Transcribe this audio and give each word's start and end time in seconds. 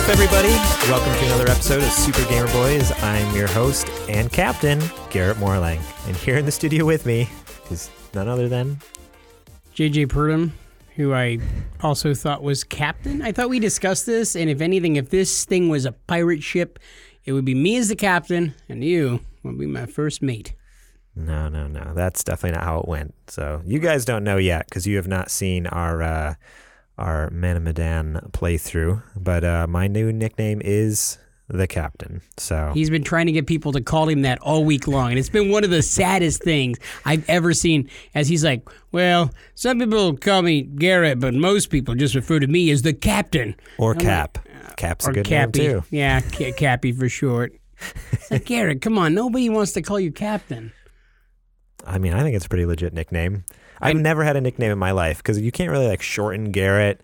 Up, 0.00 0.08
everybody? 0.08 0.48
Welcome 0.88 1.12
to 1.12 1.26
another 1.26 1.50
episode 1.50 1.82
of 1.82 1.90
Super 1.90 2.24
Gamer 2.30 2.50
Boys. 2.52 2.90
I'm 3.02 3.36
your 3.36 3.48
host 3.48 3.86
and 4.08 4.32
captain, 4.32 4.80
Garrett 5.10 5.36
Morlang. 5.36 5.78
And 6.06 6.16
here 6.16 6.38
in 6.38 6.46
the 6.46 6.52
studio 6.52 6.86
with 6.86 7.04
me 7.04 7.28
is 7.70 7.90
none 8.14 8.26
other 8.26 8.48
than 8.48 8.78
JJ 9.74 10.06
Purdom, 10.06 10.52
who 10.96 11.12
I 11.12 11.38
also 11.82 12.14
thought 12.14 12.42
was 12.42 12.64
captain. 12.64 13.20
I 13.20 13.32
thought 13.32 13.50
we 13.50 13.58
discussed 13.58 14.06
this, 14.06 14.34
and 14.36 14.48
if 14.48 14.62
anything, 14.62 14.96
if 14.96 15.10
this 15.10 15.44
thing 15.44 15.68
was 15.68 15.84
a 15.84 15.92
pirate 15.92 16.42
ship, 16.42 16.78
it 17.26 17.34
would 17.34 17.44
be 17.44 17.54
me 17.54 17.76
as 17.76 17.88
the 17.88 17.96
captain, 17.96 18.54
and 18.70 18.82
you 18.82 19.20
would 19.42 19.58
be 19.58 19.66
my 19.66 19.84
first 19.84 20.22
mate. 20.22 20.54
No, 21.14 21.50
no, 21.50 21.66
no. 21.66 21.92
That's 21.94 22.24
definitely 22.24 22.56
not 22.56 22.64
how 22.64 22.78
it 22.78 22.88
went. 22.88 23.14
So 23.26 23.60
you 23.66 23.78
guys 23.78 24.06
don't 24.06 24.24
know 24.24 24.38
yet 24.38 24.64
because 24.66 24.86
you 24.86 24.96
have 24.96 25.08
not 25.08 25.30
seen 25.30 25.66
our 25.66 26.02
uh, 26.02 26.34
our 27.00 27.30
Man 27.30 27.56
of 27.56 27.62
Medan 27.62 28.28
playthrough. 28.32 29.02
But 29.16 29.44
uh, 29.44 29.66
my 29.68 29.88
new 29.88 30.12
nickname 30.12 30.60
is 30.64 31.18
the 31.48 31.66
captain. 31.66 32.20
So 32.36 32.70
He's 32.74 32.90
been 32.90 33.02
trying 33.02 33.26
to 33.26 33.32
get 33.32 33.46
people 33.46 33.72
to 33.72 33.80
call 33.80 34.08
him 34.08 34.22
that 34.22 34.38
all 34.40 34.64
week 34.64 34.86
long, 34.86 35.10
and 35.10 35.18
it's 35.18 35.28
been 35.28 35.50
one 35.50 35.64
of 35.64 35.70
the 35.70 35.82
saddest 35.82 36.42
things 36.44 36.78
I've 37.04 37.28
ever 37.28 37.52
seen. 37.54 37.90
As 38.14 38.28
he's 38.28 38.44
like, 38.44 38.68
"Well, 38.92 39.32
some 39.56 39.80
people 39.80 40.16
call 40.16 40.42
me 40.42 40.62
Garrett, 40.62 41.18
but 41.18 41.34
most 41.34 41.70
people 41.70 41.94
just 41.96 42.14
refer 42.14 42.38
to 42.38 42.46
me 42.46 42.70
as 42.70 42.82
the 42.82 42.92
captain." 42.92 43.56
or 43.78 43.94
Cap. 43.96 44.38
Cap's 44.76 45.06
a 45.08 45.12
good 45.12 45.26
Cappy. 45.26 45.58
name 45.58 45.70
too. 45.80 45.84
Yeah, 45.90 46.20
Ca- 46.20 46.52
Cappy 46.52 46.92
for 46.92 47.08
short. 47.08 47.52
It's 48.12 48.30
like, 48.30 48.44
Garrett, 48.44 48.82
come 48.82 48.98
on, 48.98 49.14
nobody 49.14 49.48
wants 49.48 49.72
to 49.72 49.82
call 49.82 49.98
you 49.98 50.12
captain. 50.12 50.72
I 51.86 51.98
mean, 51.98 52.12
I 52.12 52.22
think 52.22 52.36
it's 52.36 52.44
a 52.46 52.48
pretty 52.48 52.66
legit 52.66 52.92
nickname. 52.92 53.44
I've 53.80 53.96
never 53.96 54.24
had 54.24 54.36
a 54.36 54.40
nickname 54.40 54.70
in 54.70 54.78
my 54.78 54.90
life 54.92 55.18
because 55.18 55.40
you 55.40 55.50
can't 55.52 55.70
really 55.70 55.86
like 55.88 56.02
shorten 56.02 56.50
Garrett, 56.52 57.00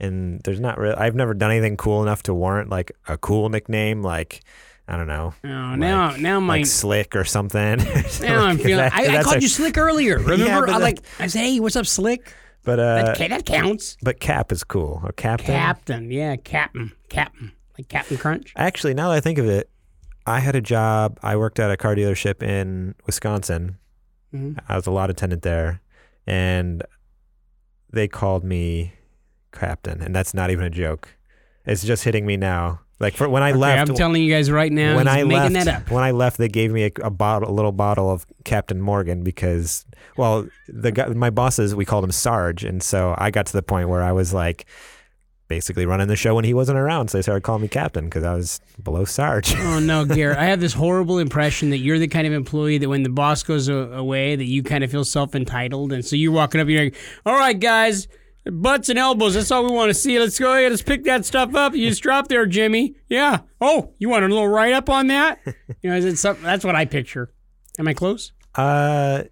and 0.00 0.40
there's 0.44 0.60
not 0.60 0.78
really. 0.78 0.96
I've 0.96 1.14
never 1.14 1.34
done 1.34 1.50
anything 1.50 1.76
cool 1.76 2.02
enough 2.02 2.22
to 2.24 2.34
warrant 2.34 2.70
like 2.70 2.92
a 3.08 3.16
cool 3.18 3.48
nickname, 3.48 4.02
like 4.02 4.40
I 4.88 4.96
don't 4.96 5.08
know, 5.08 5.34
Oh, 5.44 5.74
now, 5.74 6.10
like- 6.12 6.20
now 6.20 6.38
my 6.40 6.58
like 6.58 6.66
Slick 6.66 7.16
or 7.16 7.24
something. 7.24 7.78
Now 8.20 8.44
I'm 8.44 8.56
feeling. 8.58 8.76
That- 8.76 8.94
I, 8.94 9.18
I 9.18 9.22
called 9.22 9.36
a- 9.38 9.40
you 9.42 9.48
Slick 9.48 9.76
earlier. 9.78 10.18
Remember? 10.20 10.66
but 10.66 10.74
I 10.74 10.78
like. 10.78 11.00
I 11.18 11.26
said, 11.26 11.40
"Hey, 11.40 11.58
what's 11.60 11.76
up, 11.76 11.86
Slick?" 11.86 12.32
but 12.64 12.78
uh, 12.80 13.14
That, 13.16 13.28
that 13.30 13.46
counts. 13.46 13.96
but 14.02 14.18
Cap 14.20 14.50
is 14.52 14.64
cool. 14.64 15.00
Or 15.04 15.12
Captain. 15.12 15.46
Captain, 15.46 16.10
yeah, 16.10 16.34
Captain, 16.36 16.92
Captain, 17.08 17.52
like 17.78 17.88
Captain 17.88 18.16
Crunch. 18.16 18.52
Actually, 18.56 18.94
now 18.94 19.08
that 19.10 19.16
I 19.16 19.20
think 19.20 19.38
of 19.38 19.46
it, 19.46 19.70
I 20.26 20.40
had 20.40 20.56
a 20.56 20.60
job. 20.60 21.18
I 21.22 21.36
worked 21.36 21.58
at 21.60 21.70
a 21.70 21.76
car 21.76 21.94
dealership 21.94 22.42
in 22.42 22.94
Wisconsin. 23.06 23.78
Mhm. 24.34 24.58
I 24.68 24.74
was 24.76 24.86
a 24.86 24.90
lot 24.90 25.10
attendant 25.10 25.42
there, 25.42 25.80
and 26.26 26.82
they 27.92 28.08
called 28.08 28.44
me 28.44 28.92
captain, 29.52 30.00
and 30.02 30.14
that's 30.14 30.34
not 30.34 30.50
even 30.50 30.64
a 30.64 30.70
joke. 30.70 31.08
It's 31.64 31.84
just 31.84 32.04
hitting 32.04 32.26
me 32.26 32.36
now. 32.36 32.80
Like 32.98 33.14
for 33.14 33.28
when 33.28 33.42
I 33.42 33.50
Okay, 33.50 33.58
left, 33.58 33.90
I'm 33.90 33.94
telling 33.96 34.22
you 34.22 34.32
guys 34.32 34.50
right 34.50 34.72
now. 34.72 34.96
when 34.96 35.06
I 35.06 35.22
making 35.24 35.52
left, 35.52 35.66
that 35.66 35.68
up. 35.68 35.90
when 35.90 36.02
I 36.02 36.12
left, 36.12 36.38
they 36.38 36.48
gave 36.48 36.72
me 36.72 36.84
a, 36.84 36.90
a 37.02 37.10
bottle, 37.10 37.50
a 37.50 37.52
little 37.52 37.72
bottle 37.72 38.10
of 38.10 38.26
Captain 38.44 38.80
Morgan 38.80 39.22
because, 39.22 39.84
well, 40.16 40.48
the 40.68 40.92
guy, 40.92 41.06
my 41.08 41.28
bosses, 41.28 41.74
we 41.74 41.84
called 41.84 42.04
him 42.04 42.12
Sarge, 42.12 42.64
and 42.64 42.82
so 42.82 43.14
I 43.18 43.30
got 43.30 43.44
to 43.46 43.52
the 43.52 43.62
point 43.62 43.90
where 43.90 44.02
I 44.02 44.12
was 44.12 44.32
like, 44.32 44.64
basically 45.48 45.86
running 45.86 46.08
the 46.08 46.16
show 46.16 46.34
when 46.34 46.44
he 46.44 46.54
wasn't 46.54 46.78
around, 46.78 47.08
so 47.08 47.18
they 47.18 47.22
started 47.22 47.42
calling 47.42 47.62
me 47.62 47.68
Captain 47.68 48.04
because 48.06 48.24
I 48.24 48.34
was 48.34 48.60
below 48.82 49.04
Sarge. 49.04 49.54
Oh 49.56 49.78
no, 49.82 50.04
Garrett! 50.04 50.38
I 50.38 50.44
have 50.46 50.60
this 50.60 50.72
horrible 50.72 51.18
impression 51.18 51.70
that 51.70 51.78
you're 51.78 51.98
the 51.98 52.08
kind 52.08 52.26
of 52.26 52.32
employee 52.32 52.78
that 52.78 52.88
when 52.88 53.02
the 53.02 53.08
boss 53.08 53.42
goes 53.42 53.68
away, 53.68 54.36
that 54.36 54.44
you 54.44 54.62
kind 54.62 54.82
of 54.84 54.90
feel 54.90 55.04
self 55.04 55.34
entitled, 55.34 55.92
and 55.92 56.04
so 56.04 56.16
you're 56.16 56.32
walking 56.32 56.60
up, 56.60 56.68
you're 56.68 56.84
like, 56.84 56.96
"All 57.24 57.34
right, 57.34 57.58
guys." 57.58 58.08
Butts 58.48 58.88
and 58.88 58.96
elbows. 58.96 59.34
That's 59.34 59.50
all 59.50 59.64
we 59.64 59.72
want 59.72 59.90
to 59.90 59.94
see. 59.94 60.20
Let's 60.20 60.38
go 60.38 60.52
ahead. 60.52 60.70
Let's 60.70 60.80
pick 60.80 61.02
that 61.02 61.24
stuff 61.24 61.56
up. 61.56 61.74
You 61.74 61.88
just 61.88 62.00
drop 62.00 62.28
there, 62.28 62.46
Jimmy. 62.46 62.94
Yeah. 63.08 63.40
Oh, 63.60 63.92
you 63.98 64.08
want 64.08 64.24
a 64.24 64.28
little 64.28 64.46
write 64.46 64.72
up 64.72 64.88
on 64.88 65.08
that? 65.08 65.40
You 65.82 65.90
know, 65.90 65.96
is 65.96 66.04
it 66.04 66.16
something? 66.16 66.44
That's 66.44 66.64
what 66.64 66.76
I 66.76 66.84
picture. 66.84 67.32
Am 67.76 67.88
I 67.88 67.92
close? 67.92 68.30
Uh, 68.54 69.24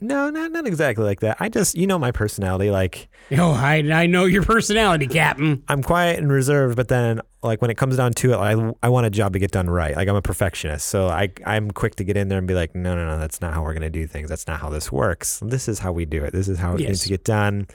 no, 0.00 0.30
not 0.30 0.52
not 0.52 0.66
exactly 0.66 1.04
like 1.04 1.20
that. 1.20 1.36
I 1.40 1.48
just, 1.48 1.76
you 1.76 1.86
know, 1.86 1.98
my 1.98 2.12
personality. 2.12 2.70
Like, 2.70 3.08
Oh, 3.32 3.52
I, 3.52 3.76
I 3.92 4.06
know 4.06 4.24
your 4.24 4.42
personality, 4.42 5.06
Captain. 5.06 5.62
I'm 5.68 5.82
quiet 5.82 6.18
and 6.18 6.30
reserved, 6.32 6.76
but 6.76 6.88
then, 6.88 7.20
like, 7.42 7.60
when 7.60 7.70
it 7.70 7.76
comes 7.76 7.96
down 7.96 8.12
to 8.14 8.32
it, 8.32 8.36
I 8.36 8.72
I 8.82 8.88
want 8.88 9.06
a 9.06 9.10
job 9.10 9.32
to 9.34 9.38
get 9.38 9.50
done 9.50 9.68
right. 9.68 9.94
Like, 9.96 10.08
I'm 10.08 10.16
a 10.16 10.22
perfectionist, 10.22 10.86
so 10.86 11.08
I 11.08 11.30
I'm 11.44 11.70
quick 11.70 11.96
to 11.96 12.04
get 12.04 12.16
in 12.16 12.28
there 12.28 12.38
and 12.38 12.46
be 12.46 12.54
like, 12.54 12.74
no, 12.74 12.94
no, 12.94 13.06
no, 13.06 13.18
that's 13.18 13.40
not 13.40 13.54
how 13.54 13.62
we're 13.62 13.74
gonna 13.74 13.90
do 13.90 14.06
things. 14.06 14.28
That's 14.28 14.46
not 14.46 14.60
how 14.60 14.70
this 14.70 14.90
works. 14.92 15.40
This 15.44 15.68
is 15.68 15.78
how 15.80 15.92
we 15.92 16.04
do 16.04 16.22
it. 16.24 16.32
This 16.32 16.48
is 16.48 16.58
how 16.58 16.74
it 16.74 16.80
needs 16.88 17.02
to 17.02 17.08
get 17.08 17.24
done. 17.24 17.66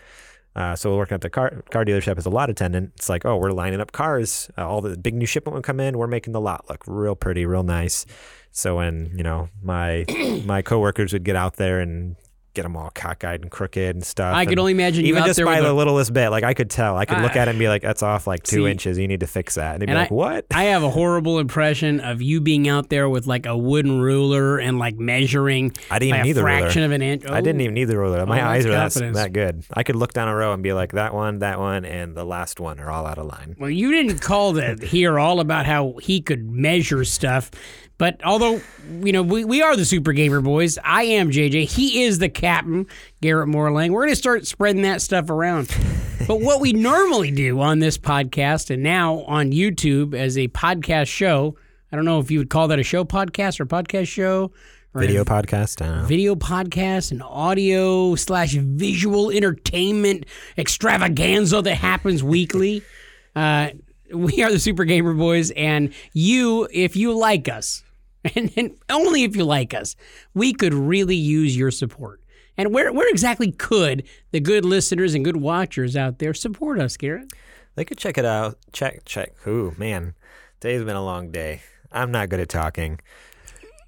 Uh, 0.55 0.75
so 0.75 0.95
working 0.95 1.15
at 1.15 1.21
the 1.21 1.29
car 1.31 1.63
car 1.71 1.83
dealership 1.83 2.15
as 2.17 2.25
a 2.27 2.29
lot 2.29 2.49
attendant, 2.49 2.93
it's 2.95 3.09
like, 3.09 3.25
oh, 3.25 3.37
we're 3.37 3.51
lining 3.51 3.81
up 3.81 3.91
cars. 3.91 4.49
Uh, 4.57 4.67
all 4.67 4.81
the 4.81 4.95
big 4.97 5.15
new 5.15 5.25
shipment 5.25 5.55
would 5.55 5.63
come 5.63 5.79
in. 5.79 5.97
We're 5.97 6.05
making 6.07 6.33
the 6.33 6.41
lot 6.41 6.69
look 6.69 6.83
real 6.85 7.15
pretty, 7.15 7.45
real 7.45 7.63
nice. 7.63 8.05
So 8.53 8.77
when 8.77 9.11
you 9.17 9.23
know 9.23 9.49
my 9.61 10.05
my 10.45 10.61
coworkers 10.61 11.11
would 11.11 11.23
get 11.23 11.35
out 11.35 11.57
there 11.57 11.79
and 11.79 12.15
get 12.55 12.61
them 12.61 12.77
all 12.77 12.91
cockeyed 12.91 13.41
and 13.41 13.49
crooked 13.49 13.95
and 13.95 14.05
stuff. 14.05 14.35
I 14.35 14.45
could 14.45 14.59
only 14.59 14.73
imagine 14.73 15.03
you 15.05 15.09
even 15.09 15.23
out 15.23 15.25
just 15.25 15.37
there 15.37 15.45
by 15.47 15.59
the 15.59 15.71
a- 15.71 15.73
littlest 15.73 16.13
bit. 16.13 16.29
Like 16.29 16.43
I 16.43 16.53
could 16.53 16.69
tell. 16.69 16.95
I 16.95 17.05
could 17.05 17.17
look 17.17 17.31
ah. 17.35 17.39
at 17.39 17.47
it 17.47 17.49
and 17.49 17.57
be 17.57 17.67
like, 17.67 17.81
"That's 17.81 18.03
off 18.03 18.27
like 18.27 18.43
two 18.43 18.65
See, 18.65 18.69
inches. 18.71 18.99
You 18.99 19.07
need 19.07 19.21
to 19.21 19.25
fix 19.27 19.55
that." 19.55 19.73
And 19.73 19.81
they'd 19.81 19.85
be 19.87 19.91
and 19.91 19.99
like, 20.01 20.11
I- 20.11 20.13
"What?" 20.13 20.45
I 20.51 20.63
have 20.65 20.83
a 20.83 20.91
horrible 20.91 21.39
impression 21.39 21.99
of 21.99 22.21
you 22.21 22.41
being 22.41 22.67
out 22.69 22.89
there 22.89 23.09
with 23.09 23.25
like 23.25 23.47
a 23.47 23.57
wooden 23.57 23.99
ruler 23.99 24.59
and 24.59 24.77
like 24.77 24.97
measuring 24.99 25.73
I 25.89 25.97
didn't 25.97 26.09
even 26.13 26.21
need 26.27 26.31
a 26.31 26.33
the 26.35 26.41
fraction 26.41 26.83
ruler. 26.83 26.85
of 26.85 26.91
an 26.91 27.01
inch. 27.01 27.25
I 27.25 27.41
didn't 27.41 27.59
Oh. 27.59 27.63
even 27.63 27.73
need 27.73 27.85
the 27.85 27.97
ruler. 27.97 28.23
My 28.27 28.39
Oh, 28.39 28.45
eyes 28.49 28.67
are 28.67 28.71
that, 28.71 28.93
that 29.15 29.33
good. 29.33 29.63
I 29.73 29.81
could 29.81 29.95
look 29.95 30.13
down 30.13 30.27
a 30.27 30.35
row 30.35 30.53
and 30.53 30.61
be 30.61 30.73
like, 30.73 30.91
"That 30.91 31.15
one, 31.15 31.39
that 31.39 31.57
one, 31.59 31.85
and 31.85 32.13
the 32.15 32.23
last 32.23 32.59
one 32.59 32.79
are 32.79 32.91
all 32.91 33.07
out 33.07 33.17
of 33.17 33.25
line." 33.25 33.55
Well, 33.57 33.71
you 33.71 33.91
didn't 33.91 34.19
call 34.19 34.53
the 34.53 34.75
here 34.85 35.17
all 35.17 35.39
about 35.39 35.65
how 35.65 35.95
he 36.03 36.21
could 36.21 36.47
measure 36.51 37.03
stuff. 37.03 37.49
But 38.03 38.21
although, 38.25 38.59
you 38.99 39.13
know, 39.13 39.23
we, 39.23 39.45
we 39.45 39.61
are 39.61 39.77
the 39.77 39.85
Super 39.85 40.11
Gamer 40.11 40.41
Boys, 40.41 40.77
I 40.83 41.03
am 41.03 41.31
JJ. 41.31 41.69
He 41.69 42.03
is 42.03 42.19
the 42.19 42.27
captain, 42.27 42.85
Garrett 43.21 43.47
Morlang. 43.47 43.91
We're 43.91 44.01
going 44.01 44.09
to 44.09 44.17
start 44.17 44.45
spreading 44.45 44.81
that 44.81 45.01
stuff 45.01 45.29
around. 45.29 45.73
but 46.27 46.41
what 46.41 46.59
we 46.59 46.73
normally 46.73 47.31
do 47.31 47.61
on 47.61 47.79
this 47.79 47.97
podcast 47.97 48.69
and 48.69 48.83
now 48.83 49.19
on 49.19 49.53
YouTube 49.53 50.13
as 50.13 50.37
a 50.37 50.49
podcast 50.49 51.07
show, 51.07 51.55
I 51.93 51.95
don't 51.95 52.03
know 52.03 52.19
if 52.19 52.29
you 52.29 52.39
would 52.39 52.49
call 52.49 52.67
that 52.67 52.77
a 52.77 52.83
show 52.83 53.05
podcast 53.05 53.61
or 53.61 53.65
podcast 53.65 54.09
show. 54.09 54.51
Or 54.93 54.99
Video 54.99 55.23
podcast. 55.23 56.05
Video 56.05 56.35
podcast 56.35 57.11
and 57.11 57.23
audio 57.23 58.15
slash 58.15 58.51
visual 58.51 59.31
entertainment 59.31 60.25
extravaganza 60.57 61.61
that 61.61 61.75
happens 61.75 62.21
weekly. 62.21 62.83
Uh, 63.33 63.69
we 64.13 64.43
are 64.43 64.51
the 64.51 64.59
Super 64.59 64.83
Gamer 64.83 65.13
Boys, 65.13 65.51
and 65.51 65.93
you, 66.11 66.67
if 66.69 66.97
you 66.97 67.17
like 67.17 67.47
us, 67.47 67.81
and, 68.35 68.51
and 68.55 68.75
only 68.89 69.23
if 69.23 69.35
you 69.35 69.45
like 69.45 69.73
us, 69.73 69.95
we 70.33 70.53
could 70.53 70.73
really 70.73 71.15
use 71.15 71.57
your 71.57 71.71
support. 71.71 72.21
And 72.57 72.73
where, 72.73 72.93
where 72.93 73.09
exactly 73.09 73.51
could 73.51 74.03
the 74.31 74.39
good 74.39 74.63
listeners 74.63 75.15
and 75.15 75.25
good 75.25 75.37
watchers 75.37 75.95
out 75.95 76.19
there 76.19 76.33
support 76.33 76.79
us, 76.79 76.97
Garrett? 76.97 77.31
They 77.75 77.85
could 77.85 77.97
check 77.97 78.17
it 78.17 78.25
out. 78.25 78.57
Check, 78.71 79.05
check. 79.05 79.33
Ooh, 79.47 79.73
man, 79.77 80.13
today's 80.59 80.83
been 80.83 80.95
a 80.95 81.03
long 81.03 81.31
day. 81.31 81.61
I'm 81.91 82.11
not 82.11 82.29
good 82.29 82.39
at 82.39 82.49
talking. 82.49 82.99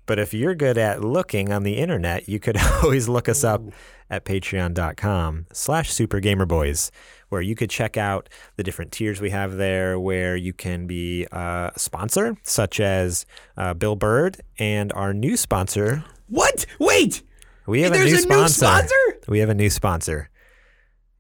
But 0.08 0.20
if 0.20 0.34
you're 0.34 0.56
good 0.56 0.78
at 0.78 1.04
looking 1.04 1.52
on 1.52 1.64
the 1.64 1.78
internet, 1.78 2.30
you 2.30 2.40
could 2.40 2.58
always 2.84 3.08
look 3.08 3.30
us 3.30 3.44
up 3.44 3.62
at 4.10 4.26
patreon.com 4.26 5.48
slash 5.52 5.92
supergamerboys, 5.92 6.92
where 7.30 7.42
you 7.42 7.56
could 7.56 7.70
check 7.70 7.98
out 7.98 8.30
the 8.56 8.64
different 8.64 8.92
tiers 8.92 9.20
we 9.22 9.30
have 9.32 9.58
there, 9.58 10.00
where 10.00 10.36
you 10.36 10.54
can 10.54 10.88
be 10.88 11.26
uh, 11.32 11.72
a 11.76 11.80
sponsor, 11.80 12.38
such 12.44 12.80
as 12.80 13.26
uh, 13.58 13.74
Bill 13.74 13.96
Bird, 13.96 14.42
and 14.60 14.92
our 14.94 15.14
new 15.14 15.36
sponsor. 15.38 16.04
What? 16.28 16.66
Wait! 16.80 17.24
We 17.68 17.82
have 17.82 17.94
There's 17.94 18.12
a 18.12 18.28
new 18.28 18.34
a 18.36 18.38
new 18.42 18.48
sponsor. 18.48 18.54
sponsor? 18.66 19.20
We 19.28 19.40
have 19.40 19.50
a 19.50 19.56
new 19.56 19.70
sponsor. 19.70 20.30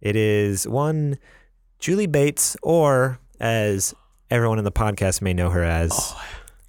It 0.01 0.15
is 0.15 0.67
one 0.67 1.17
Julie 1.79 2.07
Bates, 2.07 2.55
or 2.61 3.19
as 3.39 3.93
everyone 4.29 4.59
in 4.59 4.63
the 4.65 4.71
podcast 4.71 5.21
may 5.21 5.33
know 5.33 5.49
her 5.49 5.63
as, 5.63 5.91
Oh. 5.93 6.21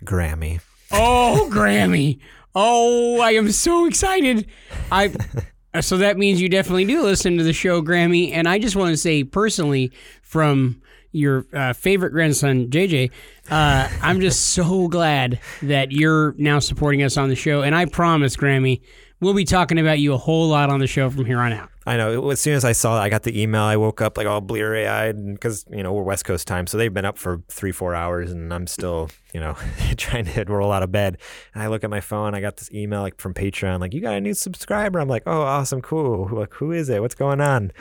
Grammy. 0.05 0.61
Oh, 0.93 1.49
Grammy. 1.53 2.21
Oh, 2.55 3.21
I 3.21 3.33
am 3.33 3.51
so 3.53 3.87
excited. 3.87 4.47
I 4.91 5.13
so 5.81 5.99
that 5.99 6.19
means 6.19 6.41
you 6.41 6.49
definitely 6.49 6.85
do 6.85 7.03
listen 7.03 7.39
to 7.39 7.45
the 7.45 7.53
show, 7.53 7.83
Grammy. 7.83 8.33
And 8.33 8.49
I 8.49 8.59
just 8.59 8.77
want 8.77 8.93
to 8.93 8.97
say 8.97 9.25
personally, 9.25 9.93
from 10.23 10.81
your 11.13 11.47
uh, 11.53 11.73
favorite 11.73 12.11
grandson, 12.11 12.69
JJ, 12.69 13.11
uh, 13.51 13.89
I'm 14.03 14.21
just 14.21 14.49
so 14.51 14.89
glad 14.89 15.41
that 15.63 15.93
you're 15.93 16.35
now 16.37 16.59
supporting 16.59 17.03
us 17.03 17.17
on 17.17 17.29
the 17.29 17.37
show. 17.37 17.63
And 17.63 17.75
I 17.75 17.87
promise, 17.87 18.37
Grammy, 18.37 18.83
we'll 19.21 19.35
be 19.35 19.45
talking 19.45 19.79
about 19.79 19.99
you 19.99 20.13
a 20.13 20.19
whole 20.19 20.49
lot 20.49 20.71
on 20.71 20.81
the 20.81 20.87
show 20.87 21.11
from 21.11 21.25
here 21.25 21.39
on 21.39 21.53
out. 21.53 21.71
I 21.87 21.97
know. 21.97 22.31
As 22.31 22.41
soon 22.41 22.55
as 22.55 22.65
I 22.65 22.73
saw, 22.73 22.97
that, 22.97 23.03
I 23.03 23.09
got 23.09 23.23
the 23.23 23.41
email. 23.41 23.63
I 23.63 23.77
woke 23.77 24.01
up 24.01 24.19
like 24.19 24.27
all 24.27 24.41
bleary 24.41 24.89
eyed 24.89 25.35
because 25.35 25.65
you 25.71 25.83
know 25.83 25.93
we're 25.93 26.03
West 26.03 26.25
Coast 26.25 26.49
time, 26.49 26.67
so 26.67 26.77
they've 26.77 26.93
been 26.93 27.05
up 27.05 27.17
for 27.17 27.43
three, 27.49 27.73
four 27.73 27.95
hours, 27.95 28.33
and 28.33 28.53
I'm 28.53 28.67
still 28.67 29.09
you 29.33 29.41
know 29.41 29.57
trying 29.97 30.25
to 30.25 30.45
roll 30.45 30.73
out 30.73 30.83
of 30.83 30.91
bed. 30.91 31.19
And 31.55 31.63
I 31.63 31.69
look 31.69 31.85
at 31.85 31.91
my 31.91 32.01
phone. 32.01 32.35
I 32.35 32.41
got 32.41 32.57
this 32.57 32.73
email 32.73 33.03
like 33.03 33.21
from 33.21 33.35
Patreon, 33.35 33.81
like 33.81 33.95
you 33.95 34.01
got 34.01 34.15
a 34.15 34.21
new 34.21 34.35
subscriber. 34.35 34.99
I'm 34.99 35.09
like, 35.09 35.23
oh, 35.27 35.43
awesome, 35.43 35.81
cool. 35.81 36.29
Like, 36.33 36.55
who 36.55 36.73
is 36.73 36.89
it? 36.89 37.01
What's 37.01 37.15
going 37.15 37.41
on? 37.41 37.73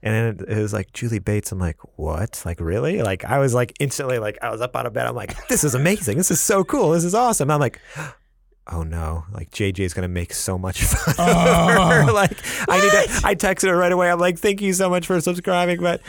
And 0.00 0.40
it, 0.40 0.48
it 0.48 0.62
was 0.62 0.72
like 0.72 0.92
Julie 0.92 1.18
Bates. 1.18 1.50
I'm 1.50 1.58
like, 1.58 1.78
what? 1.96 2.40
Like, 2.46 2.60
really? 2.60 3.02
Like, 3.02 3.24
I 3.24 3.38
was 3.38 3.52
like 3.52 3.72
instantly 3.80 4.20
like 4.20 4.38
I 4.40 4.50
was 4.50 4.60
up 4.60 4.76
out 4.76 4.86
of 4.86 4.92
bed. 4.92 5.06
I'm 5.06 5.16
like, 5.16 5.48
this 5.48 5.64
is 5.64 5.74
amazing. 5.74 6.16
This 6.16 6.30
is 6.30 6.40
so 6.40 6.62
cool. 6.62 6.90
This 6.90 7.02
is 7.02 7.14
awesome. 7.14 7.50
I'm 7.50 7.58
like 7.58 7.80
oh 8.70 8.82
no, 8.82 9.24
like 9.32 9.50
JJ's 9.50 9.94
gonna 9.94 10.08
make 10.08 10.32
so 10.32 10.58
much 10.58 10.82
fun 10.82 11.14
of 11.14 11.36
oh. 11.36 11.88
her. 11.88 12.10
Oh. 12.10 12.12
like 12.14 12.38
I 12.68 12.80
need 12.80 12.90
to 12.90 13.26
I 13.26 13.34
texted 13.34 13.68
her 13.68 13.76
right 13.76 13.92
away. 13.92 14.10
I'm 14.10 14.18
like, 14.18 14.38
thank 14.38 14.60
you 14.60 14.72
so 14.72 14.88
much 14.90 15.06
for 15.06 15.20
subscribing, 15.20 15.80
but 15.80 16.00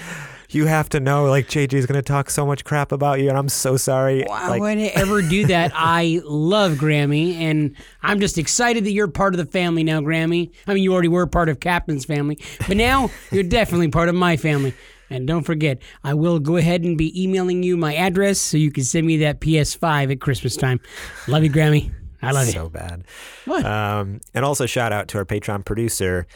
you 0.52 0.66
have 0.66 0.90
to 0.90 1.00
know 1.00 1.26
like 1.26 1.48
JJ's 1.48 1.86
gonna 1.86 2.02
talk 2.02 2.30
so 2.30 2.46
much 2.46 2.64
crap 2.64 2.92
about 2.92 3.20
you 3.20 3.30
and 3.30 3.38
I'm 3.38 3.50
so 3.50 3.78
sorry. 3.78 4.24
Why 4.24 4.50
like 4.50 4.62
would 4.62 4.78
I 4.78 4.92
ever 4.96 5.22
do 5.22 5.46
that? 5.48 5.72
I 5.76 6.22
love 6.24 6.74
Grammy, 6.74 7.36
and 7.36 7.76
I'm 8.02 8.20
just 8.20 8.38
excited 8.38 8.84
that 8.86 8.92
you're 8.92 9.08
part 9.08 9.34
of 9.34 9.38
the 9.38 9.52
family 9.52 9.84
now, 9.84 10.02
Grammy. 10.02 10.52
I 10.68 10.74
mean, 10.74 10.84
you 10.84 10.94
already 10.94 11.08
were 11.08 11.28
part 11.28 11.50
of 11.50 11.60
Captain's 11.60 12.06
family, 12.06 12.40
but 12.68 12.78
now 12.78 13.10
you're 13.32 13.44
definitely 13.44 13.90
part 13.90 14.10
of 14.10 14.16
my 14.16 14.38
family. 14.38 14.74
And 15.12 15.26
don't 15.26 15.44
forget, 15.44 15.82
I 16.04 16.14
will 16.14 16.38
go 16.40 16.58
ahead 16.58 16.84
and 16.84 16.96
be 16.96 17.20
emailing 17.20 17.64
you 17.64 17.78
my 17.78 17.96
address 17.96 18.40
so 18.40 18.58
you 18.58 18.72
can 18.72 18.84
send 18.84 19.08
me 19.08 19.18
that 19.18 19.42
PS5 19.42 20.12
at 20.12 20.22
Christmas 20.22 20.56
time. 20.56 20.80
Love 21.28 21.44
you, 21.44 21.50
Grammy. 21.50 21.92
I 22.22 22.32
love 22.32 22.48
you. 22.48 22.54
so 22.54 22.70
bad. 22.70 23.04
What? 23.46 23.66
Um 23.66 24.22
and 24.34 24.44
also 24.46 24.66
shout 24.66 24.92
out 24.92 25.08
to 25.10 25.18
our 25.20 25.26
Patreon 25.26 25.66
producer, 25.66 26.28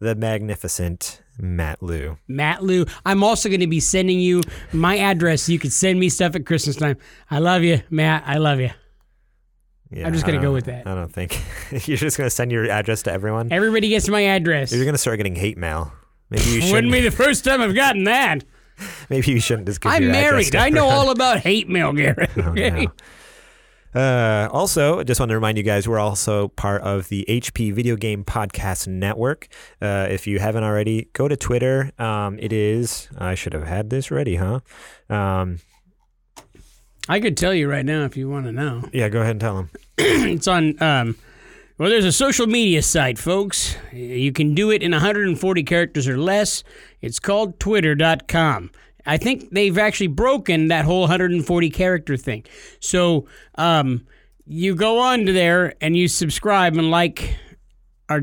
the 0.00 0.14
magnificent 0.14 1.22
Matt 1.38 1.82
Lou. 1.82 2.18
Matt 2.28 2.62
Lou. 2.62 2.84
I'm 3.06 3.24
also 3.24 3.48
going 3.48 3.60
to 3.60 3.66
be 3.66 3.80
sending 3.80 4.20
you 4.20 4.42
my 4.72 4.98
address 4.98 5.42
so 5.44 5.52
you 5.52 5.58
can 5.58 5.70
send 5.70 5.98
me 5.98 6.10
stuff 6.10 6.34
at 6.36 6.44
Christmas 6.44 6.76
time. 6.76 6.98
I 7.30 7.38
love 7.38 7.62
you, 7.62 7.80
Matt. 7.88 8.24
I 8.26 8.36
love 8.36 8.60
you. 8.60 8.70
Yeah, 9.90 10.06
I'm 10.06 10.12
just 10.14 10.24
gonna 10.24 10.40
go 10.40 10.52
with 10.52 10.64
that. 10.66 10.86
I 10.86 10.94
don't 10.94 11.12
think 11.12 11.38
you're 11.86 11.98
just 11.98 12.16
gonna 12.16 12.30
send 12.30 12.50
your 12.50 12.70
address 12.70 13.02
to 13.02 13.12
everyone. 13.12 13.52
Everybody 13.52 13.90
gets 13.90 14.08
my 14.08 14.22
address. 14.22 14.72
You're 14.72 14.86
gonna 14.86 14.96
start 14.96 15.18
getting 15.18 15.36
hate 15.36 15.58
mail. 15.58 15.92
Maybe 16.30 16.44
you 16.44 16.50
shouldn't. 16.62 16.72
Wouldn't 16.72 16.92
be 16.92 17.00
the 17.02 17.10
first 17.10 17.44
time 17.44 17.60
I've 17.60 17.74
gotten 17.74 18.04
that. 18.04 18.42
Maybe 19.10 19.32
you 19.32 19.40
shouldn't 19.40 19.66
just 19.68 19.82
give 19.82 19.92
I'm 19.92 20.02
your 20.04 20.12
address 20.12 20.50
married. 20.52 20.56
I 20.56 20.70
know 20.70 20.88
all 20.88 21.10
about 21.10 21.40
hate 21.40 21.68
mail, 21.68 21.92
Garrett. 21.92 22.30
Oh, 22.38 22.52
no. 22.52 22.86
Uh, 23.94 24.48
also, 24.50 25.00
I 25.00 25.02
just 25.04 25.20
want 25.20 25.30
to 25.30 25.34
remind 25.34 25.58
you 25.58 25.64
guys 25.64 25.86
we're 25.86 25.98
also 25.98 26.48
part 26.48 26.82
of 26.82 27.08
the 27.08 27.24
HP 27.28 27.72
Video 27.72 27.96
Game 27.96 28.24
Podcast 28.24 28.86
Network. 28.86 29.48
Uh, 29.80 30.06
if 30.10 30.26
you 30.26 30.38
haven't 30.38 30.64
already, 30.64 31.08
go 31.12 31.28
to 31.28 31.36
Twitter. 31.36 31.92
Um, 31.98 32.38
it 32.38 32.52
is, 32.52 33.08
I 33.18 33.34
should 33.34 33.52
have 33.52 33.66
had 33.66 33.90
this 33.90 34.10
ready, 34.10 34.36
huh? 34.36 34.60
Um, 35.10 35.58
I 37.08 37.20
could 37.20 37.36
tell 37.36 37.52
you 37.52 37.68
right 37.68 37.84
now 37.84 38.04
if 38.04 38.16
you 38.16 38.28
want 38.28 38.46
to 38.46 38.52
know. 38.52 38.88
yeah, 38.92 39.08
go 39.08 39.20
ahead 39.20 39.32
and 39.32 39.40
tell 39.40 39.56
them. 39.56 39.70
It's 39.98 40.48
on. 40.48 40.82
Um, 40.82 41.16
well, 41.78 41.90
there's 41.90 42.04
a 42.04 42.12
social 42.12 42.46
media 42.46 42.82
site, 42.82 43.18
folks. 43.18 43.76
You 43.92 44.32
can 44.32 44.54
do 44.54 44.70
it 44.70 44.82
in 44.82 44.92
140 44.92 45.62
characters 45.64 46.06
or 46.08 46.16
less. 46.16 46.62
It's 47.00 47.18
called 47.18 47.58
Twitter.com. 47.60 48.70
I 49.06 49.16
think 49.16 49.50
they've 49.50 49.76
actually 49.78 50.06
broken 50.08 50.68
that 50.68 50.84
whole 50.84 51.00
140 51.00 51.70
character 51.70 52.16
thing. 52.16 52.44
So 52.80 53.26
um, 53.56 54.06
you 54.46 54.74
go 54.74 54.98
on 55.00 55.26
to 55.26 55.32
there 55.32 55.74
and 55.80 55.96
you 55.96 56.08
subscribe 56.08 56.76
and 56.76 56.90
like 56.90 57.36
our. 58.08 58.22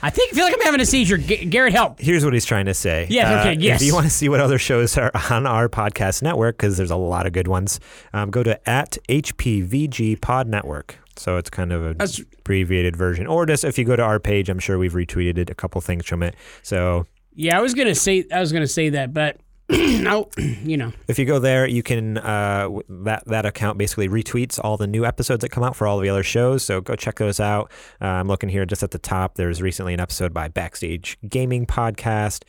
I 0.00 0.10
think 0.10 0.32
I 0.32 0.36
feel 0.36 0.44
like 0.44 0.54
I'm 0.54 0.60
having 0.62 0.80
a 0.80 0.86
seizure. 0.86 1.18
G- 1.18 1.44
Garrett, 1.46 1.72
help. 1.72 1.98
Here's 1.98 2.24
what 2.24 2.32
he's 2.32 2.44
trying 2.44 2.66
to 2.66 2.74
say. 2.74 3.08
Yes, 3.10 3.40
okay, 3.40 3.56
Uh, 3.56 3.58
yes. 3.58 3.80
If 3.82 3.86
you 3.88 3.92
want 3.94 4.06
to 4.06 4.10
see 4.10 4.28
what 4.28 4.38
other 4.38 4.56
shows 4.56 4.96
are 4.96 5.10
on 5.28 5.44
our 5.44 5.68
podcast 5.68 6.22
network, 6.22 6.56
because 6.56 6.76
there's 6.76 6.92
a 6.92 6.96
lot 6.96 7.26
of 7.26 7.32
good 7.32 7.48
ones, 7.48 7.80
um, 8.12 8.30
go 8.30 8.44
to 8.44 8.68
at 8.70 8.96
HPVG 9.08 10.20
Pod 10.20 10.46
Network. 10.48 10.98
So 11.16 11.36
it's 11.36 11.50
kind 11.50 11.72
of 11.72 11.82
an 11.84 11.98
That's- 11.98 12.20
abbreviated 12.20 12.96
version. 12.96 13.26
Or 13.26 13.44
just 13.44 13.64
if 13.64 13.76
you 13.76 13.84
go 13.84 13.96
to 13.96 14.02
our 14.02 14.20
page, 14.20 14.48
I'm 14.48 14.60
sure 14.60 14.78
we've 14.78 14.92
retweeted 14.92 15.50
a 15.50 15.54
couple 15.54 15.80
things 15.80 16.06
from 16.06 16.22
it. 16.22 16.36
So 16.62 17.06
Yeah, 17.34 17.58
I 17.58 17.60
was 17.60 17.74
gonna 17.74 17.94
say 17.96 18.24
I 18.32 18.38
was 18.38 18.52
gonna 18.52 18.68
say 18.68 18.90
that, 18.90 19.12
but 19.12 19.38
no, 19.70 20.28
you 20.38 20.76
know. 20.76 20.92
If 21.08 21.18
you 21.18 21.24
go 21.26 21.38
there, 21.38 21.66
you 21.66 21.82
can 21.82 22.18
uh, 22.18 22.68
that 22.88 23.24
that 23.26 23.44
account 23.44 23.76
basically 23.76 24.08
retweets 24.08 24.58
all 24.62 24.76
the 24.76 24.86
new 24.86 25.04
episodes 25.04 25.42
that 25.42 25.50
come 25.50 25.62
out 25.62 25.76
for 25.76 25.86
all 25.86 25.98
the 25.98 26.08
other 26.08 26.22
shows. 26.22 26.62
So 26.62 26.80
go 26.80 26.96
check 26.96 27.16
those 27.16 27.38
out. 27.38 27.70
Uh, 28.00 28.06
I'm 28.06 28.28
looking 28.28 28.48
here 28.48 28.64
just 28.64 28.82
at 28.82 28.92
the 28.92 28.98
top. 28.98 29.34
There's 29.34 29.60
recently 29.60 29.92
an 29.92 30.00
episode 30.00 30.32
by 30.32 30.48
Backstage 30.48 31.18
Gaming 31.28 31.66
Podcast, 31.66 32.44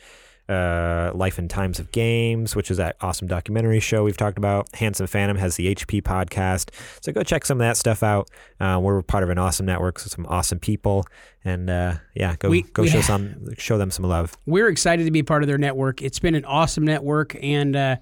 uh, 0.50 1.12
Life 1.14 1.38
and 1.38 1.48
Times 1.48 1.78
of 1.78 1.92
Games, 1.92 2.56
which 2.56 2.70
is 2.70 2.76
that 2.78 2.96
awesome 3.00 3.28
documentary 3.28 3.78
show 3.80 4.02
we've 4.04 4.16
talked 4.16 4.36
about. 4.38 4.66
Handsome 4.74 5.06
Phantom 5.06 5.36
has 5.36 5.56
the 5.56 5.74
HP 5.74 6.02
podcast. 6.02 6.70
So 7.00 7.12
go 7.12 7.22
check 7.22 7.44
some 7.46 7.60
of 7.60 7.64
that 7.66 7.76
stuff 7.76 8.02
out. 8.02 8.28
Uh, 8.58 8.80
we're 8.82 9.00
part 9.02 9.22
of 9.22 9.30
an 9.30 9.38
awesome 9.38 9.64
network, 9.66 9.98
so 9.98 10.08
some 10.08 10.26
awesome 10.26 10.58
people, 10.58 11.06
and 11.44 11.70
uh, 11.70 11.94
yeah, 12.14 12.36
go 12.36 12.48
We- 12.50 12.62
go 12.62 12.82
we 12.82 12.88
show 12.88 13.00
some 13.00 13.54
show 13.56 13.78
them 13.78 13.90
some 13.90 14.04
love. 14.04 14.36
We're 14.46 14.68
excited 14.68 15.04
to 15.04 15.10
be 15.10 15.22
part 15.22 15.42
of 15.42 15.46
their 15.46 15.58
network. 15.58 16.02
It's 16.02 16.18
been 16.18 16.34
an 16.34 16.44
awesome 16.44 16.84
network, 16.84 17.36
and 17.40 17.76
uh, 17.76 17.96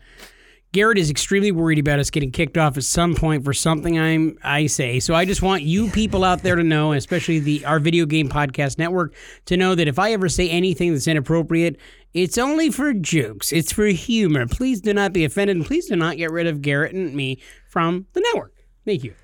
Garrett 0.73 0.99
is 0.99 1.09
extremely 1.09 1.51
worried 1.51 1.79
about 1.79 1.99
us 1.99 2.11
getting 2.11 2.31
kicked 2.31 2.59
off 2.59 2.77
at 2.77 2.85
some 2.85 3.15
point 3.15 3.43
for 3.43 3.55
something 3.55 3.99
I'm 3.99 4.39
I 4.43 4.67
say. 4.67 5.01
So 5.01 5.15
I 5.15 5.25
just 5.25 5.41
want 5.41 5.63
you 5.63 5.89
people 5.89 6.25
out 6.25 6.43
there 6.43 6.57
to 6.57 6.63
know, 6.63 6.93
especially 6.93 7.39
the 7.39 7.65
our 7.65 7.79
video 7.79 8.05
game 8.05 8.29
podcast 8.29 8.79
network, 8.79 9.15
to 9.47 9.57
know 9.57 9.75
that 9.75 9.89
if 9.89 9.99
I 9.99 10.13
ever 10.13 10.29
say 10.29 10.51
anything 10.51 10.93
that's 10.93 11.09
inappropriate, 11.09 11.79
it's 12.13 12.37
only 12.37 12.71
for 12.71 12.93
jokes. 12.93 13.51
It's 13.51 13.73
for 13.73 13.87
humor. 13.87 14.47
Please 14.47 14.83
do 14.83 14.93
not 14.93 15.15
be 15.15 15.25
offended, 15.25 15.57
and 15.57 15.65
please 15.65 15.87
do 15.87 15.97
not 15.97 16.19
get 16.19 16.31
rid 16.31 16.47
of 16.47 16.61
Garrett 16.61 16.95
and 16.95 17.15
me 17.15 17.41
from 17.67 18.07
the 18.13 18.21
network. 18.21 18.53
Thank 18.85 19.05
you. 19.05 19.15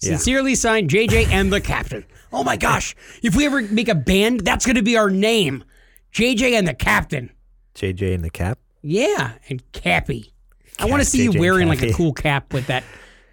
Yeah. 0.00 0.10
Sincerely 0.10 0.54
signed, 0.54 0.90
JJ 0.90 1.28
and 1.28 1.50
the 1.50 1.62
Captain. 1.62 2.04
Oh 2.30 2.44
my 2.44 2.58
gosh! 2.58 2.94
If 3.22 3.34
we 3.34 3.46
ever 3.46 3.62
make 3.62 3.88
a 3.88 3.94
band, 3.94 4.40
that's 4.40 4.66
going 4.66 4.76
to 4.76 4.82
be 4.82 4.98
our 4.98 5.08
name, 5.08 5.64
JJ 6.12 6.52
and 6.52 6.68
the 6.68 6.74
Captain. 6.74 7.30
JJ 7.74 8.14
and 8.14 8.22
the 8.22 8.30
Cap. 8.30 8.58
Yeah, 8.86 9.32
and 9.48 9.62
Cappy. 9.72 10.32
I 10.78 10.86
want 10.86 11.02
to 11.02 11.08
see 11.08 11.24
you 11.24 11.32
JJ 11.32 11.40
wearing 11.40 11.68
like 11.68 11.82
a 11.82 11.92
cool 11.92 12.12
cap 12.12 12.52
with 12.52 12.66
that, 12.66 12.84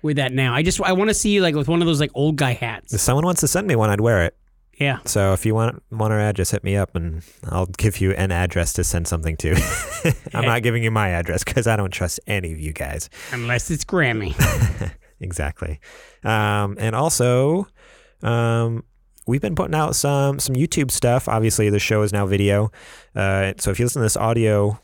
with 0.02 0.18
that 0.18 0.32
now. 0.32 0.54
I 0.54 0.64
just 0.64 0.82
I 0.82 0.94
want 0.94 1.10
to 1.10 1.14
see 1.14 1.32
you 1.32 1.42
like 1.42 1.56
with 1.56 1.68
one 1.68 1.82
of 1.82 1.88
those 1.88 2.00
like 2.00 2.12
old 2.14 2.38
guy 2.38 2.54
hats. 2.54 2.94
If 2.94 3.02
someone 3.02 3.26
wants 3.26 3.42
to 3.42 3.48
send 3.48 3.68
me 3.68 3.76
one, 3.76 3.90
I'd 3.90 4.02
wear 4.02 4.24
it. 4.24 4.38
Yeah. 4.80 5.00
So 5.06 5.34
if 5.34 5.46
you 5.46 5.54
want 5.54 5.84
want 5.92 6.12
our 6.12 6.20
address, 6.20 6.52
hit 6.52 6.64
me 6.64 6.76
up 6.76 6.96
and 6.96 7.22
I'll 7.50 7.68
give 7.68 8.02
you 8.02 8.12
an 8.14 8.32
address 8.32 8.74
to 8.74 8.84
send 8.84 9.08
something 9.08 9.38
to. 9.38 9.56
I'm 10.34 10.46
not 10.46 10.64
giving 10.64 10.84
you 10.84 10.92
my 10.92 11.10
address 11.10 11.44
because 11.44 11.68
I 11.68 11.76
don't 11.76 11.92
trust 11.92 12.20
any 12.26 12.52
of 12.52 12.60
you 12.60 12.74
guys. 12.74 13.10
Unless 13.32 13.70
it's 13.72 13.86
Grammy. 13.86 14.34
Exactly. 15.24 15.80
Um, 16.24 16.76
and 16.78 16.96
also, 16.96 17.68
um, 18.22 18.84
we've 19.26 19.42
been 19.42 19.56
putting 19.56 19.74
out 19.74 19.96
some 19.96 20.40
some 20.40 20.56
YouTube 20.56 20.92
stuff. 20.92 21.28
Obviously, 21.28 21.70
the 21.70 21.80
show 21.80 22.02
is 22.02 22.12
now 22.12 22.26
video. 22.26 22.72
Uh, 23.16 23.54
so 23.58 23.72
if 23.72 23.80
you 23.80 23.86
listen 23.86 24.02
to 24.02 24.06
this 24.06 24.18
audio, 24.18 24.78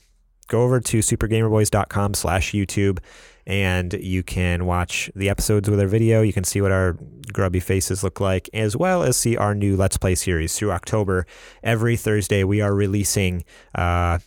go 0.50 0.64
over 0.64 0.80
to 0.80 1.00
supergamerboys.com 1.00 2.14
slash 2.14 2.52
YouTube 2.52 3.00
and 3.48 3.94
you 3.94 4.22
can 4.22 4.66
watch 4.66 5.10
the 5.16 5.30
episodes 5.30 5.70
with 5.70 5.80
our 5.80 5.88
video. 5.88 6.22
You 6.22 6.34
can 6.34 6.44
see 6.44 6.62
what 6.62 6.72
our 6.72 6.98
grubby 7.34 7.60
faces 7.60 8.04
look 8.04 8.20
like, 8.20 8.48
as 8.54 8.78
well 8.78 9.02
as 9.02 9.18
see 9.18 9.38
our 9.38 9.56
new 9.56 9.76
Let's 9.76 9.98
Play 9.98 10.14
series 10.14 10.56
through 10.56 10.72
October. 10.72 11.26
Every 11.64 11.98
Thursday, 11.98 12.44
we 12.44 12.62
are 12.62 12.76
releasing 12.76 13.44
uh, 13.74 14.20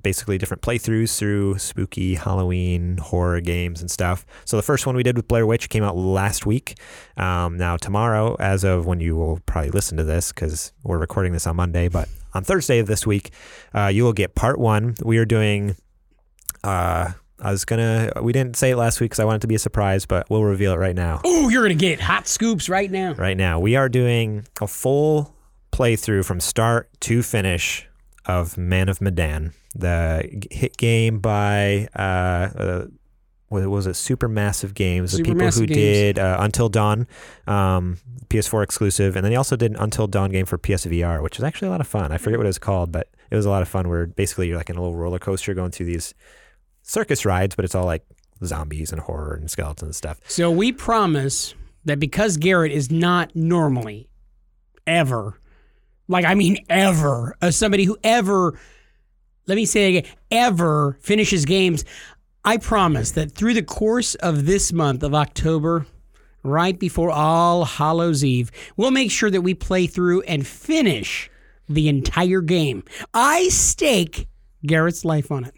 basically 0.00 0.38
different 0.38 0.62
playthroughs 0.62 1.18
through 1.18 1.58
spooky 1.58 2.14
Halloween 2.14 2.98
horror 2.98 3.40
games 3.40 3.80
and 3.80 3.90
stuff. 3.90 4.24
So 4.44 4.56
the 4.56 4.62
first 4.62 4.86
one 4.86 4.94
we 4.94 5.02
did 5.02 5.16
with 5.16 5.26
Blair 5.26 5.46
Witch 5.46 5.68
came 5.68 5.82
out 5.82 5.96
last 5.96 6.46
week. 6.46 6.78
Um, 7.16 7.56
now 7.56 7.76
tomorrow, 7.76 8.36
as 8.38 8.62
of 8.62 8.86
when 8.86 9.00
you 9.00 9.16
will 9.16 9.40
probably 9.46 9.70
listen 9.70 9.96
to 9.96 10.04
this, 10.04 10.32
because 10.32 10.72
we're 10.84 10.98
recording 10.98 11.32
this 11.32 11.48
on 11.48 11.56
Monday, 11.56 11.88
but 11.88 12.08
on 12.34 12.44
Thursday 12.44 12.78
of 12.78 12.86
this 12.86 13.06
week, 13.06 13.30
uh, 13.74 13.86
you 13.86 14.04
will 14.04 14.12
get 14.12 14.34
part 14.34 14.58
one. 14.58 14.94
We 15.02 15.18
are 15.18 15.24
doing. 15.24 15.76
Uh, 16.62 17.12
I 17.40 17.50
was 17.50 17.64
gonna. 17.64 18.12
We 18.22 18.32
didn't 18.32 18.56
say 18.56 18.70
it 18.70 18.76
last 18.76 19.00
week 19.00 19.10
because 19.10 19.20
I 19.20 19.24
wanted 19.24 19.38
it 19.38 19.40
to 19.42 19.46
be 19.48 19.54
a 19.54 19.58
surprise, 19.58 20.06
but 20.06 20.28
we'll 20.30 20.44
reveal 20.44 20.72
it 20.72 20.78
right 20.78 20.96
now. 20.96 21.20
oh, 21.24 21.48
you're 21.48 21.62
gonna 21.62 21.74
get 21.74 22.00
hot 22.00 22.26
scoops 22.26 22.68
right 22.68 22.90
now. 22.90 23.14
Right 23.14 23.36
now, 23.36 23.60
we 23.60 23.76
are 23.76 23.88
doing 23.88 24.46
a 24.60 24.66
full 24.66 25.34
playthrough 25.72 26.24
from 26.24 26.40
start 26.40 26.88
to 27.00 27.22
finish 27.22 27.86
of 28.26 28.56
Man 28.56 28.88
of 28.88 29.00
Medan, 29.00 29.52
the 29.74 30.46
hit 30.50 30.76
game 30.76 31.18
by 31.18 31.88
uh, 31.96 32.00
uh, 32.58 32.86
what 33.54 33.68
was 33.70 33.86
it 33.86 33.92
Supermassive 33.94 34.74
games 34.74 35.12
the 35.12 35.22
people 35.22 35.34
Supermassive 35.40 35.60
who 35.60 35.66
Games. 35.66 35.78
did 35.78 36.18
uh, 36.18 36.36
until 36.40 36.68
dawn 36.68 37.06
um, 37.46 37.98
ps4 38.28 38.62
exclusive 38.62 39.16
and 39.16 39.24
then 39.24 39.32
he 39.32 39.36
also 39.36 39.56
did 39.56 39.72
an 39.72 39.78
until 39.78 40.06
dawn 40.06 40.30
game 40.30 40.44
for 40.46 40.58
psvr 40.58 41.22
which 41.22 41.38
was 41.38 41.44
actually 41.44 41.68
a 41.68 41.70
lot 41.70 41.80
of 41.80 41.86
fun 41.86 42.12
i 42.12 42.18
forget 42.18 42.38
what 42.38 42.46
it 42.46 42.48
was 42.48 42.58
called 42.58 42.92
but 42.92 43.08
it 43.30 43.36
was 43.36 43.46
a 43.46 43.50
lot 43.50 43.62
of 43.62 43.68
fun 43.68 43.88
where 43.88 44.06
basically 44.06 44.48
you're 44.48 44.56
like 44.56 44.68
in 44.70 44.76
a 44.76 44.80
little 44.80 44.96
roller 44.96 45.18
coaster 45.18 45.54
going 45.54 45.70
through 45.70 45.86
these 45.86 46.14
circus 46.82 47.24
rides 47.24 47.54
but 47.54 47.64
it's 47.64 47.74
all 47.74 47.86
like 47.86 48.04
zombies 48.44 48.92
and 48.92 49.00
horror 49.02 49.34
and 49.34 49.50
skeletons 49.50 49.82
and 49.82 49.94
stuff 49.96 50.20
So 50.28 50.50
we 50.50 50.72
promise 50.72 51.54
that 51.84 52.00
because 52.00 52.36
Garrett 52.36 52.72
is 52.72 52.90
not 52.90 53.34
normally 53.36 54.08
ever, 54.86 55.38
like 56.08 56.24
I 56.24 56.34
mean 56.34 56.58
ever, 56.68 57.36
as 57.40 57.56
somebody 57.56 57.84
who 57.84 57.96
ever, 58.02 58.58
let 59.46 59.54
me 59.56 59.64
say 59.66 59.84
it 59.84 59.98
again, 59.98 60.12
ever 60.30 60.98
finishes 61.00 61.44
games, 61.44 61.84
I 62.44 62.58
promise 62.58 63.12
that 63.12 63.32
through 63.32 63.54
the 63.54 63.62
course 63.62 64.14
of 64.16 64.44
this 64.44 64.72
month 64.72 65.02
of 65.02 65.14
October, 65.14 65.86
right 66.42 66.78
before 66.78 67.10
All 67.10 67.64
Hallows 67.64 68.22
Eve, 68.22 68.52
we'll 68.76 68.90
make 68.90 69.10
sure 69.10 69.30
that 69.30 69.40
we 69.40 69.54
play 69.54 69.86
through 69.86 70.20
and 70.22 70.46
finish 70.46 71.30
the 71.68 71.88
entire 71.88 72.42
game. 72.42 72.84
I 73.14 73.48
stake 73.48 74.28
Garrett's 74.66 75.04
life 75.06 75.30
on 75.30 75.46
it. 75.46 75.54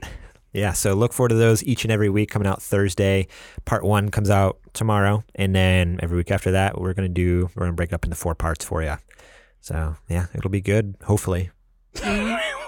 Yeah, 0.53 0.73
so 0.73 0.95
look 0.95 1.13
forward 1.13 1.31
to 1.31 1.35
those 1.35 1.63
each 1.65 1.85
and 1.85 1.93
every 1.93 2.09
week 2.09 2.31
coming 2.31 2.47
out 2.47 2.63
Thursday. 2.63 3.27
Part 3.65 3.85
one 3.85 4.11
comes 4.11 4.31
out 4.31 4.59
tomorrow, 4.73 5.25
and 5.35 5.55
then 5.55 5.99
every 6.03 6.17
week 6.17 6.31
after 6.31 6.53
that, 6.53 6.81
we're 6.81 6.95
gonna 6.95 7.09
do 7.09 7.51
we're 7.55 7.65
gonna 7.65 7.75
break 7.75 7.91
it 7.91 7.95
up 7.95 8.05
into 8.05 8.17
four 8.17 8.35
parts 8.35 8.65
for 8.65 8.83
you. 8.83 8.95
So 9.61 9.97
yeah, 10.09 10.27
it'll 10.35 10.51
be 10.51 10.63
good. 10.63 10.95
Hopefully, 11.03 11.51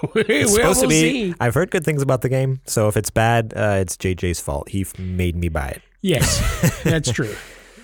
it's 0.15 0.53
supposed 0.53 0.81
to 0.81 0.87
be. 0.87 1.33
I've 1.39 1.53
heard 1.53 1.71
good 1.71 1.83
things 1.83 2.01
about 2.01 2.21
the 2.21 2.29
game, 2.29 2.61
so 2.65 2.87
if 2.87 2.97
it's 2.97 3.09
bad, 3.09 3.53
uh, 3.55 3.77
it's 3.79 3.97
JJ's 3.97 4.39
fault. 4.39 4.69
He 4.69 4.85
made 4.97 5.35
me 5.35 5.49
buy 5.49 5.69
it. 5.69 5.81
Yes, 6.01 6.81
that's 6.83 7.11
true. 7.11 7.35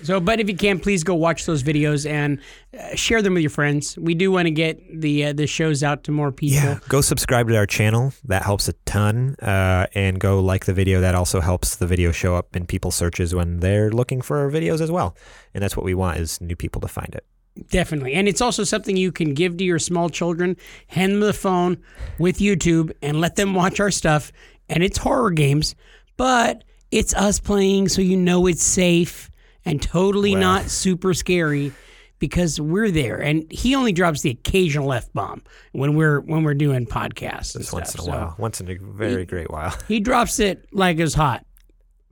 So, 0.02 0.20
but 0.20 0.40
if 0.40 0.48
you 0.48 0.56
can, 0.56 0.78
please 0.78 1.02
go 1.02 1.14
watch 1.14 1.46
those 1.46 1.62
videos 1.62 2.08
and 2.08 2.40
uh, 2.78 2.94
share 2.94 3.22
them 3.22 3.34
with 3.34 3.42
your 3.42 3.50
friends. 3.50 3.98
We 3.98 4.14
do 4.14 4.30
want 4.30 4.46
to 4.46 4.50
get 4.52 4.78
the 5.00 5.26
uh, 5.26 5.32
the 5.32 5.46
shows 5.46 5.82
out 5.82 6.04
to 6.04 6.12
more 6.12 6.30
people. 6.30 6.56
Yeah, 6.56 6.78
go 6.88 7.00
subscribe 7.00 7.48
to 7.48 7.56
our 7.56 7.66
channel. 7.66 8.12
That 8.24 8.42
helps 8.42 8.68
a 8.68 8.72
ton. 8.84 9.34
Uh, 9.42 9.86
and 9.94 10.20
go 10.20 10.40
like 10.40 10.66
the 10.66 10.72
video. 10.72 11.00
That 11.00 11.14
also 11.14 11.40
helps 11.40 11.76
the 11.76 11.86
video 11.86 12.12
show 12.12 12.36
up 12.36 12.54
in 12.54 12.66
people's 12.66 12.94
searches 12.94 13.34
when 13.34 13.60
they're 13.60 13.90
looking 13.90 14.20
for 14.20 14.38
our 14.38 14.50
videos 14.50 14.80
as 14.80 14.90
well. 14.90 15.16
And 15.54 15.62
that's 15.62 15.76
what 15.76 15.84
we 15.84 15.94
want 15.94 16.18
is 16.18 16.40
new 16.40 16.56
people 16.56 16.80
to 16.82 16.88
find 16.88 17.14
it. 17.14 17.24
Definitely. 17.70 18.14
And 18.14 18.28
it's 18.28 18.40
also 18.40 18.64
something 18.64 18.96
you 18.96 19.12
can 19.12 19.34
give 19.34 19.56
to 19.56 19.64
your 19.64 19.78
small 19.78 20.08
children, 20.08 20.56
hand 20.88 21.12
them 21.12 21.20
the 21.20 21.32
phone 21.32 21.78
with 22.18 22.38
YouTube, 22.38 22.92
and 23.02 23.20
let 23.20 23.36
them 23.36 23.54
watch 23.54 23.80
our 23.80 23.90
stuff. 23.90 24.32
And 24.68 24.82
it's 24.82 24.98
horror 24.98 25.30
games, 25.30 25.74
but 26.16 26.64
it's 26.90 27.14
us 27.14 27.40
playing, 27.40 27.88
so 27.88 28.02
you 28.02 28.16
know 28.16 28.46
it's 28.46 28.62
safe 28.62 29.30
and 29.64 29.82
totally 29.82 30.34
not 30.34 30.64
super 30.64 31.14
scary 31.14 31.72
because 32.18 32.60
we're 32.60 32.90
there. 32.90 33.20
And 33.20 33.50
he 33.50 33.74
only 33.74 33.92
drops 33.92 34.22
the 34.22 34.30
occasional 34.30 34.92
f 34.92 35.12
bomb 35.12 35.42
when 35.72 35.96
we're 35.96 36.20
when 36.20 36.44
we're 36.44 36.54
doing 36.54 36.86
podcasts. 36.86 37.56
Just 37.56 37.72
once 37.72 37.94
in 37.94 38.00
a 38.00 38.04
So 38.04 38.10
while. 38.10 38.34
Once 38.38 38.60
in 38.60 38.70
a 38.70 38.76
very 38.76 39.26
great 39.26 39.50
while. 39.50 39.76
He 39.88 40.00
drops 40.00 40.38
it 40.38 40.66
like 40.72 40.98
it's 40.98 41.14
hot. 41.14 41.44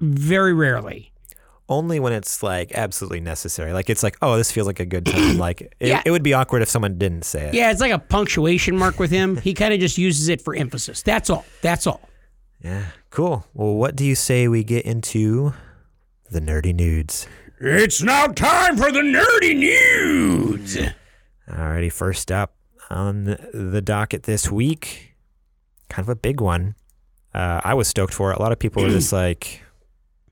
Very 0.01 0.53
rarely. 0.53 1.13
Only 1.69 1.99
when 1.99 2.13
it's 2.13 2.43
like 2.43 2.73
absolutely 2.75 3.21
necessary. 3.21 3.73
Like 3.73 3.89
it's 3.89 4.03
like, 4.03 4.17
oh, 4.23 4.37
this 4.37 4.53
feels 4.53 4.67
like 4.67 4.81
a 4.81 4.87
good 4.87 5.07
time. 5.07 5.39
Like 5.45 5.63
it, 5.63 5.75
Yeah. 5.81 6.03
it 6.05 6.11
would 6.11 6.23
be 6.23 6.35
awkward 6.35 6.63
if 6.63 6.69
someone 6.69 6.99
didn't 6.99 7.25
say 7.25 7.49
it. 7.49 7.55
Yeah, 7.55 7.71
it's 7.71 7.81
like 7.81 7.93
a 7.93 7.99
punctuation 7.99 8.77
mark 8.77 8.99
with 8.99 9.11
him. 9.11 9.37
He 9.39 9.55
kind 9.55 9.73
of 9.75 9.81
just 9.81 9.97
uses 9.99 10.29
it 10.29 10.41
for 10.43 10.55
emphasis. 10.55 11.03
That's 11.03 11.31
all. 11.31 11.45
That's 11.63 11.87
all. 11.87 12.09
Yeah. 12.63 12.87
Cool. 13.11 13.47
Well, 13.55 13.75
what 13.75 13.97
do 13.97 14.05
you 14.05 14.15
say 14.15 14.49
we 14.49 14.65
get 14.65 14.85
into 14.85 15.55
the 16.31 16.41
nerdy 16.41 16.75
nudes? 16.75 17.27
It's 17.61 18.03
now 18.03 18.27
time 18.27 18.77
for 18.77 18.91
the 18.93 19.01
nerdy 19.01 19.57
news. 19.57 20.79
Alrighty, 21.49 21.93
first 21.93 22.31
up 22.33 22.55
on 22.91 23.25
the 23.53 23.81
docket 23.83 24.25
this 24.25 24.51
week, 24.51 25.15
kind 25.89 26.05
of 26.05 26.09
a 26.09 26.17
big 26.17 26.41
one. 26.41 26.75
Uh, 27.33 27.61
I 27.65 27.75
was 27.75 27.89
stoked 27.89 28.15
for 28.15 28.33
it. 28.33 28.39
A 28.39 28.43
lot 28.43 28.53
of 28.53 28.59
people 28.59 28.83
were 28.83 28.91
just 28.91 29.13
like 29.25 29.63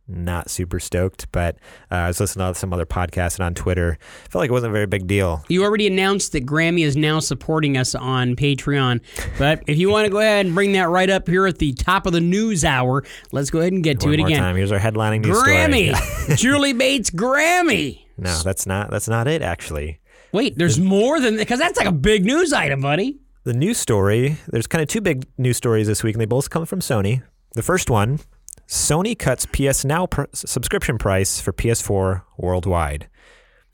not 0.09 0.51
super 0.51 0.81
stoked, 0.81 1.31
but 1.33 1.57
uh, 1.91 1.95
I 1.95 2.07
was 2.09 2.21
listening 2.21 2.53
to 2.53 2.59
some 2.59 2.73
other 2.73 2.87
podcasts 2.87 3.37
and 3.37 3.45
on 3.45 3.55
Twitter. 3.55 3.99
I 4.01 4.29
Felt 4.29 4.41
like 4.43 4.51
it 4.51 4.53
wasn't 4.53 4.71
a 4.71 4.75
very 4.75 4.87
big 4.87 5.07
deal. 5.07 5.45
You 5.49 5.63
already 5.65 5.87
announced 5.87 6.33
that 6.33 6.45
Grammy 6.45 6.85
is 6.85 6.97
now 6.97 7.21
supporting 7.21 7.77
us 7.77 7.95
on 7.95 8.37
Patreon. 8.37 9.01
But 9.39 9.63
if 9.67 9.79
you 9.79 9.91
want 9.91 10.07
to 10.07 10.11
go 10.11 10.19
ahead 10.19 10.47
and 10.47 10.55
bring 10.55 10.73
that 10.73 10.89
right 10.89 11.09
up 11.09 11.29
here 11.29 11.47
at 11.47 11.59
the 11.59 11.73
top 11.73 12.07
of 12.07 12.13
the 12.13 12.21
news 12.21 12.65
hour, 12.65 13.05
let's 13.31 13.51
go 13.51 13.61
ahead 13.61 13.73
and 13.73 13.83
get 13.83 14.01
to 14.01 14.13
it 14.13 14.21
again. 14.21 14.39
time. 14.39 14.57
Here's 14.57 14.73
our 14.73 14.79
headlining 14.81 15.25
news 15.25 15.39
story. 15.39 15.55
Grammy. 15.57 16.37
Julie 16.37 16.73
Bates 16.73 17.11
Grammy. 17.11 18.05
No, 18.19 18.39
that's 18.45 18.67
not. 18.67 18.91
That's 18.91 19.09
not 19.09 19.27
it. 19.29 19.43
Actually, 19.43 19.99
Wait, 20.33 20.57
there's 20.57 20.79
more 20.79 21.21
than 21.21 21.37
because 21.37 21.59
that's 21.59 21.79
like 21.79 21.87
a 21.89 21.93
big 21.93 22.25
news 22.25 22.53
item, 22.53 22.81
buddy. 22.81 23.19
the 23.45 23.53
news 23.53 23.79
story, 23.79 24.37
there's 24.49 24.67
kind 24.67 24.83
of 24.83 24.89
two 24.89 25.01
big 25.01 25.27
news 25.39 25.57
stories 25.57 25.87
this 25.87 26.03
week, 26.03 26.15
and 26.15 26.21
they 26.21 26.27
both 26.27 26.51
come 26.51 26.65
from 26.67 26.81
Sony. 26.81 27.23
The 27.55 27.63
first 27.63 27.91
one 27.91 28.21
Sony 28.69 29.19
cuts 29.19 29.47
PS 29.47 29.85
Now 29.85 30.07
pr- 30.07 30.25
subscription 30.33 30.99
price 30.99 31.41
for 31.41 31.53
PS4 31.53 32.23
worldwide. 32.37 33.09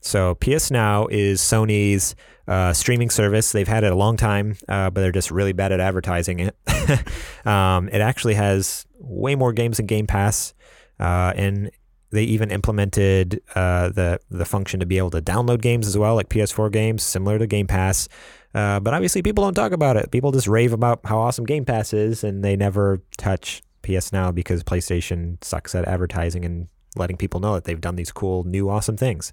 So, 0.00 0.36
PS 0.36 0.70
Now 0.70 1.06
is 1.08 1.40
Sony's 1.40 2.14
uh, 2.46 2.72
streaming 2.72 3.10
service. 3.10 3.52
They've 3.52 3.68
had 3.68 3.84
it 3.84 3.92
a 3.92 3.96
long 3.96 4.16
time, 4.16 4.56
uh, 4.68 4.90
but 4.90 5.00
they're 5.00 5.12
just 5.12 5.30
really 5.30 5.52
bad 5.52 5.72
at 5.72 5.80
advertising 5.80 6.40
it. 6.40 6.56
um, 7.46 7.88
it 7.88 8.00
actually 8.00 8.34
has 8.34 8.86
way 8.98 9.34
more 9.34 9.52
games 9.52 9.76
than 9.76 9.86
Game 9.86 10.06
Pass, 10.06 10.54
uh, 10.98 11.32
and 11.36 11.70
they 12.10 12.24
even 12.24 12.50
implemented 12.50 13.42
uh, 13.54 13.90
the 13.90 14.20
the 14.30 14.44
function 14.44 14.80
to 14.80 14.86
be 14.86 14.98
able 14.98 15.10
to 15.10 15.20
download 15.20 15.60
games 15.60 15.86
as 15.86 15.98
well, 15.98 16.14
like 16.14 16.28
PS4 16.28 16.72
games, 16.72 17.02
similar 17.02 17.38
to 17.38 17.46
Game 17.46 17.66
Pass. 17.66 18.08
Uh, 18.54 18.80
but 18.80 18.94
obviously, 18.94 19.20
people 19.20 19.44
don't 19.44 19.54
talk 19.54 19.72
about 19.72 19.96
it. 19.96 20.10
People 20.10 20.32
just 20.32 20.48
rave 20.48 20.72
about 20.72 21.00
how 21.04 21.18
awesome 21.18 21.44
Game 21.44 21.64
Pass 21.64 21.92
is, 21.92 22.24
and 22.24 22.42
they 22.42 22.56
never 22.56 23.02
touch 23.18 23.62
PS 23.96 24.12
Now 24.12 24.30
because 24.30 24.62
PlayStation 24.62 25.42
sucks 25.42 25.74
at 25.74 25.86
advertising 25.86 26.44
and 26.44 26.68
letting 26.96 27.16
people 27.16 27.40
know 27.40 27.54
that 27.54 27.64
they've 27.64 27.80
done 27.80 27.96
these 27.96 28.12
cool, 28.12 28.44
new, 28.44 28.68
awesome 28.68 28.96
things. 28.96 29.32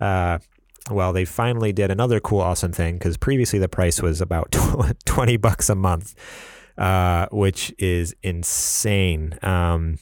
Uh, 0.00 0.38
well, 0.90 1.12
they 1.12 1.24
finally 1.24 1.72
did 1.72 1.90
another 1.90 2.20
cool, 2.20 2.40
awesome 2.40 2.72
thing 2.72 2.94
because 2.94 3.16
previously 3.16 3.58
the 3.58 3.68
price 3.68 4.00
was 4.00 4.20
about 4.20 4.54
twenty 5.04 5.36
bucks 5.36 5.68
a 5.68 5.74
month, 5.74 6.14
uh, 6.78 7.26
which 7.32 7.74
is 7.78 8.14
insane. 8.22 9.38
Um, 9.42 9.98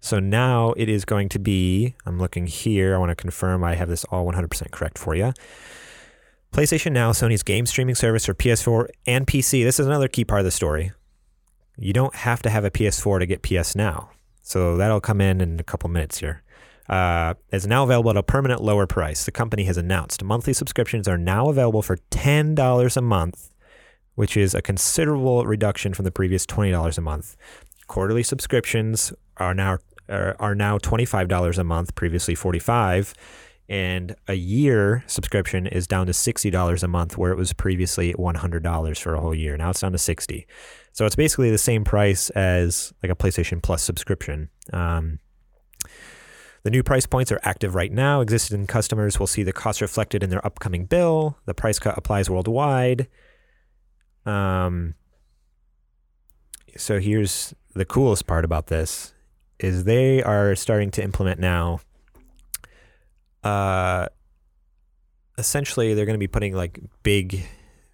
so 0.00 0.18
now 0.18 0.72
it 0.76 0.88
is 0.88 1.04
going 1.04 1.28
to 1.30 1.38
be. 1.38 1.94
I'm 2.06 2.18
looking 2.18 2.46
here. 2.46 2.94
I 2.94 2.98
want 2.98 3.10
to 3.10 3.14
confirm 3.14 3.62
I 3.62 3.74
have 3.74 3.88
this 3.88 4.04
all 4.04 4.26
100% 4.26 4.70
correct 4.70 4.96
for 4.96 5.14
you. 5.14 5.32
PlayStation 6.52 6.92
Now, 6.92 7.12
Sony's 7.12 7.42
game 7.42 7.66
streaming 7.66 7.94
service 7.94 8.26
for 8.26 8.34
PS4 8.34 8.88
and 9.06 9.26
PC. 9.26 9.62
This 9.62 9.78
is 9.78 9.86
another 9.86 10.08
key 10.08 10.24
part 10.24 10.40
of 10.40 10.46
the 10.46 10.50
story. 10.50 10.92
You 11.80 11.94
don't 11.94 12.14
have 12.14 12.42
to 12.42 12.50
have 12.50 12.66
a 12.66 12.70
PS4 12.70 13.20
to 13.20 13.26
get 13.26 13.42
PS 13.42 13.74
Now. 13.74 14.10
So 14.42 14.76
that'll 14.76 15.00
come 15.00 15.20
in 15.20 15.40
in 15.40 15.58
a 15.58 15.62
couple 15.62 15.88
minutes 15.88 16.18
here. 16.18 16.42
Uh, 16.90 17.34
is 17.52 17.66
now 17.66 17.84
available 17.84 18.10
at 18.10 18.16
a 18.18 18.22
permanent 18.22 18.60
lower 18.62 18.86
price. 18.86 19.24
The 19.24 19.30
company 19.30 19.64
has 19.64 19.78
announced 19.78 20.22
monthly 20.22 20.52
subscriptions 20.52 21.08
are 21.08 21.16
now 21.16 21.48
available 21.48 21.80
for 21.80 21.96
$10 22.10 22.96
a 22.96 23.00
month, 23.00 23.50
which 24.14 24.36
is 24.36 24.54
a 24.54 24.60
considerable 24.60 25.46
reduction 25.46 25.94
from 25.94 26.04
the 26.04 26.10
previous 26.10 26.44
$20 26.44 26.98
a 26.98 27.00
month. 27.00 27.36
Quarterly 27.86 28.24
subscriptions 28.24 29.12
are 29.38 29.54
now 29.54 29.78
are, 30.08 30.36
are 30.38 30.54
now 30.56 30.76
$25 30.76 31.56
a 31.56 31.64
month, 31.64 31.94
previously 31.94 32.34
45 32.34 33.14
and 33.70 34.16
a 34.26 34.34
year 34.34 35.04
subscription 35.06 35.68
is 35.68 35.86
down 35.86 36.06
to 36.06 36.12
$60 36.12 36.82
a 36.82 36.88
month 36.88 37.16
where 37.16 37.30
it 37.30 37.36
was 37.36 37.52
previously 37.52 38.12
$100 38.14 39.00
for 39.00 39.14
a 39.14 39.20
whole 39.20 39.34
year. 39.34 39.56
Now 39.56 39.70
it's 39.70 39.80
down 39.80 39.92
to 39.92 39.98
60. 39.98 40.44
So 40.92 41.06
it's 41.06 41.14
basically 41.14 41.52
the 41.52 41.56
same 41.56 41.84
price 41.84 42.30
as 42.30 42.92
like 43.00 43.12
a 43.12 43.14
PlayStation 43.14 43.62
Plus 43.62 43.80
subscription. 43.80 44.50
Um, 44.72 45.20
the 46.64 46.70
new 46.70 46.82
price 46.82 47.06
points 47.06 47.30
are 47.30 47.38
active 47.44 47.76
right 47.76 47.92
now. 47.92 48.20
Existing 48.20 48.66
customers 48.66 49.20
will 49.20 49.28
see 49.28 49.44
the 49.44 49.52
cost 49.52 49.80
reflected 49.80 50.24
in 50.24 50.30
their 50.30 50.44
upcoming 50.44 50.86
bill. 50.86 51.38
The 51.46 51.54
price 51.54 51.78
cut 51.78 51.96
applies 51.96 52.28
worldwide. 52.28 53.06
Um, 54.26 54.94
so 56.76 56.98
here's 56.98 57.54
the 57.74 57.84
coolest 57.84 58.26
part 58.26 58.44
about 58.44 58.66
this 58.66 59.14
is 59.60 59.84
they 59.84 60.24
are 60.24 60.56
starting 60.56 60.90
to 60.90 61.04
implement 61.04 61.38
now 61.38 61.80
uh 63.44 64.06
essentially 65.38 65.94
they're 65.94 66.06
going 66.06 66.14
to 66.14 66.18
be 66.18 66.28
putting 66.28 66.54
like 66.54 66.80
big 67.02 67.46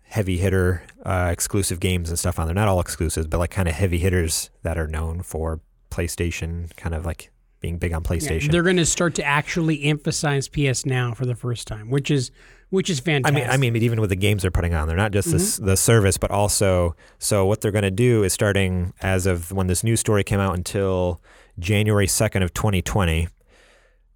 heavy 0.02 0.36
hitter 0.38 0.82
uh, 1.04 1.28
exclusive 1.30 1.80
games 1.80 2.08
and 2.08 2.18
stuff 2.18 2.38
on 2.38 2.46
there 2.46 2.54
not 2.54 2.68
all 2.68 2.80
exclusives 2.80 3.26
but 3.26 3.38
like 3.38 3.50
kind 3.50 3.68
of 3.68 3.74
heavy 3.74 3.98
hitters 3.98 4.50
that 4.62 4.78
are 4.78 4.86
known 4.86 5.22
for 5.22 5.60
PlayStation 5.90 6.74
kind 6.76 6.94
of 6.94 7.06
like 7.06 7.30
being 7.60 7.78
big 7.78 7.92
on 7.92 8.02
Yeah, 8.02 8.10
PlayStation 8.10 8.50
they're 8.50 8.62
going 8.62 8.76
to 8.76 8.86
start 8.86 9.14
to 9.16 9.24
actually 9.24 9.82
emphasize 9.84 10.48
PS 10.48 10.86
Now 10.86 11.14
for 11.14 11.26
the 11.26 11.34
first 11.34 11.66
time, 11.66 11.90
which 11.90 12.10
is 12.10 12.30
which 12.70 12.90
is 12.90 12.98
fantastic. 12.98 13.36
I 13.36 13.56
mean, 13.56 13.68
I 13.68 13.70
mean, 13.72 13.82
even 13.82 14.00
with 14.00 14.10
the 14.10 14.16
games 14.16 14.42
they're 14.42 14.50
putting 14.50 14.74
on, 14.74 14.88
they're 14.88 14.96
not 14.96 15.12
just 15.12 15.30
this, 15.30 15.56
the 15.56 15.76
service, 15.76 16.18
but 16.18 16.32
also. 16.32 16.96
So 17.18 17.46
what 17.46 17.60
they're 17.60 17.70
going 17.70 17.82
to 17.82 17.92
do 17.92 18.24
is 18.24 18.32
starting 18.32 18.92
as 19.00 19.26
of 19.26 19.52
when 19.52 19.68
this 19.68 19.84
news 19.84 20.00
story 20.00 20.24
came 20.24 20.40
out 20.40 20.56
until 20.56 21.22
January 21.60 22.08
2nd 22.08 22.42
of 22.42 22.52
2020, 22.54 23.28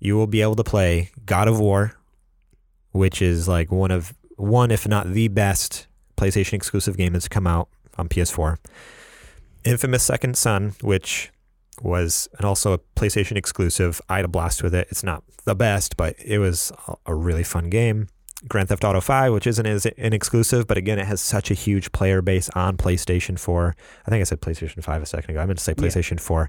you 0.00 0.16
will 0.16 0.26
be 0.26 0.42
able 0.42 0.56
to 0.56 0.64
play 0.64 1.10
God 1.26 1.46
of 1.46 1.60
War, 1.60 1.94
which 2.90 3.22
is 3.22 3.46
like 3.46 3.70
one 3.70 3.90
of 3.90 4.14
one 4.36 4.70
if 4.70 4.88
not 4.88 5.12
the 5.12 5.28
best 5.28 5.86
PlayStation 6.16 6.54
exclusive 6.54 6.96
game 6.96 7.12
that's 7.12 7.28
come 7.28 7.46
out 7.46 7.68
on 7.96 8.08
PS4. 8.08 8.56
Infamous 9.64 10.02
Second 10.02 10.36
Son, 10.36 10.74
which 10.80 11.30
was 11.82 12.28
and 12.36 12.44
also 12.44 12.72
a 12.72 12.78
PlayStation 12.96 13.36
exclusive. 13.36 14.00
I 14.08 14.16
had 14.16 14.24
a 14.24 14.28
blast 14.28 14.62
with 14.62 14.74
it. 14.74 14.88
It's 14.90 15.04
not 15.04 15.22
the 15.44 15.54
best, 15.54 15.96
but 15.96 16.16
it 16.18 16.38
was 16.38 16.72
a 17.06 17.14
really 17.14 17.44
fun 17.44 17.70
game. 17.70 18.08
Grand 18.48 18.68
Theft 18.68 18.84
Auto 18.84 19.00
5, 19.00 19.32
which 19.32 19.46
isn't 19.46 19.66
as 19.66 19.86
an 19.86 20.12
exclusive, 20.12 20.66
but 20.66 20.78
again, 20.78 20.98
it 20.98 21.06
has 21.06 21.20
such 21.20 21.50
a 21.50 21.54
huge 21.54 21.92
player 21.92 22.22
base 22.22 22.48
on 22.50 22.76
PlayStation 22.76 23.38
4. 23.38 23.76
I 24.06 24.10
think 24.10 24.20
I 24.20 24.24
said 24.24 24.40
PlayStation 24.40 24.82
5 24.82 25.02
a 25.02 25.06
second 25.06 25.30
ago. 25.32 25.40
I 25.40 25.46
meant 25.46 25.58
to 25.58 25.64
say 25.64 25.74
PlayStation 25.74 26.12
yeah. 26.12 26.46
4. 26.46 26.48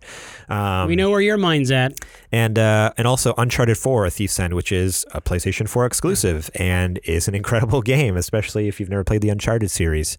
Um, 0.50 0.88
we 0.88 0.96
know 0.96 1.10
where 1.10 1.22
your 1.22 1.38
mind's 1.38 1.72
at. 1.72 1.94
And 2.32 2.58
uh, 2.58 2.94
and 2.98 3.08
also 3.08 3.34
Uncharted 3.38 3.78
4, 3.78 4.06
A 4.06 4.10
Thief's 4.12 4.40
End, 4.40 4.54
which 4.54 4.72
is 4.72 5.06
a 5.12 5.22
PlayStation 5.22 5.68
4 5.68 5.86
exclusive 5.86 6.50
and 6.56 7.00
is 7.04 7.28
an 7.28 7.36
incredible 7.36 7.82
game, 7.84 8.16
especially 8.16 8.68
if 8.68 8.80
you've 8.80 8.90
never 8.90 9.04
played 9.04 9.22
the 9.22 9.30
Uncharted 9.30 9.72
series. 9.72 10.18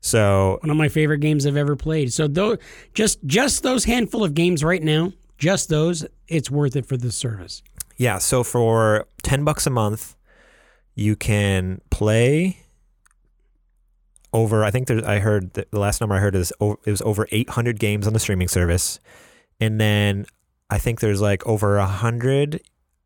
So 0.00 0.58
one 0.62 0.70
of 0.70 0.76
my 0.76 0.88
favorite 0.88 1.18
games 1.18 1.46
I've 1.46 1.56
ever 1.56 1.76
played. 1.76 2.12
So 2.12 2.28
though 2.28 2.58
just 2.94 3.24
just 3.24 3.62
those 3.62 3.84
handful 3.84 4.22
of 4.22 4.34
games 4.34 4.62
right 4.62 4.82
now, 4.82 5.12
just 5.38 5.68
those, 5.68 6.06
it's 6.28 6.50
worth 6.50 6.76
it 6.76 6.86
for 6.86 6.96
the 6.96 7.10
service. 7.10 7.62
Yeah, 7.96 8.18
so 8.18 8.44
for 8.44 9.06
10 9.22 9.44
bucks 9.44 9.66
a 9.66 9.70
month, 9.70 10.15
you 10.96 11.14
can 11.14 11.80
play 11.90 12.58
over 14.32 14.64
i 14.64 14.70
think 14.70 14.88
there's 14.88 15.04
i 15.04 15.20
heard 15.20 15.52
the 15.52 15.66
last 15.72 16.00
number 16.00 16.16
i 16.16 16.18
heard 16.18 16.34
is 16.34 16.52
it 16.60 16.86
was 16.86 17.02
over 17.02 17.28
800 17.30 17.78
games 17.78 18.06
on 18.06 18.12
the 18.12 18.18
streaming 18.18 18.48
service. 18.48 18.98
And 19.60 19.80
then 19.80 20.26
i 20.68 20.78
think 20.78 21.00
there's 21.00 21.20
like 21.20 21.46
over 21.46 21.78
100 21.78 22.60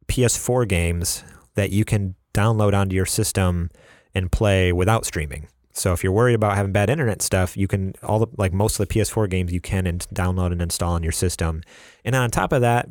ps4 0.09 0.66
games 0.66 1.23
that 1.54 1.70
you 1.70 1.85
can 1.85 2.14
download 2.32 2.73
onto 2.75 2.97
your 2.97 3.06
system 3.06 3.70
and 4.14 4.32
play 4.32 4.73
without 4.73 5.04
streaming. 5.04 5.47
So 5.73 5.92
if 5.92 6.02
you're 6.02 6.12
worried 6.12 6.35
about 6.35 6.56
having 6.56 6.73
bad 6.73 6.90
internet 6.90 7.23
stuff 7.23 7.56
you 7.56 7.68
can 7.68 7.94
all 8.02 8.20
the 8.20 8.26
like 8.38 8.52
most 8.52 8.78
of 8.78 8.88
the 8.88 8.94
ps4 8.94 9.28
games 9.28 9.52
you 9.52 9.61
can 9.61 9.87
and 9.87 10.00
download 10.14 10.52
and 10.52 10.62
install 10.62 10.94
on 10.94 11.02
your 11.02 11.12
system. 11.12 11.62
And 12.04 12.14
on 12.14 12.30
top 12.30 12.52
of 12.52 12.61
that 12.62 12.88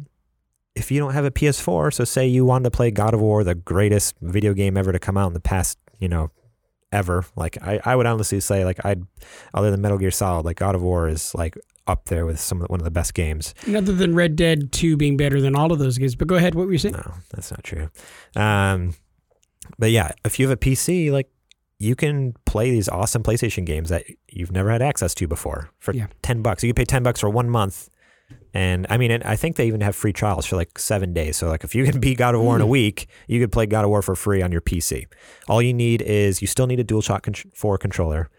if 0.75 0.91
you 0.91 0.99
don't 0.99 1.13
have 1.13 1.25
a 1.25 1.31
PS4, 1.31 1.93
so 1.93 2.03
say 2.03 2.27
you 2.27 2.45
wanted 2.45 2.65
to 2.65 2.71
play 2.71 2.91
God 2.91 3.13
of 3.13 3.21
War, 3.21 3.43
the 3.43 3.55
greatest 3.55 4.15
video 4.21 4.53
game 4.53 4.77
ever 4.77 4.91
to 4.91 4.99
come 4.99 5.17
out 5.17 5.27
in 5.27 5.33
the 5.33 5.39
past, 5.39 5.77
you 5.99 6.07
know, 6.07 6.31
ever. 6.91 7.25
Like 7.35 7.61
I, 7.61 7.79
I 7.83 7.95
would 7.95 8.05
honestly 8.05 8.39
say 8.39 8.65
like 8.65 8.83
I'd 8.85 9.03
other 9.53 9.71
than 9.71 9.81
Metal 9.81 9.97
Gear 9.97 10.11
Solid, 10.11 10.45
like 10.45 10.57
God 10.57 10.75
of 10.75 10.81
War 10.81 11.07
is 11.07 11.33
like 11.35 11.57
up 11.87 12.05
there 12.05 12.25
with 12.25 12.39
some 12.39 12.61
one 12.61 12.79
of 12.79 12.83
the 12.83 12.91
best 12.91 13.13
games. 13.13 13.53
Other 13.67 13.93
than 13.93 14.15
Red 14.15 14.35
Dead 14.35 14.71
2 14.71 14.97
being 14.97 15.17
better 15.17 15.41
than 15.41 15.55
all 15.55 15.71
of 15.71 15.79
those 15.79 15.97
games. 15.97 16.15
But 16.15 16.27
go 16.27 16.35
ahead, 16.35 16.55
what 16.55 16.67
were 16.67 16.71
you 16.71 16.77
saying? 16.77 16.95
No, 16.95 17.13
that's 17.31 17.51
not 17.51 17.63
true. 17.63 17.89
Um, 18.35 18.95
but 19.77 19.91
yeah, 19.91 20.11
if 20.23 20.39
you 20.39 20.47
have 20.47 20.55
a 20.55 20.59
PC, 20.59 21.11
like 21.11 21.29
you 21.79 21.95
can 21.95 22.33
play 22.45 22.71
these 22.71 22.89
awesome 22.89 23.23
PlayStation 23.23 23.65
games 23.65 23.89
that 23.89 24.05
you've 24.27 24.51
never 24.51 24.69
had 24.69 24.81
access 24.81 25.13
to 25.15 25.27
before 25.27 25.69
for 25.79 25.93
yeah. 25.93 26.07
10 26.21 26.41
bucks. 26.41 26.63
You 26.63 26.69
can 26.69 26.75
pay 26.75 26.85
10 26.85 27.03
bucks 27.03 27.21
for 27.21 27.29
one 27.29 27.49
month 27.49 27.89
and 28.53 28.87
I 28.89 28.97
mean, 28.97 29.11
I 29.11 29.35
think 29.35 29.55
they 29.55 29.67
even 29.67 29.81
have 29.81 29.95
free 29.95 30.13
trials 30.13 30.45
for 30.45 30.55
like 30.55 30.79
seven 30.79 31.13
days. 31.13 31.37
So, 31.37 31.47
like, 31.47 31.63
if 31.63 31.75
you 31.75 31.85
can 31.85 31.99
beat 32.01 32.17
God 32.17 32.35
of 32.35 32.41
War 32.41 32.55
in 32.55 32.61
a 32.61 32.65
hmm. 32.65 32.71
week, 32.71 33.07
you 33.27 33.39
could 33.39 33.51
play 33.51 33.65
God 33.65 33.83
of 33.83 33.89
War 33.89 34.01
for 34.01 34.15
free 34.15 34.41
on 34.41 34.51
your 34.51 34.61
PC. 34.61 35.05
All 35.47 35.61
you 35.61 35.73
need 35.73 36.01
is 36.01 36.41
you 36.41 36.47
still 36.47 36.67
need 36.67 36.79
a 36.79 36.83
DualShock 36.83 37.23
con- 37.23 37.51
4 37.53 37.77
controller. 37.77 38.29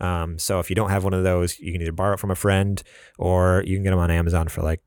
Um, 0.00 0.38
so, 0.38 0.60
if 0.60 0.68
you 0.68 0.76
don't 0.76 0.90
have 0.90 1.04
one 1.04 1.14
of 1.14 1.24
those, 1.24 1.58
you 1.60 1.72
can 1.72 1.80
either 1.80 1.92
borrow 1.92 2.14
it 2.14 2.20
from 2.20 2.30
a 2.30 2.34
friend 2.34 2.82
or 3.18 3.62
you 3.66 3.76
can 3.76 3.84
get 3.84 3.90
them 3.90 3.98
on 3.98 4.10
Amazon 4.10 4.48
for 4.48 4.62
like 4.62 4.82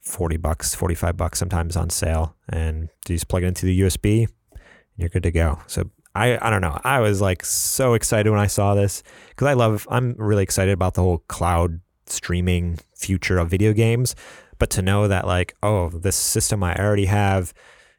40 0.00 0.38
bucks, 0.38 0.74
45 0.74 1.16
bucks 1.16 1.38
sometimes 1.38 1.76
on 1.76 1.90
sale. 1.90 2.36
And 2.48 2.88
you 3.08 3.16
just 3.16 3.28
plug 3.28 3.42
it 3.42 3.48
into 3.48 3.66
the 3.66 3.80
USB 3.82 4.22
and 4.52 4.58
you're 4.96 5.10
good 5.10 5.24
to 5.24 5.32
go. 5.32 5.60
So, 5.66 5.90
I, 6.14 6.38
I 6.40 6.48
don't 6.48 6.62
know. 6.62 6.80
I 6.82 7.00
was 7.00 7.20
like 7.20 7.44
so 7.44 7.92
excited 7.92 8.30
when 8.30 8.40
I 8.40 8.46
saw 8.46 8.74
this 8.74 9.02
because 9.28 9.48
I 9.48 9.52
love, 9.52 9.86
I'm 9.90 10.14
really 10.16 10.42
excited 10.42 10.72
about 10.72 10.94
the 10.94 11.02
whole 11.02 11.18
cloud 11.28 11.80
streaming 12.06 12.78
future 12.96 13.38
of 13.38 13.50
video 13.50 13.72
games, 13.72 14.14
but 14.58 14.70
to 14.70 14.82
know 14.82 15.08
that 15.08 15.26
like, 15.26 15.54
oh, 15.62 15.90
this 15.90 16.16
system 16.16 16.62
I 16.62 16.74
already 16.76 17.06
have, 17.06 17.52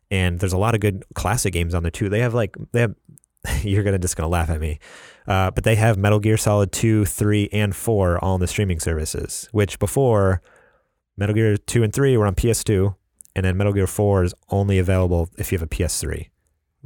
and 0.09 0.39
there's 0.39 0.53
a 0.53 0.57
lot 0.57 0.75
of 0.75 0.81
good 0.81 1.03
classic 1.13 1.53
games 1.53 1.73
on 1.73 1.83
there 1.83 1.91
too. 1.91 2.09
They 2.09 2.19
have 2.19 2.33
like 2.33 2.55
they 2.71 2.81
have. 2.81 2.95
you're 3.63 3.83
gonna 3.83 3.99
just 3.99 4.17
gonna 4.17 4.27
laugh 4.27 4.49
at 4.49 4.59
me, 4.59 4.79
uh, 5.27 5.51
but 5.51 5.63
they 5.63 5.75
have 5.75 5.97
Metal 5.97 6.19
Gear 6.19 6.37
Solid 6.37 6.71
two, 6.71 7.05
three, 7.05 7.47
and 7.53 7.75
four 7.75 8.17
all 8.23 8.33
on 8.33 8.39
the 8.39 8.47
streaming 8.47 8.79
services. 8.79 9.47
Which 9.51 9.79
before 9.79 10.41
Metal 11.15 11.35
Gear 11.35 11.55
two 11.55 11.83
and 11.83 11.93
three 11.93 12.17
were 12.17 12.25
on 12.25 12.35
PS2, 12.35 12.95
and 13.35 13.45
then 13.45 13.55
Metal 13.55 13.73
Gear 13.73 13.87
four 13.87 14.23
is 14.23 14.33
only 14.49 14.79
available 14.79 15.29
if 15.37 15.51
you 15.51 15.57
have 15.57 15.65
a 15.65 15.69
PS3 15.69 16.29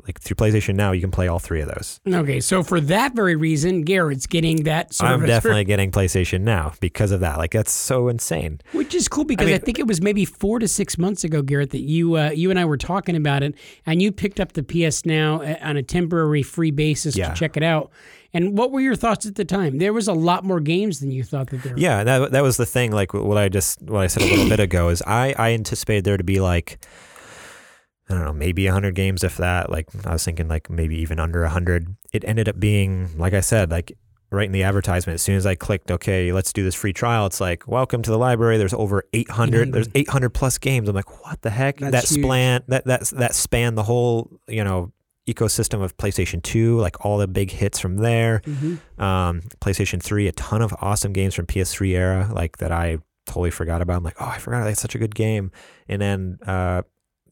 like 0.06 0.20
through 0.20 0.36
PlayStation 0.36 0.76
Now, 0.76 0.94
you 0.94 1.02
can 1.02 1.12
play 1.12 1.28
all 1.28 1.40
three 1.40 1.62
of 1.62 1.68
those. 1.68 2.00
Okay, 2.08 2.40
so 2.40 2.64
for 2.64 2.80
that 2.82 3.14
very 3.14 3.36
reason, 3.36 3.82
Garrett's 3.82 4.26
getting 4.26 4.64
that 4.64 4.94
service. 4.94 5.22
I'm 5.22 5.26
definitely 5.26 5.64
for, 5.64 5.68
getting 5.68 5.92
PlayStation 5.92 6.42
Now 6.42 6.74
because 6.80 7.12
of 7.12 7.20
that. 7.20 7.38
Like 7.38 7.52
that's 7.52 7.72
so 7.72 8.08
insane. 8.08 8.62
Which 8.72 8.96
is 8.96 9.08
cool 9.08 9.26
because 9.26 9.46
I, 9.46 9.52
mean, 9.52 9.56
I 9.56 9.60
think 9.60 9.80
it 9.80 9.88
was 9.88 10.02
maybe 10.02 10.26
four 10.26 10.60
to 10.60 10.68
six 10.68 10.98
months 10.98 11.24
ago, 11.24 11.42
Garrett, 11.42 11.72
that 11.72 11.82
you 11.82 12.18
uh, 12.18 12.32
you 12.32 12.50
and 12.50 12.60
I 12.60 12.66
were 12.66 12.78
talking 12.78 13.16
about 13.16 13.44
it, 13.44 13.54
and 13.86 14.02
you 14.02 14.12
picked 14.12 14.40
up 14.40 14.54
the 14.54 14.64
PS 14.64 15.06
Now 15.06 15.42
uh, 15.42 15.58
on 15.62 15.78
a 15.78 15.84
temporary 15.84 16.44
free 16.44 16.72
basis 16.72 17.16
yeah. 17.16 17.30
to 17.30 17.36
check 17.36 17.58
it 17.58 17.64
out. 17.64 17.92
And 18.34 18.58
what 18.58 18.72
were 18.72 18.80
your 18.80 18.96
thoughts 18.96 19.26
at 19.26 19.36
the 19.36 19.44
time? 19.44 19.78
There 19.78 19.92
was 19.92 20.08
a 20.08 20.14
lot 20.14 20.46
more 20.46 20.62
games 20.62 21.02
than 21.02 21.12
you 21.12 21.24
thought 21.24 21.50
that 21.50 21.64
there. 21.64 21.74
Were. 21.74 21.80
Yeah, 21.80 22.04
that 22.06 22.32
that 22.32 22.44
was 22.44 22.58
the 22.58 22.66
thing. 22.66 22.92
Like 22.92 23.14
what 23.14 23.38
I 23.38 23.50
just 23.50 23.82
what 23.82 24.02
I 24.02 24.08
said 24.08 24.24
a 24.24 24.28
little 24.28 24.50
bit 24.50 24.60
ago 24.62 24.90
is 24.90 25.04
I 25.06 25.36
I 25.38 25.52
anticipated 25.52 26.06
there 26.06 26.18
to 26.18 26.24
be 26.24 26.40
like 26.40 26.80
I 28.12 28.18
don't 28.18 28.26
know, 28.26 28.34
maybe 28.34 28.66
100 28.66 28.96
games, 28.96 29.24
if 29.24 29.38
that. 29.38 29.70
Like, 29.70 29.88
I 30.06 30.14
was 30.14 30.24
thinking, 30.24 30.48
like, 30.48 30.70
maybe 30.70 30.98
even 30.98 31.20
under 31.20 31.42
100. 31.42 31.96
It 32.14 32.24
ended 32.26 32.50
up 32.50 32.60
being, 32.60 33.18
like 33.18 33.34
I 33.34 33.42
said, 33.42 33.72
like, 33.72 33.98
right 34.32 34.46
in 34.46 34.52
the 34.52 34.64
advertisement, 34.64 35.16
as 35.16 35.22
soon 35.22 35.36
as 35.36 35.46
I 35.46 35.56
clicked, 35.56 35.92
okay, 35.92 36.32
let's 36.32 36.54
do 36.54 36.64
this 36.64 36.76
free 36.76 36.94
trial, 36.94 37.26
it's 37.26 37.42
like, 37.42 37.68
welcome 37.68 38.02
to 38.02 38.10
the 38.10 38.18
library. 38.18 38.58
There's 38.58 38.74
over 38.74 39.04
800, 39.14 39.74
there's 39.74 39.90
800 39.94 40.30
plus 40.30 40.58
games. 40.58 40.88
I'm 40.88 40.96
like, 40.96 41.26
what 41.26 41.42
the 41.42 41.50
heck? 41.50 41.78
That's 41.78 41.92
that 41.92 42.08
span, 42.08 42.64
that, 42.68 42.86
that, 42.86 43.04
that 43.10 43.36
span 43.36 43.76
the 43.76 43.84
whole, 43.84 44.32
you 44.48 44.64
know, 44.64 44.94
ecosystem 45.28 45.84
of 45.84 45.96
PlayStation 45.98 46.42
2, 46.42 46.80
like 46.80 47.06
all 47.06 47.18
the 47.18 47.28
big 47.28 47.52
hits 47.52 47.80
from 47.80 47.98
there. 47.98 48.42
Mm-hmm. 48.46 49.02
Um, 49.02 49.42
PlayStation 49.60 50.02
3, 50.02 50.28
a 50.28 50.32
ton 50.32 50.62
of 50.62 50.74
awesome 50.80 51.14
games 51.14 51.36
from 51.36 51.46
PS3 51.46 51.90
era, 51.90 52.30
like 52.34 52.58
that 52.58 52.72
I 52.72 53.00
totally 53.28 53.52
forgot 53.52 53.82
about. 53.82 53.98
I'm 53.98 54.04
like, 54.04 54.22
oh, 54.22 54.26
I 54.26 54.38
forgot 54.38 54.64
that's 54.64 54.82
such 54.82 54.96
a 54.96 54.98
good 54.98 55.16
game. 55.16 55.52
And 55.88 56.02
then 56.02 56.40
uh, 56.46 56.84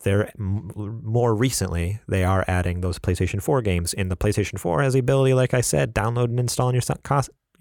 they're 0.02 0.32
more 0.38 1.36
recently 1.36 2.00
they 2.08 2.24
are 2.24 2.46
adding 2.48 2.82
those 2.82 3.00
PlayStation 3.00 3.42
4 3.42 3.62
games, 3.62 3.94
and 3.94 4.10
the 4.10 4.18
PlayStation 4.18 4.58
4 4.60 4.82
has 4.82 4.94
the 4.94 5.00
ability, 5.00 5.34
like 5.34 5.54
I 5.54 5.62
said, 5.62 5.94
download 5.94 6.26
and 6.26 6.40
install 6.40 6.68
on 6.68 6.74
your 6.74 6.84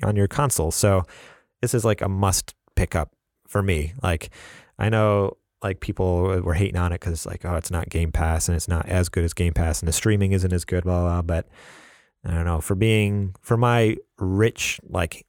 on 0.02 0.16
your 0.16 0.28
console. 0.28 0.70
So 0.70 1.04
this 1.60 1.74
is 1.74 1.84
like 1.84 2.00
a 2.00 2.08
must 2.08 2.54
pick 2.76 2.94
up 2.94 3.12
for 3.48 3.62
me. 3.62 3.94
Like 4.02 4.30
I 4.78 4.88
know 4.88 5.36
like 5.62 5.80
people 5.80 6.40
were 6.42 6.54
hating 6.54 6.76
on 6.76 6.92
it 6.92 7.00
because 7.00 7.26
like 7.26 7.44
oh 7.44 7.56
it's 7.56 7.70
not 7.70 7.88
Game 7.88 8.12
Pass 8.12 8.48
and 8.48 8.54
it's 8.54 8.68
not 8.68 8.86
as 8.86 9.08
good 9.08 9.24
as 9.24 9.34
Game 9.34 9.54
Pass 9.54 9.80
and 9.80 9.88
the 9.88 9.92
streaming 9.92 10.32
isn't 10.32 10.52
as 10.52 10.64
good 10.64 10.84
blah 10.84 11.02
blah. 11.02 11.22
But 11.22 11.48
I 12.24 12.34
don't 12.34 12.44
know 12.44 12.60
for 12.60 12.74
being 12.74 13.34
for 13.40 13.56
my 13.56 13.96
rich 14.18 14.80
like 14.88 15.26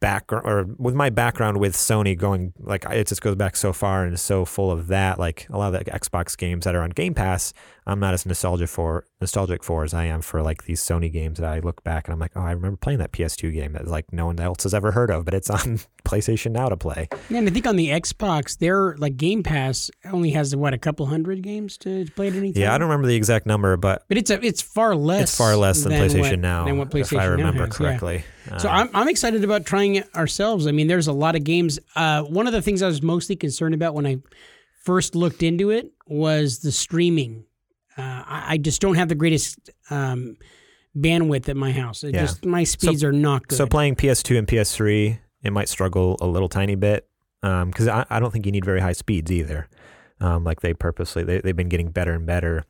background 0.00 0.46
or 0.46 0.64
with 0.78 0.94
my 0.94 1.10
background 1.10 1.58
with 1.58 1.74
Sony 1.74 2.16
going 2.16 2.52
like 2.58 2.84
it 2.90 3.06
just 3.06 3.20
goes 3.20 3.34
back 3.34 3.56
so 3.56 3.72
far 3.72 4.04
and 4.04 4.14
is 4.14 4.22
so 4.22 4.44
full 4.44 4.70
of 4.70 4.86
that 4.88 5.18
like 5.18 5.46
a 5.50 5.58
lot 5.58 5.74
of 5.74 5.84
the 5.84 5.90
Xbox 5.90 6.36
games 6.36 6.64
that 6.64 6.74
are 6.74 6.82
on 6.82 6.90
Game 6.90 7.14
Pass 7.14 7.52
I'm 7.86 7.98
not 8.00 8.14
as 8.14 8.26
nostalgic 8.26 8.68
for 8.68 9.06
nostalgic 9.20 9.64
for 9.64 9.82
as 9.84 9.94
I 9.94 10.04
am 10.04 10.22
for 10.22 10.42
like 10.42 10.64
these 10.64 10.82
Sony 10.82 11.10
games 11.10 11.38
that 11.38 11.48
I 11.48 11.60
look 11.60 11.82
back 11.82 12.06
and 12.06 12.12
I'm 12.12 12.18
like 12.18 12.32
oh 12.36 12.40
I 12.40 12.52
remember 12.52 12.76
playing 12.76 13.00
that 13.00 13.12
PS2 13.12 13.52
game 13.52 13.72
that 13.72 13.88
like 13.88 14.12
no 14.12 14.26
one 14.26 14.38
else 14.38 14.62
has 14.62 14.74
ever 14.74 14.92
heard 14.92 15.10
of 15.10 15.24
but 15.24 15.34
it's 15.34 15.50
on 15.50 15.80
PlayStation 16.04 16.52
now 16.52 16.68
to 16.68 16.76
play. 16.76 17.08
Yeah, 17.28 17.38
and 17.38 17.48
I 17.48 17.52
think 17.52 17.66
on 17.66 17.76
the 17.76 17.88
Xbox 17.88 18.58
their 18.58 18.96
like 18.98 19.16
Game 19.16 19.42
Pass 19.42 19.90
only 20.04 20.30
has 20.30 20.54
what 20.54 20.74
a 20.74 20.78
couple 20.78 21.06
hundred 21.06 21.42
games 21.42 21.76
to 21.78 22.06
play 22.14 22.28
at 22.28 22.34
any 22.34 22.52
time. 22.52 22.62
Yeah, 22.62 22.74
I 22.74 22.78
don't 22.78 22.88
remember 22.88 23.08
the 23.08 23.16
exact 23.16 23.46
number 23.46 23.76
but 23.76 24.04
but 24.08 24.16
it's 24.16 24.30
a 24.30 24.44
it's 24.44 24.62
far 24.62 24.94
less 24.94 25.22
it's 25.22 25.36
far 25.36 25.56
less 25.56 25.82
than, 25.82 25.92
than 25.92 26.08
PlayStation 26.08 26.30
what, 26.30 26.38
now 26.38 26.64
than 26.66 26.78
what 26.78 26.90
PlayStation 26.90 27.12
if 27.12 27.18
I 27.18 27.24
remember 27.24 27.66
has, 27.66 27.76
correctly. 27.76 28.16
Yeah. 28.16 28.22
So 28.56 28.68
I'm, 28.68 28.88
I'm 28.94 29.08
excited 29.08 29.44
about 29.44 29.66
trying 29.66 29.96
it 29.96 30.14
ourselves. 30.16 30.66
I 30.66 30.72
mean, 30.72 30.86
there's 30.86 31.06
a 31.06 31.12
lot 31.12 31.36
of 31.36 31.44
games. 31.44 31.78
Uh, 31.94 32.22
one 32.22 32.46
of 32.46 32.52
the 32.52 32.62
things 32.62 32.82
I 32.82 32.86
was 32.86 33.02
mostly 33.02 33.36
concerned 33.36 33.74
about 33.74 33.94
when 33.94 34.06
I 34.06 34.18
first 34.84 35.14
looked 35.14 35.42
into 35.42 35.70
it 35.70 35.92
was 36.06 36.60
the 36.60 36.72
streaming. 36.72 37.44
Uh, 37.96 38.22
I, 38.26 38.44
I, 38.50 38.56
just 38.58 38.80
don't 38.80 38.94
have 38.94 39.08
the 39.08 39.14
greatest 39.14 39.70
um, 39.90 40.36
bandwidth 40.96 41.48
at 41.48 41.56
my 41.56 41.72
house. 41.72 42.04
It 42.04 42.14
yeah. 42.14 42.22
Just 42.22 42.44
my 42.44 42.64
speeds 42.64 43.02
so, 43.02 43.08
are 43.08 43.12
not 43.12 43.48
good. 43.48 43.56
So 43.56 43.66
playing 43.66 43.96
PS2 43.96 44.38
and 44.38 44.46
PS3, 44.46 45.18
it 45.42 45.52
might 45.52 45.68
struggle 45.68 46.16
a 46.20 46.26
little 46.26 46.48
tiny 46.48 46.76
bit 46.76 47.08
because 47.42 47.88
um, 47.88 48.06
I, 48.10 48.16
I, 48.16 48.20
don't 48.20 48.32
think 48.32 48.46
you 48.46 48.52
need 48.52 48.64
very 48.64 48.80
high 48.80 48.92
speeds 48.92 49.30
either. 49.30 49.68
Um, 50.20 50.44
like 50.44 50.60
they 50.60 50.74
purposely 50.74 51.22
they, 51.22 51.40
they've 51.40 51.56
been 51.56 51.68
getting 51.68 51.90
better 51.90 52.12
and 52.12 52.26
better 52.26 52.64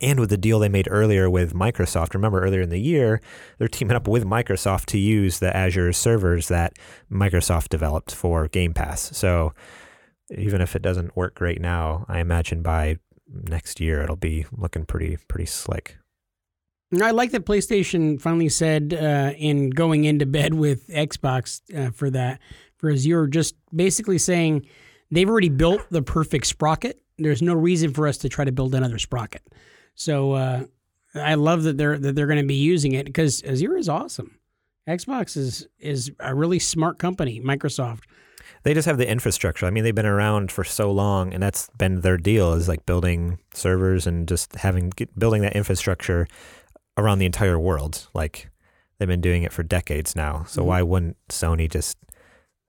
and 0.00 0.20
with 0.20 0.30
the 0.30 0.36
deal 0.36 0.58
they 0.58 0.68
made 0.68 0.88
earlier 0.90 1.28
with 1.28 1.54
Microsoft, 1.54 2.14
remember 2.14 2.40
earlier 2.40 2.60
in 2.60 2.70
the 2.70 2.80
year, 2.80 3.20
they're 3.58 3.68
teaming 3.68 3.96
up 3.96 4.06
with 4.06 4.24
Microsoft 4.24 4.86
to 4.86 4.98
use 4.98 5.38
the 5.38 5.54
Azure 5.56 5.92
servers 5.92 6.48
that 6.48 6.74
Microsoft 7.10 7.68
developed 7.68 8.14
for 8.14 8.48
Game 8.48 8.74
Pass. 8.74 9.16
So 9.16 9.54
even 10.30 10.60
if 10.60 10.76
it 10.76 10.82
doesn't 10.82 11.16
work 11.16 11.34
great 11.34 11.60
now, 11.60 12.04
I 12.08 12.20
imagine 12.20 12.62
by 12.62 12.98
next 13.28 13.80
year 13.80 14.02
it'll 14.02 14.16
be 14.16 14.46
looking 14.52 14.84
pretty 14.84 15.18
pretty 15.28 15.46
slick. 15.46 15.96
I 17.02 17.10
like 17.10 17.32
that 17.32 17.44
PlayStation 17.44 18.18
finally 18.20 18.48
said 18.48 18.94
uh, 18.94 19.32
in 19.36 19.70
going 19.70 20.04
into 20.04 20.24
bed 20.24 20.54
with 20.54 20.88
Xbox 20.88 21.60
uh, 21.76 21.90
for 21.90 22.08
that, 22.10 22.40
for 22.78 22.90
you're 22.90 23.26
just 23.26 23.56
basically 23.74 24.16
saying 24.16 24.66
they've 25.10 25.28
already 25.28 25.50
built 25.50 25.82
the 25.90 26.00
perfect 26.00 26.46
sprocket. 26.46 27.02
There's 27.18 27.42
no 27.42 27.52
reason 27.52 27.92
for 27.92 28.06
us 28.06 28.16
to 28.18 28.28
try 28.28 28.44
to 28.44 28.52
build 28.52 28.74
another 28.74 28.98
sprocket. 28.98 29.42
So 29.98 30.32
uh, 30.32 30.64
I 31.14 31.34
love 31.34 31.64
that 31.64 31.76
they're 31.76 31.98
that 31.98 32.14
they're 32.14 32.28
going 32.28 32.40
to 32.40 32.46
be 32.46 32.54
using 32.54 32.92
it 32.92 33.04
because 33.04 33.42
Azure 33.42 33.76
is 33.76 33.88
awesome. 33.88 34.38
Xbox 34.88 35.36
is 35.36 35.66
is 35.80 36.12
a 36.20 36.34
really 36.34 36.60
smart 36.60 36.98
company. 36.98 37.40
Microsoft. 37.40 38.04
They 38.62 38.74
just 38.74 38.86
have 38.86 38.98
the 38.98 39.08
infrastructure. 39.08 39.66
I 39.66 39.70
mean, 39.70 39.84
they've 39.84 39.94
been 39.94 40.06
around 40.06 40.50
for 40.50 40.64
so 40.64 40.90
long, 40.90 41.34
and 41.34 41.42
that's 41.42 41.68
been 41.78 42.00
their 42.00 42.16
deal 42.16 42.52
is 42.54 42.68
like 42.68 42.86
building 42.86 43.38
servers 43.52 44.06
and 44.06 44.28
just 44.28 44.54
having 44.54 44.92
building 45.18 45.42
that 45.42 45.56
infrastructure 45.56 46.28
around 46.96 47.18
the 47.18 47.26
entire 47.26 47.58
world. 47.58 48.08
Like 48.14 48.50
they've 48.98 49.08
been 49.08 49.20
doing 49.20 49.42
it 49.42 49.52
for 49.52 49.64
decades 49.64 50.14
now. 50.14 50.44
So 50.44 50.60
mm-hmm. 50.60 50.68
why 50.68 50.82
wouldn't 50.82 51.16
Sony 51.28 51.68
just 51.68 51.98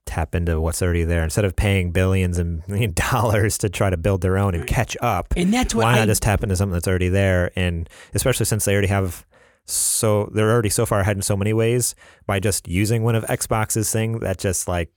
tap 0.09 0.33
into 0.33 0.59
what's 0.59 0.81
already 0.81 1.03
there 1.03 1.23
instead 1.23 1.45
of 1.45 1.55
paying 1.55 1.91
billions 1.91 2.37
and 2.37 2.63
dollars 2.95 3.57
to 3.59 3.69
try 3.69 3.89
to 3.89 3.97
build 3.97 4.21
their 4.21 4.37
own 4.37 4.55
and 4.55 4.65
catch 4.67 4.97
up? 5.01 5.33
And 5.37 5.53
that's 5.53 5.75
why 5.75 5.93
not 5.93 6.01
I, 6.01 6.05
just 6.05 6.23
tap 6.23 6.43
into 6.43 6.55
something 6.55 6.73
that's 6.73 6.87
already 6.87 7.09
there? 7.09 7.51
And 7.55 7.87
especially 8.13 8.45
since 8.45 8.65
they 8.65 8.73
already 8.73 8.87
have 8.87 9.25
so 9.65 10.29
they're 10.33 10.51
already 10.51 10.69
so 10.69 10.85
far 10.85 10.99
ahead 11.01 11.15
in 11.15 11.21
so 11.21 11.37
many 11.37 11.53
ways 11.53 11.93
by 12.25 12.39
just 12.39 12.67
using 12.67 13.03
one 13.03 13.13
of 13.13 13.23
Xbox's 13.25 13.91
thing 13.91 14.19
that 14.19 14.39
just 14.39 14.67
like 14.67 14.91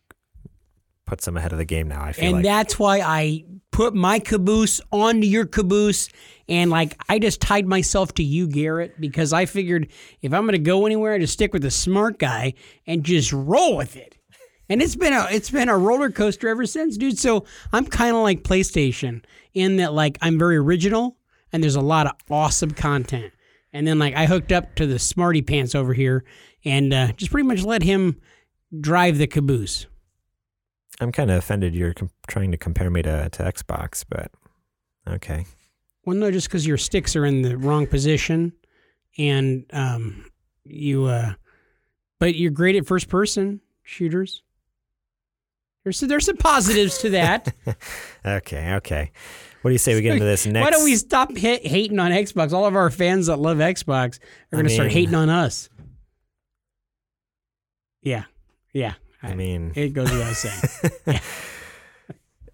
puts 1.07 1.27
them 1.27 1.37
ahead 1.37 1.53
of 1.53 1.59
the 1.59 1.65
game 1.67 1.89
now. 1.89 2.03
I 2.03 2.13
feel 2.13 2.25
like 2.25 2.29
and 2.29 2.37
like. 2.37 2.45
that's 2.45 2.79
why 2.79 3.01
I 3.01 3.45
put 3.71 3.95
my 3.95 4.19
caboose 4.19 4.81
onto 4.91 5.27
your 5.27 5.45
caboose, 5.45 6.09
and 6.49 6.71
like 6.71 6.97
I 7.09 7.19
just 7.19 7.41
tied 7.41 7.67
myself 7.67 8.15
to 8.15 8.23
you, 8.23 8.47
Garrett, 8.47 9.01
because 9.01 9.33
I 9.33 9.47
figured 9.47 9.89
if 10.23 10.33
I'm 10.33 10.43
going 10.43 10.53
to 10.53 10.59
go 10.59 10.87
anywhere, 10.87 11.15
I 11.15 11.19
just 11.19 11.35
stick 11.35 11.53
with 11.53 11.63
the 11.63 11.71
smart 11.71 12.19
guy 12.19 12.55
and 12.87 13.05
just 13.05 13.33
roll 13.33 13.77
with 13.77 13.97
it. 13.97 14.17
And 14.73 14.81
it's 14.81 14.97
been 14.97 15.13
a 15.13 15.27
it's 15.31 15.51
been 15.51 15.69
a 15.69 15.77
roller 15.77 16.11
coaster 16.11 16.49
ever 16.49 16.65
since, 16.65 16.97
dude. 16.97 17.19
So 17.19 17.45
I'm 17.75 17.85
kind 17.85 18.17
of 18.17 18.23
like 18.23 18.43
PlayStation 18.43 19.23
in 19.53 19.77
that 19.77 19.93
like 19.93 20.17
I'm 20.23 20.39
very 20.39 20.57
original 20.57 21.19
and 21.53 21.63
there's 21.63 21.77
a 21.77 21.83
lot 21.83 22.07
of 22.07 22.15
awesome 22.31 22.71
content. 22.71 23.35
And 23.75 23.87
then 23.87 23.99
like 23.99 24.15
I 24.15 24.25
hooked 24.25 24.51
up 24.51 24.75
to 24.77 24.87
the 24.87 24.99
smarty 24.99 25.43
pants 25.43 25.75
over 25.75 25.93
here 25.93 26.25
and 26.65 26.95
uh, 26.95 27.13
just 27.13 27.31
pretty 27.31 27.47
much 27.47 27.63
let 27.65 27.83
him 27.83 28.19
drive 28.81 29.19
the 29.19 29.27
caboose. 29.27 29.89
I'm 31.03 31.13
kind 31.13 31.31
of 31.31 31.37
offended 31.37 31.75
you're 31.75 31.93
com- 31.93 32.09
trying 32.27 32.51
to 32.53 32.57
compare 32.57 32.89
me 32.89 33.03
to, 33.03 33.29
to 33.29 33.43
Xbox, 33.43 34.07
but 34.09 34.31
okay. 35.07 35.45
Well, 36.07 36.17
no, 36.17 36.31
just 36.31 36.49
because 36.49 36.67
your 36.67 36.79
sticks 36.79 37.15
are 37.15 37.27
in 37.27 37.43
the 37.43 37.59
wrong 37.59 37.87
position, 37.87 38.55
and 39.19 39.67
um, 39.75 40.31
you, 40.65 41.05
uh, 41.05 41.35
but 42.19 42.37
you're 42.37 42.51
great 42.51 42.75
at 42.77 42.87
first 42.87 43.11
person 43.11 43.61
shooters. 43.83 44.43
There's 45.85 46.01
there's 46.01 46.27
some 46.27 46.37
positives 46.37 46.99
to 46.99 47.11
that. 47.11 47.55
okay, 48.27 48.75
okay. 48.75 49.11
What 49.63 49.71
do 49.71 49.73
you 49.73 49.79
say 49.79 49.95
we 49.95 50.03
get 50.03 50.15
into 50.15 50.25
this 50.25 50.47
next? 50.47 50.65
Why 50.65 50.71
don't 50.71 50.85
we 50.85 50.97
stop 50.97 51.37
hating 51.37 51.99
on 51.99 52.11
Xbox? 52.11 52.53
All 52.53 52.67
of 52.67 52.75
our 52.75 52.91
fans 52.91 53.27
that 53.27 53.37
love 53.37 53.59
Xbox 53.59 54.19
are 54.53 54.57
going 54.57 54.67
to 54.67 54.71
start 54.71 54.91
hating 54.91 55.15
on 55.15 55.29
us. 55.29 55.69
Yeah, 58.03 58.25
yeah. 58.73 58.95
I 59.23 59.35
mean, 59.35 59.73
it 59.77 59.93
goes 59.93 60.11
without 60.11 60.35
saying. 60.35 60.93
yeah. 61.07 61.21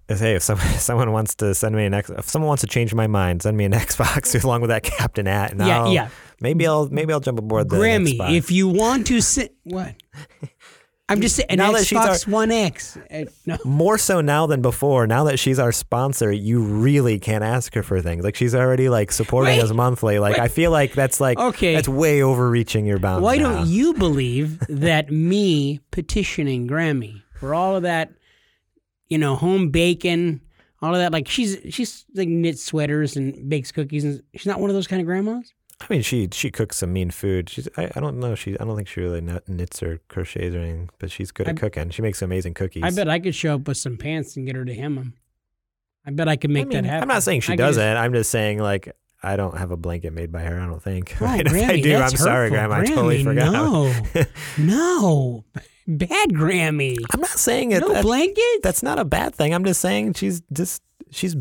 Hey, 0.08 0.36
if 0.36 0.42
someone, 0.42 0.66
someone 0.78 1.12
wants 1.12 1.34
to 1.36 1.54
send 1.54 1.76
me 1.76 1.84
an 1.84 1.92
X, 1.92 2.08
if 2.08 2.26
someone 2.26 2.48
wants 2.48 2.62
to 2.62 2.66
change 2.66 2.94
my 2.94 3.06
mind, 3.06 3.42
send 3.42 3.58
me 3.58 3.66
an 3.66 3.72
Xbox 3.72 4.42
along 4.42 4.62
with 4.62 4.70
that 4.70 4.82
Captain 4.82 5.26
Hat. 5.26 5.50
And 5.52 5.60
yeah, 5.60 5.82
I'll, 5.82 5.92
yeah. 5.92 6.08
Maybe 6.40 6.66
I'll 6.66 6.88
maybe 6.88 7.12
I'll 7.12 7.20
jump 7.20 7.38
aboard 7.38 7.68
the 7.68 7.76
Grammy. 7.76 8.16
Xbox. 8.16 8.34
If 8.34 8.50
you 8.50 8.68
want 8.68 9.06
to 9.08 9.20
sit, 9.20 9.54
what? 9.64 9.94
I'm 11.10 11.22
just 11.22 11.36
saying, 11.36 11.48
now 11.52 11.72
Xbox 11.72 12.28
our, 12.28 12.32
One 12.32 12.50
X. 12.50 12.98
Uh, 13.10 13.24
no. 13.46 13.56
More 13.64 13.96
so 13.96 14.20
now 14.20 14.46
than 14.46 14.60
before. 14.60 15.06
Now 15.06 15.24
that 15.24 15.38
she's 15.38 15.58
our 15.58 15.72
sponsor, 15.72 16.30
you 16.30 16.60
really 16.60 17.18
can't 17.18 17.42
ask 17.42 17.74
her 17.74 17.82
for 17.82 18.02
things. 18.02 18.24
Like 18.24 18.36
she's 18.36 18.54
already 18.54 18.90
like 18.90 19.10
supporting 19.10 19.56
wait, 19.56 19.62
us 19.62 19.72
monthly. 19.72 20.18
Like 20.18 20.34
wait. 20.34 20.42
I 20.42 20.48
feel 20.48 20.70
like 20.70 20.92
that's 20.92 21.18
like 21.20 21.38
okay. 21.38 21.74
That's 21.74 21.88
way 21.88 22.22
overreaching 22.22 22.84
your 22.84 22.98
bounds. 22.98 23.22
Why 23.22 23.36
now. 23.36 23.54
don't 23.54 23.68
you 23.68 23.94
believe 23.94 24.58
that 24.68 25.10
me 25.10 25.80
petitioning 25.90 26.68
Grammy 26.68 27.22
for 27.40 27.54
all 27.54 27.76
of 27.76 27.84
that, 27.84 28.12
you 29.08 29.16
know, 29.16 29.34
home 29.34 29.70
bacon, 29.70 30.42
all 30.82 30.94
of 30.94 31.00
that? 31.00 31.12
Like 31.12 31.26
she's 31.26 31.56
she's 31.70 32.04
like 32.14 32.28
knits 32.28 32.62
sweaters 32.62 33.16
and 33.16 33.48
bakes 33.48 33.72
cookies, 33.72 34.04
and 34.04 34.22
she's 34.34 34.46
not 34.46 34.60
one 34.60 34.68
of 34.68 34.74
those 34.74 34.86
kind 34.86 35.00
of 35.00 35.06
grandmas. 35.06 35.54
I 35.80 35.86
mean, 35.88 36.02
she 36.02 36.28
she 36.32 36.50
cooks 36.50 36.78
some 36.78 36.92
mean 36.92 37.10
food. 37.10 37.48
She's 37.48 37.68
I, 37.76 37.90
I 37.94 38.00
don't 38.00 38.18
know. 38.18 38.34
She 38.34 38.58
I 38.58 38.64
don't 38.64 38.76
think 38.76 38.88
she 38.88 39.00
really 39.00 39.20
knits 39.46 39.82
or 39.82 40.00
crochets 40.08 40.54
or 40.54 40.58
anything, 40.58 40.90
but 40.98 41.10
she's 41.10 41.30
good 41.30 41.48
at 41.48 41.56
cooking. 41.56 41.90
She 41.90 42.02
makes 42.02 42.20
amazing 42.20 42.54
cookies. 42.54 42.82
I 42.82 42.90
bet 42.90 43.08
I 43.08 43.20
could 43.20 43.34
show 43.34 43.54
up 43.54 43.68
with 43.68 43.76
some 43.76 43.96
pants 43.96 44.36
and 44.36 44.44
get 44.44 44.56
her 44.56 44.64
to 44.64 44.74
hem 44.74 44.96
them. 44.96 45.14
I 46.04 46.10
bet 46.10 46.28
I 46.28 46.36
could 46.36 46.50
make 46.50 46.66
I 46.66 46.68
mean, 46.68 46.82
that 46.82 46.84
happen. 46.84 47.02
I'm 47.02 47.08
not 47.08 47.22
saying 47.22 47.42
she 47.42 47.52
I 47.52 47.56
doesn't. 47.56 47.82
Just, 47.82 48.02
I'm 48.02 48.12
just 48.12 48.30
saying 48.30 48.58
like 48.58 48.96
I 49.22 49.36
don't 49.36 49.56
have 49.56 49.70
a 49.70 49.76
blanket 49.76 50.12
made 50.12 50.32
by 50.32 50.42
her. 50.42 50.60
I 50.60 50.66
don't 50.66 50.82
think. 50.82 51.16
Oh, 51.20 51.24
right? 51.24 51.44
Grammy, 51.44 51.62
if 51.62 51.70
I 51.70 51.80
do, 51.80 51.94
I'm 51.94 52.02
hurtful. 52.02 52.18
sorry, 52.18 52.50
Grandma. 52.50 52.76
Grammy, 52.76 52.82
I 52.82 52.94
totally 52.94 53.24
forgot. 53.24 53.52
No, 53.52 53.94
no, 54.58 55.44
bad 55.86 56.30
Grammy. 56.30 56.96
I'm 57.12 57.20
not 57.20 57.30
saying 57.30 57.72
it. 57.72 57.80
No 57.80 57.92
that, 57.92 58.02
blanket. 58.02 58.62
That's 58.62 58.82
not 58.82 58.98
a 58.98 59.04
bad 59.04 59.34
thing. 59.34 59.54
I'm 59.54 59.64
just 59.64 59.80
saying 59.80 60.14
she's 60.14 60.42
just 60.52 60.82
she's 61.10 61.36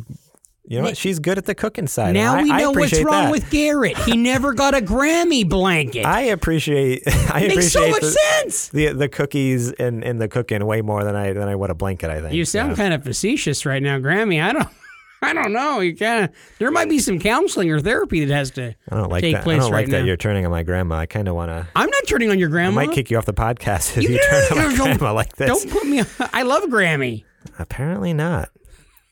you 0.67 0.80
know 0.80 0.86
what? 0.86 0.97
She's 0.97 1.19
good 1.19 1.38
at 1.38 1.45
the 1.45 1.56
cooking 1.56 1.88
side. 1.88 2.13
Now 2.13 2.36
I, 2.36 2.43
we 2.43 2.49
know 2.49 2.71
what's 2.71 3.01
wrong 3.01 3.25
that. 3.25 3.32
with 3.32 3.49
Garrett. 3.49 3.97
He 3.99 4.17
never 4.17 4.53
got 4.53 4.75
a 4.75 4.82
Grammy 4.82 5.47
blanket. 5.47 6.06
I 6.06 6.23
appreciate. 6.23 7.03
I 7.08 7.12
appreciate 7.12 7.43
it 7.43 7.47
Makes 7.47 7.51
appreciate 7.51 7.71
so 7.71 7.89
much 7.89 8.01
the, 8.01 8.12
sense. 8.12 8.67
The 8.69 8.93
the 8.93 9.08
cookies 9.08 9.71
and, 9.71 10.03
and 10.03 10.19
the 10.19 10.27
cooking 10.27 10.65
way 10.65 10.82
more 10.82 11.06
than 11.06 11.15
I 11.15 11.32
than 11.32 11.47
I 11.47 11.56
would 11.56 11.69
a 11.69 11.75
blanket. 11.75 12.10
I 12.10 12.21
think 12.21 12.34
you 12.34 12.43
sound 12.43 12.75
kind 12.75 12.93
of 12.93 13.03
facetious 13.03 13.65
right 13.65 13.82
now, 13.82 13.97
Grammy. 13.97 14.43
I 14.43 14.53
don't. 14.53 14.67
I 15.19 15.34
don't 15.34 15.51
know. 15.51 15.80
You 15.80 15.95
kind 15.95 16.25
of 16.25 16.36
there 16.60 16.69
might 16.69 16.89
be 16.89 16.99
some 16.99 17.17
counseling 17.17 17.71
or 17.71 17.80
therapy 17.80 18.23
that 18.23 18.32
has 18.32 18.51
to 18.51 18.75
I 18.91 18.95
don't 18.95 19.10
like 19.10 19.21
take 19.21 19.34
that. 19.34 19.43
place 19.43 19.58
I 19.58 19.62
don't 19.62 19.71
right 19.71 19.80
like 19.80 19.88
now. 19.88 19.99
that 19.99 20.06
you're 20.06 20.17
turning 20.17 20.45
on 20.45 20.51
my 20.51 20.62
grandma. 20.62 20.97
I 20.97 21.06
kind 21.08 21.27
of 21.27 21.34
want 21.34 21.49
to. 21.49 21.67
I'm 21.75 21.89
not 21.89 22.08
turning 22.08 22.30
on 22.30 22.38
your 22.38 22.49
grandma. 22.49 22.82
I 22.82 22.86
might 22.86 22.93
kick 22.93 23.10
you 23.10 23.17
off 23.17 23.25
the 23.25 23.34
podcast 23.34 23.97
if 23.97 24.03
you, 24.03 24.10
you 24.12 24.21
turn 24.30 24.60
on 24.60 24.69
my 24.69 24.75
grandma 24.75 25.13
like 25.13 25.36
this. 25.36 25.47
Don't 25.47 25.71
put 25.71 25.88
me. 25.88 26.01
On. 26.01 26.06
I 26.34 26.43
love 26.43 26.65
Grammy. 26.65 27.23
Apparently 27.58 28.13
not. 28.13 28.49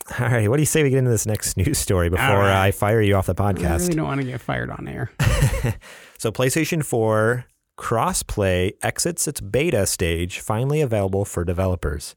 All 0.20 0.28
right, 0.28 0.48
what 0.48 0.58
do 0.58 0.62
you 0.62 0.68
say 0.68 0.84
we 0.84 0.92
get 0.92 1.00
into 1.00 1.10
this 1.10 1.26
next 1.26 1.58
news 1.58 1.80
story 1.80 2.10
before 2.10 2.26
right. 2.26 2.68
I 2.68 2.72
fire 2.72 3.02
you 3.02 3.16
off 3.16 3.26
the 3.26 3.34
podcast? 3.34 3.66
I 3.66 3.78
really 3.78 3.96
don't 3.96 4.08
want 4.08 4.22
to 4.22 4.28
get 4.28 4.40
fired 4.40 4.70
on 4.70 4.88
air. 4.88 5.12
so, 6.18 6.32
PlayStation 6.32 6.84
4 6.84 7.46
crossplay 7.78 8.74
exits 8.84 9.28
its 9.28 9.42
beta 9.42 9.86
stage, 9.88 10.40
finally 10.40 10.80
available 10.82 11.26
for 11.26 11.44
developers. 11.44 12.16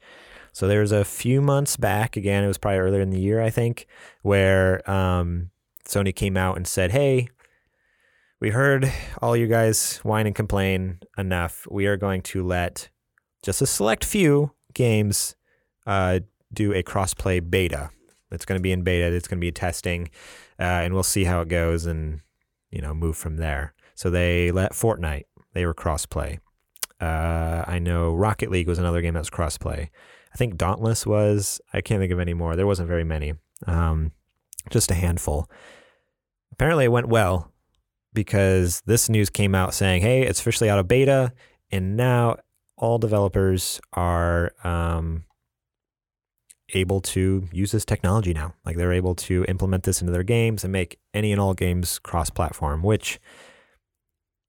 So, 0.53 0.69
there's 0.69 0.93
a 0.93 1.03
few 1.05 1.41
months 1.41 1.79
back, 1.79 2.15
again, 2.15 2.45
it 2.45 2.49
was 2.49 2.59
probably 2.59 2.81
earlier 2.81 3.01
in 3.01 3.11
the 3.11 3.21
year, 3.21 3.41
I 3.41 3.49
think, 3.49 3.87
where 4.21 4.89
um, 4.91 5.51
Sony 5.87 6.15
came 6.15 6.37
out 6.37 6.59
and 6.59 6.67
said, 6.67 6.93
hey, 6.93 7.29
we 8.39 8.51
heard 8.51 8.93
all 9.23 9.35
you 9.35 9.47
guys 9.47 9.97
whine 10.03 10.27
and 10.27 10.37
complain 10.37 11.01
enough. 11.17 11.67
We 11.71 11.87
are 11.87 11.97
going 11.97 12.21
to 12.23 12.45
let 12.45 12.91
just 13.43 13.63
a 13.63 13.67
select 13.67 14.05
few 14.05 14.53
games 14.75 15.37
uh, 15.87 16.21
do 16.53 16.73
a 16.73 16.83
crossplay 16.83 17.49
beta. 17.49 17.91
It's 18.31 18.45
going 18.45 18.59
to 18.59 18.63
be 18.63 18.73
in 18.73 18.83
beta. 18.83 19.07
It's 19.15 19.29
going 19.29 19.39
to 19.39 19.45
be 19.45 19.53
testing, 19.53 20.11
uh, 20.59 20.63
and 20.63 20.95
we'll 20.95 21.03
see 21.03 21.25
how 21.25 21.41
it 21.41 21.49
goes, 21.49 21.87
and 21.87 22.21
you 22.71 22.83
know, 22.83 22.95
move 22.95 23.17
from 23.17 23.37
there. 23.37 23.75
So 23.95 24.11
they 24.11 24.51
let 24.51 24.73
Fortnite. 24.73 25.25
They 25.55 25.65
were 25.65 25.75
crossplay. 25.75 26.39
Uh, 27.01 27.65
I 27.67 27.79
know 27.79 28.15
Rocket 28.15 28.51
League 28.51 28.69
was 28.69 28.79
another 28.79 29.01
game 29.01 29.15
that 29.15 29.21
was 29.21 29.31
crossplay. 29.31 29.89
I 30.33 30.37
think 30.37 30.57
Dauntless 30.57 31.07
was. 31.07 31.61
I 31.73 31.81
can't 31.81 32.01
think 32.01 32.13
of 32.13 32.21
any 32.21 32.35
more. 32.35 32.55
There 32.57 32.67
wasn't 32.67 32.89
very 32.89 33.05
many. 33.05 33.35
Um, 33.67 34.13
just 34.71 34.91
a 34.91 34.95
handful. 34.95 35.51
Apparently, 36.53 36.85
it 36.85 36.93
went 36.93 37.09
well 37.09 37.53
because 38.13 38.83
this 38.87 39.09
news 39.09 39.31
came 39.31 39.55
out 39.55 39.75
saying, 39.75 40.03
"Hey, 40.03 40.23
it's 40.23 40.41
officially 40.41 40.69
out 40.69 40.79
of 40.79 40.89
beta, 40.89 41.33
and 41.71 41.97
now 41.97 42.37
all 42.77 42.99
developers 42.99 43.81
are 43.93 44.53
um, 44.65 45.25
able 46.75 47.01
to 47.01 47.49
use 47.53 47.73
this 47.73 47.85
technology 47.85 48.35
now. 48.35 48.55
Like 48.65 48.77
they're 48.77 48.93
able 48.93 49.15
to 49.15 49.45
implement 49.49 49.85
this 49.85 50.01
into 50.01 50.13
their 50.13 50.23
games 50.23 50.65
and 50.65 50.73
make 50.73 50.99
any 51.15 51.33
and 51.33 51.41
all 51.41 51.55
games 51.55 51.99
cross 51.99 52.31
platform, 52.31 52.83
which 52.83 53.19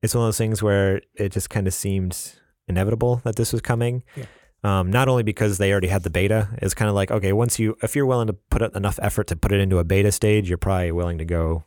it's 0.02 0.16
one 0.16 0.24
of 0.24 0.28
those 0.28 0.38
things 0.38 0.62
where 0.62 1.02
it 1.16 1.32
just 1.32 1.50
kind 1.50 1.68
of 1.68 1.74
seemed 1.74 2.34
inevitable 2.68 3.22
that 3.24 3.36
this 3.36 3.52
was 3.52 3.62
coming. 3.62 4.04
Yeah. 4.16 4.26
Um, 4.62 4.92
not 4.92 5.08
only 5.08 5.24
because 5.24 5.58
they 5.58 5.72
already 5.72 5.88
had 5.88 6.04
the 6.04 6.10
beta, 6.10 6.50
it's 6.62 6.74
kind 6.74 6.90
of 6.90 6.96
like, 6.96 7.12
okay, 7.12 7.32
once 7.32 7.60
you, 7.60 7.78
if 7.82 7.96
you're 7.96 8.06
willing 8.06 8.28
to 8.28 8.34
put 8.34 8.62
enough 8.76 9.00
effort 9.02 9.28
to 9.28 9.36
put 9.38 9.54
it 9.54 9.62
into 9.62 9.78
a 9.78 9.86
beta 9.86 10.12
stage, 10.12 10.50
you're 10.50 10.58
probably 10.58 10.92
willing 10.92 11.18
to 11.18 11.26
go 11.26 11.64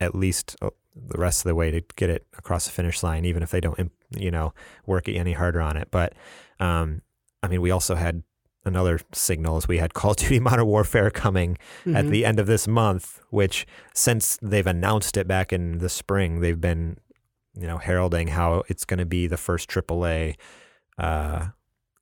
at 0.00 0.14
least 0.14 0.56
uh, 0.60 0.70
the 0.94 1.18
rest 1.18 1.40
of 1.40 1.44
the 1.48 1.54
way 1.54 1.70
to 1.70 1.80
get 1.96 2.10
it 2.10 2.26
across 2.36 2.66
the 2.66 2.72
finish 2.72 3.02
line, 3.02 3.24
even 3.24 3.42
if 3.42 3.50
they 3.50 3.60
don't, 3.60 3.90
you 4.10 4.30
know, 4.30 4.52
work 4.84 5.08
any 5.08 5.32
harder 5.32 5.62
on 5.62 5.78
it. 5.78 5.88
But, 5.90 6.12
um, 6.60 7.00
I 7.42 7.48
mean, 7.48 7.62
we 7.62 7.70
also 7.70 7.94
had 7.94 8.22
another 8.64 8.98
signal 9.12 9.58
is 9.58 9.68
we 9.68 9.78
had 9.78 9.94
Call 9.94 10.12
of 10.12 10.16
Duty 10.16 10.40
Modern 10.48 10.66
Warfare 10.66 11.10
coming 11.10 11.58
Mm-hmm. 11.84 11.96
at 11.96 12.08
the 12.08 12.24
end 12.24 12.40
of 12.40 12.46
this 12.46 12.66
month, 12.66 13.20
which 13.30 13.66
since 13.94 14.38
they've 14.40 14.66
announced 14.66 15.16
it 15.16 15.26
back 15.28 15.52
in 15.52 15.78
the 15.78 15.88
spring, 15.88 16.40
they've 16.40 16.60
been, 16.60 16.96
you 17.54 17.66
know, 17.66 17.78
heralding 17.78 18.28
how 18.28 18.62
it's 18.68 18.84
going 18.84 18.98
to 18.98 19.04
be 19.06 19.26
the 19.26 19.36
first 19.36 19.68
AAA 19.68 20.36
uh, 20.98 21.48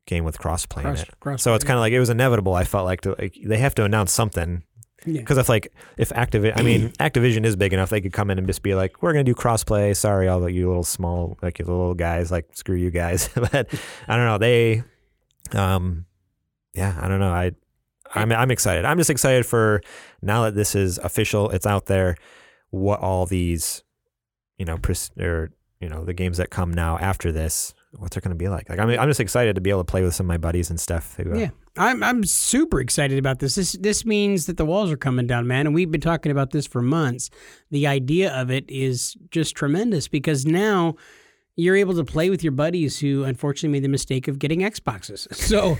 game 0.06 0.24
with 0.24 0.38
crossplay 0.38 0.84
in 0.84 0.96
it. 0.96 1.10
cross- 1.20 1.42
So 1.42 1.54
it's 1.54 1.64
kind 1.64 1.76
of 1.76 1.80
like 1.80 1.92
it 1.92 2.00
was 2.00 2.10
inevitable. 2.10 2.54
I 2.54 2.64
felt 2.64 2.84
like, 2.84 3.00
to, 3.02 3.16
like 3.18 3.36
they 3.44 3.58
have 3.58 3.74
to 3.76 3.84
announce 3.84 4.12
something 4.12 4.62
Yeah. 5.04 5.20
because 5.20 5.38
if 5.38 5.48
like 5.48 5.72
if 5.96 6.10
Activision, 6.10 6.58
I 6.58 6.62
mean 6.62 6.88
Activision 7.00 7.44
is 7.44 7.56
big 7.56 7.72
enough, 7.72 7.90
they 7.90 8.00
could 8.00 8.12
come 8.12 8.30
in 8.30 8.38
and 8.38 8.46
just 8.46 8.62
be 8.62 8.74
like, 8.76 9.02
"We're 9.02 9.12
gonna 9.12 9.24
do 9.24 9.34
crossplay." 9.34 9.96
Sorry, 9.96 10.28
all 10.28 10.48
you 10.48 10.68
little 10.68 10.84
small, 10.84 11.36
like 11.42 11.58
you 11.58 11.64
little 11.64 11.94
guys, 11.94 12.30
like 12.30 12.46
screw 12.54 12.76
you 12.76 12.90
guys. 12.90 13.28
but 13.34 13.66
I 14.08 14.16
don't 14.16 14.26
know. 14.26 14.38
They, 14.38 14.82
um, 15.52 16.06
yeah, 16.74 16.98
I 17.00 17.08
don't 17.08 17.20
know. 17.20 17.32
I, 17.32 17.52
I'm 18.14 18.32
I'm 18.32 18.50
excited. 18.50 18.84
I'm 18.84 18.98
just 18.98 19.10
excited 19.10 19.46
for 19.46 19.80
now 20.20 20.44
that 20.44 20.54
this 20.54 20.74
is 20.74 20.98
official. 20.98 21.50
It's 21.50 21.66
out 21.66 21.86
there. 21.86 22.16
What 22.70 23.00
all 23.00 23.26
these, 23.26 23.82
you 24.58 24.64
know, 24.64 24.78
pres- 24.78 25.10
or 25.18 25.50
you 25.80 25.88
know, 25.88 26.04
the 26.04 26.14
games 26.14 26.38
that 26.38 26.50
come 26.50 26.72
now 26.72 26.98
after 26.98 27.32
this, 27.32 27.74
What's 27.98 28.14
they're 28.14 28.22
gonna 28.22 28.34
be 28.34 28.48
like. 28.48 28.70
Like 28.70 28.78
I'm 28.78 28.88
I'm 28.88 29.08
just 29.08 29.20
excited 29.20 29.54
to 29.56 29.60
be 29.60 29.68
able 29.68 29.80
to 29.80 29.90
play 29.90 30.02
with 30.02 30.14
some 30.14 30.24
of 30.24 30.28
my 30.28 30.38
buddies 30.38 30.70
and 30.70 30.80
stuff. 30.80 31.14
Who, 31.16 31.32
uh, 31.32 31.36
Yeah, 31.36 31.50
I'm 31.76 32.02
I'm 32.02 32.24
super 32.24 32.80
excited 32.80 33.18
about 33.18 33.40
this. 33.40 33.54
This 33.54 33.72
this 33.72 34.06
means 34.06 34.46
that 34.46 34.56
the 34.56 34.64
walls 34.64 34.90
are 34.90 34.96
coming 34.96 35.26
down, 35.26 35.46
man, 35.46 35.66
and 35.66 35.74
we've 35.74 35.90
been 35.90 36.00
talking 36.00 36.32
about 36.32 36.52
this 36.52 36.66
for 36.66 36.80
months. 36.80 37.28
The 37.70 37.86
idea 37.86 38.32
of 38.32 38.50
it 38.50 38.64
is 38.70 39.14
just 39.30 39.54
tremendous 39.54 40.08
because 40.08 40.46
now 40.46 40.94
you're 41.56 41.76
able 41.76 41.94
to 41.94 42.04
play 42.04 42.30
with 42.30 42.42
your 42.42 42.52
buddies 42.52 42.98
who 42.98 43.24
unfortunately 43.24 43.72
made 43.72 43.84
the 43.84 43.90
mistake 43.90 44.26
of 44.26 44.38
getting 44.38 44.60
Xboxes. 44.60 45.26
So, 45.36 45.76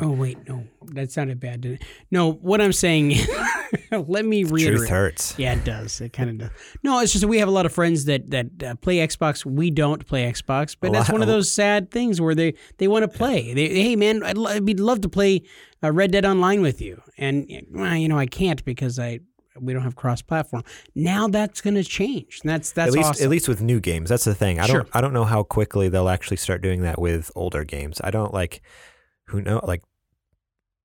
oh 0.00 0.10
wait, 0.10 0.48
no, 0.48 0.64
that 0.92 1.10
sounded 1.12 1.40
bad, 1.40 1.60
didn't 1.62 1.82
it? 1.82 1.86
No, 2.10 2.32
what 2.32 2.60
I'm 2.60 2.72
saying, 2.72 3.14
let 3.90 4.24
me 4.24 4.44
reiterate. 4.44 4.78
Truth 4.78 4.88
hurts. 4.88 5.38
Yeah, 5.38 5.54
it 5.54 5.64
does. 5.64 6.00
It 6.00 6.12
kind 6.12 6.30
of 6.30 6.38
does. 6.38 6.50
No, 6.82 7.00
it's 7.00 7.12
just 7.12 7.22
that 7.22 7.28
we 7.28 7.38
have 7.38 7.48
a 7.48 7.52
lot 7.52 7.66
of 7.66 7.72
friends 7.72 8.04
that 8.06 8.30
that 8.30 8.62
uh, 8.62 8.74
play 8.76 8.96
Xbox. 8.96 9.44
We 9.44 9.70
don't 9.70 10.06
play 10.06 10.30
Xbox, 10.30 10.76
but 10.78 10.90
A 10.90 10.92
that's 10.92 11.08
lot- 11.08 11.14
one 11.14 11.22
of 11.22 11.28
those 11.28 11.50
sad 11.50 11.90
things 11.90 12.20
where 12.20 12.34
they 12.34 12.54
they 12.78 12.88
want 12.88 13.02
to 13.02 13.08
play. 13.18 13.54
They, 13.54 13.68
hey 13.68 13.96
man, 13.96 14.22
I'd, 14.22 14.36
lo- 14.38 14.50
I'd 14.50 14.80
love 14.80 15.00
to 15.02 15.08
play 15.08 15.42
uh, 15.82 15.92
Red 15.92 16.12
Dead 16.12 16.24
Online 16.24 16.60
with 16.62 16.80
you, 16.80 17.02
and 17.18 17.50
well, 17.70 17.96
you 17.96 18.08
know 18.08 18.18
I 18.18 18.26
can't 18.26 18.64
because 18.64 18.98
I 18.98 19.20
we 19.58 19.72
don't 19.72 19.82
have 19.84 19.96
cross 19.96 20.20
platform. 20.20 20.62
Now 20.94 21.28
that's 21.28 21.62
going 21.62 21.76
to 21.76 21.82
change. 21.82 22.40
And 22.42 22.50
that's 22.50 22.72
that's 22.72 22.88
at 22.88 22.94
least 22.94 23.08
awesome. 23.08 23.24
at 23.24 23.30
least 23.30 23.48
with 23.48 23.62
new 23.62 23.80
games. 23.80 24.10
That's 24.10 24.24
the 24.24 24.34
thing. 24.34 24.60
I 24.60 24.66
don't 24.66 24.82
Sure. 24.82 24.86
I 24.92 25.00
don't 25.00 25.14
know 25.14 25.24
how 25.24 25.42
quickly 25.44 25.88
they'll 25.88 26.10
actually 26.10 26.36
start 26.36 26.60
doing 26.60 26.82
that 26.82 27.00
with 27.00 27.30
older 27.34 27.64
games. 27.64 27.98
I 28.04 28.10
don't 28.10 28.34
like 28.34 28.60
who 29.28 29.40
know 29.40 29.60
like 29.64 29.82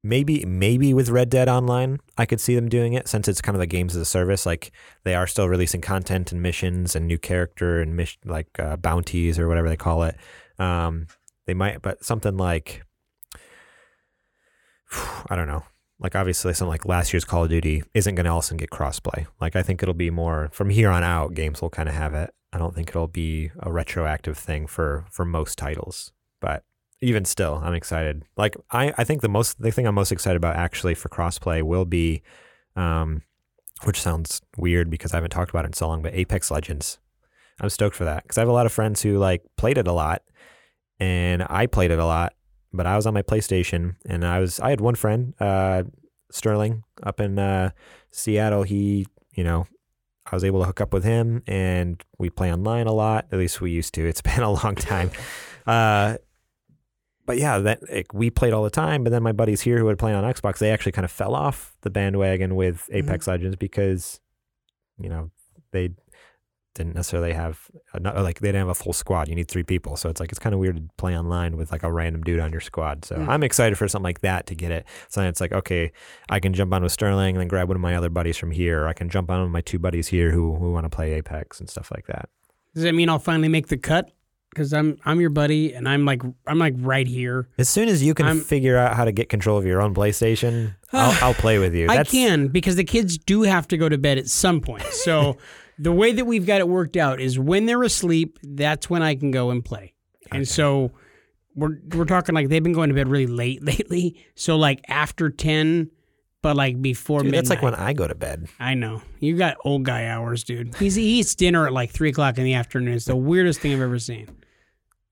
maybe 0.03 0.43
maybe 0.45 0.93
with 0.93 1.09
Red 1.09 1.29
Dead 1.29 1.47
Online, 1.47 1.99
I 2.17 2.25
could 2.25 2.41
see 2.41 2.55
them 2.55 2.69
doing 2.69 2.93
it 2.93 3.07
since 3.07 3.27
it's 3.27 3.41
kind 3.41 3.55
of 3.55 3.59
the 3.59 3.67
games 3.67 3.95
as 3.95 4.01
a 4.01 4.05
service. 4.05 4.45
Like 4.45 4.71
they 5.03 5.15
are 5.15 5.27
still 5.27 5.47
releasing 5.47 5.81
content 5.81 6.31
and 6.31 6.41
missions 6.41 6.95
and 6.95 7.07
new 7.07 7.17
character 7.17 7.81
and 7.81 7.95
mission 7.95 8.21
like 8.25 8.47
uh, 8.59 8.77
bounties 8.77 9.37
or 9.39 9.47
whatever 9.47 9.69
they 9.69 9.77
call 9.77 10.03
it. 10.03 10.15
Um, 10.59 11.07
they 11.47 11.53
might, 11.53 11.81
but 11.81 12.03
something 12.03 12.37
like 12.37 12.83
I 15.29 15.35
don't 15.35 15.47
know. 15.47 15.63
Like 15.99 16.15
obviously, 16.15 16.53
something 16.53 16.71
like 16.71 16.85
last 16.85 17.13
year's 17.13 17.25
Call 17.25 17.43
of 17.43 17.49
Duty 17.49 17.83
isn't 17.93 18.15
going 18.15 18.25
to 18.25 18.31
also 18.31 18.55
get 18.55 18.71
crossplay. 18.71 19.27
Like 19.39 19.55
I 19.55 19.61
think 19.61 19.83
it'll 19.83 19.93
be 19.93 20.09
more 20.09 20.49
from 20.51 20.71
here 20.71 20.89
on 20.89 21.03
out. 21.03 21.35
Games 21.35 21.61
will 21.61 21.69
kind 21.69 21.87
of 21.87 21.93
have 21.93 22.15
it. 22.15 22.31
I 22.51 22.57
don't 22.57 22.73
think 22.73 22.89
it'll 22.89 23.07
be 23.07 23.51
a 23.59 23.71
retroactive 23.71 24.37
thing 24.37 24.65
for 24.65 25.05
for 25.11 25.25
most 25.25 25.59
titles. 25.59 26.11
But 26.39 26.63
even 27.01 27.25
still, 27.25 27.59
I'm 27.63 27.73
excited. 27.73 28.23
Like 28.37 28.55
I, 28.69 28.93
I 28.97 29.03
think 29.03 29.21
the 29.21 29.29
most 29.29 29.61
the 29.61 29.71
thing 29.71 29.87
I'm 29.87 29.95
most 29.95 30.11
excited 30.11 30.37
about 30.37 30.55
actually 30.55 30.95
for 30.95 31.09
crossplay 31.09 31.63
will 31.63 31.85
be, 31.85 32.21
um, 32.75 33.23
which 33.83 33.99
sounds 33.99 34.41
weird 34.57 34.89
because 34.89 35.13
I 35.13 35.17
haven't 35.17 35.31
talked 35.31 35.49
about 35.49 35.65
it 35.65 35.69
in 35.69 35.73
so 35.73 35.87
long, 35.87 36.01
but 36.01 36.13
Apex 36.13 36.51
Legends. 36.51 36.99
I'm 37.59 37.69
stoked 37.69 37.95
for 37.95 38.05
that 38.05 38.23
because 38.23 38.37
I 38.37 38.41
have 38.41 38.49
a 38.49 38.53
lot 38.53 38.65
of 38.65 38.71
friends 38.71 39.01
who 39.01 39.17
like 39.17 39.43
played 39.57 39.77
it 39.77 39.87
a 39.87 39.91
lot, 39.91 40.21
and 40.99 41.45
I 41.49 41.65
played 41.65 41.91
it 41.91 41.99
a 41.99 42.05
lot. 42.05 42.33
But 42.73 42.85
I 42.85 42.95
was 42.95 43.05
on 43.05 43.13
my 43.13 43.21
PlayStation, 43.21 43.95
and 44.05 44.25
I 44.25 44.39
was 44.39 44.59
I 44.59 44.69
had 44.69 44.79
one 44.79 44.95
friend, 44.95 45.33
uh, 45.39 45.83
Sterling, 46.31 46.83
up 47.03 47.19
in 47.19 47.37
uh, 47.37 47.71
Seattle. 48.11 48.63
He, 48.63 49.05
you 49.33 49.43
know, 49.43 49.67
I 50.25 50.35
was 50.35 50.43
able 50.43 50.61
to 50.61 50.65
hook 50.65 50.81
up 50.81 50.93
with 50.93 51.03
him, 51.03 51.43
and 51.47 52.01
we 52.17 52.29
play 52.29 52.53
online 52.53 52.87
a 52.87 52.93
lot. 52.93 53.25
At 53.31 53.39
least 53.39 53.59
we 53.59 53.71
used 53.71 53.93
to. 53.95 54.07
It's 54.07 54.21
been 54.21 54.43
a 54.43 54.51
long 54.51 54.75
time. 54.75 55.11
Uh, 55.67 56.17
but 57.25 57.37
yeah, 57.37 57.59
that 57.59 57.79
like, 57.91 58.13
we 58.13 58.29
played 58.29 58.53
all 58.53 58.63
the 58.63 58.69
time. 58.69 59.03
But 59.03 59.11
then 59.11 59.23
my 59.23 59.31
buddies 59.31 59.61
here 59.61 59.77
who 59.77 59.87
had 59.87 59.97
played 59.99 60.15
on 60.15 60.23
Xbox, 60.23 60.57
they 60.59 60.71
actually 60.71 60.91
kind 60.91 61.05
of 61.05 61.11
fell 61.11 61.35
off 61.35 61.75
the 61.81 61.89
bandwagon 61.89 62.55
with 62.55 62.89
Apex 62.91 63.27
Legends 63.27 63.55
because, 63.55 64.19
you 64.97 65.09
know, 65.09 65.31
they 65.71 65.91
didn't 66.73 66.95
necessarily 66.95 67.33
have 67.33 67.69
not, 67.99 68.15
like 68.15 68.39
they 68.39 68.47
didn't 68.47 68.59
have 68.61 68.69
a 68.69 68.73
full 68.73 68.93
squad. 68.93 69.27
You 69.27 69.35
need 69.35 69.49
three 69.49 69.63
people, 69.63 69.97
so 69.97 70.09
it's 70.09 70.21
like 70.21 70.31
it's 70.31 70.39
kind 70.39 70.53
of 70.53 70.59
weird 70.59 70.77
to 70.77 70.83
play 70.97 71.17
online 71.17 71.57
with 71.57 71.69
like 71.71 71.83
a 71.83 71.91
random 71.91 72.23
dude 72.23 72.39
on 72.39 72.51
your 72.51 72.61
squad. 72.61 73.03
So 73.03 73.17
Mm. 73.17 73.27
I'm 73.27 73.43
excited 73.43 73.77
for 73.77 73.87
something 73.89 74.05
like 74.05 74.21
that 74.21 74.45
to 74.47 74.55
get 74.55 74.71
it. 74.71 74.85
So 75.09 75.21
it's 75.21 75.41
like 75.41 75.51
okay, 75.51 75.91
I 76.29 76.39
can 76.39 76.53
jump 76.53 76.73
on 76.73 76.81
with 76.81 76.93
Sterling 76.93 77.35
and 77.35 77.41
then 77.41 77.49
grab 77.49 77.67
one 77.67 77.75
of 77.75 77.81
my 77.81 77.95
other 77.95 78.09
buddies 78.09 78.37
from 78.37 78.51
here. 78.51 78.83
Or 78.83 78.87
I 78.87 78.93
can 78.93 79.09
jump 79.09 79.29
on 79.29 79.41
with 79.41 79.51
my 79.51 79.59
two 79.61 79.79
buddies 79.79 80.07
here 80.07 80.31
who 80.31 80.55
who 80.55 80.71
want 80.71 80.85
to 80.85 80.89
play 80.89 81.13
Apex 81.13 81.59
and 81.59 81.69
stuff 81.69 81.91
like 81.91 82.07
that. 82.07 82.29
Does 82.73 82.83
that 82.83 82.95
mean 82.95 83.09
I'll 83.09 83.19
finally 83.19 83.49
make 83.49 83.67
the 83.67 83.77
cut? 83.77 84.09
Because 84.51 84.73
I'm 84.73 84.97
I'm 85.05 85.21
your 85.21 85.29
buddy, 85.29 85.73
and 85.73 85.87
I'm 85.87 86.03
like 86.05 86.21
I'm 86.45 86.59
like 86.59 86.73
right 86.77 87.07
here. 87.07 87.47
As 87.57 87.69
soon 87.69 87.87
as 87.87 88.03
you 88.03 88.13
can 88.13 88.25
I'm- 88.25 88.41
figure 88.41 88.77
out 88.77 88.95
how 88.97 89.05
to 89.05 89.11
get 89.13 89.29
control 89.29 89.57
of 89.57 89.65
your 89.65 89.81
own 89.81 89.93
PlayStation, 89.95 90.75
I'll, 90.93 91.17
I'll 91.29 91.33
play 91.33 91.57
with 91.57 91.73
you. 91.73 91.87
I 91.89 92.03
can 92.03 92.47
because 92.49 92.75
the 92.75 92.83
kids 92.83 93.17
do 93.17 93.43
have 93.43 93.67
to 93.69 93.77
go 93.77 93.87
to 93.87 93.97
bed 93.97 94.17
at 94.17 94.27
some 94.27 94.59
point. 94.61 94.83
So 94.91 95.37
the 95.79 95.91
way 95.91 96.11
that 96.11 96.25
we've 96.25 96.45
got 96.45 96.59
it 96.59 96.67
worked 96.67 96.95
out 96.97 97.19
is 97.21 97.39
when 97.39 97.65
they're 97.65 97.81
asleep, 97.81 98.37
that's 98.43 98.87
when 98.89 99.01
I 99.01 99.15
can 99.15 99.31
go 99.31 99.49
and 99.51 99.63
play. 99.65 99.93
And 100.31 100.47
so 100.47 100.91
we're 101.55 101.77
we're 101.95 102.05
talking 102.05 102.35
like 102.35 102.49
they've 102.49 102.61
been 102.61 102.73
going 102.73 102.89
to 102.89 102.95
bed 102.95 103.07
really 103.07 103.27
late 103.27 103.63
lately. 103.71 104.21
So 104.35 104.57
like 104.57 104.81
after 104.89 105.29
ten, 105.29 105.89
but 106.41 106.57
like 106.57 106.81
before 106.81 107.19
Dude, 107.21 107.31
midnight. 107.31 107.37
that's 107.37 107.49
like 107.49 107.61
when 107.61 107.75
I 107.75 107.93
go 107.93 108.05
to 108.05 108.15
bed. 108.15 108.49
I 108.59 108.73
know 108.73 109.01
you 109.21 109.37
got 109.37 109.55
old 109.63 109.83
guy 109.85 110.07
hours, 110.07 110.43
dude. 110.43 110.75
He's, 110.75 110.95
he 110.95 111.19
eats 111.19 111.35
dinner 111.35 111.65
at 111.67 111.71
like 111.73 111.89
three 111.91 112.09
o'clock 112.09 112.37
in 112.37 112.43
the 112.43 112.53
afternoon. 112.55 112.95
It's 112.95 113.05
the 113.05 113.15
weirdest 113.15 113.61
thing 113.61 113.73
I've 113.73 113.81
ever 113.81 113.97
seen. 113.97 114.27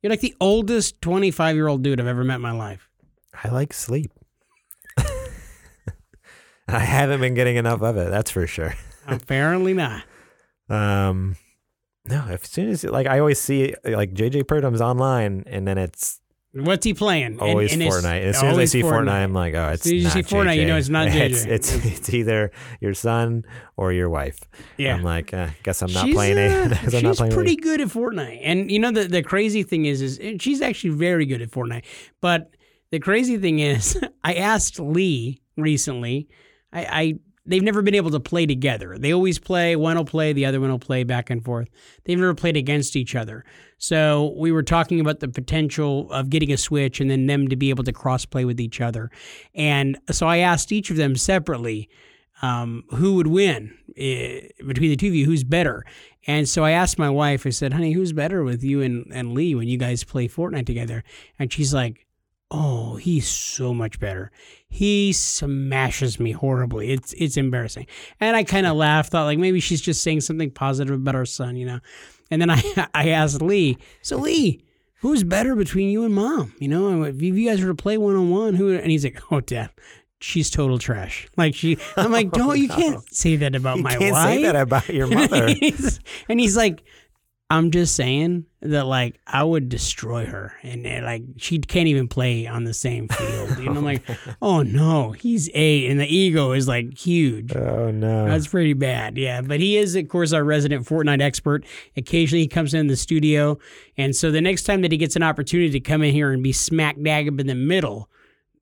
You're 0.02 0.10
like 0.10 0.22
the 0.22 0.36
oldest 0.40 1.02
twenty 1.02 1.32
five 1.32 1.56
year 1.56 1.68
old 1.68 1.84
dude 1.84 2.00
I've 2.00 2.08
ever 2.08 2.24
met 2.24 2.36
in 2.36 2.42
my 2.42 2.52
life. 2.52 2.90
I 3.44 3.50
like 3.50 3.74
sleep. 3.74 4.12
I 6.68 6.80
haven't 6.80 7.22
been 7.22 7.34
getting 7.34 7.56
enough 7.56 7.82
of 7.82 7.98
it. 7.98 8.10
That's 8.10 8.32
for 8.32 8.48
sure. 8.48 8.76
Apparently 9.08 9.74
not. 9.74 10.04
Um, 10.70 11.36
no, 12.06 12.26
as 12.30 12.42
soon 12.44 12.70
as 12.70 12.84
like 12.84 13.08
I 13.08 13.20
always 13.20 13.40
see 13.40 13.74
like 13.84 14.14
JJ 14.14 14.44
Purdum's 14.44 14.82
online, 14.82 15.44
and 15.48 15.68
then 15.68 15.78
it's 15.78 16.19
What's 16.54 16.84
he 16.84 16.96
playing? 16.96 17.40
Always 17.40 17.74
and 17.74 17.84
it's 17.84 17.96
Fortnite. 17.96 18.22
As 18.24 18.40
soon 18.40 18.50
as 18.50 18.58
I 18.58 18.66
see 18.66 18.82
Fortnite, 18.82 19.10
I'm 19.10 19.34
like, 19.34 19.54
oh, 19.54 19.70
it's 19.70 19.84
soon 19.84 19.98
as 19.98 20.02
you 20.02 20.04
not 20.06 20.14
see 20.14 20.36
Fortnite, 20.36 20.56
you 20.58 20.66
know 20.66 20.78
it's 20.78 20.90
not 20.90 21.08
It's, 21.10 21.46
JJ. 21.46 21.48
it's 21.52 21.74
it's 21.86 22.14
either 22.14 22.52
your 22.82 22.96
son 22.96 23.44
or 23.78 23.94
your 23.94 24.10
wife. 24.10 24.40
Yeah. 24.78 24.96
I'm 24.96 25.04
like, 25.04 25.32
uh, 25.32 25.50
guess 25.62 25.84
I'm 25.84 25.94
not 25.94 26.06
she's, 26.06 26.16
playing 26.16 26.38
uh, 26.40 26.42
it. 26.72 26.78
'cause 26.80 26.96
I'm 26.96 27.04
not 27.04 27.10
she's 27.12 27.18
playing 27.18 27.34
pretty 27.34 27.50
League. 27.52 27.62
good 27.62 27.82
at 27.82 27.90
Fortnite, 27.90 28.40
and 28.44 28.72
you 28.72 28.80
know 28.80 28.92
the 28.92 29.04
the 29.04 29.22
crazy 29.22 29.62
thing 29.62 29.86
is, 29.86 30.02
is 30.02 30.42
she's 30.42 30.62
actually 30.62 30.92
very 30.96 31.28
good 31.28 31.42
at 31.44 31.52
Fortnite. 31.52 31.84
But 32.20 32.50
the 32.90 33.00
crazy 33.00 33.38
thing 33.38 33.60
is, 33.60 34.02
I 34.24 34.34
asked 34.34 34.80
Lee 34.80 35.42
recently. 35.56 36.30
I, 36.74 36.86
I 36.86 37.20
they've 37.50 37.64
never 37.64 37.82
been 37.82 37.96
able 37.96 38.12
to 38.12 38.20
play 38.20 38.46
together. 38.46 38.98
They 38.98 39.12
always 39.12 39.40
play. 39.40 39.76
One 39.76 39.98
will 39.98 40.06
play, 40.06 40.34
the 40.34 40.46
other 40.46 40.62
one 40.62 40.70
will 40.70 40.80
play 40.80 41.04
back 41.04 41.30
and 41.30 41.44
forth. 41.44 41.68
They've 42.06 42.18
never 42.18 42.36
played 42.36 42.56
against 42.56 42.96
each 42.96 43.16
other. 43.16 43.44
So 43.78 44.36
we 44.38 44.52
were 44.52 44.64
talking 44.64 45.00
about 45.00 45.20
the 45.20 45.28
potential 45.28 46.12
of 46.12 46.30
getting 46.30 46.52
a 46.52 46.58
Switch 46.58 47.02
and 47.02 47.10
then 47.10 47.26
them 47.26 47.48
to 47.48 47.56
be 47.56 47.70
able 47.70 47.84
to 47.86 47.92
cross 47.92 48.26
play 48.26 48.46
with 48.46 48.60
each 48.60 48.80
other. 48.80 49.10
And 49.56 49.98
so 50.12 50.28
I 50.28 50.38
asked 50.38 50.72
each 50.72 50.92
of 50.92 50.98
them 50.98 51.16
separately 51.16 51.90
um, 52.42 52.84
who 52.92 53.16
would 53.16 53.28
win 53.28 53.74
eh, 53.98 54.42
between 54.66 54.92
the 54.92 54.96
two 54.96 55.08
of 55.08 55.16
you, 55.16 55.26
who's 55.26 55.44
better. 55.44 55.86
And 56.28 56.48
so 56.48 56.64
I 56.64 56.72
asked 56.72 57.00
my 57.00 57.10
wife, 57.10 57.46
I 57.46 57.50
said, 57.50 57.74
honey, 57.74 57.94
who's 57.94 58.14
better 58.14 58.44
with 58.44 58.64
you 58.64 58.82
and, 58.82 59.08
and 59.12 59.34
Lee 59.34 59.56
when 59.56 59.68
you 59.68 59.78
guys 59.78 60.04
play 60.04 60.28
Fortnite 60.28 60.66
together? 60.66 61.04
And 61.40 61.52
she's 61.52 61.74
like, 61.74 62.06
oh, 62.52 62.96
he's 62.96 63.28
so 63.28 63.74
much 63.74 64.00
better. 64.00 64.32
He 64.68 65.14
smashes 65.14 66.20
me 66.20 66.32
horribly. 66.32 66.92
It's 66.92 67.14
it's 67.14 67.38
embarrassing. 67.38 67.88
And 68.20 68.36
I 68.36 68.44
kind 68.44 68.66
of 68.66 68.76
laughed, 68.78 69.12
thought 69.12 69.26
like 69.26 69.40
maybe 69.40 69.60
she's 69.60 69.82
just 69.82 70.02
saying 70.04 70.22
something 70.22 70.52
positive 70.52 70.96
about 70.96 71.16
our 71.16 71.26
son, 71.26 71.56
you 71.56 71.66
know. 71.66 71.80
And 72.32 72.42
then 72.42 72.50
I 72.50 72.62
I 72.94 73.10
asked 73.10 73.42
Lee, 73.42 73.78
so 74.02 74.18
Lee, 74.18 74.62
who's 75.02 75.24
better 75.24 75.56
between 75.56 75.90
you 75.90 76.04
and 76.06 76.14
mom? 76.14 76.54
You 76.60 76.68
know, 76.68 77.04
if 77.04 77.22
you 77.22 77.46
guys 77.48 77.62
were 77.62 77.68
to 77.70 77.76
play 77.76 77.98
one 77.98 78.16
on 78.16 78.30
one, 78.30 78.56
who? 78.56 78.74
And 78.76 78.92
he's 78.92 79.04
like, 79.04 79.22
oh, 79.32 79.42
dad. 79.42 79.70
She's 80.22 80.50
total 80.50 80.78
trash. 80.80 81.30
Like 81.38 81.56
she, 81.56 81.78
I'm 81.96 82.12
like, 82.12 82.28
oh, 82.34 82.38
don't 82.38 82.60
you 82.60 82.68
can't 82.68 83.02
say 83.16 83.38
that 83.38 83.56
about 83.56 83.78
You 83.78 83.84
my 83.84 83.96
can't 83.96 84.12
wife. 84.12 84.36
say 84.36 84.44
that 84.44 84.56
about 84.58 84.90
your 84.90 85.08
mother. 85.08 85.48
and 86.28 86.40
he's 86.42 86.58
like, 86.58 86.84
I'm 87.52 87.72
just 87.72 87.96
saying 87.96 88.46
that 88.62 88.86
like 88.86 89.20
I 89.26 89.44
would 89.44 89.70
destroy 89.70 90.26
her, 90.28 90.54
and, 90.62 90.86
and, 90.86 91.04
like 91.04 91.24
she 91.38 91.58
can't 91.58 91.88
even 91.88 92.08
play 92.08 92.46
on 92.46 92.64
the 92.64 92.76
same 92.76 93.08
field. 93.08 93.58
You 93.58 93.66
know, 93.66 93.78
I'm 93.80 93.84
like, 93.84 94.04
oh 94.42 94.62
no, 94.62 95.14
he's 95.14 95.50
eight, 95.56 95.90
and 95.90 96.00
the 96.00 96.06
ego 96.06 96.52
is 96.52 96.68
like 96.68 96.96
huge. 96.96 97.56
Oh 97.56 97.90
no, 97.90 98.26
That's 98.26 98.48
pretty 98.48 98.74
bad. 98.74 99.18
Yeah, 99.18 99.42
but 99.42 99.60
he 99.60 99.78
is, 99.78 99.96
of 99.96 100.08
course, 100.10 100.32
our 100.32 100.44
resident 100.44 100.86
Fortnite 100.86 101.22
expert. 101.22 101.66
Occasionally, 101.98 102.42
he 102.44 102.48
comes 102.48 102.76
in 102.76 102.86
the 102.86 102.96
studio, 102.96 103.58
and 103.98 104.16
so 104.16 104.30
the 104.30 104.42
next 104.42 104.64
time 104.64 104.82
that 104.84 104.92
he 104.92 104.98
gets 105.00 105.16
an 105.16 105.24
opportunity 105.24 105.72
to 105.72 105.80
come 105.80 106.04
in 106.04 106.14
here 106.14 106.32
and 106.32 106.44
be 106.44 106.54
smack 106.54 107.02
dab 107.02 107.40
in 107.40 107.48
the 107.48 107.56
middle 107.56 108.10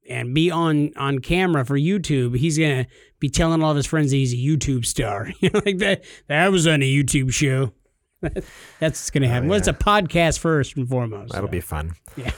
and 0.09 0.33
be 0.33 0.49
on 0.49 0.91
on 0.95 1.19
camera 1.19 1.65
for 1.65 1.77
YouTube, 1.77 2.37
he's 2.37 2.57
gonna 2.57 2.87
be 3.19 3.29
telling 3.29 3.61
all 3.61 3.71
of 3.71 3.77
his 3.77 3.85
friends 3.85 4.11
that 4.11 4.17
he's 4.17 4.33
a 4.33 4.37
YouTube 4.37 4.85
star. 4.85 5.31
You 5.41 5.49
know, 5.49 5.61
like 5.65 5.79
that. 5.79 6.03
That 6.27 6.51
was 6.51 6.65
on 6.67 6.81
a 6.81 6.89
YouTube 6.89 7.33
show. 7.33 7.73
That's 8.21 8.45
what's 8.79 9.09
gonna 9.09 9.27
happen. 9.27 9.47
Well, 9.49 9.57
it's 9.57 9.67
a 9.67 9.73
podcast 9.73 10.39
first 10.39 10.75
and 10.77 10.87
foremost. 10.87 11.33
that'll 11.33 11.47
so. 11.47 11.51
be 11.51 11.61
fun. 11.61 11.93
Yeah. 12.15 12.31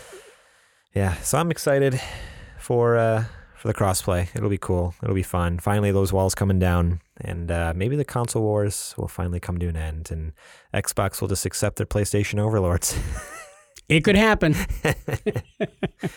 Yeah, 0.95 1.13
so 1.17 1.37
I'm 1.37 1.51
excited 1.51 1.99
for 2.57 2.97
uh 2.97 3.25
for 3.55 3.67
the 3.67 3.73
crossplay. 3.73 4.33
It'll 4.35 4.49
be 4.49 4.57
cool. 4.57 4.95
It'll 5.03 5.15
be 5.15 5.23
fun. 5.23 5.59
Finally, 5.59 5.91
those 5.91 6.13
walls 6.13 6.33
coming 6.33 6.59
down, 6.59 7.01
and 7.19 7.51
uh, 7.51 7.73
maybe 7.75 7.97
the 7.97 8.05
console 8.05 8.41
wars 8.41 8.95
will 8.97 9.09
finally 9.09 9.39
come 9.41 9.57
to 9.59 9.67
an 9.67 9.75
end, 9.75 10.09
and 10.11 10.31
Xbox 10.73 11.19
will 11.19 11.27
just 11.27 11.45
accept 11.45 11.75
their 11.75 11.85
PlayStation 11.85 12.39
overlords. 12.39 12.97
It 13.89 14.03
could 14.03 14.15
happen. 14.15 14.55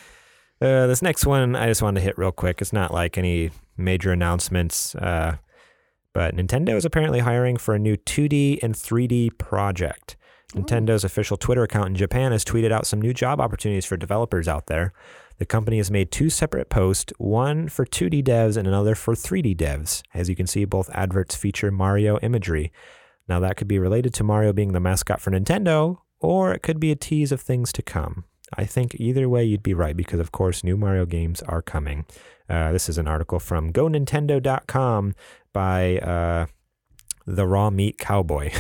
Uh, 0.61 0.87
this 0.87 1.03
next 1.03 1.27
one, 1.27 1.57
I 1.57 1.67
just 1.67 1.83
wanted 1.83 1.99
to 1.99 2.05
hit 2.05 2.17
real 2.17 2.31
quick. 2.31 2.61
It's 2.61 2.73
not 2.73 2.95
like 2.95 3.19
any 3.19 3.51
major 3.77 4.13
announcements, 4.13 4.95
uh, 4.95 5.39
but 6.13 6.37
Nintendo 6.37 6.77
is 6.77 6.85
apparently 6.85 7.21
hiring 7.21 7.57
for 7.57 7.75
a 7.75 7.79
new 7.79 7.97
2D 7.97 8.63
and 8.63 8.75
3D 8.75 9.39
project. 9.39 10.17
Nintendo's 10.55 11.05
official 11.05 11.37
Twitter 11.37 11.63
account 11.63 11.89
in 11.89 11.95
Japan 11.95 12.33
has 12.33 12.45
tweeted 12.45 12.73
out 12.73 12.87
some 12.87 13.01
new 13.01 13.15
job 13.15 13.41
opportunities 13.41 13.87
for 13.87 13.97
developers 13.97 14.49
out 14.49 14.67
there. 14.67 14.93
The 15.39 15.47
company 15.47 15.79
has 15.79 15.91
made 15.91 16.13
two 16.13 16.29
separate 16.29 16.69
posts, 16.69 17.13
one 17.19 17.69
for 17.69 17.87
2D 17.87 18.23
devs 18.23 18.57
and 18.57 18.69
another 18.69 18.95
for 18.95 19.15
3D 19.15 19.57
devs. 19.57 20.03
As 20.13 20.29
you 20.29 20.37
can 20.37 20.47
see, 20.47 20.65
both 20.65 20.91
adverts 20.93 21.35
feature 21.35 21.71
Mario 21.71 22.19
imagery. 22.19 22.71
Now, 23.29 23.41
that 23.41 23.57
could 23.57 23.69
be 23.69 23.79
related 23.79 24.13
to 24.15 24.25
Mario 24.25 24.53
being 24.53 24.73
the 24.73 24.81
mascot 24.81 25.21
for 25.21 25.31
Nintendo, 25.31 25.99
or 26.21 26.53
it 26.53 26.63
could 26.63 26.79
be 26.79 26.93
a 26.93 26.97
tease 26.97 27.33
of 27.33 27.41
things 27.41 27.73
to 27.73 27.83
come. 27.83 28.25
I 28.55 28.67
think 28.67 28.95
either 28.99 29.29
way 29.29 29.45
you'd 29.45 29.63
be 29.63 29.75
right 29.75 29.97
because, 29.97 30.21
of 30.21 30.33
course, 30.33 30.63
new 30.63 30.77
Mario 30.77 31.07
games 31.07 31.41
are 31.43 31.63
coming. 31.63 32.05
Uh, 32.53 32.71
this 32.71 32.89
is 32.91 32.99
an 32.99 33.09
article 33.09 33.41
from 33.41 33.73
GoNintendo.com 33.73 35.15
by 35.55 35.97
uh, 35.99 36.47
the 37.27 37.47
Raw 37.47 37.71
Meat 37.71 37.97
Cowboy. 37.99 38.53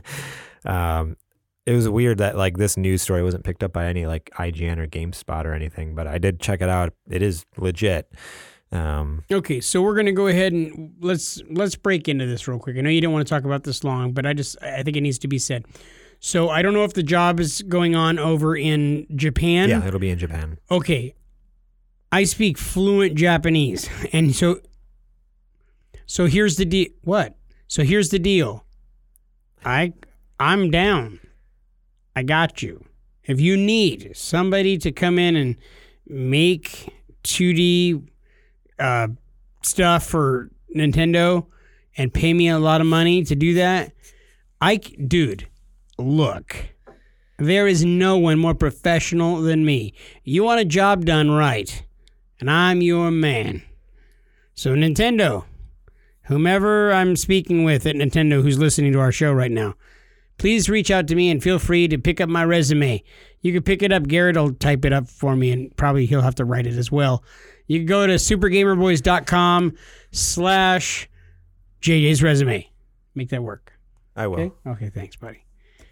um, 0.64 1.18
it 1.66 1.72
was 1.72 1.86
weird 1.86 2.18
that 2.18 2.34
like 2.36 2.56
this 2.56 2.78
news 2.78 3.02
story 3.02 3.22
wasn't 3.22 3.44
picked 3.44 3.62
up 3.62 3.74
by 3.74 3.86
any 3.86 4.06
like 4.06 4.30
IGN 4.38 4.78
or 4.78 4.86
GameSpot 4.86 5.44
or 5.44 5.52
anything, 5.52 5.94
but 5.94 6.06
I 6.06 6.16
did 6.16 6.40
check 6.40 6.62
it 6.62 6.70
out. 6.70 6.94
It 7.10 7.20
is 7.20 7.44
legit. 7.58 8.10
Um, 8.72 9.22
Okay, 9.30 9.60
so 9.60 9.82
we're 9.82 9.94
gonna 9.96 10.12
go 10.12 10.28
ahead 10.28 10.52
and 10.54 10.94
let's 11.00 11.42
let's 11.50 11.76
break 11.76 12.08
into 12.08 12.24
this 12.24 12.48
real 12.48 12.58
quick. 12.58 12.78
I 12.78 12.80
know 12.80 12.90
you 12.90 13.02
don't 13.02 13.12
want 13.12 13.26
to 13.26 13.30
talk 13.30 13.44
about 13.44 13.64
this 13.64 13.84
long, 13.84 14.12
but 14.12 14.24
I 14.24 14.32
just 14.32 14.56
I 14.62 14.82
think 14.82 14.96
it 14.96 15.02
needs 15.02 15.18
to 15.20 15.28
be 15.28 15.38
said. 15.38 15.66
So 16.20 16.48
I 16.48 16.62
don't 16.62 16.72
know 16.72 16.84
if 16.84 16.94
the 16.94 17.02
job 17.02 17.38
is 17.38 17.60
going 17.62 17.94
on 17.94 18.18
over 18.18 18.56
in 18.56 19.06
Japan. 19.14 19.68
yeah, 19.68 19.86
it'll 19.86 20.00
be 20.00 20.10
in 20.10 20.18
Japan. 20.18 20.58
Okay. 20.70 21.14
I 22.16 22.24
speak 22.24 22.56
fluent 22.56 23.14
Japanese. 23.14 23.90
And 24.10 24.34
so 24.34 24.60
so 26.06 26.24
here's 26.24 26.56
the 26.56 26.64
deal. 26.64 26.88
What? 27.02 27.36
So 27.68 27.82
here's 27.82 28.08
the 28.08 28.18
deal. 28.18 28.64
I 29.66 29.92
I'm 30.40 30.70
down. 30.70 31.20
I 32.14 32.22
got 32.22 32.62
you. 32.62 32.86
If 33.24 33.38
you 33.38 33.58
need 33.58 34.12
somebody 34.16 34.78
to 34.78 34.92
come 34.92 35.18
in 35.18 35.36
and 35.36 35.56
make 36.06 36.90
2D 37.24 38.08
uh, 38.78 39.08
stuff 39.62 40.06
for 40.06 40.50
Nintendo 40.74 41.44
and 41.98 42.14
pay 42.14 42.32
me 42.32 42.48
a 42.48 42.58
lot 42.58 42.80
of 42.80 42.86
money 42.86 43.24
to 43.24 43.34
do 43.34 43.52
that, 43.54 43.92
I 44.58 44.76
dude, 44.76 45.48
look. 45.98 46.70
There 47.38 47.66
is 47.66 47.84
no 47.84 48.16
one 48.16 48.38
more 48.38 48.54
professional 48.54 49.42
than 49.42 49.66
me. 49.66 49.92
You 50.24 50.44
want 50.44 50.62
a 50.62 50.64
job 50.64 51.04
done 51.04 51.30
right, 51.30 51.82
and 52.40 52.50
I'm 52.50 52.82
your 52.82 53.10
man. 53.10 53.62
So, 54.54 54.74
Nintendo, 54.74 55.44
whomever 56.22 56.92
I'm 56.92 57.16
speaking 57.16 57.64
with 57.64 57.86
at 57.86 57.96
Nintendo 57.96 58.42
who's 58.42 58.58
listening 58.58 58.92
to 58.92 59.00
our 59.00 59.12
show 59.12 59.32
right 59.32 59.50
now, 59.50 59.74
please 60.38 60.68
reach 60.68 60.90
out 60.90 61.06
to 61.08 61.14
me 61.14 61.30
and 61.30 61.42
feel 61.42 61.58
free 61.58 61.88
to 61.88 61.98
pick 61.98 62.20
up 62.20 62.28
my 62.28 62.44
resume. 62.44 63.02
You 63.40 63.52
can 63.52 63.62
pick 63.62 63.82
it 63.82 63.92
up. 63.92 64.06
Garrett 64.08 64.36
will 64.36 64.54
type 64.54 64.84
it 64.84 64.92
up 64.92 65.08
for 65.08 65.36
me, 65.36 65.52
and 65.52 65.76
probably 65.76 66.06
he'll 66.06 66.22
have 66.22 66.34
to 66.36 66.44
write 66.44 66.66
it 66.66 66.74
as 66.74 66.90
well. 66.90 67.22
You 67.66 67.80
can 67.80 67.86
go 67.86 68.06
to 68.06 68.14
supergamerboys.com 68.14 69.74
slash 70.10 71.08
JJ's 71.80 72.22
resume. 72.22 72.68
Make 73.14 73.30
that 73.30 73.42
work. 73.42 73.72
I 74.14 74.26
will. 74.26 74.40
Okay? 74.40 74.52
Okay, 74.66 74.90
thanks, 74.90 75.16
buddy. 75.16 75.45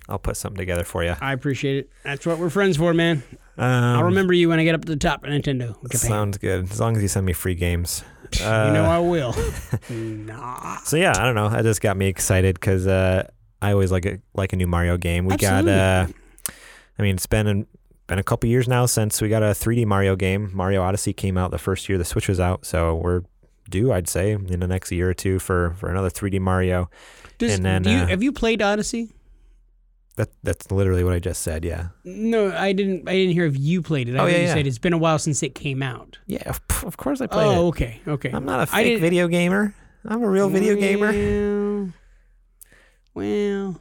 I'll 0.09 0.19
put 0.19 0.37
something 0.37 0.59
together 0.59 0.85
for 0.85 1.03
you. 1.03 1.15
I 1.21 1.33
appreciate 1.33 1.79
it. 1.79 1.91
That's 2.03 2.27
what 2.27 2.39
we're 2.39 2.51
friends 2.51 2.77
for, 2.77 2.93
man. 2.93 3.23
Um, 3.57 3.65
I'll 3.65 4.05
remember 4.05 4.33
you 4.35 4.49
when 4.49 4.59
I 4.59 4.65
get 4.65 4.75
up 4.75 4.85
to 4.85 4.93
the 4.93 4.99
top 4.99 5.25
of 5.25 5.31
Nintendo. 5.31 5.75
Japan. 5.83 6.11
Sounds 6.11 6.39
good. 6.39 6.71
As 6.71 6.81
long 6.81 6.97
as 6.97 7.03
you 7.03 7.09
send 7.09 7.25
me 7.25 7.33
free 7.33 7.55
games. 7.55 8.05
you 8.39 8.45
know 8.45 8.85
Uh, 8.85 8.89
I 8.89 8.99
will. 8.99 9.35
nah. 9.91 10.79
So 10.79 10.97
yeah, 10.97 11.13
I 11.17 11.25
don't 11.25 11.35
know. 11.35 11.49
That 11.49 11.63
just 11.63 11.81
got 11.81 11.97
me 11.97 12.07
excited 12.09 12.55
because 12.55 12.87
uh, 12.87 13.29
I 13.63 13.73
always 13.73 13.93
like 13.93 14.07
a 14.07 14.19
like 14.35 14.53
a 14.53 14.57
new 14.57 14.67
Mario 14.67 14.97
game. 14.97 15.27
We 15.27 15.37
got. 15.37 15.67
Uh, 15.67 16.07
I 16.99 17.03
mean, 17.03 17.15
it's 17.15 17.27
been 17.27 17.47
an, 17.47 17.67
been 18.07 18.19
a 18.19 18.23
couple 18.23 18.49
years 18.51 18.69
now 18.69 18.87
since 18.87 19.23
we 19.23 19.29
got 19.29 19.43
a 19.43 19.47
3D 19.47 19.87
Mario 19.87 20.17
game. 20.17 20.51
Mario 20.53 20.83
Odyssey 20.83 21.13
came 21.13 21.39
out 21.39 21.51
the 21.51 21.59
first 21.59 21.89
year 21.89 21.97
the 21.99 22.05
Switch 22.05 22.29
was 22.29 22.39
out, 22.39 22.67
so 22.67 22.95
we're 22.97 23.23
due, 23.71 23.93
I'd 23.93 24.09
say, 24.09 24.33
in 24.33 24.61
the 24.61 24.67
next 24.67 24.93
year 24.93 25.09
or 25.11 25.15
two 25.15 25.39
for 25.39 25.75
for 25.79 25.89
another 25.91 26.11
3D 26.11 26.41
Mario. 26.41 26.91
Does, 27.39 27.55
and 27.55 27.65
then, 27.65 27.85
you, 27.85 27.99
uh, 27.99 28.07
have 28.07 28.23
you 28.23 28.31
played 28.33 28.63
Odyssey? 28.63 29.13
That 30.17 30.29
that's 30.45 30.71
literally 30.71 31.03
what 31.03 31.13
I 31.13 31.19
just 31.19 31.43
said. 31.43 31.65
Yeah. 31.65 31.89
No, 32.05 32.53
I 32.55 32.73
didn't. 32.73 33.09
I 33.09 33.13
didn't 33.15 33.33
hear 33.33 33.47
if 33.47 33.59
you 33.59 33.83
played 33.83 34.09
it. 34.09 34.15
I 34.17 34.21
Oh, 34.21 34.27
yeah, 34.27 34.37
you 34.37 34.43
yeah. 34.45 34.55
said 34.55 34.67
it's 34.67 34.79
been 34.79 34.93
a 34.93 34.99
while 34.99 35.19
since 35.19 35.43
it 35.43 35.57
came 35.57 35.83
out. 35.83 36.19
Yeah. 36.27 36.49
Of, 36.49 36.61
of 36.85 36.97
course 36.97 37.21
I 37.21 37.27
played 37.27 37.47
oh, 37.47 37.51
it. 37.51 37.57
Oh, 37.57 37.67
okay, 37.69 38.01
okay. 38.07 38.31
I'm 38.33 38.45
not 38.45 38.61
a 38.61 38.67
fake 38.67 39.01
video 39.01 39.27
gamer. 39.27 39.75
I'm 40.07 40.23
a 40.23 40.29
real 40.29 40.49
video 40.49 40.77
gamer. 40.77 41.11
Well, 41.11 41.93
well, 43.15 43.81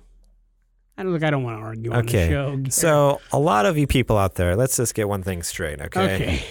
I 0.97 1.03
don't 1.03 1.11
look. 1.11 1.23
I 1.23 1.29
don't 1.29 1.43
want 1.43 1.59
to 1.59 1.63
argue 1.63 1.91
on 1.91 1.99
Okay. 2.05 2.27
the 2.27 2.31
show. 2.31 2.63
So 2.69 3.21
a 3.31 3.39
lot 3.39 3.65
of 3.65 3.77
you 3.77 3.87
people 3.87 4.17
out 4.17 4.35
there, 4.35 4.55
let's 4.55 4.77
just 4.77 4.95
get 4.95 5.07
one 5.07 5.21
thing 5.23 5.43
straight, 5.43 5.81
okay? 5.81 6.15
okay, 6.15 6.43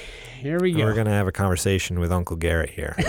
here 0.42 0.58
we 0.58 0.72
go. 0.72 0.84
We're 0.84 0.94
gonna 0.94 1.10
have 1.12 1.28
a 1.28 1.32
conversation 1.32 2.00
with 2.00 2.10
Uncle 2.10 2.34
Garrett 2.34 2.70
here. 2.70 2.96
oh, 2.98 3.08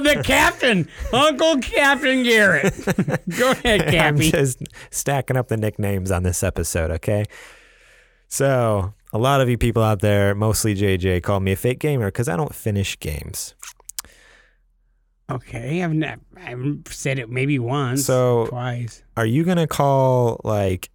the 0.00 0.20
captain, 0.24 0.88
Uncle 1.12 1.58
Captain 1.60 2.24
Garrett. 2.24 2.74
go 3.38 3.52
ahead, 3.52 3.94
I'm 3.94 4.18
just 4.18 4.64
stacking 4.90 5.36
up 5.36 5.46
the 5.46 5.56
nicknames 5.56 6.10
on 6.10 6.24
this 6.24 6.42
episode, 6.42 6.90
okay? 6.90 7.24
So, 8.26 8.92
a 9.12 9.18
lot 9.18 9.40
of 9.40 9.48
you 9.48 9.56
people 9.56 9.84
out 9.84 10.00
there, 10.00 10.34
mostly 10.34 10.74
JJ, 10.74 11.22
call 11.22 11.38
me 11.38 11.52
a 11.52 11.56
fake 11.56 11.78
gamer 11.78 12.08
because 12.08 12.28
I 12.28 12.36
don't 12.36 12.52
finish 12.54 12.98
games. 12.98 13.54
Okay, 15.30 15.84
I've 15.84 15.94
not, 15.94 16.18
I've 16.36 16.82
said 16.90 17.20
it 17.20 17.30
maybe 17.30 17.60
once, 17.60 18.04
So- 18.04 18.46
twice. 18.48 19.04
Are 19.16 19.26
you 19.26 19.44
gonna 19.44 19.68
call 19.68 20.40
like 20.42 20.90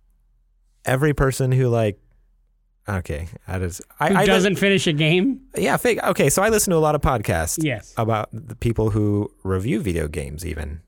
every 0.83 1.13
person 1.13 1.53
who 1.53 1.69
like? 1.69 1.97
Okay, 2.89 3.27
I 3.47 3.59
just 3.59 3.81
I, 3.99 4.09
Who 4.09 4.15
I 4.15 4.21
li- 4.21 4.25
doesn't 4.27 4.55
finish 4.55 4.87
a 4.87 4.93
game? 4.93 5.41
yeah 5.55 5.77
fake. 5.77 5.99
Okay, 6.03 6.29
so 6.29 6.41
I 6.41 6.49
listen 6.49 6.71
to 6.71 6.77
a 6.77 6.79
lot 6.81 6.95
of 6.95 7.01
podcasts 7.01 7.59
Yes. 7.63 7.93
about 7.97 8.29
the 8.33 8.55
people 8.55 8.89
who 8.89 9.31
review 9.43 9.79
video 9.79 10.07
games, 10.07 10.43
even, 10.45 10.81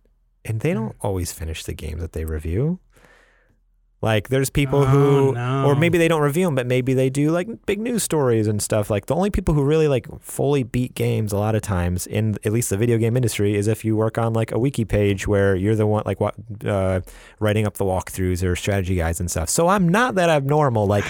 and 0.43 0.61
they 0.61 0.73
don't 0.73 0.95
always 1.01 1.31
finish 1.31 1.63
the 1.63 1.73
games 1.73 2.01
that 2.01 2.13
they 2.13 2.25
review. 2.25 2.79
Like, 4.03 4.29
there's 4.29 4.49
people 4.49 4.79
Oh, 4.79 4.85
who, 4.85 5.33
no. 5.33 5.63
or 5.67 5.75
maybe 5.75 5.99
they 5.99 6.07
don't 6.07 6.23
review 6.23 6.47
them, 6.47 6.55
but 6.55 6.65
maybe 6.65 6.95
they 6.95 7.11
do 7.11 7.29
like 7.29 7.47
big 7.67 7.79
news 7.79 8.01
stories 8.01 8.47
and 8.47 8.59
stuff. 8.59 8.89
Like, 8.89 9.05
the 9.05 9.13
only 9.13 9.29
people 9.29 9.53
who 9.53 9.63
really 9.63 9.87
like 9.87 10.07
fully 10.19 10.63
beat 10.63 10.95
games 10.95 11.31
a 11.31 11.37
lot 11.37 11.53
of 11.53 11.61
times 11.61 12.07
in 12.07 12.35
at 12.43 12.51
least 12.51 12.71
the 12.71 12.77
video 12.77 12.97
game 12.97 13.15
industry 13.15 13.53
is 13.55 13.67
if 13.67 13.85
you 13.85 13.95
work 13.95 14.17
on 14.17 14.33
like 14.33 14.51
a 14.51 14.57
wiki 14.57 14.85
page 14.85 15.27
where 15.27 15.55
you're 15.55 15.75
the 15.75 15.85
one 15.85 16.01
like 16.07 16.19
what 16.19 16.33
uh, 16.65 17.01
writing 17.39 17.67
up 17.67 17.75
the 17.75 17.85
walkthroughs 17.85 18.43
or 18.43 18.55
strategy 18.55 18.95
guides 18.95 19.19
and 19.19 19.29
stuff. 19.29 19.49
So 19.49 19.67
I'm 19.67 19.87
not 19.87 20.15
that 20.15 20.31
abnormal. 20.31 20.87
Like, 20.87 21.05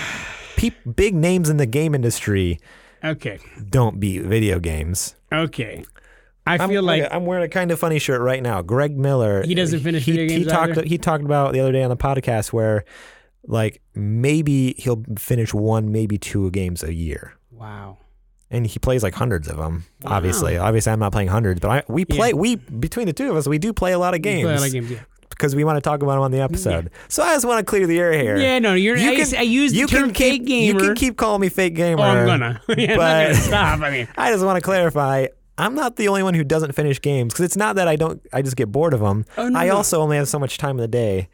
peop 0.55 0.73
big 0.95 1.15
names 1.15 1.49
in 1.49 1.57
the 1.57 1.65
game 1.65 1.93
industry 1.95 2.59
Okay. 3.03 3.39
don't 3.69 3.99
beat 3.99 4.23
video 4.23 4.59
games. 4.59 5.15
Okay. 5.31 5.83
I 6.45 6.55
I'm, 6.57 6.69
feel 6.69 6.83
like 6.83 7.07
I'm 7.11 7.25
wearing 7.25 7.43
a 7.45 7.49
kind 7.49 7.71
of 7.71 7.79
funny 7.79 7.99
shirt 7.99 8.21
right 8.21 8.41
now. 8.41 8.61
Greg 8.61 8.97
Miller. 8.97 9.43
He 9.43 9.53
doesn't 9.55 9.79
finish 9.81 10.05
he, 10.05 10.11
video 10.13 10.39
He 10.39 10.45
talked. 10.45 10.71
either? 10.71 10.83
He 10.83 10.97
talked 10.97 11.23
about 11.23 11.53
the 11.53 11.59
other 11.59 11.71
day 11.71 11.83
on 11.83 11.89
the 11.89 11.97
podcast 11.97 12.51
where, 12.51 12.83
like, 13.45 13.81
maybe 13.95 14.73
he'll 14.77 15.03
finish 15.17 15.53
one, 15.53 15.91
maybe 15.91 16.17
two 16.17 16.49
games 16.51 16.83
a 16.83 16.93
year, 16.93 17.33
wow. 17.51 17.97
and 18.49 18.65
he 18.67 18.79
plays 18.79 19.03
like 19.03 19.13
hundreds 19.13 19.47
of 19.47 19.57
them. 19.57 19.85
Wow. 20.03 20.13
Obviously, 20.17 20.57
obviously, 20.57 20.91
I'm 20.91 20.99
not 20.99 21.11
playing 21.11 21.27
hundreds, 21.29 21.59
but 21.59 21.69
I, 21.69 21.83
we 21.87 22.05
Yeah. 22.09 22.15
play. 22.15 22.33
We 22.33 22.55
between 22.55 23.05
the 23.07 23.13
two 23.13 23.29
of 23.29 23.37
us, 23.37 23.47
we 23.47 23.57
do 23.59 23.71
play 23.71 23.93
a 23.93 23.99
lot 23.99 24.13
of 24.15 24.21
games. 24.23 24.45
play 24.45 24.53
a 24.55 24.57
lot 24.59 24.65
of 24.67 24.73
games, 24.73 24.91
yeah. 24.91 24.99
Because 25.31 25.55
we 25.55 25.63
want 25.63 25.77
to 25.77 25.81
talk 25.81 26.03
about 26.03 26.13
them 26.13 26.21
on 26.21 26.31
the 26.31 26.39
episode. 26.39 26.91
So 27.07 27.23
I 27.23 27.33
just 27.33 27.45
want 27.45 27.59
to 27.59 27.65
clear 27.65 27.87
the 27.87 27.99
air 27.99 28.13
here. 28.13 28.37
Yeah, 28.37 28.59
no, 28.59 28.73
you're. 28.73 28.97
I, 28.97 29.01
I 29.37 29.41
use 29.41 29.71
the 29.71 29.79
you 29.79 29.87
term 29.87 30.05
can 30.05 30.13
keep, 30.13 30.31
fake 30.31 30.45
gamer. 30.45 30.79
You 30.79 30.85
can 30.87 30.95
keep 30.95 31.17
calling 31.17 31.41
me 31.41 31.49
fake 31.49 31.75
gamer. 31.75 32.01
oh, 32.01 32.05
I'm 32.05 32.25
gonna. 32.25 32.61
Yeah, 32.69 32.91
I'm 32.93 32.97
not 32.97 33.23
gonna 33.23 33.35
stop. 33.35 33.79
I 33.81 33.91
mean, 33.91 34.07
I 34.17 34.31
just 34.31 34.45
want 34.45 34.57
to 34.57 34.61
clarify. 34.61 35.27
I'm 35.57 35.75
not 35.75 35.95
the 35.95 36.07
only 36.07 36.23
one 36.23 36.33
who 36.33 36.43
doesn't 36.43 36.73
finish 36.73 37.01
games 37.01 37.33
because 37.33 37.45
it's 37.45 37.57
not 37.57 37.75
that 37.75 37.87
I 37.87 37.95
don't. 37.95 38.21
I 38.33 38.41
just 38.41 38.55
get 38.55 38.71
bored 38.71 38.93
of 38.93 38.99
them. 38.99 39.25
Oh, 39.37 39.49
no, 39.49 39.59
I 39.59 39.67
no. 39.67 39.77
also 39.77 40.01
only 40.01 40.17
have 40.17 40.27
so 40.27 40.39
much 40.39 40.57
time 40.57 40.71
in 40.71 40.77
the 40.77 40.87
day, 40.87 41.29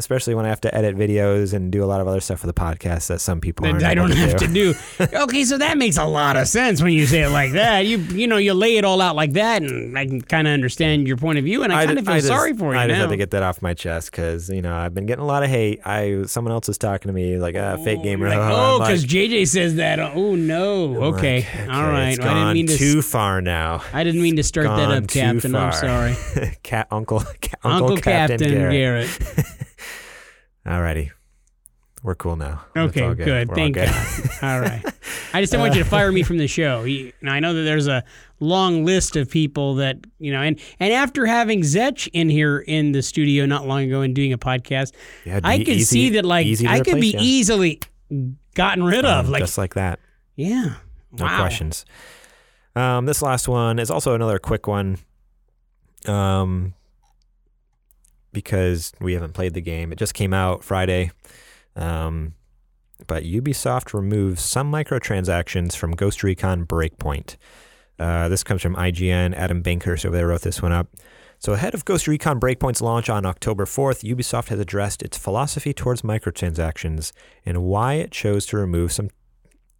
especially 0.00 0.34
when 0.34 0.44
I 0.46 0.48
have 0.48 0.60
to 0.62 0.74
edit 0.74 0.96
videos 0.96 1.52
and 1.54 1.70
do 1.70 1.84
a 1.84 1.86
lot 1.86 2.00
of 2.00 2.08
other 2.08 2.20
stuff 2.20 2.40
for 2.40 2.46
the 2.48 2.52
podcast 2.54 3.06
that 3.08 3.20
some 3.20 3.40
people 3.40 3.70
that 3.72 3.84
I 3.84 3.94
don't 3.94 4.08
to 4.10 4.16
have 4.16 4.36
do. 4.38 4.46
to 4.46 4.52
do. 4.52 4.74
Okay, 5.20 5.44
so 5.44 5.58
that 5.58 5.76
makes 5.78 5.96
a 5.98 6.04
lot 6.04 6.36
of 6.36 6.48
sense 6.48 6.82
when 6.82 6.92
you 6.92 7.06
say 7.06 7.22
it 7.22 7.28
like 7.30 7.52
that. 7.52 7.86
You 7.86 7.98
you 7.98 8.26
know 8.26 8.38
you 8.38 8.54
lay 8.54 8.76
it 8.76 8.84
all 8.84 9.00
out 9.00 9.14
like 9.16 9.34
that, 9.34 9.62
and 9.62 9.96
I 9.98 10.06
can 10.06 10.20
kind 10.22 10.46
of 10.48 10.52
understand 10.52 11.06
your 11.06 11.16
point 11.18 11.38
of 11.38 11.44
view, 11.44 11.62
and 11.62 11.72
I, 11.72 11.84
kind 11.86 11.98
of 11.98 12.06
feel 12.06 12.14
just- 12.16 12.26
sorry 12.26 12.54
for 12.54 12.72
you 12.74 12.78
I 12.80 12.86
just 12.86 12.96
now. 12.96 13.02
had 13.04 13.10
to 13.10 13.16
get 13.16 13.30
that 13.32 13.42
off 13.42 13.60
my 13.62 13.74
chest 13.74 14.10
because 14.10 14.48
you 14.48 14.62
know 14.62 14.74
I've 14.74 14.94
been 14.94 15.06
getting 15.06 15.22
a 15.22 15.26
lot 15.26 15.42
of 15.42 15.50
hate. 15.50 15.80
I 15.86 16.24
someone 16.26 16.52
else 16.52 16.68
is 16.68 16.78
talking 16.78 17.08
to 17.08 17.12
me 17.12 17.36
like 17.36 17.54
uh, 17.54 17.76
fake 17.78 18.02
gamer. 18.02 18.28
Like, 18.28 18.38
oh, 18.40 18.78
like, 18.78 18.88
because 18.88 19.04
JJ 19.06 19.46
says 19.48 19.74
that. 19.76 19.98
Oh 20.00 20.34
no. 20.34 21.02
Okay. 21.14 21.46
like, 21.66 21.68
All 21.76 21.82
right. 21.84 22.08
It's 22.10 22.18
Well, 22.18 22.28
I 22.28 22.34
didn't 22.34 22.54
mean 22.54 22.66
to. 22.68 22.76
too 22.78 23.02
far 23.02 23.40
now. 23.42 23.82
I 23.92 24.02
didn't 24.04 24.22
mean 24.22 24.36
to 24.36 24.42
start 24.42 24.66
that 24.66 24.90
up, 24.90 25.06
Captain. 25.08 25.54
I'm 25.54 25.72
sorry. 25.72 26.16
Cat 26.62 26.88
Uncle 26.90 27.20
Ca- 27.20 27.58
Uncle, 27.64 27.96
Captain, 27.98 28.38
Garrett. 28.38 28.72
Garrett. 28.72 29.46
Alrighty, 30.66 31.10
we're 32.02 32.14
cool 32.14 32.36
now. 32.36 32.64
Okay, 32.76 33.02
all 33.02 33.14
good. 33.14 33.26
We're 33.26 33.40
all 33.48 33.54
Thank 33.54 33.74
good. 33.74 33.88
God. 33.88 34.30
All 34.42 34.60
right. 34.60 34.82
I 35.32 35.40
just 35.40 35.52
don't 35.52 35.60
want 35.60 35.74
you 35.74 35.82
to 35.82 35.88
fire 35.88 36.10
me 36.12 36.22
from 36.22 36.38
the 36.38 36.46
show. 36.48 36.84
You, 36.84 37.12
and 37.20 37.30
I 37.30 37.40
know 37.40 37.54
that 37.54 37.62
there's 37.62 37.86
a 37.86 38.04
long 38.40 38.84
list 38.84 39.16
of 39.16 39.30
people 39.30 39.76
that 39.76 39.98
you 40.18 40.32
know, 40.32 40.40
and 40.42 40.58
and 40.78 40.92
after 40.92 41.24
having 41.26 41.62
Zech 41.62 42.06
in 42.08 42.28
here 42.28 42.58
in 42.58 42.92
the 42.92 43.02
studio 43.02 43.46
not 43.46 43.66
long 43.66 43.82
ago 43.84 44.00
and 44.02 44.14
doing 44.14 44.32
a 44.32 44.38
podcast, 44.38 44.92
Yeah, 45.24 45.40
I 45.44 45.58
could 45.58 45.68
easy- 45.68 45.84
see 45.84 46.08
that 46.10 46.24
like 46.24 46.46
I 46.66 46.80
could 46.80 47.00
be 47.00 47.12
yeah. 47.12 47.20
easily 47.20 47.80
gotten 48.54 48.82
rid 48.82 49.04
of. 49.04 49.26
Um, 49.26 49.32
Like, 49.32 49.40
just 49.42 49.56
like 49.58 49.74
that. 49.74 49.98
yeah. 50.36 50.74
No 51.12 51.24
wow. 51.24 51.38
questions. 51.40 51.84
Um, 52.76 53.04
this 53.06 53.20
last 53.22 53.48
one 53.48 53.78
is 53.80 53.90
also 53.90 54.14
another 54.14 54.38
quick 54.38 54.66
one. 54.68 54.96
Um, 56.06 56.74
because 58.32 58.92
we 59.00 59.14
haven't 59.14 59.34
played 59.34 59.54
the 59.54 59.60
game. 59.60 59.92
It 59.92 59.98
just 59.98 60.14
came 60.14 60.32
out 60.32 60.64
Friday. 60.64 61.10
Um, 61.76 62.34
but 63.06 63.24
Ubisoft 63.24 63.94
removes 63.94 64.42
some 64.42 64.70
microtransactions 64.70 65.74
from 65.76 65.92
Ghost 65.92 66.22
Recon 66.22 66.66
Breakpoint. 66.66 67.36
Uh, 67.98 68.28
this 68.28 68.42
comes 68.42 68.62
from 68.62 68.76
IGN. 68.76 69.34
Adam 69.34 69.62
Bankhurst 69.62 70.06
over 70.06 70.16
there 70.16 70.28
wrote 70.28 70.42
this 70.42 70.62
one 70.62 70.72
up. 70.72 70.88
So, 71.38 71.54
ahead 71.54 71.72
of 71.72 71.86
Ghost 71.86 72.06
Recon 72.06 72.38
Breakpoint's 72.38 72.82
launch 72.82 73.08
on 73.08 73.24
October 73.24 73.64
4th, 73.64 74.04
Ubisoft 74.04 74.48
has 74.48 74.60
addressed 74.60 75.02
its 75.02 75.16
philosophy 75.16 75.72
towards 75.72 76.02
microtransactions 76.02 77.12
and 77.46 77.62
why 77.62 77.94
it 77.94 78.10
chose 78.10 78.44
to 78.46 78.58
remove 78.58 78.92
some 78.92 79.08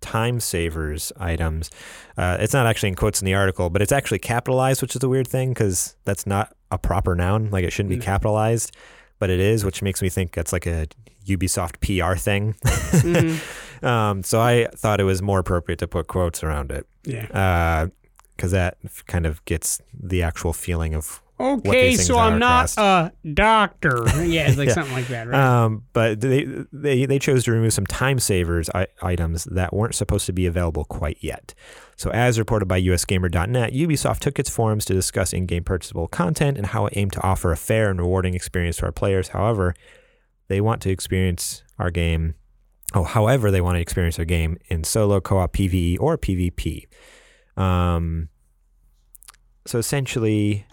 time 0.01 0.41
savers 0.41 1.13
items. 1.19 1.71
Uh, 2.17 2.37
it's 2.41 2.53
not 2.53 2.67
actually 2.67 2.89
in 2.91 2.95
quotes 2.95 3.21
in 3.21 3.27
the 3.27 3.35
article, 3.35 3.71
but 3.71 3.83
it's 3.83 3.93
actually 3.93 4.19
capitalized, 4.19 4.83
which 4.83 4.97
is 4.97 5.03
a 5.03 5.09
weird 5.09 5.29
thing 5.29 5.51
because 5.51 5.97
that's 6.05 6.27
not 6.27 6.55
a 6.71 6.79
proper 6.79 7.15
noun. 7.15 7.51
Like 7.51 7.65
it 7.65 7.71
shouldn't 7.73 7.91
be 7.91 7.97
Mm. 7.99 8.03
capitalized, 8.03 8.75
but 9.19 9.31
it 9.31 9.41
is, 9.41 9.65
which 9.65 9.83
makes 9.83 10.01
me 10.03 10.09
think 10.09 10.33
that's 10.33 10.53
like 10.53 10.67
a 10.67 10.87
Ubisoft 11.27 11.81
PR 11.81 12.17
thing. 12.17 12.55
Mhm. 12.65 13.83
um, 13.85 14.23
so 14.23 14.41
I 14.41 14.69
thought 14.75 15.01
it 15.01 15.05
was 15.05 15.21
more 15.23 15.39
appropriate 15.39 15.79
to 15.81 15.87
put 15.89 16.07
quotes 16.07 16.43
around 16.43 16.71
it 16.73 16.87
Yeah. 17.05 17.87
because 18.37 18.53
that 18.53 18.79
kind 19.07 19.27
of 19.27 19.45
gets 19.45 19.81
the 19.93 20.23
actual 20.23 20.53
feeling 20.53 20.95
of 20.95 21.21
Okay, 21.41 21.97
so 21.97 22.19
I'm 22.19 22.39
not 22.39 22.71
across. 22.73 22.77
a 22.79 23.13
doctor. 23.33 24.03
Yeah, 24.25 24.49
it's 24.49 24.59
like 24.59 24.69
Yeah. 24.69 24.75
something 24.75 24.93
like 24.95 25.09
that, 25.09 25.27
right? 25.29 25.65
Um, 25.65 25.85
but 25.93 26.21
they, 26.21 26.47
they 26.73 27.07
they 27.07 27.19
chose 27.19 27.45
to 27.45 27.53
remove 27.53 27.73
some 27.73 27.87
time 27.87 28.19
savers 28.19 28.69
I- 28.75 28.87
items 29.03 29.45
that 29.45 29.73
weren't 29.73 29.95
supposed 29.95 30.27
to 30.27 30.33
be 30.33 30.47
available 30.47 30.85
quite 30.85 31.19
yet. 31.21 31.55
So, 31.97 32.11
as 32.11 32.39
reported 32.39 32.67
by 32.67 32.81
USGamer.net, 32.81 33.73
Ubisoft 33.73 34.21
took 34.21 34.39
its 34.39 34.49
forums 34.51 34.85
to 34.87 34.95
discuss 34.95 35.33
in-game 35.33 35.65
purchasable 35.65 36.09
content 36.09 36.57
and 36.59 36.67
how 36.69 36.87
it 36.87 36.93
aimed 36.97 37.13
to 37.13 37.23
offer 37.23 37.53
a 37.53 37.57
fair 37.57 37.91
and 37.91 37.99
rewarding 38.01 38.35
experience 38.35 38.77
to 38.79 38.87
our 38.87 38.93
players. 38.93 39.29
However, 39.29 39.75
they 40.49 40.61
want 40.61 40.81
to 40.83 40.91
experience 40.91 41.63
our 41.79 41.91
game. 41.91 42.35
Oh, 42.95 43.05
however, 43.05 43.51
they 43.51 43.61
want 43.61 43.77
to 43.77 43.81
experience 43.81 44.17
their 44.17 44.25
game 44.25 44.59
in 44.69 44.83
solo, 44.85 45.21
co-op, 45.21 45.53
PVE, 45.53 45.97
or 46.01 46.19
PvP. 46.19 46.87
Um, 47.57 48.29
so 49.67 49.79
essentially, 49.79 50.65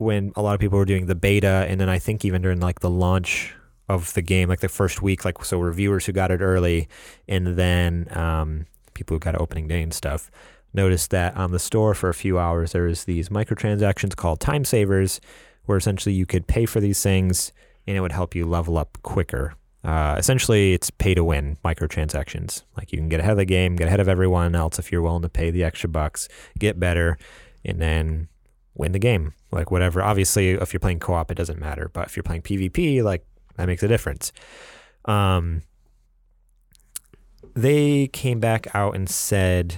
when 0.00 0.32
a 0.34 0.40
lot 0.40 0.54
of 0.54 0.60
people 0.60 0.78
were 0.78 0.86
doing 0.86 1.06
the 1.06 1.14
beta, 1.14 1.66
and 1.68 1.78
then 1.78 1.90
I 1.90 1.98
think 1.98 2.24
even 2.24 2.40
during 2.40 2.58
like 2.58 2.80
the 2.80 2.88
launch 2.88 3.54
of 3.86 4.14
the 4.14 4.22
game, 4.22 4.48
like 4.48 4.60
the 4.60 4.68
first 4.68 5.02
week, 5.02 5.26
like 5.26 5.44
so 5.44 5.60
reviewers 5.60 6.06
who 6.06 6.12
got 6.12 6.30
it 6.30 6.40
early, 6.40 6.88
and 7.28 7.58
then 7.58 8.08
um, 8.16 8.66
people 8.94 9.14
who 9.14 9.18
got 9.18 9.34
it 9.34 9.40
opening 9.40 9.68
day 9.68 9.82
and 9.82 9.92
stuff, 9.92 10.30
noticed 10.72 11.10
that 11.10 11.36
on 11.36 11.50
the 11.50 11.58
store 11.58 11.94
for 11.94 12.08
a 12.08 12.14
few 12.14 12.38
hours 12.38 12.72
there 12.72 12.84
was 12.84 13.04
these 13.04 13.28
microtransactions 13.28 14.16
called 14.16 14.40
time 14.40 14.64
savers, 14.64 15.20
where 15.66 15.76
essentially 15.76 16.14
you 16.14 16.24
could 16.24 16.46
pay 16.46 16.64
for 16.64 16.80
these 16.80 17.02
things 17.02 17.52
and 17.86 17.94
it 17.94 18.00
would 18.00 18.12
help 18.12 18.34
you 18.34 18.46
level 18.46 18.78
up 18.78 18.96
quicker. 19.02 19.54
Uh, 19.84 20.14
essentially, 20.18 20.72
it's 20.72 20.88
pay 20.88 21.12
to 21.12 21.22
win 21.22 21.58
microtransactions. 21.62 22.62
Like 22.74 22.90
you 22.90 22.98
can 22.98 23.10
get 23.10 23.20
ahead 23.20 23.32
of 23.32 23.38
the 23.38 23.44
game, 23.44 23.76
get 23.76 23.88
ahead 23.88 24.00
of 24.00 24.08
everyone 24.08 24.54
else 24.54 24.78
if 24.78 24.90
you're 24.90 25.02
willing 25.02 25.22
to 25.22 25.28
pay 25.28 25.50
the 25.50 25.62
extra 25.62 25.90
bucks, 25.90 26.26
get 26.58 26.80
better, 26.80 27.18
and 27.66 27.82
then 27.82 28.28
win 28.80 28.92
the 28.92 28.98
game. 28.98 29.34
Like 29.52 29.70
whatever. 29.70 30.02
Obviously, 30.02 30.50
if 30.50 30.72
you're 30.72 30.80
playing 30.80 31.00
co-op, 31.00 31.30
it 31.30 31.36
doesn't 31.36 31.60
matter. 31.60 31.90
But 31.92 32.06
if 32.06 32.16
you're 32.16 32.24
playing 32.24 32.42
PvP, 32.42 33.02
like 33.02 33.24
that 33.56 33.66
makes 33.66 33.82
a 33.82 33.88
difference. 33.88 34.32
Um, 35.04 35.62
they 37.54 38.08
came 38.08 38.40
back 38.40 38.74
out 38.74 38.94
and 38.94 39.08
said, 39.08 39.76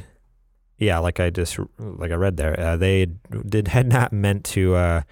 yeah, 0.78 0.98
like 0.98 1.20
I 1.20 1.30
just 1.30 1.58
like 1.78 2.10
I 2.10 2.14
read 2.14 2.36
there, 2.36 2.58
uh, 2.58 2.76
they 2.76 3.06
did 3.46 3.68
had 3.76 3.88
not 3.88 4.12
meant 4.12 4.44
to 4.46 4.74
uh, 4.76 5.02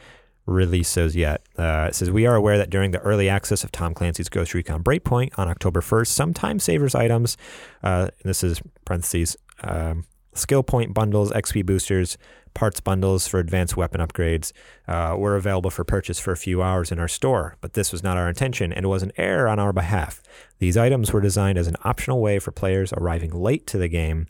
release 0.46 0.94
those 0.94 1.16
yet. 1.16 1.42
Uh, 1.58 1.86
it 1.88 1.94
says 1.94 2.10
we 2.10 2.26
are 2.26 2.34
aware 2.34 2.58
that 2.58 2.70
during 2.70 2.90
the 2.90 3.00
early 3.00 3.28
access 3.28 3.64
of 3.64 3.72
Tom 3.72 3.94
Clancy's 3.94 4.28
Ghost 4.28 4.54
Recon 4.54 4.82
Breakpoint 4.82 5.30
on 5.36 5.48
October 5.48 5.80
1st, 5.80 6.08
some 6.08 6.34
time 6.34 6.58
savers 6.58 6.94
items, 6.94 7.36
uh, 7.82 8.08
this 8.24 8.42
is 8.44 8.60
parentheses, 8.84 9.36
um, 9.62 10.04
skill 10.34 10.62
point 10.62 10.94
bundles, 10.94 11.30
XP 11.32 11.64
boosters, 11.64 12.18
parts 12.54 12.80
bundles 12.80 13.26
for 13.26 13.38
advanced 13.38 13.76
weapon 13.76 14.00
upgrades 14.00 14.52
uh, 14.88 15.14
were 15.16 15.36
available 15.36 15.70
for 15.70 15.84
purchase 15.84 16.18
for 16.18 16.32
a 16.32 16.36
few 16.36 16.62
hours 16.62 16.90
in 16.90 16.98
our 16.98 17.08
store, 17.08 17.56
but 17.60 17.74
this 17.74 17.92
was 17.92 18.02
not 18.02 18.16
our 18.16 18.28
intention 18.28 18.72
and 18.72 18.88
was 18.88 19.02
an 19.02 19.12
error 19.16 19.48
on 19.48 19.58
our 19.58 19.72
behalf. 19.72 20.22
These 20.58 20.76
items 20.76 21.12
were 21.12 21.20
designed 21.20 21.58
as 21.58 21.66
an 21.66 21.76
optional 21.84 22.20
way 22.20 22.38
for 22.38 22.50
players 22.50 22.92
arriving 22.92 23.30
late 23.30 23.66
to 23.68 23.78
the 23.78 23.88
game 23.88 24.26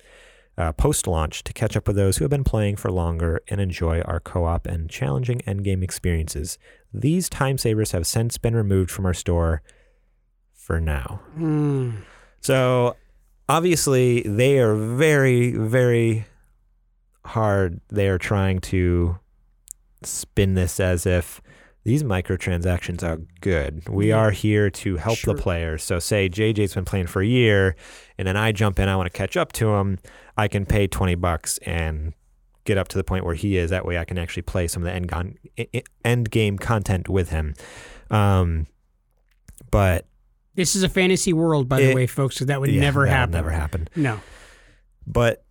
uh, 0.60 0.72
post 0.72 1.06
launch 1.06 1.42
to 1.44 1.52
catch 1.54 1.76
up 1.76 1.86
with 1.86 1.96
those 1.96 2.18
who 2.18 2.24
have 2.24 2.30
been 2.30 2.44
playing 2.44 2.76
for 2.76 2.90
longer 2.90 3.40
and 3.48 3.60
enjoy 3.60 4.02
our 4.02 4.20
co 4.20 4.44
op 4.44 4.66
and 4.66 4.90
challenging 4.90 5.40
endgame 5.46 5.82
experiences. 5.82 6.58
These 6.92 7.30
time 7.30 7.56
savers 7.56 7.92
have 7.92 8.06
since 8.06 8.36
been 8.36 8.54
removed 8.54 8.90
from 8.90 9.06
our 9.06 9.14
store 9.14 9.62
for 10.52 10.78
now. 10.78 11.20
Hmm. 11.34 11.90
So 12.40 12.96
obviously, 13.48 14.22
they 14.22 14.58
are 14.58 14.74
very, 14.74 15.52
very 15.52 16.26
hard. 17.24 17.80
They 17.88 18.08
are 18.08 18.18
trying 18.18 18.60
to 18.60 19.18
spin 20.02 20.54
this 20.54 20.80
as 20.80 21.06
if 21.06 21.40
these 21.84 22.02
microtransactions 22.02 23.02
are 23.02 23.18
good. 23.40 23.88
We 23.88 24.12
are 24.12 24.30
here 24.30 24.68
to 24.70 24.96
help 24.96 25.18
Sure. 25.18 25.34
the 25.34 25.40
players. 25.42 25.82
So, 25.82 25.98
say 25.98 26.28
JJ's 26.28 26.74
been 26.74 26.84
playing 26.84 27.06
for 27.06 27.22
a 27.22 27.26
year, 27.26 27.74
and 28.18 28.28
then 28.28 28.36
I 28.36 28.52
jump 28.52 28.78
in, 28.78 28.88
I 28.88 28.96
want 28.96 29.06
to 29.10 29.16
catch 29.16 29.36
up 29.36 29.52
to 29.54 29.74
him. 29.76 29.98
I 30.36 30.46
can 30.48 30.66
pay 30.66 30.86
20 30.86 31.14
bucks 31.16 31.58
and 31.58 32.12
get 32.64 32.76
up 32.76 32.88
to 32.88 32.98
the 32.98 33.04
point 33.04 33.24
where 33.24 33.34
he 33.34 33.56
is. 33.56 33.70
That 33.70 33.86
way, 33.86 33.96
I 33.98 34.04
can 34.04 34.18
actually 34.18 34.42
play 34.42 34.68
some 34.68 34.82
of 34.82 34.86
the 34.86 34.92
end, 34.92 35.08
gon- 35.08 35.38
end 36.04 36.30
game 36.30 36.58
content 36.58 37.08
with 37.08 37.30
him. 37.30 37.54
Um, 38.10 38.66
but 39.70 40.06
This 40.54 40.76
is 40.76 40.82
a 40.82 40.88
fantasy 40.88 41.32
world, 41.32 41.68
by 41.68 41.80
the 41.80 41.94
way, 41.94 42.06
folks. 42.06 42.36
So 42.36 42.44
that 42.44 42.60
would 42.60 42.70
yeah, 42.70 42.80
never 42.80 43.06
happen. 43.06 43.32
Never 43.32 43.50
happen. 43.50 43.88
No, 43.96 44.20
But 45.06 45.44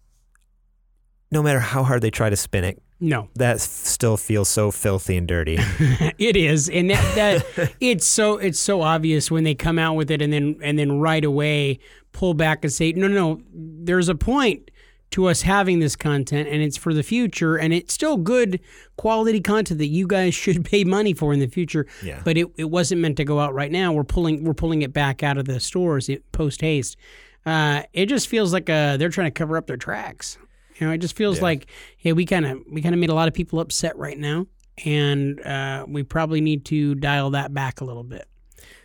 no 1.32 1.44
matter 1.44 1.60
how 1.60 1.84
hard 1.84 2.02
they 2.02 2.12
try 2.12 2.30
to 2.30 2.36
spin 2.36 2.64
it, 2.64 2.82
no, 3.00 3.30
that 3.36 3.62
still 3.62 4.18
feels 4.18 4.50
so 4.50 4.72
filthy 4.72 5.16
and 5.16 5.28
dirty. 5.28 5.58
it 6.18 6.36
is, 6.36 6.70
and 6.70 6.90
that, 6.90 7.16
that 7.16 7.74
it's 7.80 8.06
so 8.06 8.38
it's 8.38 8.60
so 8.60 8.82
obvious 8.82 9.32
when 9.32 9.44
they 9.44 9.56
come 9.56 9.80
out 9.80 9.96
with 9.96 10.12
it, 10.12 10.22
and 10.22 10.34
then 10.34 10.60
and 10.62 10.78
then 10.78 11.00
right 11.00 11.24
away 11.24 11.80
pull 12.12 12.34
back 12.34 12.64
and 12.64 12.74
say, 12.74 12.92
no, 12.92 13.08
no, 13.08 13.36
no. 13.36 13.42
There's 13.54 14.10
a 14.10 14.16
point 14.16 14.72
to 15.12 15.26
us 15.26 15.42
having 15.42 15.80
this 15.80 15.96
content, 15.96 16.48
and 16.50 16.62
it's 16.62 16.78
for 16.78 16.94
the 16.94 17.04
future, 17.04 17.56
and 17.56 17.74
it's 17.74 17.94
still 17.94 18.18
good 18.18 18.60
quality 18.98 19.42
content 19.42 19.80
that 19.80 19.88
you 19.88 20.06
guys 20.06 20.34
should 20.36 20.66
pay 20.66 20.84
money 20.84 21.14
for 21.14 21.34
in 21.34 21.40
the 21.40 21.48
future. 21.48 21.88
Yeah. 22.04 22.22
But 22.24 22.38
it, 22.38 22.48
it 22.58 22.70
wasn't 22.70 23.02
meant 23.02 23.18
to 23.18 23.26
go 23.26 23.40
out 23.40 23.54
right 23.54 23.72
now. 23.72 23.92
We're 23.94 24.04
pulling 24.04 24.44
we're 24.44 24.54
pulling 24.54 24.82
it 24.82 24.94
back 24.94 25.24
out 25.24 25.38
of 25.38 25.46
the 25.46 25.60
stores 25.60 26.10
post 26.32 26.62
haste. 26.62 26.98
Uh, 27.46 27.84
it 27.94 28.08
just 28.08 28.28
feels 28.28 28.52
like 28.52 28.70
uh, 28.70 28.98
they're 28.98 29.10
trying 29.10 29.28
to 29.28 29.32
cover 29.32 29.58
up 29.58 29.68
their 29.68 29.78
tracks. 29.78 30.38
You 30.80 30.88
know, 30.88 30.94
it 30.94 31.00
just 31.00 31.16
feels 31.16 31.38
Yeah. 31.38 31.44
like, 31.44 31.68
hey, 31.98 32.14
we 32.14 32.26
kind 32.26 32.46
of 32.46 32.60
we 32.72 32.82
kind 32.82 32.96
of 32.96 33.00
made 33.00 33.10
a 33.10 33.14
lot 33.14 33.28
of 33.28 33.34
people 33.34 33.60
upset 33.60 33.98
right 33.98 34.18
now, 34.18 34.48
and 34.86 35.40
uh, 35.42 35.86
we 35.88 36.04
probably 36.04 36.42
need 36.42 36.66
to 36.66 36.96
dial 36.96 37.30
that 37.32 37.54
back 37.54 37.82
a 37.82 37.86
little 37.86 38.04
bit. 38.04 38.28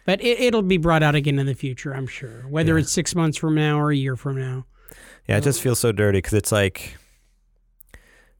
But 0.06 0.20
it, 0.22 0.38
it'll 0.40 0.62
be 0.62 0.76
brought 0.76 1.02
out 1.02 1.14
again 1.14 1.38
in 1.38 1.46
the 1.46 1.54
future, 1.54 1.94
I'm 1.94 2.06
sure. 2.06 2.42
Whether 2.48 2.74
Yeah. 2.74 2.80
it's 2.80 2.92
six 2.92 3.14
months 3.14 3.38
from 3.38 3.54
now 3.54 3.78
or 3.80 3.90
a 3.90 3.96
year 3.96 4.16
from 4.16 4.38
now. 4.38 4.66
Yeah, 5.28 5.38
it 5.38 5.44
just 5.44 5.62
feels 5.62 5.78
so 5.78 5.92
dirty 5.92 6.18
because 6.18 6.34
it's 6.34 6.52
like, 6.52 6.96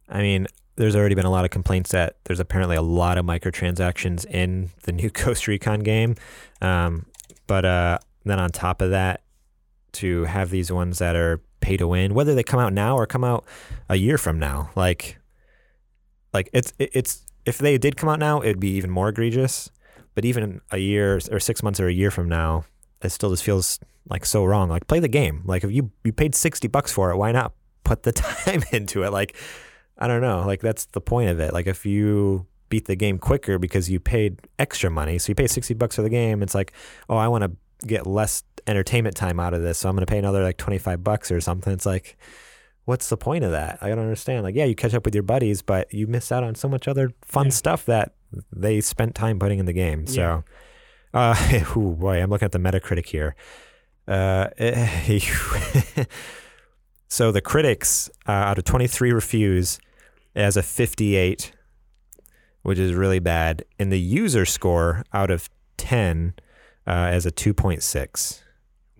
I 0.09 0.21
mean, 0.21 0.47
there's 0.77 0.95
already 0.97 1.15
been 1.15 1.25
a 1.25 1.31
lot 1.31 1.45
of 1.45 1.51
complaints 1.51 1.93
that 1.93 2.17
there's 2.25 2.41
apparently 2.41 2.77
a 2.77 2.83
lot 2.83 3.17
of 3.17 3.25
microtransactions 3.25 4.27
in 4.27 4.71
the 4.83 4.93
new 4.93 5.09
Ghost 5.25 5.47
Recon 5.49 5.81
game. 5.81 6.17
Um, 6.61 7.07
but 7.47 7.65
uh, 7.65 7.99
then 8.25 8.39
on 8.39 8.51
top 8.51 8.83
of 8.83 8.91
that, 8.91 9.23
to 9.93 10.25
have 10.25 10.51
these 10.51 10.73
ones 10.73 10.99
that 10.99 11.15
are 11.15 11.41
pay 11.65 11.77
to 11.79 11.89
win, 11.89 12.15
whether 12.15 12.35
they 12.35 12.43
come 12.43 12.61
out 12.61 12.73
now 12.73 12.97
or 12.97 13.07
come 13.07 13.25
out 13.25 13.45
a 13.89 13.97
year 13.97 14.19
from 14.19 14.39
now, 14.39 14.71
like, 14.77 15.19
like 16.33 16.51
it's 16.53 16.73
it's 16.79 17.25
if 17.47 17.59
they 17.59 17.79
did 17.79 17.97
come 17.97 18.09
out 18.09 18.19
now, 18.19 18.43
it'd 18.43 18.61
be 18.61 18.71
even 18.77 18.91
more 18.91 19.09
egregious. 19.09 19.71
But 20.15 20.25
even 20.25 20.61
a 20.71 20.79
year 20.79 21.21
or 21.31 21.41
six 21.41 21.63
months 21.63 21.81
or 21.81 21.89
a 21.89 21.93
year 21.93 22.11
from 22.11 22.29
now, 22.29 22.65
it 23.03 23.11
still 23.11 23.31
just 23.31 23.43
feels 23.43 23.81
like 24.09 24.25
so 24.25 24.45
wrong. 24.45 24.69
Like 24.69 24.87
play 24.87 25.01
the 25.01 25.09
game. 25.09 25.43
Like 25.45 25.65
if 25.65 25.73
you 25.73 25.91
you 26.05 26.13
paid 26.13 26.35
sixty 26.35 26.69
bucks 26.69 26.93
for 26.93 27.11
it, 27.11 27.17
why 27.17 27.33
not 27.33 27.53
put 27.83 28.03
the 28.03 28.13
time 28.13 28.63
into 28.73 29.03
it? 29.03 29.11
Like 29.11 29.37
I 29.99 30.07
don't 30.07 30.21
know. 30.21 30.45
Like 30.47 30.61
that's 30.61 30.87
the 30.87 31.01
point 31.01 31.31
of 31.31 31.41
it. 31.41 31.53
Like 31.53 31.67
if 31.67 31.87
you 31.87 32.47
beat 32.69 32.87
the 32.87 32.97
game 32.97 33.19
quicker 33.19 33.59
because 33.59 33.91
you 33.91 34.01
paid 34.01 34.41
extra 34.59 34.91
money, 34.91 35.19
so 35.19 35.31
you 35.31 35.35
pay 35.35 35.47
sixty 35.47 35.75
bucks 35.75 35.97
for 35.97 36.03
the 36.03 36.11
game, 36.11 36.43
it's 36.43 36.55
like, 36.55 36.73
oh, 37.09 37.17
I 37.17 37.29
want 37.29 37.45
to 37.45 37.87
get 37.87 38.07
less 38.07 38.43
entertainment 38.67 39.17
time 39.17 39.39
out 39.41 39.55
of 39.55 39.63
this, 39.63 39.79
so 39.79 39.89
I'm 39.89 39.95
going 39.97 40.07
to 40.07 40.11
pay 40.11 40.19
another 40.19 40.43
like 40.43 40.57
twenty 40.57 40.79
five 40.79 41.03
bucks 41.05 41.31
or 41.31 41.41
something. 41.41 41.73
It's 41.73 41.87
like. 41.87 42.17
What's 42.87 43.09
the 43.09 43.17
point 43.17 43.45
of 43.45 43.53
that? 43.53 43.79
I 43.81 43.89
don't 43.89 44.01
understand. 44.01 44.43
Like, 44.43 44.55
yeah, 44.55 44.67
you 44.67 44.75
catch 44.75 44.93
up 44.93 45.07
with 45.07 45.15
your 45.15 45.23
buddies, 45.23 45.63
but 45.63 45.91
you 45.95 46.07
miss 46.07 46.31
out 46.31 46.45
on 46.45 46.55
so 46.55 46.69
much 46.69 46.87
other 46.87 47.15
fun 47.23 47.47
Yeah. 47.47 47.51
stuff 47.53 47.87
that 47.87 48.13
they 48.55 48.83
spent 48.83 49.15
time 49.15 49.39
putting 49.39 49.59
in 49.59 49.65
the 49.65 49.73
game. 49.73 50.05
Yeah. 50.07 50.43
So, 50.43 50.45
uh, 51.15 51.65
ooh, 51.79 51.93
boy, 51.99 52.21
I'm 52.23 52.29
looking 52.29 52.45
at 52.45 52.53
the 52.53 52.59
Metacritic 52.59 53.07
here. 53.07 53.37
Uh, 54.07 54.49
so 57.09 57.33
the 57.33 57.41
critics 57.41 58.11
uh, 58.29 58.33
out 58.33 58.59
of 58.59 58.65
23 58.65 59.13
reviews 59.13 59.79
as 60.35 60.59
a 60.59 60.63
58, 60.63 61.53
which 62.63 62.79
is 62.79 62.93
really 62.93 63.19
bad, 63.19 63.65
and 63.79 63.91
the 63.91 63.99
user 64.01 64.45
score 64.45 65.05
out 65.13 65.31
of 65.31 65.49
10 65.79 66.35
uh, 66.87 66.91
as 66.91 67.25
a 67.25 67.31
2.6. 67.31 68.41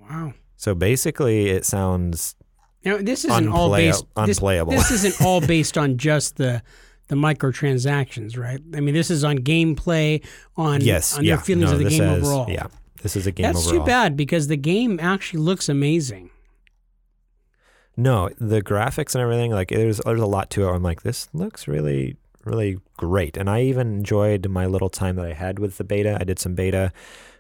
Wow. 0.09 0.35
So 0.57 0.75
basically, 0.75 1.51
it 1.51 1.65
sounds 1.65 2.37
Now 2.85 2.99
this 2.99 3.25
isn't 3.25 3.49
all 3.49 3.71
based 3.71 4.05
unplayable. 4.17 4.73
This, 4.73 4.91
isn't 4.91 5.25
all 5.25 5.41
based 5.47 5.77
on 5.77 5.99
just 5.99 6.37
the 6.37 6.63
the 7.09 7.17
microtransactions, 7.17 8.39
right? 8.39 8.61
I 8.75 8.81
mean, 8.81 8.95
this 8.95 9.11
is 9.11 9.25
on 9.25 9.39
gameplay, 9.39 10.25
on 10.57 10.81
yes, 10.81 11.19
on 11.19 11.25
yeah, 11.25 11.37
their 11.37 11.45
feelings 11.45 11.71
no, 11.71 11.77
of 11.77 11.83
the 11.83 11.91
game 11.91 12.03
overall. 12.03 12.49
Yeah, 12.49 12.69
this 13.03 13.17
is 13.17 13.27
a 13.27 13.33
game 13.33 13.45
That's 13.45 13.67
overall. 13.67 13.85
too 13.85 13.87
bad 13.87 14.17
because 14.17 14.49
the 14.49 14.57
game 14.57 14.99
actually 15.01 15.41
looks 15.41 15.69
amazing. 15.69 16.31
No, 17.97 18.31
the 18.39 18.63
graphics 18.63 19.15
and 19.15 19.23
everything, 19.23 19.51
like 19.51 19.69
there's 19.69 19.99
there's 19.99 20.21
a 20.21 20.27
lot 20.27 20.51
to 20.51 20.67
it. 20.67 20.73
I'm 20.73 20.83
like, 20.83 21.03
this 21.03 21.29
looks 21.33 21.69
really, 21.69 22.17
really 22.45 22.79
great. 22.97 23.37
And 23.37 23.49
I 23.49 23.63
even 23.63 23.95
enjoyed 23.95 24.49
my 24.49 24.67
little 24.67 24.89
time 24.89 25.17
that 25.17 25.27
I 25.27 25.35
had 25.35 25.59
with 25.59 25.77
the 25.77 25.85
beta. 25.85 26.17
I 26.19 26.25
did 26.25 26.39
some 26.39 26.55
beta, 26.55 26.93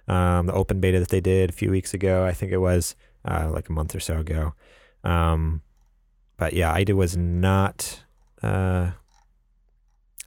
um, 0.08 0.46
the 0.46 0.52
open 0.52 0.80
beta 0.80 0.98
that 0.98 1.08
they 1.08 1.20
did 1.20 1.50
a 1.50 1.52
few 1.52 1.70
weeks 1.70 1.94
ago. 1.94 2.24
I 2.24 2.32
think 2.32 2.52
it 2.52 2.58
was 2.58 2.94
uh, 3.24 3.50
like 3.52 3.68
a 3.68 3.72
month 3.72 3.94
or 3.94 4.00
so 4.00 4.18
ago. 4.18 4.54
Um, 5.02 5.62
but 6.36 6.52
yeah, 6.52 6.72
I 6.72 6.84
did, 6.84 6.94
was 6.94 7.16
not. 7.16 8.04
Uh, 8.42 8.92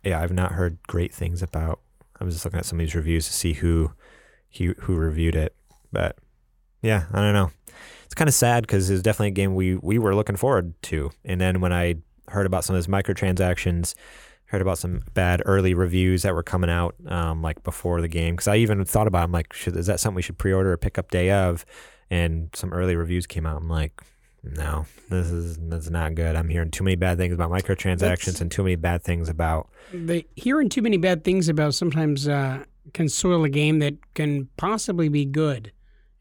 yeah, 0.04 0.22
I've 0.22 0.34
not 0.34 0.54
heard 0.54 0.78
great 0.88 1.14
things 1.14 1.42
about. 1.42 1.80
I 2.20 2.24
was 2.24 2.36
just 2.36 2.46
looking 2.46 2.60
at 2.60 2.66
some 2.66 2.80
of 2.80 2.86
these 2.86 2.96
reviews 2.96 3.28
to 3.28 3.34
see 3.34 3.54
who, 3.54 3.92
who, 4.58 4.74
who 4.80 4.96
reviewed 4.96 5.36
it. 5.36 5.56
But 5.92 6.18
yeah, 6.82 7.06
I 7.12 7.22
don't 7.22 7.34
know 7.34 7.52
it's 8.08 8.16
kind 8.16 8.30
of 8.30 8.34
sad 8.34 8.64
because 8.64 8.90
it 8.90 8.94
was 8.94 9.04
definitely 9.04 9.28
a 9.28 9.32
game 9.32 9.54
we 9.54 9.76
we 9.76 10.00
were 10.00 10.16
looking 10.16 10.38
forward 10.38 10.74
to. 10.84 11.12
And 11.26 11.42
then 11.42 11.60
when 11.60 11.74
I 11.74 11.96
heard 12.30 12.46
about 12.46 12.64
some 12.64 12.74
of 12.74 12.82
those 12.82 12.88
microtransactions, 12.88 13.96
heard 14.48 14.62
about 14.62 14.78
some 14.78 15.04
bad 15.14 15.42
early 15.46 15.74
reviews 15.74 16.24
that 16.24 16.34
were 16.34 16.44
coming 16.44 16.70
out 16.70 16.96
um, 17.08 17.42
like 17.42 17.64
before 17.64 18.02
the 18.02 18.08
game, 18.08 18.36
because 18.36 18.48
I 18.48 18.58
even 18.58 18.84
thought 18.86 19.08
about, 19.08 19.24
I'm 19.24 19.32
like, 19.32 19.54
should, 19.54 19.76
is 19.76 19.88
that 19.88 20.00
something 20.00 20.16
we 20.16 20.22
should 20.22 20.38
pre-order 20.38 20.72
or 20.72 20.78
pick 20.78 20.98
up 20.98 21.12
day 21.12 21.32
of? 21.32 21.66
And 22.10 22.50
some 22.54 22.72
early 22.72 22.96
reviews 22.96 23.28
came 23.28 23.46
out. 23.46 23.58
I'm 23.58 23.70
like, 23.70 24.02
no, 24.44 24.86
this 25.10 25.30
is 25.30 25.58
this 25.58 25.86
is 25.86 25.92
not 25.92 26.16
good. 26.16 26.36
I'm 26.36 26.48
hearing 26.48 26.72
too 26.72 26.84
many 26.86 26.96
bad 26.96 27.18
things 27.18 27.34
about 27.34 27.52
microtransactions 27.52 28.00
That's- 28.00 28.42
and 28.42 28.50
too 28.52 28.64
many 28.64 28.76
bad 28.76 29.04
things 29.04 29.28
about. 29.28 29.70
The 29.92 30.26
hearing 30.36 30.70
too 30.70 30.82
many 30.82 30.98
bad 30.98 31.24
things 31.26 31.50
about 31.50 31.74
sometimes 31.74 32.28
uh, 32.28 32.64
can 32.94 33.10
soil 33.10 33.44
a 33.44 33.50
game 33.50 33.80
that 33.80 33.96
can 34.14 34.48
possibly 34.56 35.10
be 35.10 35.26
good 35.26 35.74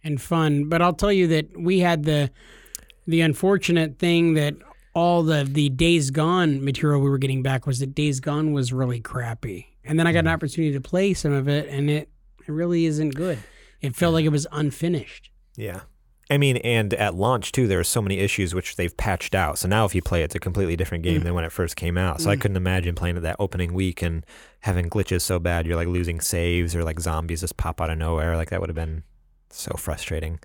and 0.03 0.21
fun. 0.21 0.69
But 0.69 0.83
I'll 0.83 0.93
tell 0.93 1.13
you 1.13 1.29
that 1.29 1.57
we 1.57 1.81
had 1.81 2.03
the 2.05 2.31
the 3.07 3.21
unfortunate 3.21 4.01
thing 4.01 4.35
that 4.35 4.55
all 4.97 5.23
the 5.23 5.45
the 5.45 5.69
Days 5.69 6.11
Gone 6.11 6.65
material 6.65 7.03
we 7.03 7.11
were 7.11 7.19
getting 7.19 7.43
back 7.43 7.67
was 7.67 7.81
that 7.81 7.95
Days 7.95 8.19
Gone 8.19 8.53
was 8.53 8.73
really 8.73 8.99
crappy, 8.99 9.77
and 9.85 9.99
then 9.99 10.07
I 10.07 10.13
got 10.13 10.21
an 10.21 10.25
mm. 10.25 10.33
opportunity 10.33 10.73
to 10.73 10.81
play 10.81 11.13
some 11.13 11.33
of 11.33 11.49
it, 11.49 11.69
and 11.69 11.91
it 11.91 12.09
it 12.41 12.51
really 12.51 12.87
isn't 12.87 13.15
good. 13.15 13.39
It 13.83 13.95
felt 13.95 14.15
like 14.15 14.25
it 14.25 14.31
was 14.31 14.47
unfinished. 14.51 15.31
Yeah. 15.55 15.81
I 16.29 16.39
mean, 16.39 16.57
and 16.57 16.93
at 16.95 17.15
launch 17.15 17.53
too, 17.53 17.69
there 17.69 17.79
are 17.79 17.85
so 17.85 18.03
many 18.03 18.19
issues 18.19 18.53
which 18.53 18.75
they've 18.75 18.97
patched 18.97 19.35
out. 19.35 19.59
So 19.59 19.69
now, 19.69 19.85
if 19.85 19.95
you 19.95 20.03
play, 20.03 20.23
it, 20.23 20.25
it's 20.25 20.35
a 20.35 20.41
completely 20.41 20.75
different 20.75 21.05
game 21.05 21.21
mm. 21.21 21.25
than 21.25 21.35
when 21.35 21.45
it 21.45 21.53
first 21.53 21.77
came 21.77 21.99
out. 21.99 22.21
So 22.21 22.31
I 22.31 22.37
mm. 22.37 22.41
couldn't 22.41 22.57
imagine 22.57 22.95
playing 22.95 23.19
it 23.19 23.21
that 23.21 23.37
opening 23.39 23.75
week 23.75 24.03
and 24.03 24.25
having 24.61 24.89
glitches 24.89 25.23
so 25.23 25.39
bad 25.39 25.67
you're 25.67 25.77
like 25.77 25.89
losing 25.89 26.21
saves 26.21 26.75
or 26.75 26.83
like 26.83 26.99
zombies 26.99 27.43
just 27.43 27.59
pop 27.59 27.83
out 27.83 27.91
of 27.91 27.99
nowhere. 27.99 28.35
Like 28.35 28.49
that 28.49 28.61
would 28.61 28.71
have 28.71 28.77
been 28.77 29.03
so 29.51 29.77
frustrating. 29.77 30.41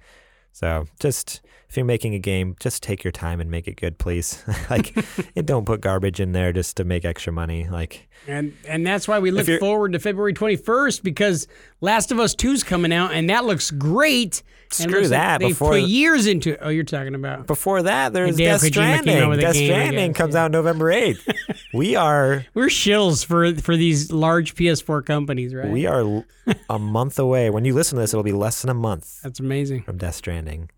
So 0.52 0.88
just 1.00 1.42
if 1.72 1.78
you're 1.78 1.86
making 1.86 2.14
a 2.16 2.20
game, 2.20 2.58
just 2.60 2.84
take 2.84 3.02
your 3.02 3.14
time 3.14 3.40
and 3.40 3.50
make 3.50 3.66
it 3.66 3.78
good, 3.78 3.98
please. 3.98 4.44
like, 4.70 4.94
and 5.38 5.48
don't 5.48 5.66
put 5.66 5.80
garbage 5.80 6.20
in 6.20 6.34
there 6.34 6.52
just 6.52 6.76
to 6.78 6.84
make 6.84 7.06
extra 7.06 7.32
money. 7.32 7.70
Like, 7.70 8.10
And 8.28 8.52
and 8.68 8.86
that's 8.86 9.08
why 9.08 9.20
we 9.20 9.32
look 9.32 9.48
forward 9.62 9.94
to 9.94 10.00
February 10.00 10.34
21st 10.34 11.02
because 11.02 11.48
Last 11.80 12.12
of 12.12 12.20
Us 12.20 12.36
2's 12.36 12.66
coming 12.66 12.92
out 12.92 13.14
and 13.14 13.30
that 13.30 13.46
looks 13.46 13.72
great. 13.72 14.44
Screw 14.70 15.00
looks 15.00 15.12
like 15.12 15.40
They 15.40 15.48
before- 15.48 15.72
put 15.72 15.84
years 15.84 16.28
into 16.28 16.52
it. 16.56 16.60
Oh, 16.62 16.68
you're 16.68 16.84
talking 16.84 17.16
about. 17.16 17.48
before 17.48 17.84
that, 17.84 18.12
there's 18.12 18.36
Death 18.36 18.64
Kojima 18.64 18.74
came 18.74 18.84
out 18.84 19.04
Stranding. 19.04 19.40
Death 19.40 19.54
game, 19.54 19.68
Stranding 19.70 20.14
comes 20.14 20.34
yeah. 20.34 20.44
out 20.44 20.52
November 20.52 20.92
8th. 20.92 21.36
we 21.74 21.96
are 21.96 22.46
We're 22.54 22.68
shills 22.68 23.24
for 23.26 23.56
for 23.56 23.78
these 23.78 24.12
large 24.12 24.56
PS4 24.56 25.06
companies, 25.06 25.56
right? 25.56 25.70
We 25.70 25.86
are 25.86 26.26
a 26.70 26.80
month 26.80 27.18
away. 27.18 27.50
When 27.50 27.64
you 27.64 27.74
listen 27.74 27.96
to 27.96 28.02
this, 28.02 28.14
it'll 28.14 28.24
be 28.24 28.34
less 28.34 28.62
than 28.62 28.70
a 28.70 28.74
month 28.74 29.22
That's 29.22 29.40
amazing. 29.40 29.84
from 29.84 29.98
Death 29.98 30.16
Stranding. 30.16 30.70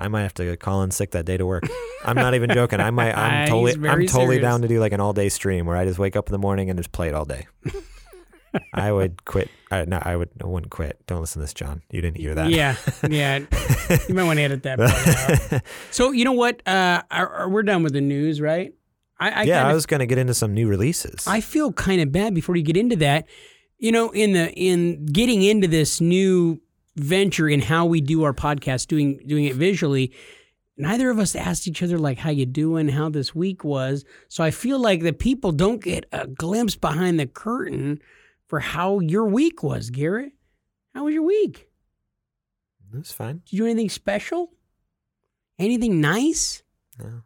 I 0.00 0.08
might 0.08 0.22
have 0.22 0.34
to 0.34 0.56
call 0.56 0.82
in 0.82 0.90
sick 0.90 1.10
that 1.12 1.26
day 1.26 1.36
to 1.36 1.44
work. 1.46 1.64
I'm 2.04 2.16
not 2.16 2.34
even 2.34 2.50
joking. 2.50 2.80
I 2.80 2.90
might. 3.00 3.12
I'm 3.12 3.46
totally. 3.48 3.72
I'm 3.88 4.06
totally 4.06 4.06
serious. 4.06 4.42
down 4.42 4.62
to 4.62 4.68
do 4.68 4.80
like 4.80 4.92
an 4.92 5.00
all 5.00 5.12
day 5.12 5.28
stream 5.28 5.66
where 5.66 5.76
I 5.76 5.84
just 5.84 5.98
wake 5.98 6.16
up 6.16 6.28
in 6.28 6.32
the 6.32 6.38
morning 6.38 6.70
and 6.70 6.78
just 6.78 6.90
play 6.92 7.08
it 7.08 7.14
all 7.14 7.24
day. 7.24 7.46
I 8.74 8.90
would 8.90 9.24
quit. 9.24 9.48
I, 9.70 9.84
no, 9.84 10.00
I 10.02 10.16
would. 10.16 10.30
I 10.42 10.46
wouldn't 10.46 10.72
quit. 10.72 10.98
Don't 11.06 11.20
listen 11.20 11.38
to 11.40 11.44
this, 11.44 11.54
John. 11.54 11.82
You 11.90 12.00
didn't 12.00 12.16
hear 12.16 12.34
that. 12.34 12.50
Yeah, 12.50 12.74
yeah. 13.08 13.38
you 14.08 14.14
might 14.14 14.24
want 14.24 14.38
to 14.38 14.42
edit 14.42 14.62
that. 14.64 15.62
So 15.92 16.10
you 16.10 16.24
know 16.24 16.32
what? 16.32 16.66
Uh, 16.66 17.02
are, 17.12 17.28
are- 17.28 17.48
we're 17.48 17.62
done 17.62 17.82
with 17.84 17.92
the 17.92 18.00
news, 18.00 18.40
right? 18.40 18.72
I, 19.20 19.26
I 19.30 19.42
yeah, 19.42 19.58
kinda 19.60 19.70
I 19.70 19.72
was 19.74 19.86
going 19.86 20.00
to 20.00 20.06
get 20.06 20.18
into 20.18 20.34
some 20.34 20.52
new 20.54 20.66
releases. 20.66 21.26
I 21.28 21.40
feel 21.42 21.72
kind 21.72 22.00
of 22.00 22.10
bad 22.10 22.34
before 22.34 22.56
you 22.56 22.62
get 22.62 22.76
into 22.76 22.96
that. 22.96 23.26
You 23.78 23.92
know, 23.92 24.10
in 24.10 24.32
the 24.32 24.50
in 24.54 25.06
getting 25.06 25.42
into 25.42 25.68
this 25.68 26.00
new 26.00 26.60
venture 27.02 27.48
in 27.48 27.60
how 27.60 27.86
we 27.86 28.00
do 28.00 28.22
our 28.24 28.34
podcast, 28.34 28.88
doing 28.88 29.20
doing 29.26 29.44
it 29.44 29.56
visually, 29.56 30.12
neither 30.76 31.10
of 31.10 31.18
us 31.18 31.34
asked 31.34 31.68
each 31.68 31.82
other 31.82 31.98
like 31.98 32.18
how 32.18 32.30
you 32.30 32.46
doing, 32.46 32.88
how 32.88 33.08
this 33.08 33.34
week 33.34 33.64
was. 33.64 34.04
So 34.28 34.42
I 34.42 34.50
feel 34.50 34.78
like 34.78 35.02
the 35.02 35.12
people 35.12 35.52
don't 35.52 35.82
get 35.82 36.06
a 36.12 36.26
glimpse 36.26 36.76
behind 36.76 37.20
the 37.20 37.26
curtain 37.26 38.00
for 38.46 38.60
how 38.60 39.00
your 39.00 39.26
week 39.26 39.62
was, 39.62 39.90
Garrett. 39.90 40.32
How 40.94 41.04
was 41.04 41.14
your 41.14 41.22
week? 41.22 41.68
That's 42.92 43.12
fine. 43.12 43.42
Did 43.44 43.52
you 43.52 43.58
do 43.60 43.66
anything 43.66 43.88
special? 43.88 44.50
Anything 45.58 46.00
nice? 46.00 46.62
No. 46.98 47.22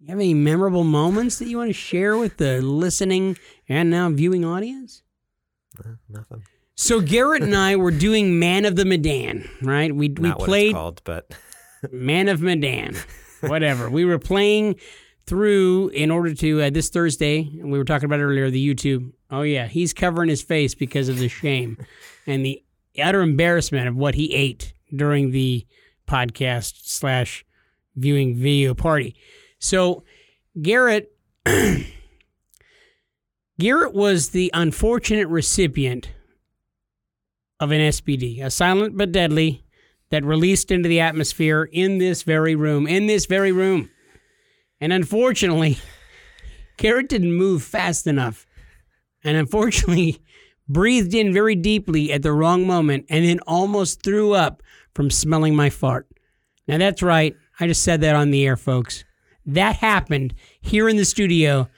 You 0.00 0.08
have 0.08 0.18
any 0.18 0.34
memorable 0.34 0.84
moments 0.84 1.38
that 1.38 1.48
you 1.48 1.58
want 1.58 1.70
to 1.70 1.74
share 1.74 2.16
with 2.16 2.36
the 2.36 2.62
listening 2.62 3.36
and 3.68 3.90
now 3.90 4.08
viewing 4.10 4.44
audience? 4.44 5.02
No, 5.84 5.96
nothing. 6.08 6.42
So 6.76 7.00
Garrett 7.00 7.42
and 7.42 7.54
I 7.54 7.76
were 7.76 7.90
doing 7.92 8.38
Man 8.38 8.64
of 8.64 8.74
the 8.76 8.84
Medan, 8.84 9.48
right? 9.62 9.94
We 9.94 10.08
we 10.08 10.28
Not 10.28 10.40
played 10.40 10.70
it's 10.70 10.74
called, 10.74 11.00
but 11.04 11.32
Man 11.92 12.28
of 12.28 12.40
Medan, 12.42 12.96
whatever. 13.40 13.88
we 13.88 14.04
were 14.04 14.18
playing 14.18 14.76
through 15.26 15.88
in 15.90 16.10
order 16.10 16.34
to 16.34 16.62
uh, 16.62 16.70
this 16.70 16.90
Thursday. 16.90 17.40
and 17.60 17.70
We 17.70 17.78
were 17.78 17.84
talking 17.84 18.06
about 18.06 18.20
earlier. 18.20 18.50
The 18.50 18.74
YouTube. 18.74 19.12
Oh 19.30 19.42
yeah, 19.42 19.66
he's 19.68 19.92
covering 19.92 20.28
his 20.28 20.42
face 20.42 20.74
because 20.74 21.08
of 21.08 21.18
the 21.18 21.28
shame 21.28 21.78
and 22.26 22.44
the 22.44 22.62
utter 23.02 23.22
embarrassment 23.22 23.88
of 23.88 23.96
what 23.96 24.14
he 24.16 24.34
ate 24.34 24.72
during 24.94 25.30
the 25.30 25.66
podcast 26.08 26.86
slash 26.86 27.44
viewing 27.96 28.36
video 28.36 28.74
party. 28.74 29.14
So 29.60 30.02
Garrett 30.60 31.12
Garrett 33.58 33.94
was 33.94 34.30
the 34.30 34.50
unfortunate 34.52 35.28
recipient 35.28 36.08
of 37.64 37.72
an 37.72 37.80
SPD, 37.80 38.42
a 38.44 38.50
silent 38.50 38.96
but 38.96 39.10
deadly, 39.10 39.64
that 40.10 40.24
released 40.24 40.70
into 40.70 40.88
the 40.88 41.00
atmosphere 41.00 41.68
in 41.72 41.98
this 41.98 42.22
very 42.22 42.54
room, 42.54 42.86
in 42.86 43.06
this 43.06 43.26
very 43.26 43.50
room. 43.50 43.90
And 44.80 44.92
unfortunately, 44.92 45.78
Garrett 46.76 47.08
didn't 47.08 47.32
move 47.32 47.62
fast 47.62 48.06
enough. 48.06 48.46
And 49.24 49.36
unfortunately, 49.36 50.22
breathed 50.68 51.14
in 51.14 51.32
very 51.32 51.54
deeply 51.54 52.12
at 52.12 52.22
the 52.22 52.32
wrong 52.32 52.66
moment 52.66 53.06
and 53.08 53.24
then 53.24 53.40
almost 53.40 54.02
threw 54.02 54.32
up 54.32 54.62
from 54.94 55.10
smelling 55.10 55.56
my 55.56 55.70
fart. 55.70 56.06
Now, 56.68 56.78
that's 56.78 57.02
right. 57.02 57.34
I 57.58 57.66
just 57.66 57.82
said 57.82 58.00
that 58.02 58.16
on 58.16 58.30
the 58.30 58.46
air, 58.46 58.56
folks. 58.56 59.04
That 59.46 59.76
happened 59.76 60.34
here 60.60 60.88
in 60.88 60.96
the 60.96 61.04
studio, 61.04 61.68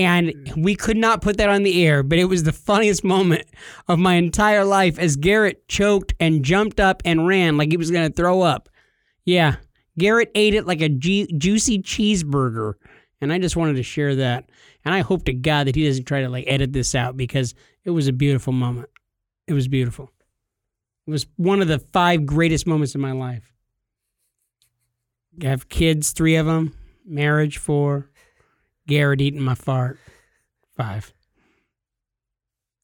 and 0.00 0.28
mm. 0.28 0.62
we 0.62 0.74
could 0.74 0.96
not 0.96 1.20
put 1.20 1.36
that 1.36 1.50
on 1.50 1.62
the 1.62 1.86
air, 1.86 2.02
but 2.02 2.18
it 2.18 2.24
was 2.24 2.44
the 2.44 2.52
funniest 2.52 3.04
moment 3.04 3.44
of 3.86 3.98
my 3.98 4.14
entire 4.14 4.64
life 4.64 4.98
as 4.98 5.16
Garrett 5.16 5.68
choked 5.68 6.14
and 6.18 6.42
jumped 6.42 6.80
up 6.80 7.02
and 7.04 7.26
ran 7.26 7.58
like 7.58 7.70
he 7.70 7.76
was 7.76 7.90
going 7.90 8.08
to 8.08 8.16
throw 8.16 8.40
up. 8.40 8.70
Yeah, 9.26 9.56
Garrett 9.98 10.30
ate 10.34 10.54
it 10.54 10.66
like 10.66 10.80
a 10.80 10.88
ju- 10.88 11.26
juicy 11.26 11.82
cheeseburger, 11.82 12.74
and 13.20 13.30
I 13.30 13.38
just 13.38 13.56
wanted 13.56 13.76
to 13.76 13.82
share 13.82 14.16
that. 14.16 14.48
And 14.86 14.94
I 14.94 15.00
hope 15.00 15.26
to 15.26 15.34
God 15.34 15.66
that 15.66 15.76
he 15.76 15.86
doesn't 15.86 16.06
try 16.06 16.22
to 16.22 16.30
like 16.30 16.46
edit 16.46 16.72
this 16.72 16.94
out 16.94 17.18
because 17.18 17.54
it 17.84 17.90
was 17.90 18.08
a 18.08 18.12
beautiful 18.12 18.54
moment. 18.54 18.88
It 19.46 19.52
was 19.52 19.68
beautiful. 19.68 20.10
It 21.06 21.10
was 21.10 21.26
one 21.36 21.60
of 21.60 21.68
the 21.68 21.78
five 21.78 22.24
greatest 22.24 22.66
moments 22.66 22.94
of 22.94 23.02
my 23.02 23.12
life. 23.12 23.52
I 25.42 25.48
have 25.48 25.68
kids, 25.68 26.12
three 26.12 26.36
of 26.36 26.46
them, 26.46 26.74
marriage, 27.04 27.58
four, 27.58 28.10
Garrett 28.90 29.20
eating 29.20 29.40
my 29.40 29.54
fart, 29.54 29.98
five. 30.76 31.12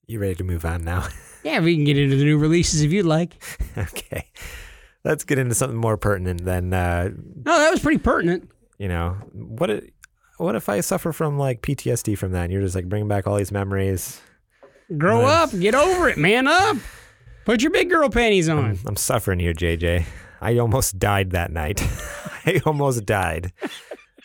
You 0.07 0.21
ready 0.21 0.37
to 0.37 0.45
move 0.45 0.65
on 0.65 0.85
now? 0.85 1.07
Yeah, 1.45 1.61
we 1.61 1.77
can 1.77 1.85
get 1.85 1.97
into 1.97 2.17
the 2.17 2.25
new 2.25 2.39
releases 2.39 2.83
if 2.83 2.91
you'd 2.91 3.07
like. 3.07 3.41
okay. 3.79 4.33
Let's 5.05 5.23
get 5.23 5.39
into 5.39 5.55
something 5.55 5.79
more 5.79 5.97
pertinent 5.97 6.45
than 6.45 6.73
uh, 6.75 7.11
No, 7.15 7.57
that 7.59 7.71
was 7.71 7.79
pretty 7.79 7.99
pertinent. 7.99 8.51
you 8.79 8.89
know 8.89 9.11
what 9.33 9.71
if, 9.71 9.85
what 10.39 10.57
if 10.57 10.69
I 10.69 10.81
suffer 10.81 11.13
from 11.13 11.39
like 11.39 11.63
PTSD 11.63 12.19
from 12.19 12.33
that 12.33 12.45
and 12.45 12.53
you're 12.53 12.63
just 12.63 12.75
like 12.75 12.89
bringing 12.89 13.07
back 13.07 13.29
all 13.29 13.37
these 13.37 13.53
memories 13.53 14.21
Grow 14.99 15.25
up, 15.25 15.53
get 15.53 15.77
over 15.77 16.09
it, 16.09 16.19
man 16.19 16.49
up. 16.49 16.79
Put 17.45 17.63
your 17.63 17.71
big 17.71 17.91
girl 17.91 18.09
panties 18.11 18.49
on. 18.49 18.65
I'm, 18.65 18.79
I'm 18.85 18.97
suffering 18.97 19.39
here 19.39 19.55
JJ 19.55 20.05
I 20.41 20.59
almost 20.59 20.99
died 20.99 21.31
that 21.31 21.53
night 21.53 21.81
I 22.45 22.61
almost 22.67 23.07
died 23.07 23.53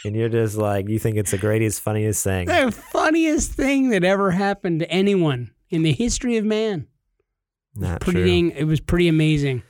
and 0.06 0.16
you're 0.16 0.30
just 0.30 0.56
like 0.58 0.89
you 0.89 0.99
think 0.99 1.18
it's 1.18 1.32
the 1.32 1.38
greatest 1.38 1.82
funniest 1.82 2.24
thing 2.24 2.47
The 2.47 2.72
funniest 2.72 3.52
thing 3.54 3.89
that 3.89 4.04
ever 4.04 4.32
happened 4.32 4.80
to 4.80 4.89
anyone 4.89 5.52
in 5.70 5.84
the 5.84 5.93
history 5.93 6.38
of 6.38 6.45
man. 6.45 6.88
not 7.76 8.02
Pretty 8.02 8.20
true 8.20 8.26
dang, 8.28 8.52
it 8.52 8.66
was 8.66 8.80
pretty 8.80 9.08
amazing. 9.08 9.64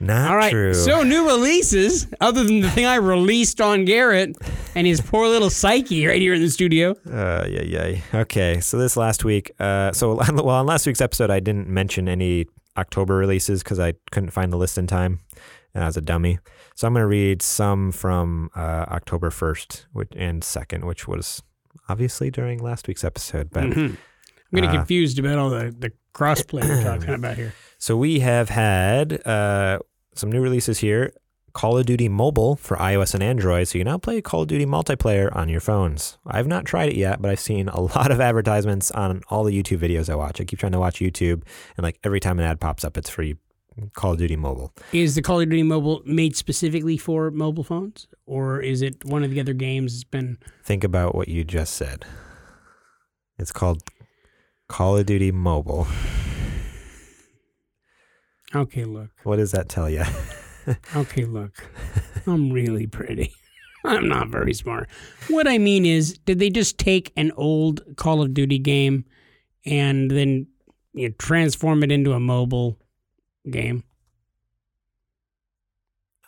not 0.00 0.30
All 0.30 0.36
right, 0.36 0.50
true 0.50 0.72
so 0.74 1.02
new 1.02 1.26
releases, 1.28 2.06
other 2.20 2.42
than 2.44 2.60
the 2.60 2.70
thing 2.70 2.86
I 2.86 2.96
released 2.96 3.60
on 3.60 3.84
Garrett 3.84 4.36
and 4.74 4.86
his 4.86 5.00
poor 5.00 5.28
little 5.28 5.50
psyche 5.50 6.06
right 6.06 6.20
here 6.20 6.32
in 6.32 6.40
the 6.40 6.48
studio. 6.50 6.92
Uh, 7.06 7.44
yeah, 7.48 7.62
yeah. 7.62 8.00
Okay, 8.14 8.60
so 8.60 8.78
this 8.78 8.96
last 8.96 9.24
week, 9.24 9.50
uh, 9.58 9.92
so 9.92 10.14
well, 10.32 10.50
on 10.50 10.66
last 10.66 10.86
week's 10.86 11.00
episode, 11.00 11.30
I 11.30 11.40
didn't 11.40 11.68
mention 11.68 12.08
any 12.08 12.46
October 12.78 13.16
releases 13.16 13.62
because 13.62 13.78
I 13.78 13.94
couldn't 14.10 14.30
find 14.30 14.52
the 14.52 14.56
list 14.56 14.78
in 14.78 14.86
time, 14.86 15.20
and 15.74 15.84
I 15.84 15.86
was 15.86 15.96
a 15.96 16.00
dummy. 16.00 16.38
So 16.74 16.86
I'm 16.86 16.94
going 16.94 17.02
to 17.02 17.06
read 17.06 17.42
some 17.42 17.92
from 17.92 18.50
uh, 18.56 18.86
October 18.88 19.30
1st 19.30 19.84
and 20.16 20.42
2nd, 20.42 20.84
which 20.84 21.06
was 21.06 21.42
obviously 21.88 22.30
during 22.30 22.58
last 22.62 22.88
week's 22.88 23.04
episode. 23.04 23.50
But 23.50 23.64
Mhm. 23.64 23.96
I'm 24.52 24.56
getting 24.56 24.70
Uh, 24.70 24.74
confused 24.74 25.18
about 25.18 25.38
all 25.38 25.50
the, 25.50 25.74
the 25.78 25.92
crossplay 26.14 26.62
we're 26.68 26.82
talking 26.82 27.14
about 27.14 27.36
here. 27.36 27.52
so 27.78 27.96
we 27.96 28.20
have 28.20 28.48
had 28.48 29.24
uh, 29.26 29.78
some 30.14 30.30
new 30.32 30.40
releases 30.40 30.78
here. 30.78 31.12
Call 31.52 31.76
of 31.78 31.84
Duty 31.84 32.08
Mobile 32.08 32.54
for 32.54 32.76
iOS 32.76 33.12
and 33.12 33.24
Android, 33.24 33.66
so 33.66 33.76
you 33.76 33.84
can 33.84 33.90
now 33.90 33.98
play 33.98 34.20
Call 34.22 34.42
of 34.42 34.48
Duty 34.48 34.66
multiplayer 34.66 35.34
on 35.34 35.48
your 35.48 35.60
phones. 35.60 36.16
I've 36.24 36.46
not 36.46 36.64
tried 36.64 36.90
it 36.90 36.94
yet, 36.96 37.20
but 37.20 37.28
I've 37.32 37.40
seen 37.40 37.68
a 37.68 37.80
lot 37.96 38.12
of 38.12 38.20
advertisements 38.20 38.92
on 38.92 39.22
all 39.30 39.42
the 39.42 39.60
YouTube 39.60 39.78
videos 39.78 40.08
I 40.08 40.14
watch. 40.14 40.40
I 40.40 40.44
keep 40.44 40.60
trying 40.60 40.72
to 40.72 40.78
watch 40.78 41.00
YouTube, 41.00 41.42
and 41.76 41.82
like 41.82 41.98
every 42.04 42.20
time 42.20 42.38
an 42.38 42.44
ad 42.44 42.60
pops 42.60 42.84
up, 42.84 42.96
it's 42.96 43.10
for 43.10 43.22
Call 43.94 44.12
of 44.12 44.18
Duty 44.18 44.36
Mobile. 44.36 44.72
Is 44.92 45.14
the 45.14 45.22
Call 45.22 45.40
of 45.40 45.48
Duty 45.48 45.62
mobile 45.62 46.02
made 46.04 46.36
specifically 46.36 46.96
for 46.96 47.30
mobile 47.30 47.64
phones, 47.64 48.06
or 48.26 48.60
is 48.60 48.82
it 48.82 49.04
one 49.04 49.24
of 49.24 49.30
the 49.30 49.40
other 49.40 49.54
games 49.54 49.94
that's 49.94 50.04
been? 50.04 50.38
Think 50.64 50.84
about 50.84 51.14
what 51.14 51.28
you 51.28 51.44
just 51.44 51.74
said. 51.74 52.04
It's 53.38 53.52
called 53.52 53.82
Call 54.68 54.96
of 54.98 55.06
Duty 55.06 55.32
Mobile. 55.32 55.86
Okay, 58.52 58.84
look. 58.84 59.10
What 59.22 59.36
does 59.36 59.52
that 59.52 59.68
tell 59.68 59.88
you? 59.88 60.02
Okay, 60.94 61.24
look. 61.24 61.68
I'm 62.26 62.52
really 62.52 62.86
pretty. 62.86 63.32
I'm 63.84 64.08
not 64.08 64.28
very 64.28 64.52
smart. 64.54 64.88
What 65.28 65.48
I 65.48 65.58
mean 65.58 65.86
is, 65.86 66.18
did 66.26 66.38
they 66.38 66.50
just 66.50 66.78
take 66.78 67.12
an 67.16 67.32
old 67.36 67.82
Call 67.96 68.22
of 68.22 68.34
Duty 68.34 68.58
game 68.58 69.04
and 69.64 70.10
then 70.10 70.46
you 70.92 71.08
know, 71.08 71.14
transform 71.18 71.82
it 71.82 71.90
into 71.90 72.12
a 72.12 72.20
mobile 72.20 72.78
game? 73.48 73.84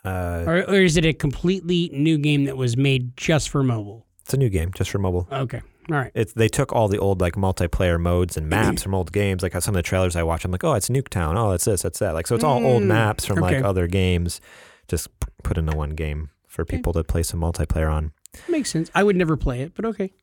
Uh, 0.05 0.43
Or, 0.45 0.57
or 0.69 0.75
is 0.81 0.97
it 0.97 1.05
a 1.05 1.13
completely 1.13 1.89
new 1.93 2.17
game 2.17 2.45
that 2.45 2.57
was 2.57 2.75
made 2.75 3.15
just 3.17 3.49
for 3.49 3.63
mobile? 3.63 4.05
it's 4.21 4.33
a 4.33 4.37
new 4.37 4.49
game, 4.49 4.71
just 4.75 4.89
for 4.89 4.99
mobile. 4.99 5.27
Okay. 5.31 5.61
All 5.91 5.97
right. 5.97 6.11
it's 6.15 6.31
they 6.31 6.47
took 6.47 6.71
all 6.71 6.87
the 6.87 6.97
old 6.97 7.19
like 7.19 7.33
multiplayer 7.35 7.99
modes 7.99 8.37
and 8.37 8.47
maps 8.47 8.83
from 8.83 8.93
old 8.95 9.11
games. 9.11 9.43
Like 9.43 9.51
some 9.61 9.73
of 9.75 9.79
the 9.79 9.83
trailers 9.83 10.15
I 10.15 10.23
watch, 10.23 10.45
I'm 10.45 10.51
like, 10.51 10.63
oh, 10.63 10.73
it's 10.75 10.87
Nuketown. 10.87 11.35
Oh, 11.37 11.51
it's 11.51 11.65
this, 11.65 11.81
that's 11.81 11.99
that. 11.99 12.13
Like 12.13 12.25
so, 12.27 12.35
it's 12.35 12.43
all 12.43 12.63
old 12.65 12.83
Mm, 12.83 12.87
maps 12.87 13.25
from 13.25 13.39
like 13.39 13.61
other 13.63 13.87
games, 13.87 14.39
just 14.87 15.09
put 15.43 15.57
into 15.57 15.75
one 15.75 15.89
game 15.91 16.29
for 16.47 16.63
people 16.63 16.93
to 16.93 17.03
play 17.03 17.21
some 17.23 17.41
multiplayer 17.41 17.91
on. 17.91 18.13
Makes 18.47 18.69
sense. 18.71 18.89
I 18.95 19.03
would 19.03 19.15
never 19.17 19.35
play 19.35 19.61
it, 19.61 19.73
but 19.75 19.83
okay. 19.85 20.13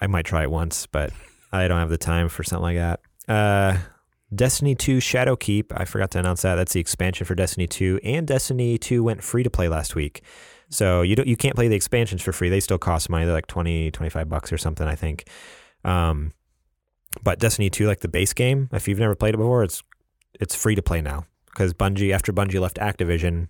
I 0.00 0.08
might 0.08 0.24
try 0.24 0.42
it 0.42 0.50
once, 0.50 0.86
but 0.86 1.12
I 1.52 1.68
don't 1.68 1.78
have 1.78 1.90
the 1.90 1.98
time 1.98 2.28
for 2.28 2.42
something 2.42 2.62
like 2.62 2.76
that. 2.76 3.00
Uh, 3.28 3.78
Destiny 4.34 4.74
2 4.74 4.98
Shadowkeep. 4.98 5.72
I 5.74 5.84
forgot 5.84 6.10
to 6.12 6.18
announce 6.18 6.42
that. 6.42 6.54
That's 6.54 6.72
the 6.72 6.80
expansion 6.80 7.26
for 7.26 7.34
Destiny 7.34 7.66
2, 7.66 8.00
and 8.04 8.26
Destiny 8.26 8.78
2 8.78 9.02
went 9.02 9.24
free 9.24 9.42
to 9.42 9.50
play 9.50 9.68
last 9.68 9.94
week. 9.94 10.22
So 10.68 11.02
you 11.02 11.16
don't 11.16 11.26
you 11.26 11.36
can't 11.36 11.56
play 11.56 11.66
the 11.66 11.74
expansions 11.74 12.22
for 12.22 12.32
free. 12.32 12.48
They 12.48 12.60
still 12.60 12.78
cost 12.78 13.10
money. 13.10 13.24
They're 13.24 13.34
like 13.34 13.48
20, 13.48 13.90
25 13.90 14.28
bucks 14.28 14.52
or 14.52 14.58
something, 14.58 14.86
I 14.86 14.94
think. 14.94 15.28
Um, 15.84 16.32
but 17.22 17.40
Destiny 17.40 17.70
2, 17.70 17.86
like 17.86 18.00
the 18.00 18.08
base 18.08 18.32
game, 18.32 18.68
if 18.72 18.86
you've 18.86 19.00
never 19.00 19.16
played 19.16 19.34
it 19.34 19.38
before, 19.38 19.64
it's 19.64 19.82
it's 20.34 20.54
free 20.54 20.76
to 20.76 20.82
play 20.82 21.00
now 21.00 21.24
because 21.46 21.74
Bungie, 21.74 22.14
after 22.14 22.32
Bungie 22.32 22.60
left 22.60 22.76
Activision, 22.76 23.48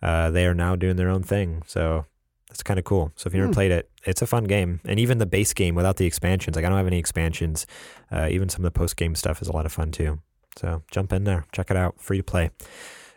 uh, 0.00 0.30
they 0.30 0.46
are 0.46 0.54
now 0.54 0.76
doing 0.76 0.96
their 0.96 1.10
own 1.10 1.24
thing. 1.24 1.62
So 1.66 2.06
that's 2.50 2.62
kind 2.62 2.78
of 2.78 2.84
cool. 2.84 3.12
So 3.16 3.26
if 3.28 3.32
you 3.34 3.38
never 3.40 3.48
Hmm. 3.48 3.54
played 3.54 3.70
it, 3.70 3.88
it's 4.04 4.20
a 4.20 4.26
fun 4.26 4.44
game. 4.44 4.80
And 4.84 5.00
even 5.00 5.16
the 5.18 5.26
base 5.26 5.54
game 5.54 5.74
without 5.74 5.96
the 5.96 6.04
expansions, 6.04 6.54
like 6.56 6.64
I 6.64 6.68
don't 6.68 6.76
have 6.78 6.86
any 6.86 6.98
expansions. 6.98 7.66
Uh, 8.12 8.28
even 8.30 8.48
some 8.50 8.64
of 8.64 8.72
the 8.72 8.78
post 8.78 8.96
game 8.96 9.14
stuff 9.14 9.40
is 9.40 9.48
a 9.48 9.52
lot 9.52 9.64
of 9.66 9.72
fun 9.72 9.90
too. 9.92 10.20
So 10.58 10.82
jump 10.90 11.12
in 11.12 11.24
there, 11.24 11.46
check 11.52 11.70
it 11.70 11.76
out, 11.76 12.00
free 12.00 12.18
to 12.18 12.22
play. 12.24 12.50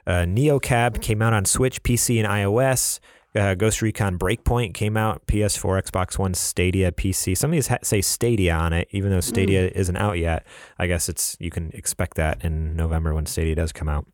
Uh, 0.07 0.25
Neo 0.25 0.59
Cab 0.59 1.01
came 1.01 1.21
out 1.21 1.34
on 1.34 1.45
Switch, 1.45 1.81
PC, 1.84 2.19
and 2.19 2.27
iOS. 2.27 2.99
Uh, 3.36 3.55
Ghost 3.55 3.81
Recon 3.81 4.19
Breakpoint 4.19 4.75
came 4.75 4.95
out 4.95 5.25
PS4, 5.25 5.81
Xbox 5.81 6.19
One, 6.19 6.36
Stadia, 6.36 6.91
PC. 6.91 7.36
Some 7.36 7.49
of 7.49 7.53
these 7.53 7.67
ha- 7.67 7.79
say 7.81 7.99
Stadia 8.01 8.53
on 8.53 8.73
it, 8.73 8.88
even 8.91 9.09
though 9.09 9.21
Stadia 9.21 9.71
isn't 9.73 9.97
out 9.97 10.19
yet. 10.19 10.45
I 10.77 10.86
guess 10.86 11.09
it's 11.09 11.36
you 11.39 11.49
can 11.49 11.71
expect 11.73 12.15
that 12.17 12.45
in 12.45 12.75
November 12.75 13.15
when 13.15 13.25
Stadia 13.25 13.55
does 13.55 13.71
come 13.71 13.89
out. 13.89 14.05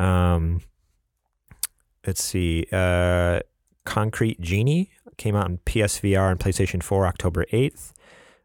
Um, 0.00 0.62
let's 2.04 2.24
see. 2.24 2.66
Uh, 2.72 3.40
Concrete 3.84 4.40
Genie 4.40 4.90
came 5.16 5.36
out 5.36 5.44
on 5.44 5.58
PSVR 5.58 6.30
and 6.30 6.40
PlayStation 6.40 6.82
4 6.82 7.06
October 7.06 7.44
8th. 7.52 7.92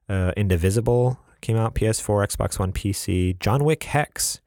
Uh, 0.08 0.32
Indivisible 0.38 1.20
came 1.42 1.58
out 1.58 1.76
PS4, 1.76 2.28
Xbox 2.28 2.60
One, 2.60 2.72
PC. 2.72 3.40
John 3.40 3.64
Wick 3.64 3.84
Hex. 3.84 4.42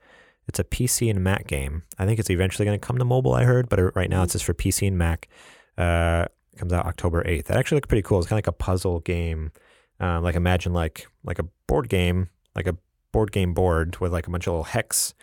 It's 0.47 0.59
a 0.59 0.65
PC 0.65 1.11
and 1.11 1.23
Mac 1.23 1.47
game. 1.47 1.83
I 1.99 2.07
think 2.07 2.19
it's 2.19 2.31
eventually 2.31 2.65
going 2.65 2.79
to 2.79 2.87
come 2.87 2.99
to 2.99 3.05
mobile. 3.05 3.35
I 3.35 3.45
heard, 3.45 3.69
but 3.69 3.95
right 3.95 4.09
now 4.09 4.23
it's 4.23 4.33
just 4.33 4.45
for 4.45 4.55
PC 4.55 4.89
and 4.89 4.97
Mac. 4.97 5.29
Uh, 5.77 6.27
comes 6.57 6.73
out 6.73 6.87
October 6.87 7.23
8th. 7.23 7.45
That 7.45 7.57
actually 7.57 7.77
looks 7.77 7.87
pretty 7.87 8.03
cool. 8.03 8.19
It's 8.19 8.29
kind 8.29 8.37
of 8.39 8.47
like 8.47 8.49
a 8.49 8.53
puzzle 8.53 9.01
game. 9.01 9.53
Um, 10.01 10.23
like 10.23 10.37
imagine 10.37 10.73
like 10.73 11.07
like 11.25 11.39
a 11.39 11.45
board 11.67 11.89
game, 11.89 12.29
like 12.55 12.67
a 12.67 12.77
board 13.13 13.33
game 13.33 13.55
board 13.55 13.99
with 13.99 14.13
like 14.13 14.27
a 14.27 14.31
bunch 14.31 14.47
of 14.47 14.53
little 14.53 14.65
hex 14.65 15.15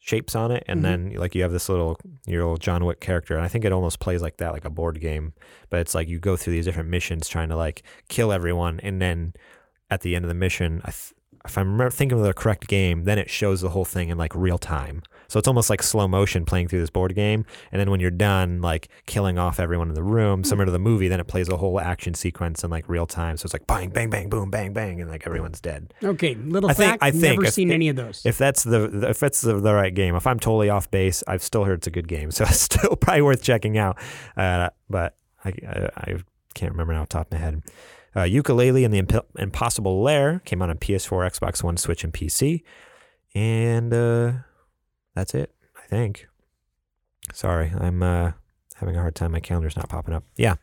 shapes 0.00 0.34
on 0.34 0.50
it, 0.50 0.64
and 0.66 0.80
Mhm. 0.80 0.82
then 0.82 1.12
like 1.16 1.34
you 1.34 1.42
have 1.42 1.52
this 1.52 1.68
little 1.68 1.98
your 2.26 2.42
little 2.42 2.56
John 2.56 2.84
Wick 2.84 3.00
character, 3.00 3.34
and 3.36 3.44
I 3.44 3.48
think 3.48 3.64
it 3.64 3.72
almost 3.72 4.00
plays 4.00 4.22
like 4.22 4.36
that, 4.38 4.52
like 4.52 4.64
a 4.64 4.70
board 4.70 5.00
game. 5.00 5.32
But 5.70 5.80
it's 5.80 5.94
like 5.94 6.08
you 6.08 6.18
go 6.18 6.36
through 6.36 6.52
these 6.54 6.64
different 6.64 6.88
missions 6.88 7.28
trying 7.28 7.48
to 7.48 7.56
like 7.56 7.82
kill 8.08 8.32
everyone, 8.32 8.80
and 8.80 9.00
then 9.02 9.34
at 9.90 10.02
the 10.02 10.14
end 10.14 10.24
of 10.24 10.28
the 10.28 10.34
mission, 10.34 10.80
I 10.84 10.90
th- 10.90 11.12
if 11.44 11.56
I'm 11.58 11.66
remember 11.72 11.90
thinking 11.90 12.18
of 12.18 12.24
the 12.24 12.32
correct 12.34 12.66
game, 12.68 13.04
then 13.04 13.18
it 13.18 13.30
shows 13.30 13.60
the 13.60 13.70
whole 13.70 13.84
thing 13.84 14.08
in 14.08 14.18
like 14.18 14.34
real 14.34 14.58
time. 14.58 15.02
So 15.30 15.38
it's 15.38 15.46
almost 15.46 15.68
like 15.68 15.82
slow 15.82 16.08
motion 16.08 16.46
playing 16.46 16.68
through 16.68 16.80
this 16.80 16.88
board 16.88 17.14
game. 17.14 17.44
And 17.70 17.78
then 17.78 17.90
when 17.90 18.00
you're 18.00 18.10
done, 18.10 18.62
like 18.62 18.88
killing 19.04 19.36
off 19.38 19.60
everyone 19.60 19.88
in 19.88 19.94
the 19.94 20.02
room, 20.02 20.42
similar 20.42 20.64
to 20.64 20.72
the 20.72 20.78
movie, 20.78 21.06
then 21.08 21.20
it 21.20 21.26
plays 21.26 21.50
a 21.50 21.58
whole 21.58 21.78
action 21.78 22.14
sequence 22.14 22.64
in 22.64 22.70
like 22.70 22.88
real 22.88 23.06
time. 23.06 23.36
So 23.36 23.44
it's 23.44 23.52
like 23.52 23.66
bang, 23.66 23.90
bang, 23.90 24.08
bang, 24.08 24.30
boom, 24.30 24.50
bang, 24.50 24.72
bang, 24.72 25.02
and 25.02 25.10
like 25.10 25.26
everyone's 25.26 25.60
dead. 25.60 25.92
Okay, 26.02 26.34
little 26.34 26.70
I 26.70 26.72
think- 26.72 26.90
fact. 26.92 27.02
I 27.02 27.10
think 27.10 27.22
never 27.22 27.44
if- 27.44 27.52
seen 27.52 27.70
any 27.70 27.88
of 27.90 27.96
those. 27.96 28.22
If 28.24 28.38
that's 28.38 28.62
the 28.64 28.88
the- 28.88 29.10
if 29.10 29.22
it's 29.22 29.42
the, 29.42 29.60
the 29.60 29.74
right 29.74 29.94
game, 29.94 30.14
if 30.14 30.26
I'm 30.26 30.38
totally 30.40 30.70
off 30.70 30.90
base, 30.90 31.22
I've 31.26 31.42
still 31.42 31.64
heard 31.64 31.78
it's 31.78 31.86
a 31.86 31.90
good 31.90 32.08
game. 32.08 32.30
So 32.38 32.44
it's 32.44 32.60
still 32.60 32.96
probably 32.96 33.22
worth 33.22 33.42
checking 33.42 33.76
out. 33.78 33.98
Uh, 34.36 34.70
but 34.88 35.16
I, 35.44 35.48
I 35.66 35.88
I 35.96 36.14
can't 36.58 36.72
remember 36.72 36.92
now 36.92 37.02
off 37.02 37.08
the 37.08 37.18
top 37.18 37.26
of 37.28 37.32
my 37.32 37.38
head. 37.38 37.62
Uh, 38.14 38.20
Yooka-Laylee 38.22 38.84
and 38.84 38.92
the 38.92 38.98
Imp- 38.98 39.26
Impossible 39.38 40.02
Lair 40.02 40.40
came 40.44 40.60
out 40.60 40.70
on 40.70 40.78
PS4, 40.78 41.30
Xbox 41.30 41.62
One, 41.62 41.76
Switch, 41.76 42.02
and 42.04 42.12
PC, 42.12 42.62
and 43.34 43.92
uh, 43.94 44.32
that's 45.14 45.34
it. 45.34 45.54
I 45.76 45.86
think. 45.86 46.26
Sorry, 47.32 47.72
I'm 47.78 48.02
uh, 48.02 48.32
having 48.76 48.96
a 48.96 49.00
hard 49.00 49.14
time. 49.14 49.32
My 49.32 49.40
calendar's 49.40 49.76
not 49.76 49.88
popping 49.88 50.14
up. 50.14 50.24
Yeah, 50.36 50.56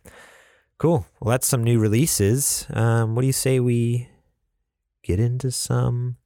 cool. 0.77 1.05
Well, 1.19 1.31
that's 1.31 1.47
some 1.47 1.63
new 1.63 1.79
releases. 1.79 2.65
Um, 2.71 3.15
what 3.15 3.21
do 3.21 3.27
you 3.27 3.33
say 3.33 3.59
we 3.59 4.09
get 5.03 5.19
into 5.19 5.51
some 5.51 6.17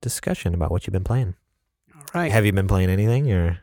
discussion 0.00 0.54
about 0.54 0.70
what 0.70 0.86
you've 0.86 0.92
been 0.92 1.04
playing? 1.04 1.34
All 1.94 2.02
right. 2.22 2.32
Have 2.32 2.46
you 2.46 2.52
been 2.52 2.68
playing 2.68 2.90
anything 2.90 3.30
or? 3.30 3.60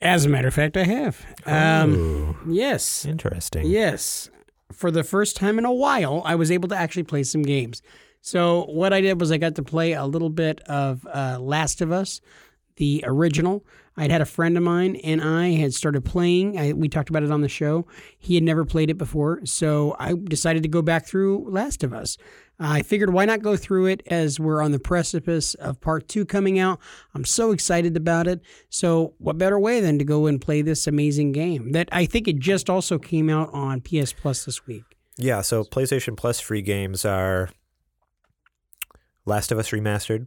As 0.00 0.24
a 0.24 0.28
matter 0.28 0.48
of 0.48 0.54
fact, 0.54 0.76
I 0.76 0.84
have. 0.84 1.24
Um, 1.44 1.94
Ooh, 1.94 2.36
yes. 2.48 3.04
interesting. 3.04 3.66
Yes. 3.66 4.30
For 4.72 4.90
the 4.90 5.04
first 5.04 5.36
time 5.36 5.58
in 5.58 5.64
a 5.64 5.72
while, 5.72 6.22
I 6.24 6.34
was 6.34 6.50
able 6.50 6.68
to 6.68 6.76
actually 6.76 7.04
play 7.04 7.22
some 7.22 7.42
games. 7.42 7.82
So, 8.20 8.64
what 8.66 8.92
I 8.92 9.00
did 9.00 9.20
was 9.20 9.32
I 9.32 9.38
got 9.38 9.54
to 9.54 9.62
play 9.62 9.92
a 9.92 10.04
little 10.04 10.28
bit 10.28 10.60
of 10.62 11.06
uh, 11.06 11.38
Last 11.40 11.80
of 11.80 11.92
Us, 11.92 12.20
the 12.76 13.02
original. 13.06 13.64
I'd 13.96 14.10
had 14.10 14.20
a 14.20 14.26
friend 14.26 14.56
of 14.56 14.62
mine 14.62 14.96
and 14.96 15.22
I 15.22 15.50
had 15.52 15.74
started 15.74 16.04
playing. 16.04 16.58
I, 16.58 16.72
we 16.72 16.88
talked 16.88 17.08
about 17.10 17.22
it 17.22 17.32
on 17.32 17.40
the 17.40 17.48
show. 17.48 17.86
He 18.18 18.34
had 18.34 18.44
never 18.44 18.64
played 18.64 18.90
it 18.90 18.98
before. 18.98 19.40
So, 19.44 19.96
I 19.98 20.14
decided 20.14 20.62
to 20.64 20.68
go 20.68 20.82
back 20.82 21.06
through 21.06 21.48
Last 21.48 21.82
of 21.82 21.92
Us. 21.92 22.18
I 22.60 22.82
figured 22.82 23.12
why 23.12 23.24
not 23.24 23.40
go 23.42 23.56
through 23.56 23.86
it 23.86 24.02
as 24.08 24.40
we're 24.40 24.60
on 24.62 24.72
the 24.72 24.80
precipice 24.80 25.54
of 25.54 25.80
part 25.80 26.08
two 26.08 26.24
coming 26.24 26.58
out. 26.58 26.80
I'm 27.14 27.24
so 27.24 27.52
excited 27.52 27.96
about 27.96 28.26
it. 28.26 28.40
So, 28.68 29.14
what 29.18 29.38
better 29.38 29.58
way 29.60 29.80
than 29.80 29.98
to 30.00 30.04
go 30.04 30.26
and 30.26 30.40
play 30.40 30.62
this 30.62 30.86
amazing 30.88 31.30
game 31.32 31.70
that 31.72 31.88
I 31.92 32.04
think 32.04 32.26
it 32.26 32.38
just 32.40 32.68
also 32.68 32.98
came 32.98 33.30
out 33.30 33.52
on 33.52 33.80
PS 33.80 34.12
Plus 34.12 34.44
this 34.44 34.66
week? 34.66 34.82
Yeah, 35.16 35.40
so 35.42 35.62
PlayStation 35.64 36.16
Plus 36.16 36.40
free 36.40 36.62
games 36.62 37.04
are 37.04 37.50
Last 39.24 39.52
of 39.52 39.58
Us 39.58 39.70
Remastered 39.70 40.26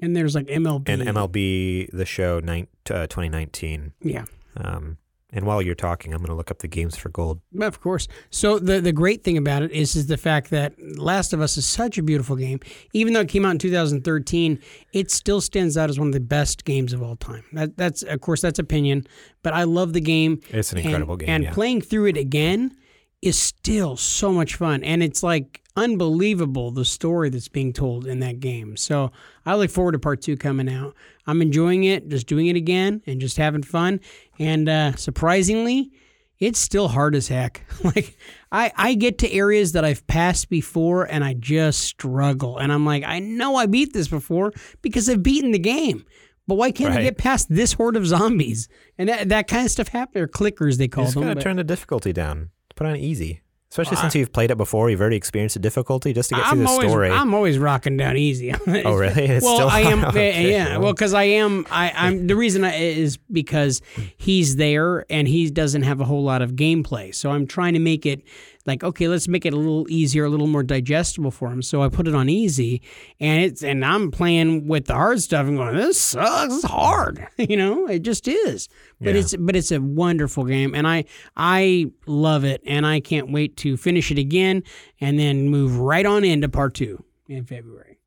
And 0.00 0.14
there's 0.16 0.34
like 0.34 0.46
MLB. 0.46 0.88
and 0.88 1.02
MLB 1.02 1.88
The 1.92 2.04
Show 2.06 2.40
nine, 2.40 2.68
uh, 2.90 3.06
2019. 3.06 3.92
Yeah. 4.02 4.24
Um, 4.56 4.98
and 5.32 5.46
while 5.46 5.62
you're 5.62 5.74
talking, 5.74 6.12
I'm 6.12 6.18
going 6.18 6.28
to 6.28 6.34
look 6.34 6.50
up 6.50 6.58
the 6.58 6.68
games 6.68 6.96
for 6.96 7.08
gold. 7.08 7.40
Of 7.60 7.80
course. 7.80 8.06
So 8.30 8.58
the 8.58 8.80
the 8.80 8.92
great 8.92 9.24
thing 9.24 9.36
about 9.38 9.62
it 9.62 9.70
is 9.72 9.96
is 9.96 10.06
the 10.06 10.16
fact 10.18 10.50
that 10.50 10.74
Last 10.98 11.32
of 11.32 11.40
Us 11.40 11.56
is 11.56 11.64
such 11.66 11.96
a 11.98 12.02
beautiful 12.02 12.36
game. 12.36 12.60
Even 12.92 13.14
though 13.14 13.20
it 13.20 13.28
came 13.28 13.44
out 13.46 13.52
in 13.52 13.58
2013, 13.58 14.58
it 14.92 15.10
still 15.10 15.40
stands 15.40 15.76
out 15.76 15.88
as 15.88 15.98
one 15.98 16.08
of 16.08 16.14
the 16.14 16.20
best 16.20 16.64
games 16.64 16.92
of 16.92 17.02
all 17.02 17.16
time. 17.16 17.44
That, 17.52 17.76
that's 17.76 18.02
of 18.02 18.20
course 18.20 18.42
that's 18.42 18.58
opinion, 18.58 19.06
but 19.42 19.54
I 19.54 19.64
love 19.64 19.94
the 19.94 20.00
game. 20.02 20.40
It's 20.50 20.72
an 20.72 20.78
And- 20.78 20.86
incredible 20.86 21.16
game. 21.16 21.28
And 21.30 21.44
yeah. 21.44 21.52
playing 21.52 21.80
through 21.80 22.06
it 22.06 22.16
again 22.18 22.76
is 23.22 23.38
still 23.38 23.96
so 23.96 24.32
much 24.32 24.56
fun, 24.56 24.82
and 24.84 25.02
it's 25.02 25.22
like 25.22 25.61
unbelievable 25.76 26.70
the 26.70 26.84
story 26.84 27.30
that's 27.30 27.48
being 27.48 27.72
told 27.72 28.06
in 28.06 28.20
that 28.20 28.40
game. 28.40 28.76
So 28.76 29.10
I 29.46 29.54
look 29.54 29.70
forward 29.70 29.92
to 29.92 29.98
part 29.98 30.22
two 30.22 30.36
coming 30.36 30.68
out. 30.68 30.94
I'm 31.26 31.42
enjoying 31.42 31.84
it, 31.84 32.08
just 32.08 32.26
doing 32.26 32.46
it 32.46 32.56
again, 32.56 33.02
and 33.06 33.20
just 33.20 33.36
having 33.36 33.62
fun. 33.62 34.00
And 34.38 34.68
uh, 34.68 34.96
surprisingly, 34.96 35.92
it's 36.38 36.58
still 36.58 36.88
hard 36.88 37.14
as 37.14 37.28
heck. 37.28 37.64
like 37.84 38.16
I, 38.50 38.72
I 38.76 38.94
get 38.94 39.18
to 39.18 39.32
areas 39.32 39.72
that 39.72 39.84
I've 39.84 40.06
passed 40.06 40.48
before 40.50 41.04
and 41.04 41.22
I 41.22 41.34
just 41.34 41.80
struggle. 41.80 42.58
And 42.58 42.72
I'm 42.72 42.84
like, 42.84 43.04
I 43.04 43.20
know 43.20 43.56
I 43.56 43.66
beat 43.66 43.92
this 43.92 44.08
before 44.08 44.52
because 44.82 45.08
I've 45.08 45.22
beaten 45.22 45.52
the 45.52 45.58
game. 45.58 46.04
But 46.48 46.56
why 46.56 46.72
can't 46.72 46.92
I 46.92 47.02
get 47.02 47.18
past 47.18 47.46
this 47.48 47.72
horde 47.74 47.94
of 47.94 48.04
zombies? 48.04 48.68
And 48.98 49.08
that, 49.08 49.28
that 49.28 49.46
kind 49.46 49.64
of 49.64 49.70
stuff 49.70 49.88
happens. 49.88 50.22
Or 50.24 50.26
clickers, 50.26 50.76
they 50.76 50.84
you 50.84 50.90
call 50.90 51.04
just 51.04 51.14
them. 51.14 51.28
to 51.28 51.34
but- 51.36 51.40
turn 51.40 51.56
the 51.56 51.64
difficulty 51.64 52.12
down. 52.12 52.50
Put 52.74 52.86
on 52.88 52.96
easy. 52.96 53.41
Especially 53.72 53.94
Well, 53.94 54.02
since 54.02 54.14
you've 54.16 54.32
played 54.34 54.50
it 54.50 54.58
before, 54.58 54.90
you've 54.90 55.00
already 55.00 55.16
experienced 55.16 55.54
the 55.54 55.60
difficulty 55.60 56.12
just 56.12 56.28
to 56.28 56.34
get 56.34 56.44
I'm 56.44 56.56
through 56.56 56.64
the 56.64 56.68
always, 56.68 56.90
story. 56.90 57.10
I'm 57.10 57.32
always 57.32 57.56
rocking 57.56 57.96
down 57.96 58.18
easy. 58.18 58.52
oh, 58.84 58.94
really? 58.94 59.28
It's 59.30 59.42
well, 59.42 59.66
I 59.66 59.80
am. 59.80 60.04
Okay, 60.12 60.50
yeah, 60.50 60.76
well, 60.76 60.92
because 60.92 61.14
I 61.14 61.22
am. 61.22 61.66
I, 61.70 61.90
I'm 61.96 62.26
the 62.26 62.36
reason 62.36 62.64
I, 62.64 62.74
is 62.74 63.16
because 63.16 63.80
he's 64.18 64.56
there 64.56 65.06
and 65.10 65.26
he 65.26 65.48
doesn't 65.48 65.84
have 65.84 66.02
a 66.02 66.04
whole 66.04 66.22
lot 66.22 66.42
of 66.42 66.52
gameplay. 66.52 67.14
So 67.14 67.30
I'm 67.30 67.46
trying 67.46 67.72
to 67.72 67.78
make 67.78 68.04
it 68.04 68.20
like 68.66 68.84
okay, 68.84 69.08
let's 69.08 69.26
make 69.28 69.44
it 69.46 69.52
a 69.52 69.56
little 69.56 69.86
easier, 69.90 70.24
a 70.24 70.28
little 70.28 70.46
more 70.46 70.62
digestible 70.62 71.30
for 71.30 71.50
him. 71.50 71.62
So 71.62 71.82
I 71.82 71.88
put 71.88 72.06
it 72.06 72.14
on 72.14 72.28
easy, 72.28 72.82
and 73.20 73.42
it's 73.42 73.62
and 73.62 73.84
I'm 73.84 74.10
playing 74.10 74.68
with 74.68 74.86
the 74.86 74.94
hard 74.94 75.20
stuff 75.20 75.46
and 75.46 75.56
going, 75.56 75.76
this 75.76 76.00
sucks. 76.00 76.54
It's 76.54 76.64
hard. 76.64 77.26
you 77.38 77.56
know, 77.56 77.86
it 77.86 78.00
just 78.02 78.28
is. 78.28 78.68
But 79.00 79.14
Yeah. 79.14 79.20
it's 79.20 79.36
but 79.36 79.56
it's 79.56 79.72
a 79.72 79.80
wonderful 79.80 80.44
game, 80.44 80.74
and 80.74 80.86
I 80.86 81.04
I 81.36 81.86
love 82.06 82.44
it, 82.44 82.62
and 82.66 82.86
I 82.86 83.00
can't 83.00 83.32
wait 83.32 83.56
to 83.58 83.76
finish 83.76 84.10
it 84.10 84.18
again 84.18 84.62
and 85.00 85.18
then 85.18 85.48
move 85.48 85.78
right 85.78 86.06
on 86.06 86.24
into 86.24 86.48
part 86.48 86.74
two 86.74 87.02
in 87.28 87.44
February. 87.44 87.98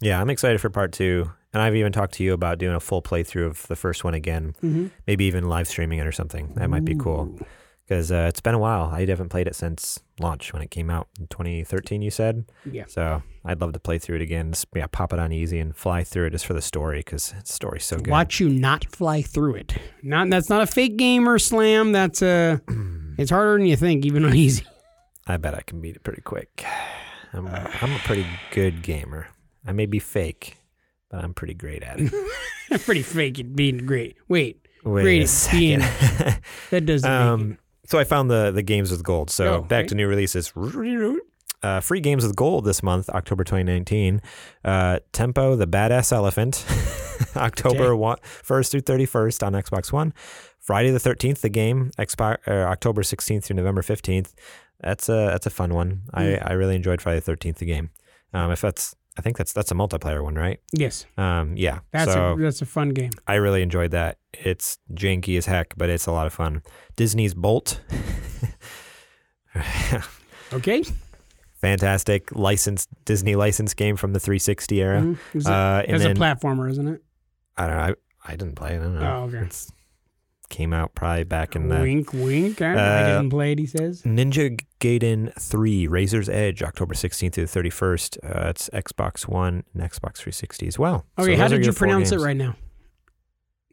Yeah, 0.00 0.20
I'm 0.20 0.30
excited 0.30 0.60
for 0.60 0.70
part 0.70 0.92
two. 0.92 1.30
And 1.52 1.60
I've 1.60 1.74
even 1.74 1.90
talked 1.90 2.14
to 2.14 2.22
you 2.22 2.32
about 2.32 2.58
doing 2.58 2.76
a 2.76 2.80
full 2.80 3.02
playthrough 3.02 3.44
of 3.46 3.66
the 3.66 3.74
first 3.74 4.04
one 4.04 4.14
again, 4.14 4.54
Mm-hmm. 4.62 4.86
maybe 5.08 5.24
even 5.24 5.48
live 5.48 5.66
streaming 5.66 5.98
it 5.98 6.06
or 6.06 6.12
something. 6.12 6.52
That 6.54 6.70
might 6.70 6.84
be 6.84 6.94
cool. 6.94 7.36
Because 7.90 8.12
uh, 8.12 8.26
it's 8.28 8.38
been 8.40 8.54
a 8.54 8.58
while. 8.60 8.84
I 8.94 9.04
haven't 9.04 9.30
played 9.30 9.48
it 9.48 9.56
since 9.56 9.98
launch 10.20 10.52
when 10.52 10.62
it 10.62 10.70
came 10.70 10.90
out 10.90 11.08
in 11.18 11.26
2013, 11.26 12.02
you 12.02 12.10
said. 12.12 12.44
Yeah. 12.64 12.84
So 12.86 13.20
I'd 13.44 13.60
love 13.60 13.72
to 13.72 13.80
play 13.80 13.98
through 13.98 14.14
it 14.16 14.22
again. 14.22 14.52
Just, 14.52 14.68
yeah, 14.76 14.86
pop 14.86 15.12
it 15.12 15.18
on 15.18 15.32
easy 15.32 15.58
and 15.58 15.74
fly 15.76 16.04
through 16.04 16.26
it 16.26 16.30
just 16.30 16.46
for 16.46 16.54
the 16.54 16.62
story 16.62 17.00
because 17.00 17.30
the 17.44 17.52
story's 17.52 17.84
so 17.84 17.96
good. 17.96 18.06
Watch 18.06 18.38
you 18.38 18.48
not 18.48 18.84
fly 18.94 19.22
through 19.22 19.56
it. 19.56 19.74
Not 20.04 20.30
that's 20.30 20.48
not 20.48 20.62
a 20.62 20.66
fake 20.66 20.98
gamer 20.98 21.40
slam. 21.40 21.90
That's 21.90 22.22
a. 22.22 22.60
it's 23.18 23.32
harder 23.32 23.58
than 23.58 23.66
you 23.66 23.74
think, 23.74 24.06
even 24.06 24.24
on 24.24 24.34
easy. 24.36 24.64
I 25.26 25.36
bet 25.38 25.56
I 25.56 25.62
can 25.62 25.80
beat 25.80 25.96
it 25.96 26.04
pretty 26.04 26.22
quick. 26.22 26.64
I'm, 27.32 27.48
I'm 27.48 27.92
a 27.92 27.98
pretty 28.04 28.24
good 28.52 28.82
gamer. 28.82 29.26
I 29.66 29.72
may 29.72 29.86
be 29.86 29.98
fake, 29.98 30.58
but 31.10 31.24
I'm 31.24 31.34
pretty 31.34 31.54
great 31.54 31.82
at 31.82 31.98
it. 32.00 32.12
Pretty 32.84 33.02
fake 33.02 33.40
at 33.40 33.56
being 33.56 33.78
great. 33.78 34.16
Wait, 34.28 34.64
Wait 34.84 35.02
Great 35.02 35.20
a 35.22 35.24
at 35.24 35.28
second. 35.28 35.58
being- 35.60 35.80
that 36.70 36.86
doesn't. 36.86 37.10
make 37.10 37.20
um, 37.20 37.58
so 37.90 37.98
I 37.98 38.04
found 38.04 38.30
the 38.30 38.50
the 38.50 38.62
games 38.62 38.90
with 38.90 39.02
gold. 39.02 39.30
So 39.30 39.44
Oh, 39.56 39.60
back 39.62 39.86
to 39.88 39.94
new 39.94 40.08
releases. 40.08 40.52
Uh, 41.62 41.80
free 41.80 42.00
games 42.00 42.24
with 42.26 42.34
gold 42.36 42.64
this 42.64 42.82
month, 42.82 43.10
October 43.10 43.44
2019. 43.44 44.22
Uh, 44.64 45.00
Tembo, 45.12 45.56
the 45.56 45.66
Badass 45.66 46.10
Elephant, 46.10 46.64
October 47.36 47.94
one, 47.94 48.16
1st 48.42 48.70
through 48.70 48.80
31st 48.80 49.46
on 49.46 49.52
Xbox 49.52 49.92
One. 49.92 50.14
Friday 50.58 50.90
the 50.90 50.98
13th, 50.98 51.40
the 51.40 51.50
game, 51.50 51.90
Expi- 51.98 52.38
uh, 52.48 52.50
October 52.70 53.02
16th 53.02 53.44
through 53.44 53.56
November 53.56 53.82
15th. 53.82 54.32
That's 54.80 55.08
a 55.10 55.28
that's 55.32 55.46
a 55.46 55.50
fun 55.50 55.74
one. 55.74 56.02
I, 56.14 56.22
Mm. 56.24 56.50
I 56.50 56.52
really 56.54 56.76
enjoyed 56.76 57.02
Friday 57.02 57.20
the 57.20 57.30
13th, 57.36 57.56
the 57.56 57.66
game. 57.66 57.90
Um, 58.32 58.50
if 58.52 58.60
that's 58.62 58.94
I 59.18 59.22
think 59.22 59.36
that's 59.36 59.52
that's 59.52 59.70
a 59.70 59.74
multiplayer 59.74 60.22
one, 60.22 60.34
right? 60.36 60.60
yes, 60.72 61.04
Um, 61.18 61.56
yeah. 61.56 61.80
that's 61.92 62.12
so 62.12 62.32
a 62.34 62.36
that's 62.40 62.62
a 62.62 62.66
fun 62.66 62.90
game. 62.90 63.10
I 63.26 63.34
really 63.34 63.60
enjoyed 63.62 63.90
that. 63.90 64.18
It's 64.32 64.78
janky 64.94 65.36
as 65.36 65.46
heck, 65.46 65.74
but 65.76 65.90
it's 65.90 66.06
a 66.06 66.12
lot 66.12 66.26
of 66.26 66.32
fun. 66.32 66.62
Disney's 66.96 67.34
Bolt. 67.34 67.80
Okay, 70.52 70.82
Fantastic 71.60 72.34
licensed 72.34 72.88
Disney 73.04 73.36
license 73.36 73.74
game 73.74 73.96
from 73.96 74.12
the 74.12 74.18
360 74.20 74.80
era. 74.82 75.00
Mhm. 75.02 75.18
It- 75.34 75.46
Uh, 75.46 75.82
It's 75.86 76.04
a 76.04 76.08
platformer, 76.14 76.68
isn't 76.70 76.88
it? 76.88 77.02
I 77.56 77.66
don't 77.66 77.76
know. 77.76 77.82
I, 77.82 77.94
I 78.32 78.36
didn't 78.36 78.54
play 78.56 78.74
it. 78.74 78.80
I 78.80 78.82
don't 78.82 78.94
know. 78.98 79.16
Oh, 79.22 79.24
okay. 79.28 79.44
It's 79.46 79.70
came 80.50 80.72
out 80.74 80.94
probably 80.94 81.24
back 81.24 81.56
in 81.56 81.68
the 81.68 81.80
wink, 81.80 82.12
wink. 82.12 82.60
I, 82.60 82.72
I 82.74 82.76
Uh, 82.76 83.06
didn't 83.16 83.30
play 83.30 83.52
it. 83.52 83.58
He 83.58 83.66
says. 83.66 84.02
Ninja 84.02 84.60
Gaiden 84.80 85.32
3 85.40 85.86
Razor's 85.86 86.28
Edge 86.28 86.62
October 86.62 86.94
16th 86.94 87.32
through 87.32 87.46
the 87.46 87.70
31st. 87.70 88.18
Uh, 88.22 88.48
it's 88.50 88.68
Xbox 88.70 89.26
One 89.26 89.64
and 89.72 89.82
Xbox 89.82 90.16
360 90.18 90.66
as 90.66 90.78
well. 90.78 91.06
So 91.18 91.24
Okay, 91.24 91.36
how 91.36 91.48
did 91.48 91.64
you 91.64 91.72
pronounce 91.72 92.10
games. 92.10 92.22
it 92.22 92.26
right 92.26 92.36
now? 92.36 92.56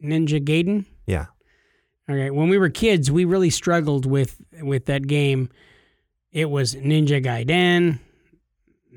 Ninja 0.02 0.42
Gaiden. 0.42 0.86
Yeah. 1.06 1.26
Okay, 2.10 2.30
when 2.30 2.48
we 2.48 2.56
were 2.56 2.70
kids, 2.70 3.10
we 3.10 3.24
really 3.26 3.50
struggled 3.50 4.06
with 4.06 4.40
with 4.62 4.86
that 4.86 5.06
game. 5.06 5.50
It 6.32 6.48
was 6.48 6.74
Ninja 6.74 7.22
Gaiden, 7.22 7.98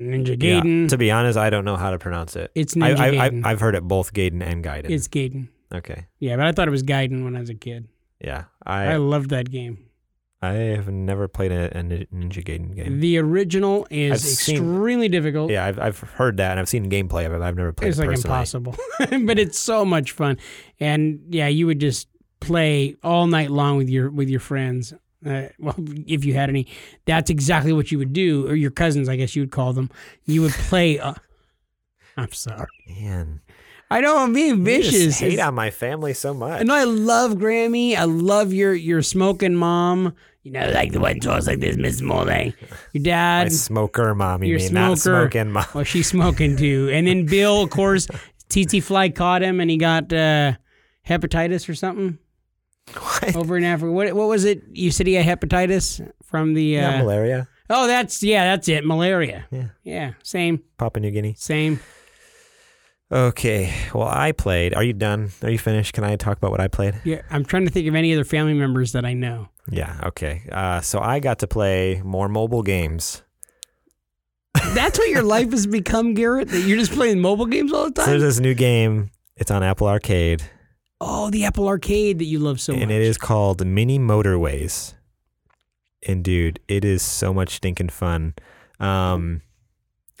Ninja 0.00 0.40
Yeah. 0.42 0.60
Gaiden. 0.60 0.88
To 0.88 0.96
be 0.96 1.10
honest, 1.10 1.36
I 1.36 1.50
don't 1.50 1.64
know 1.64 1.76
how 1.76 1.90
to 1.90 1.98
pronounce 1.98 2.36
it. 2.36 2.50
it's 2.54 2.74
I, 2.76 2.80
Ninja 2.80 2.98
I, 2.98 3.06
I, 3.26 3.30
Gaiden. 3.30 3.46
I've 3.46 3.60
heard 3.60 3.74
it 3.74 3.82
both 3.82 4.12
Gaiden 4.14 4.42
and 4.42 4.64
Gaiden. 4.64 4.90
it's 4.90 5.08
Gaiden. 5.08 5.48
Okay. 5.72 6.06
Yeah, 6.18 6.36
but 6.36 6.46
I 6.46 6.52
thought 6.52 6.68
it 6.68 6.72
was 6.72 6.82
Gaiden 6.82 7.24
when 7.24 7.36
I 7.36 7.40
was 7.40 7.50
a 7.50 7.54
kid. 7.54 7.88
Yeah. 8.20 8.44
I, 8.64 8.84
I 8.92 8.96
loved 8.96 9.30
that 9.30 9.50
game. 9.50 9.86
I 10.44 10.52
have 10.54 10.88
never 10.88 11.28
played 11.28 11.52
a, 11.52 11.66
a 11.78 11.82
Ninja 11.82 12.42
Gaiden 12.44 12.74
game. 12.74 12.98
The 12.98 13.18
original 13.18 13.86
is 13.90 14.12
I've 14.12 14.18
seen- 14.20 14.56
extremely 14.56 15.08
difficult. 15.08 15.52
Yeah, 15.52 15.64
I've, 15.66 15.78
I've 15.78 15.98
heard 16.00 16.36
that 16.38 16.50
and 16.52 16.60
I've 16.60 16.68
seen 16.68 16.90
gameplay 16.90 17.26
of 17.26 17.32
it. 17.32 17.38
but 17.38 17.42
I've 17.42 17.56
never 17.56 17.72
played 17.72 17.90
it's 17.90 17.98
it 17.98 18.02
like 18.06 18.10
personally. 18.16 18.34
impossible, 18.34 18.76
but 19.26 19.38
it's 19.38 19.58
so 19.58 19.84
much 19.84 20.10
fun. 20.12 20.38
And 20.80 21.20
yeah, 21.30 21.46
you 21.46 21.66
would 21.66 21.78
just 21.78 22.08
play 22.40 22.96
all 23.04 23.28
night 23.28 23.52
long 23.52 23.76
with 23.76 23.88
your 23.88 24.10
with 24.10 24.28
your 24.28 24.40
friends. 24.40 24.92
Uh, 25.24 25.44
well, 25.60 25.76
if 26.08 26.24
you 26.24 26.34
had 26.34 26.48
any, 26.48 26.66
that's 27.04 27.30
exactly 27.30 27.72
what 27.72 27.92
you 27.92 27.98
would 27.98 28.12
do, 28.12 28.48
or 28.48 28.56
your 28.56 28.72
cousins, 28.72 29.08
I 29.08 29.14
guess 29.14 29.36
you 29.36 29.42
would 29.42 29.52
call 29.52 29.72
them. 29.72 29.90
You 30.24 30.42
would 30.42 30.52
play. 30.52 30.98
Uh, 30.98 31.14
I'm 32.16 32.32
sorry. 32.32 32.66
Man, 32.88 33.40
I 33.92 34.00
know 34.00 34.18
I'm 34.18 34.32
being 34.32 34.58
you 34.58 34.64
vicious. 34.64 34.92
just 34.92 35.20
hate 35.20 35.34
It's- 35.34 35.46
on 35.48 35.54
my 35.54 35.70
family 35.70 36.14
so 36.14 36.32
much. 36.34 36.60
I 36.60 36.64
know 36.64 36.74
I 36.74 36.84
love 36.84 37.32
Grammy. 37.32 37.96
I 37.96 38.04
love 38.04 38.52
your 38.52 38.74
your 38.74 39.02
smoking 39.02 39.54
mom. 39.54 40.14
You 40.44 40.50
know, 40.50 40.70
like 40.70 40.90
the 40.92 40.98
one 40.98 41.20
talks 41.20 41.46
like 41.46 41.60
this, 41.60 41.76
Miss 41.76 42.00
Morning. 42.00 42.52
Your 42.92 43.04
dad, 43.04 43.44
my 43.44 43.48
smoker 43.50 44.12
mom, 44.14 44.42
you 44.42 44.50
Your 44.50 44.58
mean, 44.58 44.74
not 44.74 44.98
smoker. 44.98 45.20
smoking 45.30 45.52
mom. 45.52 45.66
Well, 45.74 45.84
she's 45.84 46.08
smoking 46.08 46.56
too. 46.56 46.90
And 46.92 47.06
then 47.06 47.26
Bill, 47.26 47.62
of 47.62 47.70
course, 47.70 48.08
tsetse 48.48 48.82
fly 48.82 49.08
caught 49.10 49.42
him 49.42 49.60
and 49.60 49.70
he 49.70 49.76
got 49.76 50.12
uh, 50.12 50.54
hepatitis 51.08 51.68
or 51.68 51.74
something 51.76 52.18
What? 52.94 53.36
over 53.36 53.56
in 53.56 53.62
Africa. 53.64 53.92
What 53.92 54.12
what 54.14 54.28
was 54.28 54.44
it? 54.44 54.62
You 54.72 54.90
said 54.90 55.06
he 55.06 55.14
had 55.14 55.26
hepatitis 55.26 56.00
from 56.24 56.54
the. 56.54 56.76
Not 56.80 56.94
Uh, 56.94 56.98
malaria, 56.98 57.48
oh, 57.70 57.86
that's 57.86 58.20
yeah, 58.22 58.44
that's 58.44 58.68
it. 58.68 58.84
Malaria. 58.84 59.46
Yeah. 59.52 59.68
Yeah. 59.84 60.12
Same. 60.24 60.62
Papua 60.76 61.00
New 61.02 61.10
Guinea. 61.12 61.34
Same. 61.38 61.78
Okay, 63.12 63.74
well, 63.94 64.08
I 64.08 64.32
played. 64.32 64.72
Are 64.74 64.82
you 64.82 64.94
done? 64.94 65.30
Are 65.42 65.50
you 65.50 65.58
finished? 65.58 65.92
Can 65.92 66.02
I 66.02 66.16
talk 66.16 66.38
about 66.38 66.50
what 66.50 66.60
I 66.60 66.68
played? 66.68 66.94
Yeah. 67.04 67.20
I'm 67.30 67.44
trying 67.44 67.66
to 67.66 67.70
think 67.70 67.86
of 67.86 67.94
any 67.94 68.12
other 68.14 68.24
family 68.24 68.54
members 68.54 68.92
that 68.92 69.04
I 69.04 69.12
know. 69.12 69.48
Yeah, 69.70 70.00
okay. 70.04 70.42
Uh, 70.50 70.80
so 70.80 70.98
I 70.98 71.20
got 71.20 71.40
to 71.40 71.46
play 71.46 72.00
more 72.04 72.28
mobile 72.28 72.62
games. 72.62 73.22
That's 74.74 74.98
what 74.98 75.10
your 75.10 75.22
life 75.22 75.50
has 75.50 75.66
become, 75.66 76.14
Garrett. 76.14 76.48
That 76.48 76.60
you're 76.60 76.78
just 76.78 76.92
playing 76.92 77.20
mobile 77.20 77.44
games 77.46 77.72
all 77.72 77.90
the 77.90 78.00
So 78.00 78.02
time. 78.06 78.10
there's 78.10 78.22
this 78.22 78.40
new 78.40 78.54
game. 78.54 79.10
It's 79.36 79.50
on 79.50 79.62
Apple 79.62 79.88
Arcade, 79.88 80.42
oh, 81.00 81.28
the 81.30 81.44
Apple 81.44 81.66
Arcade 81.68 82.18
that 82.18 82.26
you 82.26 82.38
love 82.38 82.60
so 82.60 82.72
and 82.72 82.80
much. 82.80 82.84
And 82.84 82.92
it 82.92 83.02
is 83.02 83.18
called 83.18 83.66
Mini 83.66 83.98
Motorways. 83.98 84.94
And 86.06 86.22
dude, 86.24 86.60
it 86.68 86.84
is 86.84 87.02
so 87.02 87.34
much 87.34 87.56
stinking 87.56 87.88
fun. 87.90 88.34
Um, 88.80 89.42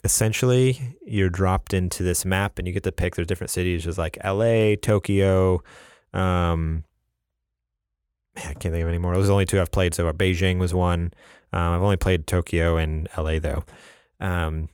essentially, 0.04 0.96
you're 1.04 1.30
dropped 1.30 1.74
into 1.74 2.02
this 2.02 2.24
map, 2.24 2.58
and 2.58 2.66
you 2.66 2.74
get 2.74 2.82
to 2.84 2.92
pick. 2.92 3.14
There's 3.14 3.26
different 3.26 3.50
cities, 3.50 3.84
just 3.84 3.98
like 3.98 4.18
L.A., 4.20 4.76
Tokyo. 4.76 5.62
Um, 6.12 6.84
man, 8.36 8.46
I 8.48 8.54
can't 8.54 8.72
think 8.72 8.82
of 8.82 8.88
any 8.88 8.98
more. 8.98 9.14
Those 9.14 9.28
are 9.28 9.32
only 9.32 9.46
two 9.46 9.60
I've 9.60 9.72
played. 9.72 9.94
So 9.94 10.04
far 10.04 10.12
Beijing 10.12 10.58
was 10.58 10.74
one. 10.74 11.12
Um, 11.52 11.74
I've 11.74 11.82
only 11.82 11.96
played 11.96 12.26
Tokyo 12.26 12.76
and 12.76 13.08
L.A. 13.16 13.38
though. 13.38 13.64
Um, 14.20 14.68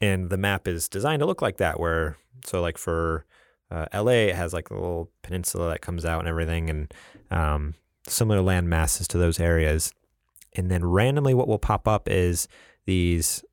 and 0.00 0.28
the 0.30 0.36
map 0.36 0.68
is 0.68 0.88
designed 0.88 1.20
to 1.20 1.26
look 1.26 1.40
like 1.40 1.56
that, 1.58 1.80
where 1.80 2.16
so 2.44 2.60
like 2.60 2.78
for 2.78 3.24
uh, 3.70 3.86
LA, 3.92 4.28
it 4.28 4.36
has 4.36 4.52
like 4.52 4.70
a 4.70 4.74
little 4.74 5.10
peninsula 5.22 5.70
that 5.70 5.80
comes 5.80 6.04
out 6.04 6.20
and 6.20 6.28
everything, 6.28 6.70
and 6.70 6.94
um, 7.30 7.74
similar 8.06 8.40
land 8.40 8.68
masses 8.68 9.08
to 9.08 9.18
those 9.18 9.40
areas. 9.40 9.92
And 10.54 10.70
then 10.70 10.84
randomly, 10.84 11.34
what 11.34 11.48
will 11.48 11.58
pop 11.58 11.88
up 11.88 12.08
is 12.08 12.48
these. 12.84 13.44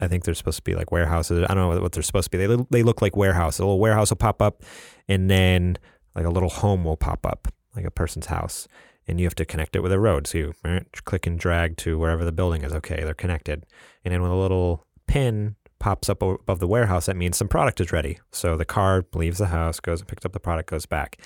I 0.00 0.08
think 0.08 0.24
they're 0.24 0.34
supposed 0.34 0.58
to 0.58 0.62
be 0.62 0.74
like 0.74 0.92
warehouses. 0.92 1.44
I 1.48 1.54
don't 1.54 1.74
know 1.74 1.80
what 1.80 1.92
they're 1.92 2.02
supposed 2.02 2.30
to 2.30 2.38
be. 2.38 2.46
They 2.46 2.64
they 2.70 2.82
look 2.82 3.02
like 3.02 3.16
warehouses. 3.16 3.60
A 3.60 3.64
little 3.64 3.80
warehouse 3.80 4.10
will 4.10 4.16
pop 4.16 4.40
up, 4.40 4.62
and 5.08 5.30
then 5.30 5.78
like 6.14 6.24
a 6.24 6.30
little 6.30 6.48
home 6.48 6.84
will 6.84 6.96
pop 6.96 7.26
up, 7.26 7.48
like 7.74 7.84
a 7.84 7.90
person's 7.90 8.26
house, 8.26 8.68
and 9.06 9.18
you 9.18 9.26
have 9.26 9.34
to 9.36 9.44
connect 9.44 9.74
it 9.74 9.80
with 9.80 9.92
a 9.92 9.98
road. 9.98 10.26
So 10.26 10.38
you 10.38 10.54
eh, 10.64 10.80
click 11.04 11.26
and 11.26 11.38
drag 11.38 11.76
to 11.78 11.98
wherever 11.98 12.24
the 12.24 12.32
building 12.32 12.62
is. 12.62 12.72
Okay, 12.72 13.02
they're 13.02 13.14
connected. 13.14 13.66
And 14.04 14.14
then 14.14 14.22
when 14.22 14.30
a 14.30 14.38
little 14.38 14.86
pin 15.06 15.56
pops 15.80 16.08
up 16.08 16.22
above 16.22 16.60
the 16.60 16.68
warehouse, 16.68 17.06
that 17.06 17.16
means 17.16 17.36
some 17.36 17.48
product 17.48 17.80
is 17.80 17.92
ready. 17.92 18.18
So 18.32 18.56
the 18.56 18.64
car 18.64 19.04
leaves 19.14 19.38
the 19.38 19.46
house, 19.46 19.80
goes 19.80 20.00
and 20.00 20.08
picks 20.08 20.24
up 20.24 20.32
the 20.32 20.40
product, 20.40 20.70
goes 20.70 20.86
back. 20.86 21.20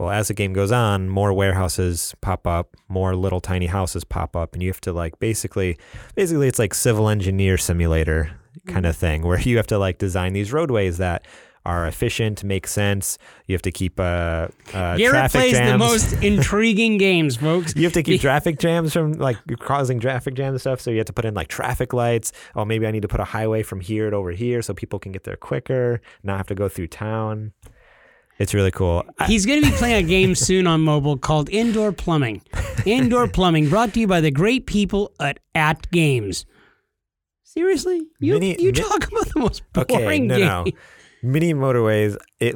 Well, 0.00 0.08
as 0.08 0.28
the 0.28 0.34
game 0.34 0.54
goes 0.54 0.72
on, 0.72 1.10
more 1.10 1.30
warehouses 1.34 2.14
pop 2.22 2.46
up, 2.46 2.74
more 2.88 3.14
little 3.14 3.38
tiny 3.38 3.66
houses 3.66 4.02
pop 4.02 4.34
up, 4.34 4.54
and 4.54 4.62
you 4.62 4.70
have 4.70 4.80
to 4.80 4.94
like 4.94 5.18
basically, 5.18 5.76
basically, 6.14 6.48
it's 6.48 6.58
like 6.58 6.72
civil 6.72 7.10
engineer 7.10 7.58
simulator 7.58 8.30
kind 8.66 8.86
of 8.86 8.96
thing, 8.96 9.26
where 9.26 9.38
you 9.42 9.58
have 9.58 9.66
to 9.66 9.76
like 9.76 9.98
design 9.98 10.32
these 10.32 10.54
roadways 10.54 10.96
that 10.96 11.26
are 11.66 11.86
efficient, 11.86 12.42
make 12.42 12.66
sense. 12.66 13.18
You 13.46 13.54
have 13.54 13.60
to 13.60 13.70
keep 13.70 14.00
uh, 14.00 14.48
uh, 14.72 14.96
Garrett 14.96 15.32
plays 15.32 15.52
jams. 15.52 15.72
the 15.72 15.78
most 15.86 16.12
intriguing 16.22 16.96
games, 16.96 17.36
folks. 17.36 17.76
You 17.76 17.84
have 17.84 17.92
to 17.92 18.02
keep 18.02 18.20
traffic 18.22 18.58
jams 18.58 18.94
from 18.94 19.12
like 19.12 19.36
causing 19.58 20.00
traffic 20.00 20.32
jams 20.32 20.52
and 20.52 20.60
stuff. 20.62 20.80
So 20.80 20.90
you 20.90 20.96
have 20.96 21.08
to 21.08 21.12
put 21.12 21.26
in 21.26 21.34
like 21.34 21.48
traffic 21.48 21.92
lights. 21.92 22.32
Oh, 22.54 22.64
maybe 22.64 22.86
I 22.86 22.90
need 22.90 23.02
to 23.02 23.08
put 23.08 23.20
a 23.20 23.24
highway 23.24 23.62
from 23.62 23.80
here 23.80 24.08
to 24.08 24.16
over 24.16 24.30
here 24.30 24.62
so 24.62 24.72
people 24.72 24.98
can 24.98 25.12
get 25.12 25.24
there 25.24 25.36
quicker, 25.36 26.00
not 26.22 26.38
have 26.38 26.46
to 26.46 26.54
go 26.54 26.70
through 26.70 26.86
town. 26.86 27.52
It's 28.40 28.54
really 28.54 28.70
cool. 28.70 29.04
He's 29.26 29.44
going 29.44 29.62
to 29.62 29.70
be 29.70 29.76
playing 29.76 30.02
a 30.02 30.08
game 30.08 30.34
soon 30.34 30.66
on 30.66 30.80
mobile 30.80 31.18
called 31.18 31.50
Indoor 31.50 31.92
Plumbing. 31.92 32.40
Indoor 32.86 33.28
Plumbing, 33.28 33.68
brought 33.68 33.92
to 33.92 34.00
you 34.00 34.06
by 34.06 34.22
the 34.22 34.30
great 34.30 34.64
people 34.64 35.12
at 35.20 35.38
At 35.54 35.90
Games. 35.90 36.46
Seriously, 37.44 38.00
you 38.18 38.32
Mini- 38.32 38.56
you 38.58 38.72
talk 38.72 39.06
about 39.06 39.28
the 39.34 39.40
most 39.40 39.62
okay, 39.76 39.98
boring 39.98 40.26
no, 40.26 40.38
game. 40.38 40.46
no. 40.46 40.64
Mini 41.22 41.52
motorways. 41.52 42.16
It 42.38 42.54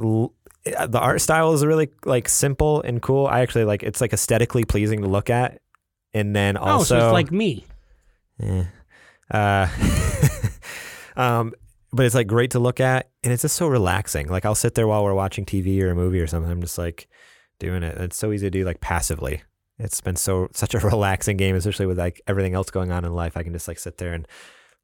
it- 0.65 0.91
the 0.91 0.99
art 0.99 1.21
style 1.21 1.53
is 1.53 1.67
really 1.67 1.91
like 2.07 2.31
simple 2.31 2.81
and 2.81 3.03
cool. 3.03 3.27
I 3.27 3.41
actually 3.41 3.65
like. 3.65 3.83
It's 3.83 4.01
like 4.01 4.15
aesthetically 4.15 4.65
pleasing 4.65 5.03
to 5.03 5.09
look 5.09 5.29
at. 5.29 5.61
And 6.15 6.35
then 6.35 6.57
oh, 6.57 6.63
also, 6.63 6.99
so 6.99 7.09
it's 7.09 7.13
like 7.13 7.31
me. 7.31 7.67
Eh. 8.41 8.65
Uh, 9.31 9.69
um, 11.17 11.53
but 11.95 12.05
it's 12.05 12.15
like 12.15 12.27
great 12.27 12.51
to 12.51 12.59
look 12.59 12.81
at, 12.81 13.09
and 13.23 13.33
it's 13.33 13.43
just 13.43 13.57
so 13.57 13.69
relaxing. 13.69 14.29
Like 14.29 14.45
I'll 14.45 14.55
sit 14.55 14.75
there 14.75 14.89
while 14.89 15.05
we're 15.05 15.15
watching 15.15 15.47
TV 15.47 15.81
or 15.81 15.91
a 15.91 15.95
movie 15.95 16.21
or 16.21 16.27
something. 16.27 16.51
I'm 16.51 16.61
just 16.61 16.77
like 16.77 17.09
doing 17.61 17.85
it. 17.85 17.97
It's 17.99 18.17
so 18.17 18.33
easy 18.33 18.47
to 18.47 18.51
do 18.51 18.65
like 18.65 18.81
passively. 18.81 19.43
It's 19.79 20.01
been 20.01 20.17
so 20.17 20.49
such 20.53 20.75
a 20.75 20.81
relaxing 20.81 21.37
game, 21.37 21.55
especially 21.55 21.87
with 21.87 21.99
like 21.99 22.21
everything 22.27 22.55
else 22.55 22.71
going 22.71 22.91
on 22.91 23.05
in 23.05 23.15
life. 23.15 23.37
I 23.37 23.45
can 23.45 23.53
just 23.53 23.69
like 23.69 23.79
sit 23.79 23.99
there 23.99 24.13
and 24.13 24.27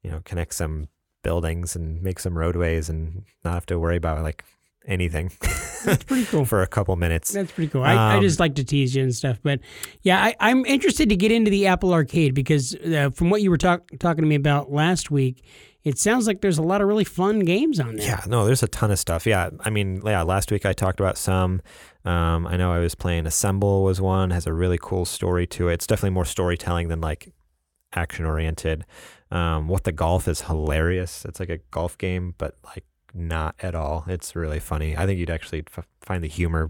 you 0.03 0.09
know 0.09 0.21
connect 0.23 0.53
some 0.53 0.87
buildings 1.21 1.75
and 1.75 2.01
make 2.01 2.19
some 2.19 2.37
roadways 2.37 2.89
and 2.89 3.23
not 3.43 3.53
have 3.55 3.65
to 3.67 3.77
worry 3.77 3.97
about 3.97 4.23
like 4.23 4.43
anything 4.87 5.31
That's 5.85 6.03
pretty 6.03 6.25
cool. 6.25 6.45
for 6.45 6.61
a 6.61 6.67
couple 6.67 6.95
minutes. 6.95 7.31
That's 7.33 7.51
pretty 7.51 7.69
cool. 7.71 7.83
I, 7.83 7.93
I 7.93 8.15
Um, 8.15 8.21
just 8.21 8.39
like 8.39 8.55
to 8.55 8.63
tease 8.63 8.95
you 8.95 9.03
and 9.03 9.13
stuff, 9.15 9.39
but 9.41 9.59
yeah, 10.01 10.23
I, 10.23 10.35
I'm 10.39 10.65
interested 10.65 11.09
to 11.09 11.15
get 11.15 11.31
into 11.31 11.49
the 11.51 11.67
Apple 11.67 11.93
Arcade 11.93 12.33
because 12.33 12.75
uh, 12.75 13.09
from 13.13 13.29
what 13.29 13.41
you 13.41 13.49
were 13.49 13.57
talk, 13.57 13.89
talking 13.99 14.21
to 14.23 14.27
me 14.27 14.35
about 14.35 14.71
last 14.71 15.09
week, 15.11 15.43
it 15.83 15.97
sounds 15.97 16.27
like 16.27 16.41
there's 16.41 16.59
a 16.59 16.61
lot 16.63 16.81
of 16.81 16.87
really 16.87 17.03
fun 17.03 17.39
games 17.39 17.79
on 17.79 17.95
there. 17.95 18.05
Yeah, 18.05 18.21
no, 18.27 18.45
there's 18.45 18.61
a 18.61 18.67
ton 18.67 18.91
of 18.91 18.99
stuff. 18.99 19.25
Yeah, 19.25 19.49
I 19.61 19.71
mean, 19.71 20.01
yeah, 20.05 20.21
last 20.21 20.51
week 20.51 20.63
I 20.65 20.73
talked 20.73 20.99
about 20.99 21.17
some. 21.17 21.61
Um, 22.05 22.45
I 22.45 22.55
know 22.57 22.71
I 22.71 22.77
was 22.79 22.93
playing 22.93 23.25
Assemble 23.25 23.83
was 23.83 23.99
one, 23.99 24.29
has 24.29 24.45
a 24.45 24.53
really 24.53 24.77
cool 24.79 25.05
story 25.05 25.47
to 25.47 25.69
it. 25.69 25.73
It's 25.75 25.87
definitely 25.87 26.11
more 26.11 26.25
storytelling 26.25 26.87
than 26.89 27.01
like 27.01 27.33
action 27.93 28.25
oriented. 28.25 28.85
Um, 29.31 29.67
what 29.67 29.83
the 29.83 29.91
golf 29.91 30.27
is 30.27 30.41
hilarious. 30.41 31.25
It's 31.25 31.39
like 31.39 31.49
a 31.49 31.57
golf 31.71 31.97
game, 31.97 32.35
but 32.37 32.57
like 32.63 32.83
not 33.13 33.55
at 33.59 33.75
all. 33.75 34.05
It's 34.07 34.35
really 34.35 34.59
funny. 34.59 34.95
I 34.97 35.05
think 35.05 35.19
you'd 35.19 35.29
actually 35.29 35.63
f- 35.75 35.87
find 36.01 36.23
the 36.23 36.27
humor 36.29 36.69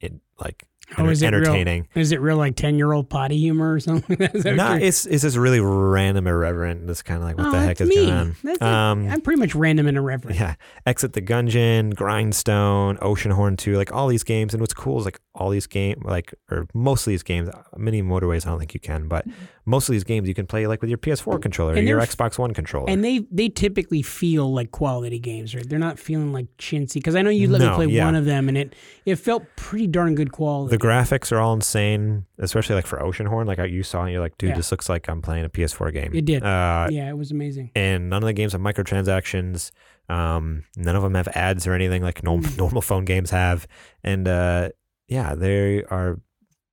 in 0.00 0.20
like 0.38 0.64
Oh, 0.98 1.08
is 1.08 1.20
it 1.20 1.32
real- 1.32 1.38
entertaining. 1.42 1.88
Is 1.96 2.12
it 2.12 2.20
real 2.20 2.36
like 2.36 2.54
ten 2.54 2.76
year 2.76 2.92
old 2.92 3.10
potty 3.10 3.36
humor 3.38 3.72
or 3.74 3.80
something? 3.80 4.16
Is 4.20 4.44
that 4.44 4.50
what 4.52 4.56
No, 4.56 4.72
you're- 4.74 4.84
it's 4.86 5.04
it's 5.04 5.24
just 5.24 5.36
really 5.36 5.58
random, 5.58 6.28
irreverent. 6.28 6.88
It's 6.88 7.02
kind 7.02 7.20
of 7.20 7.24
like 7.28 7.36
what 7.36 7.48
Oh, 7.48 7.50
the 7.50 7.58
heck 7.58 7.80
is 7.80 7.88
me. 7.88 7.96
going 7.96 8.10
on. 8.12 8.36
That's 8.44 8.62
Um, 8.62 9.08
I'm 9.08 9.20
pretty 9.20 9.40
much 9.40 9.56
random 9.56 9.88
and 9.88 9.96
irreverent. 9.96 10.38
Yeah. 10.38 10.54
Exit 10.86 11.14
the 11.14 11.22
Gungeon, 11.22 11.92
Grindstone, 11.96 12.98
Oceanhorn 12.98 13.58
2, 13.58 13.76
like 13.76 13.92
all 13.92 14.06
these 14.06 14.22
games. 14.22 14.54
And 14.54 14.60
what's 14.60 14.74
cool 14.74 14.98
is 15.00 15.04
like 15.04 15.18
all 15.34 15.50
these 15.50 15.66
games, 15.66 16.02
like, 16.04 16.32
or 16.52 16.68
most 16.72 17.04
of 17.04 17.10
these 17.10 17.24
games, 17.24 17.50
mini 17.76 18.00
motorways, 18.00 18.46
I 18.46 18.50
don't 18.50 18.60
think 18.60 18.72
you 18.74 18.80
can, 18.80 19.08
but 19.08 19.24
most 19.68 19.88
of 19.88 19.92
these 19.92 20.04
games 20.04 20.28
you 20.28 20.34
can 20.34 20.46
play 20.46 20.66
like 20.68 20.80
with 20.80 20.88
your 20.88 20.98
PS4 20.98 21.42
controller 21.42 21.72
or. 21.72 21.76
And 21.76 21.88
your 21.88 22.00
Xbox 22.00 22.38
One 22.38 22.54
controller. 22.54 22.88
And 22.88 23.04
they 23.04 23.26
they 23.32 23.48
typically 23.48 24.00
feel 24.00 24.52
like 24.54 24.70
quality 24.70 25.18
games, 25.18 25.54
right? 25.54 25.68
They're 25.68 25.78
not 25.78 25.98
feeling 25.98 26.32
like 26.32 26.46
chintzy. 26.56 26.94
Because 26.94 27.16
I 27.16 27.22
know 27.22 27.30
you 27.30 27.48
let 27.48 27.60
me 27.60 27.68
play 27.74 27.86
yeah. 27.86 28.04
one 28.04 28.14
of 28.14 28.24
them, 28.24 28.48
and 28.48 28.56
it 28.56 28.74
it 29.04 29.16
felt 29.16 29.42
pretty 29.56 29.88
darn 29.88 30.14
good 30.14 30.30
quality. 30.32 30.76
the 30.76 30.82
graphics 30.82 31.32
are 31.32 31.38
all 31.40 31.52
insane, 31.52 32.24
especially 32.38 32.76
like 32.76 32.86
for 32.86 32.98
Oceanhorn. 33.00 33.46
Like 33.46 33.58
you 33.70 33.82
saw, 33.82 34.02
and 34.02 34.12
you're 34.12 34.20
like, 34.20 34.38
dude, 34.38 34.50
Yeah. 34.50 34.56
this 34.56 34.70
looks 34.70 34.88
like 34.88 35.08
I'm 35.08 35.20
playing 35.20 35.44
a 35.44 35.48
PS4 35.50 35.92
game. 35.92 36.12
It 36.14 36.24
did. 36.24 36.44
Uh, 36.44 36.86
yeah, 36.90 37.08
it 37.10 37.16
was 37.18 37.32
amazing. 37.32 37.72
and 37.74 38.08
none 38.08 38.22
of 38.22 38.26
the 38.28 38.32
games 38.32 38.52
have 38.52 38.60
microtransactions. 38.60 39.72
Um, 40.08 40.62
none 40.76 40.94
of 40.94 41.02
them 41.02 41.14
have 41.14 41.26
ads 41.28 41.66
or 41.66 41.72
anything 41.74 42.02
like 42.02 42.22
norm- 42.22 42.42
Mm. 42.44 42.56
normal 42.58 42.82
phone 42.82 43.04
games 43.04 43.30
have. 43.30 43.66
And 44.04 44.28
uh, 44.28 44.68
yeah, 45.08 45.34
they 45.34 45.82
are 45.84 46.20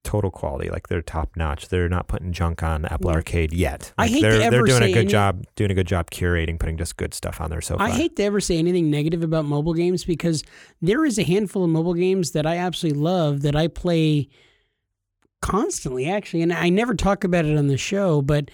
total 0.04 0.30
quality. 0.32 0.70
Like 0.70 0.88
they're 0.90 1.02
top 1.02 1.36
notch. 1.36 1.70
They're 1.70 1.88
not 1.90 2.08
putting 2.08 2.32
junk 2.34 2.62
on 2.62 2.86
Apple 2.86 3.10
Yeah. 3.10 3.16
Arcade 3.16 3.54
yet. 3.54 3.94
I 3.98 4.04
Like, 4.04 4.12
hate 4.12 4.22
to 4.22 4.28
they're 4.30 4.52
they're 4.52 4.62
doing 4.64 4.80
say 4.82 4.92
a 4.92 4.94
good 4.94 5.00
any- 5.00 5.08
job 5.08 5.46
doing 5.56 5.72
a 5.72 5.74
good 5.74 5.88
job 5.88 6.12
curating, 6.12 6.60
putting 6.60 6.78
just 6.78 6.98
good 6.98 7.14
stuff 7.14 7.40
on 7.42 7.50
there 7.50 7.62
so 7.62 7.78
far. 7.78 7.88
I 7.88 7.92
hate 7.92 8.16
to 8.18 8.24
ever 8.24 8.40
say 8.40 8.58
anything 8.58 8.90
negative 8.92 9.24
about 9.24 9.46
mobile 9.46 9.74
games 9.74 10.04
because 10.06 10.44
there 10.82 11.06
is 11.06 11.18
a 11.18 11.24
handful 11.24 11.64
of 11.64 11.70
mobile 11.70 11.94
games 11.94 12.32
that 12.32 12.46
I 12.46 12.58
absolutely 12.58 13.02
love 13.02 13.42
that 13.44 13.56
I 13.56 13.68
play 13.68 14.30
constantly 15.42 16.10
actually, 16.10 16.42
and 16.42 16.54
I 16.54 16.70
never 16.70 16.94
talk 16.96 17.24
about 17.24 17.46
it 17.46 17.58
on 17.58 17.68
the 17.68 17.78
show, 17.78 18.22
but 18.22 18.50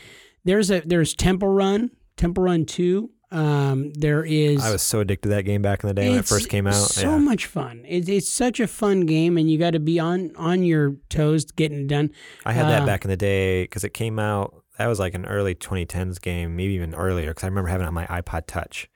there's 0.45 0.71
a 0.71 0.81
there's 0.81 1.13
Temple 1.13 1.49
Run, 1.49 1.91
Temple 2.17 2.43
Run 2.43 2.65
Two. 2.65 3.11
Um, 3.31 3.91
there 3.93 4.23
is. 4.23 4.63
I 4.63 4.71
was 4.71 4.81
so 4.81 5.01
addicted 5.01 5.29
to 5.29 5.35
that 5.35 5.43
game 5.43 5.61
back 5.61 5.83
in 5.83 5.87
the 5.87 5.93
day 5.93 6.09
when 6.09 6.19
it 6.19 6.25
first 6.25 6.49
came 6.49 6.65
out. 6.65 6.73
So 6.73 7.11
yeah. 7.11 7.17
much 7.17 7.45
fun. 7.45 7.85
It, 7.87 8.09
it's 8.09 8.29
such 8.29 8.59
a 8.59 8.67
fun 8.67 9.01
game, 9.01 9.37
and 9.37 9.49
you 9.49 9.57
got 9.57 9.71
to 9.71 9.79
be 9.79 9.99
on 9.99 10.31
on 10.35 10.63
your 10.63 10.95
toes 11.09 11.45
getting 11.45 11.81
it 11.81 11.87
done. 11.87 12.11
I 12.45 12.53
had 12.53 12.65
that 12.67 12.83
uh, 12.83 12.85
back 12.85 13.05
in 13.05 13.09
the 13.09 13.17
day 13.17 13.63
because 13.63 13.83
it 13.83 13.93
came 13.93 14.17
out. 14.17 14.63
That 14.77 14.87
was 14.87 14.99
like 14.99 15.13
an 15.13 15.25
early 15.25 15.53
2010s 15.55 16.21
game, 16.21 16.55
maybe 16.55 16.73
even 16.73 16.95
earlier. 16.95 17.31
Because 17.31 17.43
I 17.43 17.47
remember 17.47 17.69
having 17.69 17.85
it 17.85 17.87
on 17.89 17.93
my 17.93 18.07
iPod 18.07 18.47
Touch. 18.47 18.89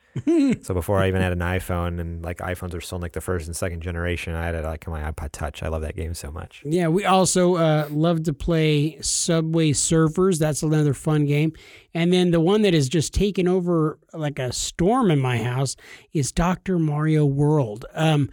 So 0.61 0.73
before 0.73 0.99
I 0.99 1.07
even 1.07 1.21
had 1.21 1.31
an 1.31 1.39
iPhone, 1.39 1.99
and 1.99 2.23
like 2.23 2.37
iPhones 2.37 2.75
are 2.75 2.81
still 2.81 2.97
in 2.97 3.01
like 3.01 3.13
the 3.13 3.21
first 3.21 3.47
and 3.47 3.55
second 3.55 3.81
generation, 3.81 4.35
I 4.35 4.45
had 4.45 4.55
it 4.55 4.63
like 4.63 4.87
my 4.87 5.11
iPod 5.11 5.31
Touch. 5.31 5.63
I 5.63 5.69
love 5.69 5.81
that 5.81 5.95
game 5.95 6.13
so 6.13 6.31
much. 6.31 6.61
Yeah, 6.65 6.87
we 6.87 7.03
also 7.05 7.55
uh, 7.55 7.87
love 7.89 8.23
to 8.23 8.33
play 8.33 9.01
Subway 9.01 9.71
Surfers. 9.71 10.37
That's 10.37 10.61
another 10.61 10.93
fun 10.93 11.25
game. 11.25 11.53
And 11.95 12.13
then 12.13 12.31
the 12.31 12.39
one 12.39 12.61
that 12.61 12.75
has 12.75 12.89
just 12.89 13.13
taken 13.13 13.47
over 13.47 13.97
like 14.13 14.37
a 14.37 14.53
storm 14.53 15.09
in 15.09 15.19
my 15.19 15.37
house 15.37 15.75
is 16.13 16.31
Dr. 16.31 16.77
Mario 16.77 17.25
World. 17.25 17.85
Um, 17.93 18.29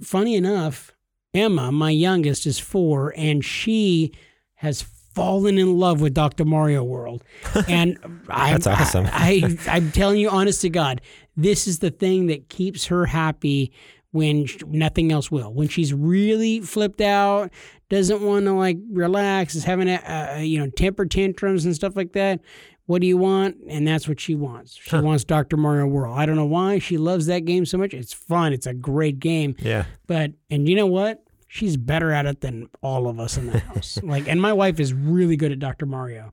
funny 0.00 0.36
enough, 0.36 0.92
Emma, 1.34 1.72
my 1.72 1.90
youngest, 1.90 2.46
is 2.46 2.58
four, 2.58 3.12
and 3.16 3.44
she 3.44 4.12
has 4.54 4.82
fallen 5.20 5.58
in 5.58 5.78
love 5.78 6.00
with 6.00 6.14
Dr. 6.14 6.44
Mario 6.44 6.82
World. 6.82 7.22
And 7.68 7.98
I, 8.28 8.52
That's 8.52 8.66
awesome. 8.66 9.06
I, 9.06 9.56
I, 9.66 9.76
I'm 9.76 9.92
telling 9.92 10.18
you, 10.18 10.30
honest 10.30 10.62
to 10.62 10.70
God, 10.70 11.00
this 11.36 11.66
is 11.68 11.80
the 11.80 11.90
thing 11.90 12.26
that 12.26 12.48
keeps 12.48 12.86
her 12.86 13.06
happy 13.06 13.70
when 14.12 14.46
sh- 14.46 14.62
nothing 14.66 15.12
else 15.12 15.30
will. 15.30 15.52
When 15.52 15.68
she's 15.68 15.92
really 15.92 16.60
flipped 16.60 17.00
out, 17.00 17.50
doesn't 17.90 18.22
want 18.22 18.46
to 18.46 18.52
like 18.52 18.78
relax, 18.90 19.54
is 19.54 19.64
having 19.64 19.88
a, 19.88 20.00
a 20.06 20.42
you 20.42 20.58
know 20.58 20.70
temper 20.70 21.06
tantrums 21.06 21.64
and 21.64 21.74
stuff 21.74 21.96
like 21.96 22.12
that. 22.12 22.40
What 22.86 23.02
do 23.02 23.06
you 23.06 23.18
want? 23.18 23.56
And 23.68 23.86
that's 23.86 24.08
what 24.08 24.18
she 24.18 24.34
wants. 24.34 24.74
She 24.74 24.96
wants 24.96 25.22
Dr. 25.22 25.56
Mario 25.56 25.86
World. 25.86 26.18
I 26.18 26.26
don't 26.26 26.34
know 26.36 26.44
why 26.44 26.80
she 26.80 26.98
loves 26.98 27.26
that 27.26 27.44
game 27.44 27.64
so 27.64 27.78
much. 27.78 27.94
It's 27.94 28.12
fun. 28.12 28.52
It's 28.52 28.66
a 28.66 28.74
great 28.74 29.20
game. 29.20 29.54
Yeah. 29.58 29.84
But 30.08 30.32
and 30.50 30.68
you 30.68 30.74
know 30.74 30.86
what? 30.86 31.22
She's 31.52 31.76
better 31.76 32.12
at 32.12 32.26
it 32.26 32.42
than 32.42 32.68
all 32.80 33.08
of 33.08 33.18
us 33.18 33.36
in 33.36 33.46
the 33.48 33.58
house. 33.58 33.98
like, 34.04 34.28
and 34.28 34.40
my 34.40 34.52
wife 34.52 34.78
is 34.78 34.94
really 34.94 35.36
good 35.36 35.50
at 35.50 35.58
Dr. 35.58 35.84
Mario, 35.84 36.32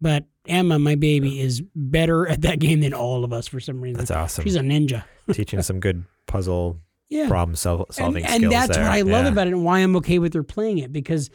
but 0.00 0.24
Emma, 0.48 0.76
my 0.80 0.96
baby, 0.96 1.40
is 1.40 1.62
better 1.76 2.26
at 2.26 2.42
that 2.42 2.58
game 2.58 2.80
than 2.80 2.92
all 2.92 3.22
of 3.22 3.32
us 3.32 3.46
for 3.46 3.60
some 3.60 3.80
reason. 3.80 3.98
That's 3.98 4.10
awesome. 4.10 4.42
She's 4.42 4.56
a 4.56 4.60
ninja. 4.60 5.04
Teaching 5.32 5.62
some 5.62 5.78
good 5.78 6.04
puzzle 6.26 6.80
Yeah. 7.08 7.28
problem 7.28 7.54
sol- 7.54 7.86
solving 7.92 8.24
and, 8.24 8.34
skills. 8.34 8.42
and 8.42 8.52
that's 8.52 8.76
there. 8.76 8.82
what 8.84 8.92
I 8.92 9.02
love 9.02 9.26
Yeah. 9.26 9.30
about 9.30 9.46
it 9.46 9.52
and 9.52 9.64
why 9.64 9.78
I'm 9.78 9.94
okay 9.98 10.18
with 10.18 10.34
her 10.34 10.42
playing 10.42 10.78
it 10.78 10.92
because 10.92 11.30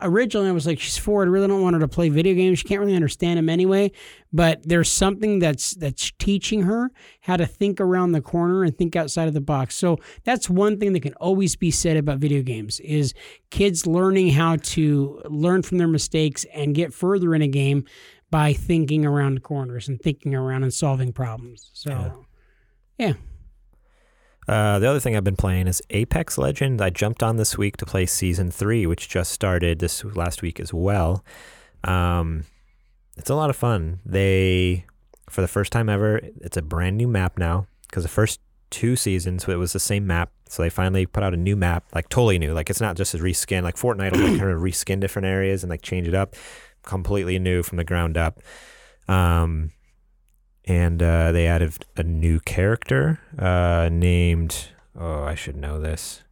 originally 0.00 0.48
I 0.48 0.52
was 0.52 0.66
like, 0.66 0.78
she's 0.78 0.98
four. 0.98 1.22
I 1.22 1.26
really 1.26 1.48
don't 1.48 1.62
want 1.62 1.74
her 1.74 1.80
to 1.80 1.88
play 1.88 2.08
video 2.08 2.34
games. 2.34 2.58
She 2.58 2.68
can't 2.68 2.80
really 2.80 2.94
understand 2.94 3.38
them 3.38 3.48
anyway. 3.48 3.90
But 4.32 4.60
there's 4.62 4.90
something 4.90 5.38
that's 5.38 5.72
that's 5.72 6.12
teaching 6.18 6.62
her 6.62 6.90
how 7.22 7.36
to 7.36 7.46
think 7.46 7.80
around 7.80 8.12
the 8.12 8.20
corner 8.20 8.64
and 8.64 8.76
think 8.76 8.96
outside 8.96 9.28
of 9.28 9.34
the 9.34 9.40
box. 9.40 9.76
So 9.76 9.98
that's 10.24 10.48
one 10.48 10.78
thing 10.78 10.92
that 10.92 11.00
can 11.00 11.14
always 11.14 11.56
be 11.56 11.70
said 11.70 11.96
about 11.96 12.18
video 12.18 12.42
games 12.42 12.80
is 12.80 13.14
kids 13.50 13.86
learning 13.86 14.30
how 14.30 14.56
to 14.56 15.20
learn 15.24 15.62
from 15.62 15.78
their 15.78 15.88
mistakes 15.88 16.44
and 16.54 16.74
get 16.74 16.92
further 16.92 17.34
in 17.34 17.42
a 17.42 17.48
game 17.48 17.84
by 18.30 18.52
thinking 18.52 19.06
around 19.06 19.42
corners 19.42 19.88
and 19.88 20.00
thinking 20.00 20.34
around 20.34 20.62
and 20.62 20.74
solving 20.74 21.12
problems. 21.12 21.70
So 21.72 22.26
yeah. 22.98 23.14
Uh, 24.48 24.78
the 24.78 24.88
other 24.88 24.98
thing 24.98 25.14
I've 25.14 25.24
been 25.24 25.36
playing 25.36 25.66
is 25.66 25.82
Apex 25.90 26.38
Legends. 26.38 26.80
I 26.80 26.88
jumped 26.88 27.22
on 27.22 27.36
this 27.36 27.58
week 27.58 27.76
to 27.76 27.86
play 27.86 28.06
season 28.06 28.50
three, 28.50 28.86
which 28.86 29.08
just 29.08 29.30
started 29.30 29.78
this 29.78 30.02
last 30.04 30.40
week 30.40 30.58
as 30.58 30.72
well. 30.72 31.22
Um, 31.84 32.44
it's 33.18 33.28
a 33.28 33.34
lot 33.34 33.50
of 33.50 33.56
fun. 33.56 34.00
They, 34.06 34.86
for 35.28 35.42
the 35.42 35.48
first 35.48 35.70
time 35.70 35.90
ever, 35.90 36.20
it's 36.40 36.56
a 36.56 36.62
brand 36.62 36.96
new 36.96 37.06
map 37.06 37.38
now 37.38 37.66
because 37.82 38.04
the 38.04 38.08
first 38.08 38.40
two 38.70 38.96
seasons 38.96 39.46
it 39.46 39.56
was 39.56 39.72
the 39.72 39.80
same 39.80 40.06
map. 40.06 40.30
So 40.48 40.62
they 40.62 40.70
finally 40.70 41.04
put 41.04 41.22
out 41.22 41.34
a 41.34 41.36
new 41.36 41.56
map, 41.56 41.84
like 41.94 42.08
totally 42.08 42.38
new. 42.38 42.54
Like 42.54 42.70
it's 42.70 42.80
not 42.80 42.96
just 42.96 43.12
a 43.12 43.18
reskin. 43.18 43.62
Like 43.64 43.76
Fortnite 43.76 44.12
will 44.12 44.38
kind 44.38 44.50
of 44.50 44.62
reskin 44.62 44.98
different 44.98 45.26
areas 45.26 45.62
and 45.62 45.68
like 45.68 45.82
change 45.82 46.08
it 46.08 46.14
up, 46.14 46.34
completely 46.84 47.38
new 47.38 47.62
from 47.62 47.76
the 47.76 47.84
ground 47.84 48.16
up. 48.16 48.40
Um, 49.08 49.72
and 50.68 51.02
uh, 51.02 51.32
they 51.32 51.46
added 51.46 51.84
a 51.96 52.02
new 52.02 52.40
character 52.40 53.18
uh, 53.38 53.88
named. 53.90 54.68
Oh, 54.98 55.22
I 55.22 55.34
should 55.34 55.56
know 55.56 55.80
this. 55.80 56.22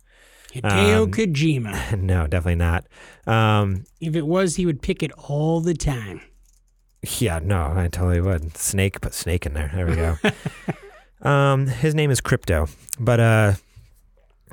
Hideo 0.53 1.05
Um, 1.05 1.11
Kojima. 1.13 1.99
no, 2.01 2.27
definitely 2.27 2.57
not. 2.57 2.87
Um, 3.27 3.85
If 4.01 4.15
it 4.17 4.27
was, 4.27 4.57
he 4.57 4.67
would 4.67 4.83
pick 4.83 5.03
it 5.03 5.13
all 5.13 5.61
the 5.61 5.75
time. 5.75 6.21
yeah, 7.19 7.39
no, 7.43 7.73
I 7.77 7.89
totally 7.89 8.21
would. 8.21 8.57
Snake, 8.57 9.01
put 9.01 9.15
snake 9.15 9.47
in 9.47 9.55
there. 9.55 9.71
There 9.75 9.87
we 9.87 9.95
go. 9.97 10.17
um, 11.29 11.67
his 11.67 11.95
name 11.95 12.11
is 12.11 12.21
Crypto, 12.21 12.69
but 12.99 13.21
uh, 13.21 13.53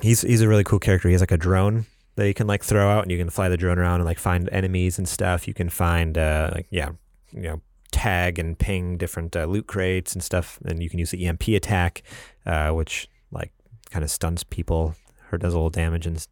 he's 0.00 0.22
he's 0.22 0.40
a 0.42 0.48
really 0.48 0.64
cool 0.64 0.78
character. 0.78 1.08
He 1.08 1.12
has 1.14 1.22
like 1.22 1.32
a 1.32 1.36
drone 1.36 1.86
that 2.16 2.28
you 2.28 2.34
can 2.34 2.46
like 2.46 2.62
throw 2.62 2.88
out, 2.88 3.02
and 3.02 3.10
you 3.10 3.18
can 3.18 3.30
fly 3.30 3.48
the 3.48 3.56
drone 3.56 3.78
around 3.78 3.96
and 3.96 4.04
like 4.04 4.18
find 4.18 4.48
enemies 4.52 4.98
and 4.98 5.08
stuff. 5.08 5.48
You 5.48 5.54
can 5.54 5.68
find 5.68 6.16
uh, 6.18 6.50
like 6.54 6.66
yeah, 6.70 6.90
you 7.32 7.42
know, 7.42 7.60
tag 7.94 8.38
and 8.38 8.58
ping 8.58 8.96
different 8.98 9.36
uh, 9.36 9.44
loot 9.44 9.66
crates 9.66 10.12
and 10.14 10.22
stuff, 10.22 10.58
and 10.64 10.82
you 10.82 10.90
can 10.90 10.98
use 10.98 11.12
the 11.12 11.26
EMP 11.26 11.48
attack, 11.48 12.02
uh, 12.44 12.70
which 12.70 13.08
like 13.30 13.52
kind 13.90 14.04
of 14.04 14.10
stuns 14.10 14.42
people 14.42 14.94
or 15.30 15.38
does 15.38 15.54
a 15.54 15.56
little 15.56 15.70
damage 15.70 16.06
and 16.06 16.26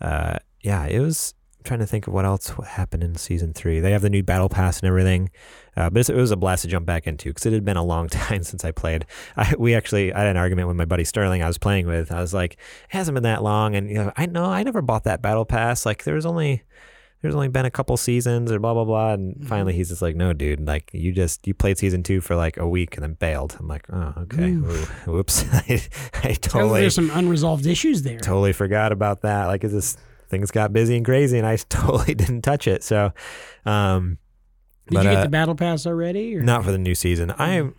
uh, 0.00 0.38
yeah, 0.60 0.86
it 0.86 1.00
was. 1.00 1.34
I'm 1.58 1.64
trying 1.64 1.80
to 1.80 1.86
think 1.86 2.06
of 2.06 2.12
what 2.12 2.26
else 2.26 2.52
happened 2.66 3.02
in 3.02 3.14
season 3.14 3.54
three. 3.54 3.80
They 3.80 3.92
have 3.92 4.02
the 4.02 4.10
new 4.10 4.22
battle 4.22 4.50
pass 4.50 4.80
and 4.80 4.86
everything, 4.86 5.30
uh, 5.76 5.88
but 5.88 6.08
it 6.08 6.14
was 6.14 6.30
a 6.30 6.36
blast 6.36 6.62
to 6.62 6.68
jump 6.68 6.84
back 6.84 7.06
into 7.06 7.30
because 7.30 7.46
it 7.46 7.54
had 7.54 7.64
been 7.64 7.78
a 7.78 7.84
long 7.84 8.08
time 8.10 8.42
since 8.42 8.64
I 8.64 8.70
played. 8.70 9.06
I, 9.36 9.54
we 9.58 9.74
actually 9.74 10.12
I 10.12 10.20
had 10.20 10.28
an 10.28 10.36
argument 10.36 10.68
with 10.68 10.76
my 10.76 10.84
buddy 10.84 11.04
Sterling. 11.04 11.42
I 11.42 11.46
was 11.46 11.58
playing 11.58 11.86
with. 11.86 12.12
I 12.12 12.20
was 12.20 12.34
like, 12.34 12.54
it 12.54 12.58
hasn't 12.88 13.14
been 13.14 13.22
that 13.22 13.42
long, 13.42 13.74
and 13.74 13.88
you 13.88 13.96
know, 13.96 14.12
I 14.16 14.26
know 14.26 14.46
I 14.46 14.62
never 14.62 14.82
bought 14.82 15.04
that 15.04 15.22
battle 15.22 15.44
pass. 15.44 15.86
Like 15.86 16.04
there 16.04 16.14
was 16.14 16.26
only 16.26 16.62
there's 17.24 17.34
only 17.34 17.48
been 17.48 17.64
a 17.64 17.70
couple 17.70 17.96
seasons 17.96 18.52
or 18.52 18.58
blah 18.58 18.74
blah 18.74 18.84
blah. 18.84 19.14
And 19.14 19.48
finally, 19.48 19.72
he's 19.72 19.88
just 19.88 20.02
like, 20.02 20.14
no, 20.14 20.34
dude, 20.34 20.66
like 20.66 20.90
you 20.92 21.10
just 21.10 21.46
you 21.46 21.54
played 21.54 21.78
season 21.78 22.02
two 22.02 22.20
for 22.20 22.36
like 22.36 22.58
a 22.58 22.68
week 22.68 22.98
and 22.98 23.02
then 23.02 23.14
bailed. 23.14 23.56
I'm 23.58 23.66
like, 23.66 23.86
oh, 23.90 24.12
okay, 24.18 24.50
Ooh, 24.50 24.84
whoops, 25.06 25.42
I, 25.52 25.80
I 26.22 26.34
totally 26.34 26.82
there's 26.82 26.94
some 26.94 27.10
unresolved 27.10 27.64
issues 27.64 28.02
there. 28.02 28.18
totally 28.18 28.52
forgot 28.52 28.92
about 28.92 29.22
that. 29.22 29.46
Like, 29.46 29.64
it's 29.64 29.72
just 29.72 29.98
things 30.28 30.50
got 30.50 30.74
busy 30.74 30.98
and 30.98 31.04
crazy, 31.06 31.38
and 31.38 31.46
I 31.46 31.56
totally 31.70 32.14
didn't 32.14 32.42
touch 32.42 32.68
it. 32.68 32.84
So, 32.84 33.14
um, 33.64 34.18
Did 34.88 34.94
but, 34.96 35.04
you 35.04 35.10
get 35.12 35.18
uh, 35.20 35.22
the 35.22 35.30
battle 35.30 35.54
pass 35.54 35.86
already? 35.86 36.36
Or? 36.36 36.42
not 36.42 36.62
for 36.62 36.72
the 36.72 36.78
new 36.78 36.94
season. 36.94 37.32
I 37.38 37.70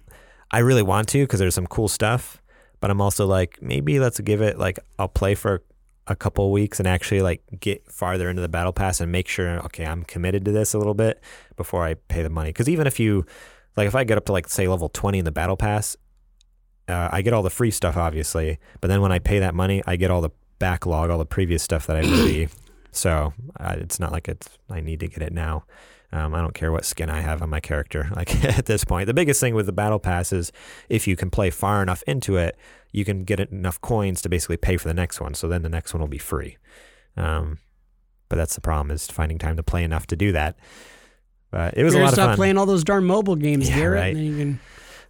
I 0.50 0.60
really 0.60 0.82
want 0.82 1.08
to 1.10 1.22
because 1.22 1.40
there's 1.40 1.54
some 1.54 1.68
cool 1.68 1.88
stuff, 1.88 2.42
but 2.80 2.90
I'm 2.90 3.00
also 3.00 3.28
like 3.28 3.62
maybe 3.62 4.00
let's 4.00 4.20
give 4.22 4.42
it 4.42 4.58
like 4.58 4.80
I'll 4.98 5.08
play 5.08 5.36
for 5.36 5.62
a 6.08 6.16
couple 6.16 6.52
weeks 6.52 6.80
and 6.80 6.88
actually 6.88 7.22
like 7.22 7.42
get 7.60 7.92
farther 7.92 8.30
into 8.30 8.42
the 8.42 8.50
battle 8.50 8.74
pass 8.74 9.02
and 9.02 9.12
make 9.12 9.28
sure 9.28 9.60
okay 9.62 9.86
I'm 9.86 10.04
committed 10.04 10.46
to 10.46 10.52
this 10.52 10.74
a 10.74 10.78
little 10.78 10.94
bit 10.94 11.22
before 11.56 11.86
I 11.86 11.96
pay 11.96 12.22
the 12.24 12.30
money. 12.30 12.50
Because 12.50 12.70
even 12.70 12.88
if 12.88 13.00
you 13.00 13.26
like 13.76 13.88
if 13.88 13.96
I 13.96 14.04
get 14.04 14.18
up 14.18 14.26
to 14.26 14.32
like 14.32 14.48
say 14.48 14.68
level 14.68 14.90
20 14.90 15.20
in 15.20 15.26
the 15.26 15.32
battle 15.32 15.58
pass, 15.58 15.98
uh, 16.88 17.10
I 17.12 17.22
get 17.22 17.34
all 17.34 17.44
the 17.44 17.50
free 17.50 17.72
stuff 17.72 17.98
obviously, 17.98 18.60
but 18.82 18.88
then 18.90 19.02
when 19.02 19.12
I 19.12 19.20
pay 19.20 19.40
that 19.40 19.56
money, 19.56 19.82
I 19.88 19.96
get 19.96 20.12
all 20.12 20.22
the 20.22 20.32
backlog, 20.60 21.10
all 21.10 21.18
the 21.18 21.26
previous 21.26 21.64
stuff 21.64 21.88
that 21.88 21.98
I 21.98 22.02
really. 22.02 22.50
so 22.92 23.34
uh, 23.60 23.76
it's 23.78 24.00
not 24.00 24.12
like 24.12 24.28
it's 24.28 24.48
I 24.70 24.82
need 24.82 25.00
to 25.00 25.08
get 25.08 25.22
it 25.22 25.34
now. 25.34 25.66
Um, 26.12 26.34
I 26.34 26.42
don't 26.42 26.54
care 26.54 26.72
what 26.72 26.86
skin 26.86 27.10
I 27.10 27.20
have 27.20 27.42
on 27.42 27.50
my 27.50 27.60
character. 27.60 28.10
Like 28.16 28.44
at 28.46 28.66
this 28.66 28.86
point, 28.86 29.08
the 29.08 29.14
biggest 29.14 29.42
thing 29.42 29.56
with 29.56 29.66
the 29.66 29.74
battle 29.74 30.00
pass 30.00 30.32
is 30.32 30.52
if 30.88 31.08
you 31.08 31.18
can 31.18 31.30
play 31.30 31.50
far 31.50 31.82
enough 31.82 32.02
into 32.08 32.38
it, 32.38 32.56
you 32.96 33.04
can 33.04 33.24
get 33.26 33.40
enough 33.40 33.80
coins 33.82 34.22
to 34.22 34.30
basically 34.30 34.58
pay 34.58 34.78
for 34.78 34.88
the 34.88 34.94
next 34.94 35.20
one. 35.20 35.34
So 35.34 35.48
then 35.48 35.62
the 35.64 35.70
next 35.70 35.94
one 35.94 36.00
will 36.02 36.08
be 36.08 36.18
free. 36.18 36.58
Um, 37.18 37.60
but 38.30 38.38
that's 38.38 38.56
the 38.56 38.62
problem 38.62 38.90
is 38.92 39.08
finding 39.08 39.38
time 39.38 39.58
to 39.58 39.64
play 39.64 39.84
enough 39.84 40.08
to 40.08 40.16
do 40.16 40.32
that. 40.32 40.56
But 41.52 41.78
it 41.78 41.84
was 41.84 41.94
Better 41.94 42.02
a 42.04 42.06
lot 42.06 42.14
of 42.14 42.18
fun. 42.18 42.26
stop 42.30 42.36
playing 42.38 42.58
all 42.58 42.66
those 42.66 42.84
darn 42.84 43.04
mobile 43.06 43.36
games, 43.36 43.70
Yeah, 43.70 43.76
Garrett. 43.76 44.00
right. 44.02 44.16
And 44.16 44.18
then 44.18 44.26
you 44.26 44.38
can, 44.38 44.60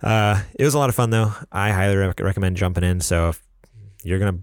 Uh, 0.01 0.41
it 0.57 0.63
was 0.63 0.73
a 0.73 0.79
lot 0.79 0.89
of 0.89 0.95
fun 0.95 1.09
though. 1.11 1.33
I 1.51 1.71
highly 1.71 1.95
rec- 1.95 2.19
recommend 2.19 2.57
jumping 2.57 2.83
in. 2.83 3.01
So 3.01 3.29
if 3.29 3.41
you're 4.03 4.19
gonna 4.19 4.39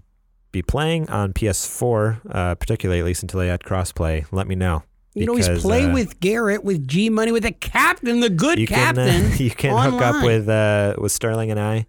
be 0.51 0.61
playing 0.61 1.09
on 1.09 1.33
PS4, 1.33 2.21
uh, 2.29 2.55
particularly 2.55 2.99
at 2.99 3.05
least 3.05 3.23
until 3.23 3.39
they 3.39 3.49
add 3.49 3.61
crossplay, 3.63 4.25
let 4.31 4.47
me 4.47 4.55
know. 4.55 4.83
you 5.15 5.21
can 5.21 5.29
always 5.29 5.61
play 5.61 5.85
uh, 5.85 5.93
with 5.93 6.19
Garrett, 6.19 6.63
with 6.63 6.87
G 6.87 7.09
Money, 7.09 7.31
with 7.31 7.43
the 7.43 7.51
captain, 7.51 8.19
the 8.21 8.29
good 8.29 8.57
you 8.57 8.67
captain. 8.67 9.07
can 9.07 9.31
uh, 9.31 9.35
you 9.39 9.51
can 9.51 9.91
hook 9.91 10.01
up 10.01 10.23
with 10.23 10.47
uh, 10.49 10.95
with 10.97 11.11
Sterling 11.11 11.51
and 11.51 11.59
I, 11.59 11.85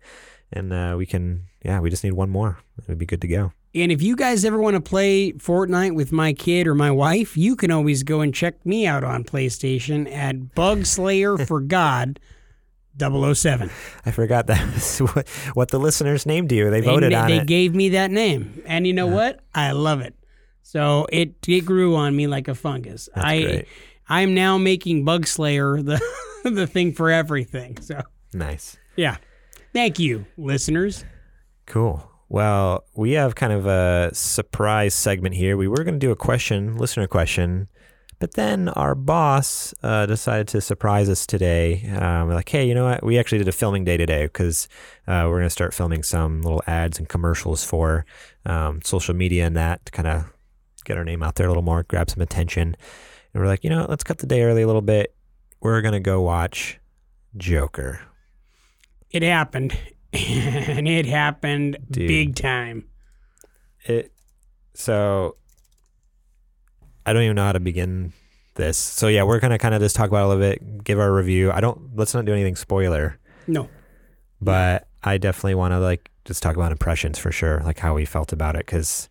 and 0.54 0.72
uh, 0.72 0.94
we 0.96 1.04
can 1.04 1.44
yeah 1.62 1.80
we 1.80 1.90
just 1.90 2.02
need 2.04 2.14
one 2.14 2.30
more. 2.30 2.58
It 2.78 2.88
would 2.88 2.98
be 2.98 3.04
good 3.06 3.20
to 3.20 3.28
go. 3.28 3.52
And 3.74 3.90
if 3.92 4.00
you 4.02 4.14
guys 4.16 4.44
ever 4.44 4.58
want 4.58 4.74
to 4.74 4.80
play 4.80 5.32
Fortnite 5.32 5.94
with 5.96 6.12
my 6.12 6.32
kid 6.32 6.66
or 6.68 6.74
my 6.76 6.90
wife, 6.92 7.36
you 7.36 7.56
can 7.56 7.70
always 7.72 8.04
go 8.04 8.20
and 8.20 8.32
check 8.32 8.64
me 8.64 8.86
out 8.86 9.02
on 9.04 9.24
PlayStation 9.24 10.10
at 10.10 10.54
Bug 10.54 10.86
Slayer 10.86 11.36
for 11.46 11.60
God 11.60 12.20
007. 12.98 13.70
I 14.06 14.10
forgot 14.12 14.46
that 14.46 14.72
was 14.74 14.98
what, 15.14 15.28
what 15.54 15.68
the 15.70 15.80
listeners 15.80 16.24
named 16.26 16.52
you. 16.52 16.70
They 16.70 16.80
They, 16.80 16.86
voted 16.86 17.12
ma- 17.12 17.22
on 17.22 17.30
they 17.30 17.38
it. 17.38 17.46
gave 17.48 17.74
me 17.74 17.88
that 17.90 18.12
name. 18.12 18.62
And 18.66 18.86
you 18.86 18.92
know 18.92 19.08
what? 19.08 19.40
I 19.54 19.72
love 19.72 20.00
it. 20.00 20.14
So 20.62 21.06
it 21.12 21.34
it 21.46 21.62
grew 21.62 21.94
on 21.96 22.14
me 22.16 22.26
like 22.26 22.46
a 22.48 22.54
fungus. 22.54 23.08
That's 23.14 23.26
I 23.26 23.42
great. 23.42 23.68
I'm 24.08 24.34
now 24.34 24.56
making 24.58 25.04
Bug 25.04 25.26
Slayer 25.26 25.82
the 25.82 26.00
the 26.44 26.66
thing 26.66 26.92
for 26.92 27.10
everything. 27.10 27.78
So 27.80 28.00
Nice. 28.32 28.76
yeah. 28.96 29.16
Thank 29.74 29.98
you, 29.98 30.24
listeners. 30.36 31.04
Cool. 31.66 32.08
Well, 32.28 32.84
we 32.94 33.12
have 33.12 33.34
kind 33.34 33.52
of 33.52 33.66
a 33.66 34.10
surprise 34.14 34.94
segment 34.94 35.34
here. 35.34 35.56
We 35.56 35.66
were 35.66 35.82
going 35.82 35.94
to 35.94 35.98
do 35.98 36.12
a 36.12 36.16
question, 36.16 36.76
listener 36.76 37.08
question, 37.08 37.66
but 38.20 38.34
then 38.34 38.68
our 38.68 38.94
boss 38.94 39.74
uh, 39.82 40.06
decided 40.06 40.46
to 40.48 40.60
surprise 40.60 41.08
us 41.08 41.26
today. 41.26 41.88
Um, 41.88 42.30
like, 42.30 42.48
hey, 42.48 42.68
you 42.68 42.72
know 42.72 42.84
what? 42.84 43.02
We 43.02 43.18
actually 43.18 43.38
did 43.38 43.48
a 43.48 43.52
filming 43.52 43.84
day 43.84 43.96
today 43.96 44.26
because 44.26 44.68
uh, 45.08 45.26
we're 45.26 45.38
going 45.38 45.46
to 45.46 45.50
start 45.50 45.74
filming 45.74 46.04
some 46.04 46.42
little 46.42 46.62
ads 46.68 47.00
and 47.00 47.08
commercials 47.08 47.64
for 47.64 48.06
um, 48.46 48.80
social 48.84 49.14
media 49.14 49.44
and 49.44 49.56
that 49.56 49.84
to 49.86 49.92
kind 49.92 50.06
of 50.06 50.32
get 50.84 50.96
our 50.96 51.04
name 51.04 51.24
out 51.24 51.34
there 51.34 51.46
a 51.46 51.50
little 51.50 51.64
more, 51.64 51.82
grab 51.82 52.10
some 52.10 52.22
attention. 52.22 52.76
And 53.32 53.42
we're 53.42 53.48
like, 53.48 53.64
you 53.64 53.70
know, 53.70 53.86
let's 53.88 54.04
cut 54.04 54.18
the 54.18 54.26
day 54.28 54.42
early 54.42 54.62
a 54.62 54.66
little 54.68 54.82
bit. 54.82 55.16
We're 55.60 55.82
going 55.82 55.94
to 55.94 56.00
go 56.00 56.20
watch 56.20 56.78
Joker. 57.36 58.00
It 59.14 59.22
happened. 59.22 59.76
and 60.12 60.88
it 60.88 61.06
happened 61.06 61.78
Dude. 61.90 62.08
big 62.08 62.34
time. 62.36 62.84
it 63.86 64.12
so 64.74 65.36
I 67.06 67.12
don't 67.12 67.22
even 67.22 67.36
know 67.36 67.44
how 67.44 67.52
to 67.52 67.60
begin 67.60 68.12
this. 68.54 68.76
So 68.78 69.06
yeah, 69.08 69.22
we're 69.22 69.38
gonna 69.40 69.58
kind 69.58 69.74
of 69.74 69.80
just 69.80 69.94
talk 69.96 70.08
about 70.08 70.26
a 70.26 70.28
little 70.28 70.42
bit, 70.42 70.82
give 70.84 70.98
our 70.98 71.12
review. 71.12 71.52
I 71.52 71.60
don't 71.60 71.94
let's 71.96 72.12
not 72.14 72.24
do 72.24 72.32
anything 72.32 72.56
spoiler, 72.56 73.18
No. 73.46 73.68
but 74.40 74.88
I 75.02 75.18
definitely 75.18 75.54
want 75.54 75.72
to 75.72 75.78
like 75.80 76.10
just 76.24 76.42
talk 76.42 76.56
about 76.56 76.72
impressions 76.72 77.18
for 77.18 77.30
sure, 77.30 77.60
like 77.64 77.78
how 77.78 77.94
we 77.94 78.04
felt 78.04 78.32
about 78.32 78.56
it, 78.56 78.66
because 78.66 79.08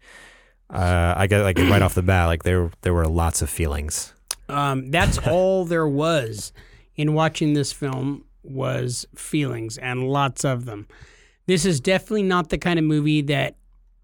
uh, 0.70 1.14
I 1.16 1.28
get 1.28 1.44
like 1.44 1.58
right 1.58 1.82
off 1.82 1.94
the 1.96 2.02
bat, 2.04 2.28
like 2.28 2.44
there 2.44 2.72
there 2.82 2.94
were 2.94 3.08
lots 3.08 3.42
of 3.42 3.50
feelings. 3.50 4.14
Um, 4.50 4.92
that's 4.92 5.18
all 5.28 5.64
there 5.66 5.88
was 5.88 6.52
in 6.96 7.14
watching 7.14 7.54
this 7.54 7.72
film 7.72 8.26
was 8.44 9.06
feelings 9.16 9.78
and 9.78 10.08
lots 10.10 10.44
of 10.46 10.66
them. 10.66 10.88
This 11.46 11.66
is 11.66 11.80
definitely 11.80 12.24
not 12.24 12.50
the 12.50 12.58
kind 12.58 12.80
of 12.80 12.86
movie 12.86 13.22
that 13.24 13.56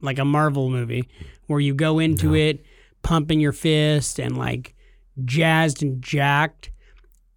like 0.01 0.19
a 0.19 0.25
Marvel 0.25 0.69
movie 0.69 1.07
where 1.47 1.59
you 1.59 1.73
go 1.73 1.99
into 1.99 2.27
No. 2.27 2.33
it 2.35 2.65
pumping 3.01 3.39
your 3.39 3.51
fist 3.51 4.19
and 4.19 4.37
like 4.37 4.75
jazzed 5.25 5.81
and 5.83 6.01
jacked. 6.01 6.71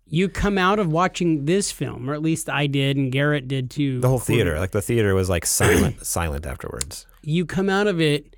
You 0.07 0.28
come 0.28 0.59
out 0.59 0.78
of 0.78 0.92
watching 0.92 1.46
this 1.46 1.72
film, 1.72 2.09
or 2.11 2.12
at 2.14 2.20
least 2.20 2.50
I 2.50 2.66
did, 2.66 2.96
and 2.98 3.11
Garrett 3.11 3.48
did 3.48 3.70
too. 3.70 3.98
The 4.00 4.09
whole 4.09 4.18
theater, 4.18 4.59
like 4.59 4.72
the 4.72 4.82
theater 4.82 5.14
was 5.14 5.30
like 5.30 5.46
silent, 5.46 6.05
silent 6.07 6.44
afterwards. 6.46 7.07
you 7.22 7.46
come 7.46 7.70
out 7.70 7.86
of 7.86 8.00
it 8.00 8.36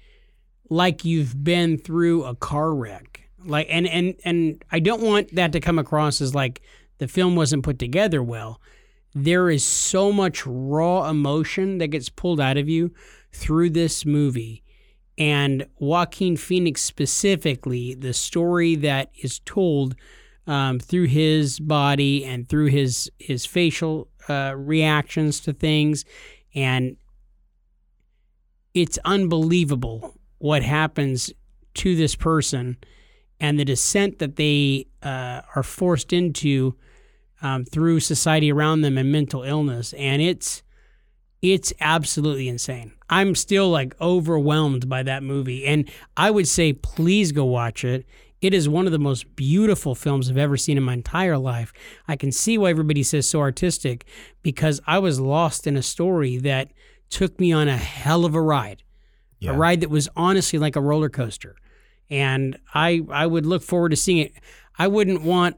like 0.71 1.05
you've 1.05 1.43
been 1.45 1.77
through 1.79 2.25
a 2.25 2.35
car 2.35 2.75
wreck 2.75 3.29
like 3.45 3.67
and 3.69 3.87
and 3.87 4.15
and 4.25 4.65
i 4.71 4.79
don't 4.81 5.03
want 5.03 5.35
that 5.35 5.53
to 5.53 5.61
come 5.61 5.79
across 5.79 6.23
as 6.23 6.35
like 6.35 6.63
the 6.99 7.09
film 7.09 7.37
wasn't 7.37 7.63
put 7.63 7.79
together 7.79 8.23
well 8.23 8.61
there 9.15 9.49
is 9.49 9.65
so 9.65 10.13
much 10.13 10.45
raw 10.45 11.09
emotion 11.09 11.79
that 11.79 11.89
gets 11.89 12.09
pulled 12.09 12.41
out 12.41 12.57
of 12.57 12.69
you 12.69 12.93
through 13.33 13.71
this 13.71 14.05
movie. 14.05 14.63
And 15.17 15.67
joaquin 15.79 16.37
phoenix 16.37 16.83
specifically 16.83 17.95
the 17.95 18.13
story 18.13 18.75
that 18.75 19.11
is 19.23 19.39
told 19.41 19.95
um, 20.47 20.81
through 20.81 21.07
his 21.07 21.61
body 21.61 22.25
and 22.25 22.49
through 22.49 22.67
his 22.67 23.11
his 23.21 23.47
facial 23.47 24.09
uh, 24.29 24.55
reactions 24.57 25.39
to 25.41 25.53
things 25.53 26.05
and 26.55 26.97
it's 28.75 28.99
unbelievable 29.05 30.19
what 30.39 30.65
happens 30.65 31.33
to 31.75 31.95
this 31.95 32.17
person 32.17 32.77
and 33.39 33.59
the 33.59 33.65
descent 33.65 34.19
that 34.19 34.35
they 34.35 34.87
uh, 35.03 35.43
are 35.55 35.63
forced 35.63 36.13
into 36.13 36.75
um, 37.45 37.65
through 37.65 38.01
society 38.01 38.51
around 38.51 38.81
them 38.81 38.97
and 38.99 39.13
mental 39.13 39.43
illness 39.43 39.93
and 39.95 40.21
it's 40.23 40.63
it's 41.43 41.73
absolutely 41.81 42.49
insane 42.49 42.93
i'm 43.11 43.35
still 43.35 43.69
like 43.71 43.95
overwhelmed 44.01 44.89
by 44.89 45.03
that 45.03 45.23
movie 45.23 45.65
and 45.67 45.89
i 46.17 46.31
would 46.31 46.49
say 46.49 46.73
please 46.73 47.33
go 47.33 47.45
watch 47.45 47.85
it 47.85 48.07
it 48.41 48.53
is 48.55 48.69
one 48.69 48.87
of 48.87 48.93
the 48.93 48.99
most 48.99 49.37
beautiful 49.37 49.95
films 49.95 50.31
i've 50.31 50.37
ever 50.39 50.57
seen 50.57 50.77
in 50.79 50.83
my 50.83 50.95
entire 50.95 51.37
life 51.39 51.73
i 52.09 52.17
can 52.17 52.33
see 52.33 52.57
why 52.57 52.71
everybody 52.71 53.03
says 53.03 53.29
so 53.29 53.41
artistic 53.41 54.07
because 54.43 54.81
i 54.87 54.99
was 54.99 55.21
lost 55.21 55.67
in 55.67 55.77
a 55.77 55.83
story 55.83 56.39
that 56.39 56.71
took 57.11 57.39
me 57.39 57.53
on 57.53 57.69
a 57.69 57.77
hell 57.77 58.25
of 58.25 58.35
a 58.35 58.41
ride 58.41 58.83
Yeah. 59.39 59.51
a 59.53 59.57
ride 59.57 59.81
that 59.83 59.91
was 59.91 60.09
honestly 60.17 60.59
like 60.59 60.75
a 60.77 60.81
roller 60.81 61.11
coaster. 61.11 61.55
And 62.11 62.59
I 62.73 63.03
I 63.11 63.27
would 63.27 63.47
look 63.47 63.63
forward 63.63 63.91
to 63.91 63.97
seeing 63.97 64.19
it. 64.19 64.33
I 64.79 64.87
wouldn't 64.89 65.23
want 65.23 65.57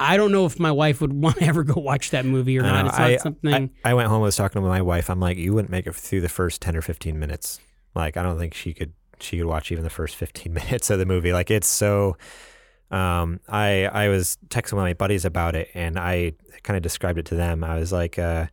I 0.00 0.16
don't 0.16 0.32
know 0.32 0.46
if 0.46 0.58
my 0.58 0.72
wife 0.72 1.00
would 1.00 1.12
want 1.22 1.36
to 1.36 1.44
ever 1.44 1.62
go 1.62 1.80
watch 1.80 2.10
that 2.10 2.24
movie 2.24 2.58
or 2.58 2.62
not. 2.62 2.86
It's 2.86 2.98
not 2.98 3.10
I, 3.10 3.16
something 3.18 3.70
I, 3.84 3.90
I 3.90 3.94
went 3.94 4.08
home. 4.08 4.22
I 4.22 4.24
was 4.24 4.36
talking 4.36 4.60
to 4.60 4.66
my 4.66 4.80
wife. 4.82 5.10
I'm 5.10 5.20
like, 5.20 5.36
you 5.36 5.52
wouldn't 5.54 5.70
make 5.70 5.86
it 5.86 5.94
through 5.94 6.22
the 6.22 6.28
first 6.28 6.60
ten 6.62 6.74
or 6.76 6.82
fifteen 6.82 7.18
minutes. 7.18 7.60
Like, 7.94 8.16
I 8.16 8.22
don't 8.22 8.38
think 8.38 8.54
she 8.54 8.72
could. 8.72 8.92
She 9.20 9.36
could 9.36 9.46
watch 9.46 9.70
even 9.70 9.84
the 9.84 9.90
first 9.90 10.16
fifteen 10.16 10.52
minutes 10.60 10.88
of 10.90 10.98
the 10.98 11.06
movie. 11.06 11.32
Like, 11.32 11.50
it's 11.50 11.68
so. 11.68 12.16
Um, 12.90 13.38
I 13.48 13.84
I 13.86 14.08
was 14.08 14.36
texting 14.48 14.72
with 14.72 14.82
my 14.82 14.94
buddies 14.94 15.24
about 15.24 15.54
it, 15.54 15.68
and 15.74 15.96
I 15.98 16.32
kind 16.64 16.76
of 16.76 16.82
described 16.82 17.18
it 17.18 17.26
to 17.26 17.34
them. 17.36 17.62
I 17.62 17.78
was 17.78 17.92
like, 17.92 18.18
uh, 18.18 18.46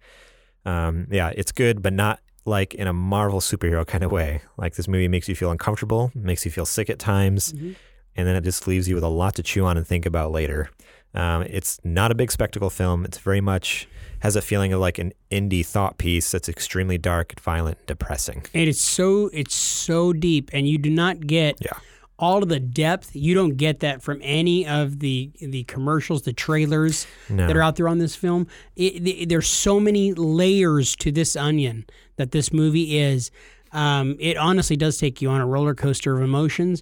um, 0.66 1.08
yeah, 1.10 1.32
it's 1.36 1.52
good, 1.52 1.82
but 1.82 1.94
not 1.94 2.20
like 2.46 2.74
in 2.76 2.88
a 2.88 2.94
Marvel 2.94 3.40
superhero 3.40 3.86
kind 3.86 4.04
of 4.04 4.12
way. 4.12 4.42
Like 4.58 4.76
this 4.76 4.88
movie 4.88 5.08
makes 5.08 5.28
you 5.28 5.36
feel 5.36 5.50
uncomfortable, 5.52 6.12
makes 6.14 6.46
you 6.46 6.52
feel 6.52 6.66
sick 6.66 6.90
at 6.90 7.00
times, 7.00 7.52
Mhm. 7.54 7.76
and 8.16 8.28
then 8.28 8.36
it 8.36 8.44
just 8.44 8.68
leaves 8.68 8.88
you 8.88 8.96
with 8.96 9.04
a 9.04 9.10
lot 9.10 9.36
to 9.36 9.44
chew 9.44 9.66
on 9.66 9.76
and 9.76 9.86
think 9.88 10.06
about 10.06 10.32
later. 10.32 10.70
Um, 11.18 11.42
it's 11.44 11.80
not 11.84 12.12
a 12.12 12.16
big 12.16 12.32
spectacle 12.32 12.70
film. 12.70 13.04
It's 13.06 13.18
very 13.18 13.42
much 13.42 13.88
has 14.20 14.36
a 14.36 14.42
feeling 14.42 14.74
of 14.74 14.80
like 14.80 14.98
an 14.98 15.14
indie 15.32 15.66
thought 15.66 15.98
piece 15.98 16.32
that's 16.32 16.48
extremely 16.50 16.98
dark, 16.98 17.40
violent, 17.40 17.78
and 17.80 17.88
depressing. 17.88 18.44
it 18.54 18.68
is 18.68 18.80
so 18.80 19.30
it's 19.34 19.54
so 19.56 20.14
deep 20.14 20.50
and 20.54 20.68
you 20.68 20.78
do 20.78 20.90
not 20.90 21.22
get 21.28 21.56
Yeah. 21.62 21.72
all 22.18 22.42
of 22.42 22.50
the 22.50 22.60
depth. 22.60 23.16
You 23.16 23.36
don't 23.36 23.58
get 23.58 23.80
that 23.82 24.02
from 24.02 24.20
any 24.24 24.66
of 24.68 25.00
the 25.00 25.32
the 25.40 25.64
commercials, 25.66 26.24
the 26.24 26.34
trailers 26.34 27.06
No. 27.30 27.46
that 27.48 27.56
are 27.56 27.62
out 27.62 27.76
there 27.76 27.88
on 27.88 27.98
this 28.00 28.16
film. 28.16 28.48
It, 28.76 29.08
it- 29.08 29.30
there's 29.30 29.48
so 29.48 29.80
many 29.80 30.14
layers 30.14 30.96
to 30.98 31.12
this 31.12 31.36
onion 31.36 31.86
that 32.18 32.32
this 32.32 32.52
movie 32.54 32.98
is. 32.98 33.30
Um, 33.72 34.16
it 34.20 34.38
honestly 34.38 34.78
does 34.78 34.98
take 34.98 35.22
you 35.22 35.30
on 35.30 35.42
a 35.42 35.46
roller 35.48 35.76
coaster 35.76 36.16
of 36.16 36.24
emotions. 36.24 36.82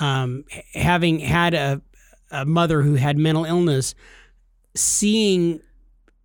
Um, 0.00 0.44
having 0.74 1.20
had 1.20 1.54
a, 1.54 1.80
a 2.34 2.44
mother 2.44 2.82
who 2.82 2.94
had 2.94 3.16
mental 3.16 3.44
illness, 3.44 3.94
seeing 4.74 5.60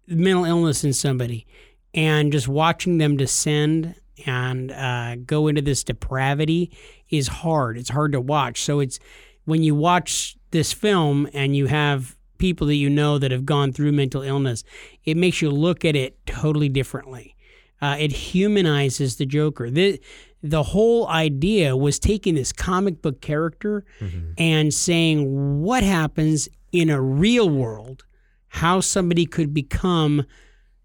mental 0.07 0.45
illness 0.45 0.84
in 0.84 0.91
somebody 0.91 1.45
and 1.93 2.32
just 2.32 2.47
watching 2.47 2.97
them 2.97 3.16
descend 3.16 3.95
and 4.26 4.72
uh, 4.72 5.16
go 5.18 5.47
into 5.47 5.62
this 5.62 5.84
depravity 5.84 6.72
is 7.10 7.28
hard. 7.28 7.78
It's 7.78 7.89
hard 7.89 8.12
to 8.14 8.22
watch. 8.22 8.62
So 8.62 8.80
it's 8.80 8.99
when 9.45 9.64
you 9.64 9.76
watch 9.76 10.36
this 10.51 10.74
film 10.74 11.30
and 11.34 11.55
you 11.55 11.68
have 11.68 12.16
people 12.38 12.68
that 12.68 12.76
you 12.76 12.89
know 12.89 13.18
that 13.18 13.32
have 13.32 13.45
gone 13.45 13.72
through 13.72 13.91
mental 13.91 14.22
illness, 14.22 14.64
it 15.05 15.16
makes 15.16 15.41
you 15.41 15.51
look 15.51 15.86
at 15.86 15.95
it 15.95 16.26
totally 16.26 16.70
differently. 16.70 17.36
Uh, 17.82 17.95
it 17.99 18.12
humanizes 18.12 19.18
the 19.18 19.26
Joker. 19.26 19.70
The, 19.70 20.01
the 20.41 20.63
whole 20.63 21.07
idea 21.07 21.75
was 21.75 21.99
taking 21.99 22.36
this 22.36 22.51
comic 22.53 23.01
book 23.01 23.21
character 23.21 23.83
mm-hmm. 23.99 24.32
and 24.37 24.74
saying 24.74 25.61
what 25.61 25.83
happens 25.83 26.47
in 26.71 26.89
a 26.89 27.01
real 27.01 27.49
world, 27.49 28.05
how 28.47 28.79
somebody 28.79 29.25
could 29.25 29.53
become 29.53 30.25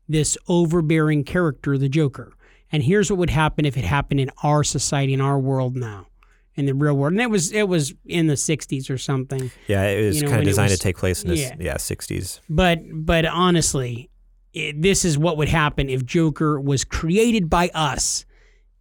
this 0.08 0.36
overbearing 0.48 1.24
character, 1.24 1.78
the 1.78 1.88
Joker. 1.88 2.32
And 2.72 2.82
here's 2.82 3.10
what 3.10 3.18
would 3.18 3.30
happen 3.30 3.64
if 3.64 3.76
it 3.76 3.84
happened 3.84 4.20
in 4.20 4.30
our 4.42 4.64
society, 4.64 5.14
in 5.14 5.20
our 5.20 5.38
world 5.38 5.76
now, 5.76 6.08
in 6.56 6.66
the 6.66 6.74
real 6.74 6.94
world. 6.94 7.12
And 7.12 7.22
it 7.22 7.30
was 7.30 7.52
it 7.52 7.68
was 7.68 7.94
in 8.04 8.26
the 8.26 8.34
'60s 8.34 8.90
or 8.90 8.98
something. 8.98 9.52
Yeah, 9.68 9.84
it 9.84 10.04
was 10.04 10.16
You 10.16 10.22
know, 10.22 10.30
kind 10.30 10.40
of 10.40 10.46
designed 10.46 10.70
was- 10.70 10.80
to 10.80 10.82
take 10.82 10.96
place 10.96 11.22
in 11.22 11.30
this, 11.30 11.40
yeah. 11.40 11.54
yeah, 11.60 11.76
60s. 11.76 12.40
But 12.50 12.80
but 12.92 13.24
honestly, 13.26 14.10
it, 14.52 14.82
this 14.82 15.04
is 15.04 15.16
what 15.16 15.36
would 15.36 15.48
happen 15.48 15.88
if 15.88 16.04
Joker 16.04 16.60
was 16.60 16.84
created 16.84 17.48
by 17.48 17.70
us 17.74 18.24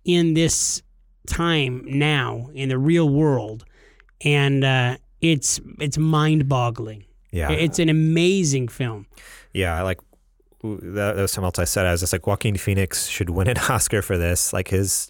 in 0.05 0.33
this 0.33 0.81
time 1.27 1.83
now 1.85 2.49
in 2.53 2.69
the 2.69 2.77
real 2.77 3.09
world, 3.09 3.65
and 4.21 4.63
uh, 4.63 4.97
it's 5.21 5.59
it's 5.79 5.97
mind 5.97 6.47
boggling. 6.49 7.05
Yeah. 7.31 7.49
It's 7.51 7.79
an 7.79 7.89
amazing 7.89 8.67
film. 8.67 9.07
yeah, 9.53 9.75
I 9.75 9.81
like 9.81 9.99
that, 10.61 11.15
that 11.15 11.15
was 11.15 11.31
something 11.31 11.47
else 11.47 11.59
I 11.59 11.63
said. 11.65 11.85
I 11.85 11.91
was 11.91 12.01
just 12.01 12.13
like, 12.13 12.27
Joaquin 12.27 12.57
Phoenix 12.57 13.07
should 13.07 13.29
win 13.31 13.47
an 13.47 13.57
Oscar 13.69 14.01
for 14.01 14.17
this. 14.17 14.53
Like 14.53 14.67
his 14.69 15.09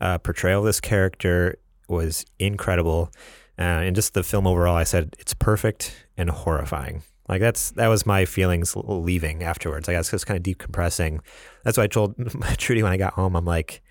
uh, 0.00 0.18
portrayal 0.18 0.60
of 0.60 0.66
this 0.66 0.80
character 0.80 1.58
was 1.88 2.24
incredible, 2.38 3.10
uh, 3.58 3.62
and 3.62 3.94
just 3.94 4.14
the 4.14 4.22
film 4.22 4.46
overall. 4.46 4.76
I 4.76 4.84
said 4.84 5.14
it's 5.18 5.34
perfect 5.34 6.06
and 6.16 6.30
horrifying. 6.30 7.02
Like 7.28 7.40
that's 7.40 7.70
that 7.72 7.86
was 7.86 8.04
my 8.04 8.24
feelings 8.24 8.74
leaving 8.76 9.44
afterwards. 9.44 9.86
Like 9.86 9.94
I 9.94 10.00
was 10.00 10.10
just 10.10 10.26
kind 10.26 10.36
of 10.36 10.42
decompressing. 10.42 11.20
That's 11.64 11.78
why 11.78 11.84
I 11.84 11.86
told 11.86 12.16
Trudy 12.58 12.82
when 12.82 12.92
I 12.92 12.96
got 12.96 13.12
home. 13.12 13.36
I'm 13.36 13.44
like, 13.44 13.82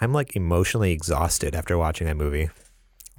I'm 0.00 0.12
like 0.12 0.36
emotionally 0.36 0.92
exhausted 0.92 1.54
after 1.54 1.76
watching 1.78 2.06
that 2.06 2.16
movie. 2.16 2.50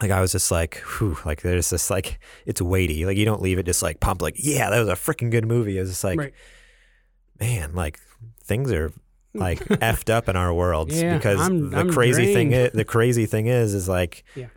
like 0.01 0.11
I 0.11 0.21
was 0.21 0.31
just 0.31 0.51
like, 0.51 0.77
whew, 0.97 1.17
like 1.25 1.41
there's 1.41 1.69
this 1.71 1.89
like 1.89 2.19
it's 2.45 2.61
weighty. 2.61 3.05
Like 3.05 3.17
you 3.17 3.25
don't 3.25 3.41
leave 3.41 3.57
it 3.59 3.65
just 3.65 3.81
like 3.81 3.99
pumped 3.99 4.21
like, 4.21 4.35
yeah, 4.37 4.69
that 4.69 4.79
was 4.79 4.87
a 4.89 4.93
freaking 4.93 5.31
good 5.31 5.45
movie. 5.47 5.77
It 5.77 5.81
was 5.81 5.89
just 5.89 6.03
like, 6.03 6.19
Right. 6.19 6.33
man, 7.39 7.73
like 7.75 7.99
things 8.43 8.71
are 8.71 8.91
like 9.33 9.59
effed 9.65 10.09
up 10.11 10.29
in 10.29 10.35
our 10.35 10.53
worlds 10.53 10.99
Yeah, 10.99 11.15
because 11.17 11.39
I'm- 11.41 11.69
the 11.71 11.77
I'm 11.79 11.91
crazy 11.91 12.33
thing 12.33 12.51
is, 12.53 12.71
the 12.73 12.85
crazy 12.85 13.25
thing 13.25 13.47
is 13.47 13.73
is 13.73 13.87
like 13.89 14.23
Yeah. 14.35 14.47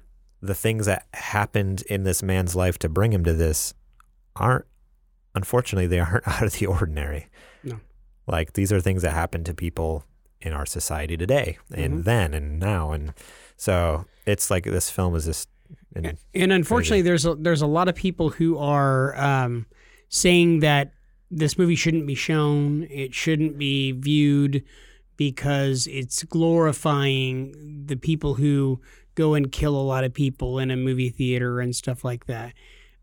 the 0.42 0.54
things 0.54 0.86
that 0.86 1.06
happened 1.14 1.82
in 1.82 2.04
this 2.04 2.22
man's 2.22 2.54
life 2.54 2.78
to 2.80 2.88
bring 2.88 3.12
him 3.12 3.24
to 3.24 3.32
this 3.32 3.74
aren't 4.36 4.66
unfortunately 5.34 5.86
they 5.86 6.00
aren't 6.00 6.26
out 6.28 6.42
of 6.42 6.52
the 6.54 6.66
ordinary. 6.66 7.28
No. 7.64 7.80
Like 8.26 8.52
these 8.54 8.72
are 8.72 8.80
things 8.80 9.02
that 9.02 9.12
happen 9.12 9.42
to 9.44 9.54
people 9.54 10.04
in 10.42 10.52
our 10.52 10.64
society 10.66 11.16
today 11.16 11.58
and 11.74 12.00
Mhm. 12.00 12.04
then 12.04 12.34
and 12.34 12.58
now 12.58 12.92
and 12.92 13.12
so 13.56 14.06
it's 14.26 14.50
like 14.50 14.64
this 14.64 14.88
film 14.90 15.14
is 15.14 15.26
just 15.26 15.48
and 15.94 16.16
And 16.34 16.52
unfortunately, 16.52 17.02
there's 17.02 17.26
a, 17.26 17.34
there's 17.34 17.62
a 17.62 17.66
lot 17.66 17.88
of 17.88 17.94
people 17.96 18.30
who 18.30 18.56
are 18.58 19.16
um, 19.20 19.66
saying 20.08 20.60
that 20.60 20.92
this 21.32 21.58
movie 21.58 21.74
shouldn't 21.74 22.06
be 22.06 22.14
shown. 22.14 22.84
It 22.90 23.12
shouldn't 23.12 23.58
be 23.58 23.90
viewed 23.92 24.62
because 25.16 25.88
it's 25.88 26.22
glorifying 26.24 27.84
the 27.86 27.96
people 27.96 28.34
who 28.34 28.80
go 29.16 29.34
and 29.34 29.50
kill 29.52 29.76
a 29.76 29.82
lot 29.82 30.04
of 30.04 30.14
people 30.14 30.58
in 30.58 30.70
a 30.70 30.76
movie 30.76 31.10
theater 31.10 31.60
and 31.60 31.74
stuff 31.74 32.04
like 32.04 32.26
that. 32.26 32.54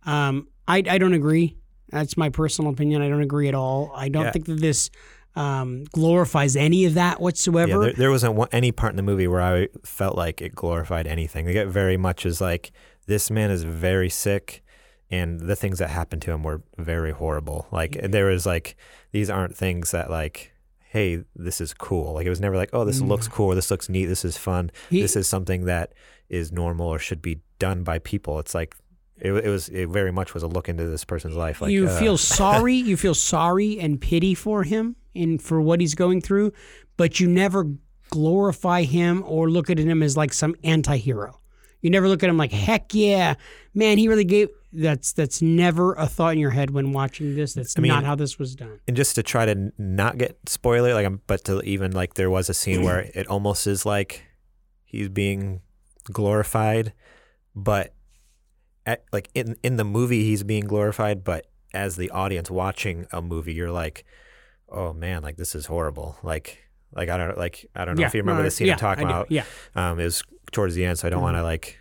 Um, 0.04 0.48
I, 0.68 0.78
I 0.90 0.98
don't 0.98 1.14
agree. 1.14 1.58
That's 1.90 2.18
my 2.18 2.30
personal 2.30 2.72
opinion. 2.72 3.02
I 3.02 3.10
don't 3.10 3.22
agree 3.22 3.48
at 3.48 3.56
all. 3.56 3.92
I 3.96 4.10
don't 4.10 4.26
Yeah. 4.26 4.32
think 4.32 4.46
that 4.46 4.60
this 4.62 4.90
um, 5.38 5.84
glorifies 5.92 6.56
any 6.56 6.86
of 6.86 6.96
that 6.96 7.22
whatsoever. 7.22 7.72
Yeah, 7.72 7.78
there, 7.80 7.94
there 7.94 8.12
wasn't 8.12 8.38
any 8.52 8.72
part 8.72 8.92
in 8.92 8.98
the 8.98 9.04
movie 9.04 9.28
where 9.28 9.42
I 9.42 9.68
felt 9.86 10.16
like 10.18 10.42
it 10.42 10.56
glorified 10.56 11.06
anything. 11.08 11.46
They 11.46 11.54
get 11.54 11.68
very 11.68 11.98
much 11.98 12.26
as 12.26 12.42
like 12.42 12.72
this 13.06 13.30
man 13.30 13.52
is 13.52 13.64
very 13.64 14.10
sick, 14.10 14.64
and 15.12 15.40
the 15.40 15.56
things 15.56 15.80
that 15.80 15.90
happened 15.90 16.22
to 16.24 16.32
him 16.32 16.44
were 16.44 16.62
very 16.78 17.12
horrible. 17.12 17.68
Like 17.72 17.92
Mm-hmm. 17.92 18.12
there 18.12 18.26
was 18.26 18.46
like 18.46 18.76
these 19.12 19.30
aren't 19.30 19.56
things 19.56 19.92
that 19.92 20.10
like, 20.10 20.52
hey, 20.90 21.24
this 21.36 21.62
is 21.62 21.74
cool. 21.74 22.14
Like 22.14 22.26
it 22.26 22.30
was 22.30 22.42
never 22.42 22.56
like, 22.58 22.72
oh, 22.74 22.84
this 22.86 23.00
looks 23.02 23.28
cool, 23.28 23.54
this 23.56 23.70
looks 23.72 23.88
neat, 23.90 24.06
this 24.08 24.26
is 24.26 24.38
fun, 24.38 24.72
He- 24.90 25.02
this 25.02 25.16
is 25.16 25.28
something 25.28 25.66
that 25.66 25.94
is 26.30 26.52
normal 26.52 26.88
or 26.88 27.00
should 27.00 27.22
be 27.22 27.40
done 27.60 27.84
by 27.84 28.00
people. 28.00 28.40
It's 28.40 28.56
like. 28.56 28.76
It, 29.20 29.32
it 29.34 29.50
was 29.50 29.68
it 29.70 29.90
very 29.90 30.12
much 30.12 30.36
was 30.36 30.44
a 30.44 30.48
look 30.48 30.70
into 30.70 30.86
this 30.86 31.04
person's 31.04 31.36
life. 31.36 31.60
Like 31.60 31.72
you 31.72 31.88
uh, 31.88 32.00
feel 32.00 32.18
sorry, 32.40 32.76
you 32.76 32.96
feel 32.96 33.16
sorry 33.16 33.80
and 33.80 34.00
pity 34.00 34.36
for 34.36 34.62
him 34.62 34.96
and 35.18 35.42
for 35.42 35.60
what 35.62 35.82
he's 35.82 35.96
going 35.96 36.22
through, 36.22 36.54
but 36.98 37.20
you 37.20 37.28
never 37.28 37.66
glorify 38.10 38.84
him 38.84 39.24
or 39.26 39.50
look 39.50 39.70
at 39.70 39.78
him 39.78 40.02
as 40.02 40.16
like 40.16 40.32
some 40.34 40.56
anti-hero. 40.64 41.40
You 41.82 41.90
never 41.90 42.08
look 42.08 42.24
at 42.24 42.30
him 42.30 42.38
like, 42.38 42.52
heck 42.52 42.94
yeah, 42.94 43.36
man, 43.74 43.98
he 43.98 44.08
really 44.08 44.24
gave. 44.24 44.50
That's 44.74 45.14
that's 45.14 45.42
never 45.42 45.94
a 45.94 46.08
thought 46.08 46.34
in 46.34 46.40
your 46.40 46.50
head 46.52 46.72
when 46.72 46.92
watching 46.92 47.36
this. 47.36 47.54
That's 47.54 47.78
I 47.78 47.82
mean- 47.82 47.90
not 47.90 48.04
how 48.04 48.16
this 48.16 48.38
was 48.38 48.56
done. 48.56 48.80
and 48.88 48.98
just 48.98 49.16
to 49.16 49.24
try 49.24 49.46
to 49.46 49.72
not 49.78 50.18
get 50.18 50.38
spoiler 50.48 50.94
like 50.94 51.06
I'm, 51.06 51.22
but 51.26 51.46
to 51.46 51.62
even 51.62 51.92
like 51.92 52.16
there 52.16 52.30
was 52.30 52.50
a 52.50 52.54
scene 52.54 52.84
where 52.84 53.00
it 53.16 53.28
almost 53.28 53.66
is 53.68 53.86
like 53.86 54.24
he's 54.84 55.10
being 55.10 55.62
glorified 56.12 56.94
but 57.56 57.94
at, 58.86 59.04
like 59.12 59.30
in 59.34 59.56
in 59.64 59.76
the 59.78 59.84
movie 59.84 60.24
he's 60.24 60.44
being 60.44 60.64
glorified 60.66 61.24
but 61.24 61.48
as 61.74 61.96
the 61.98 62.10
audience 62.12 62.50
watching 62.50 63.06
a 63.12 63.22
movie 63.22 63.54
you're 63.54 63.72
like 63.72 64.06
oh 64.70 64.94
man 64.94 65.22
like 65.24 65.38
this 65.38 65.56
is 65.56 65.66
horrible 65.66 66.18
like 66.24 66.60
like 66.94 67.10
I 67.10 67.18
don't 67.18 67.38
like 67.38 67.66
I 67.76 67.86
don't 67.86 67.96
know 67.96 68.02
yeah, 68.02 68.08
if 68.08 68.14
you 68.14 68.22
remember 68.22 68.42
no, 68.42 68.48
the 68.48 68.52
scene 68.52 68.68
yeah, 68.68 68.74
I'm 68.74 68.80
talking 68.80 69.04
about 69.04 69.32
Yeah, 69.32 69.44
um, 69.76 70.00
it 70.00 70.06
was 70.06 70.24
towards 70.52 70.76
the 70.76 70.86
end, 70.86 70.98
so 71.00 71.08
I 71.08 71.10
don't 71.10 71.20
Mhm. 71.20 71.24
want 71.24 71.38
to 71.38 71.44
like 71.44 71.78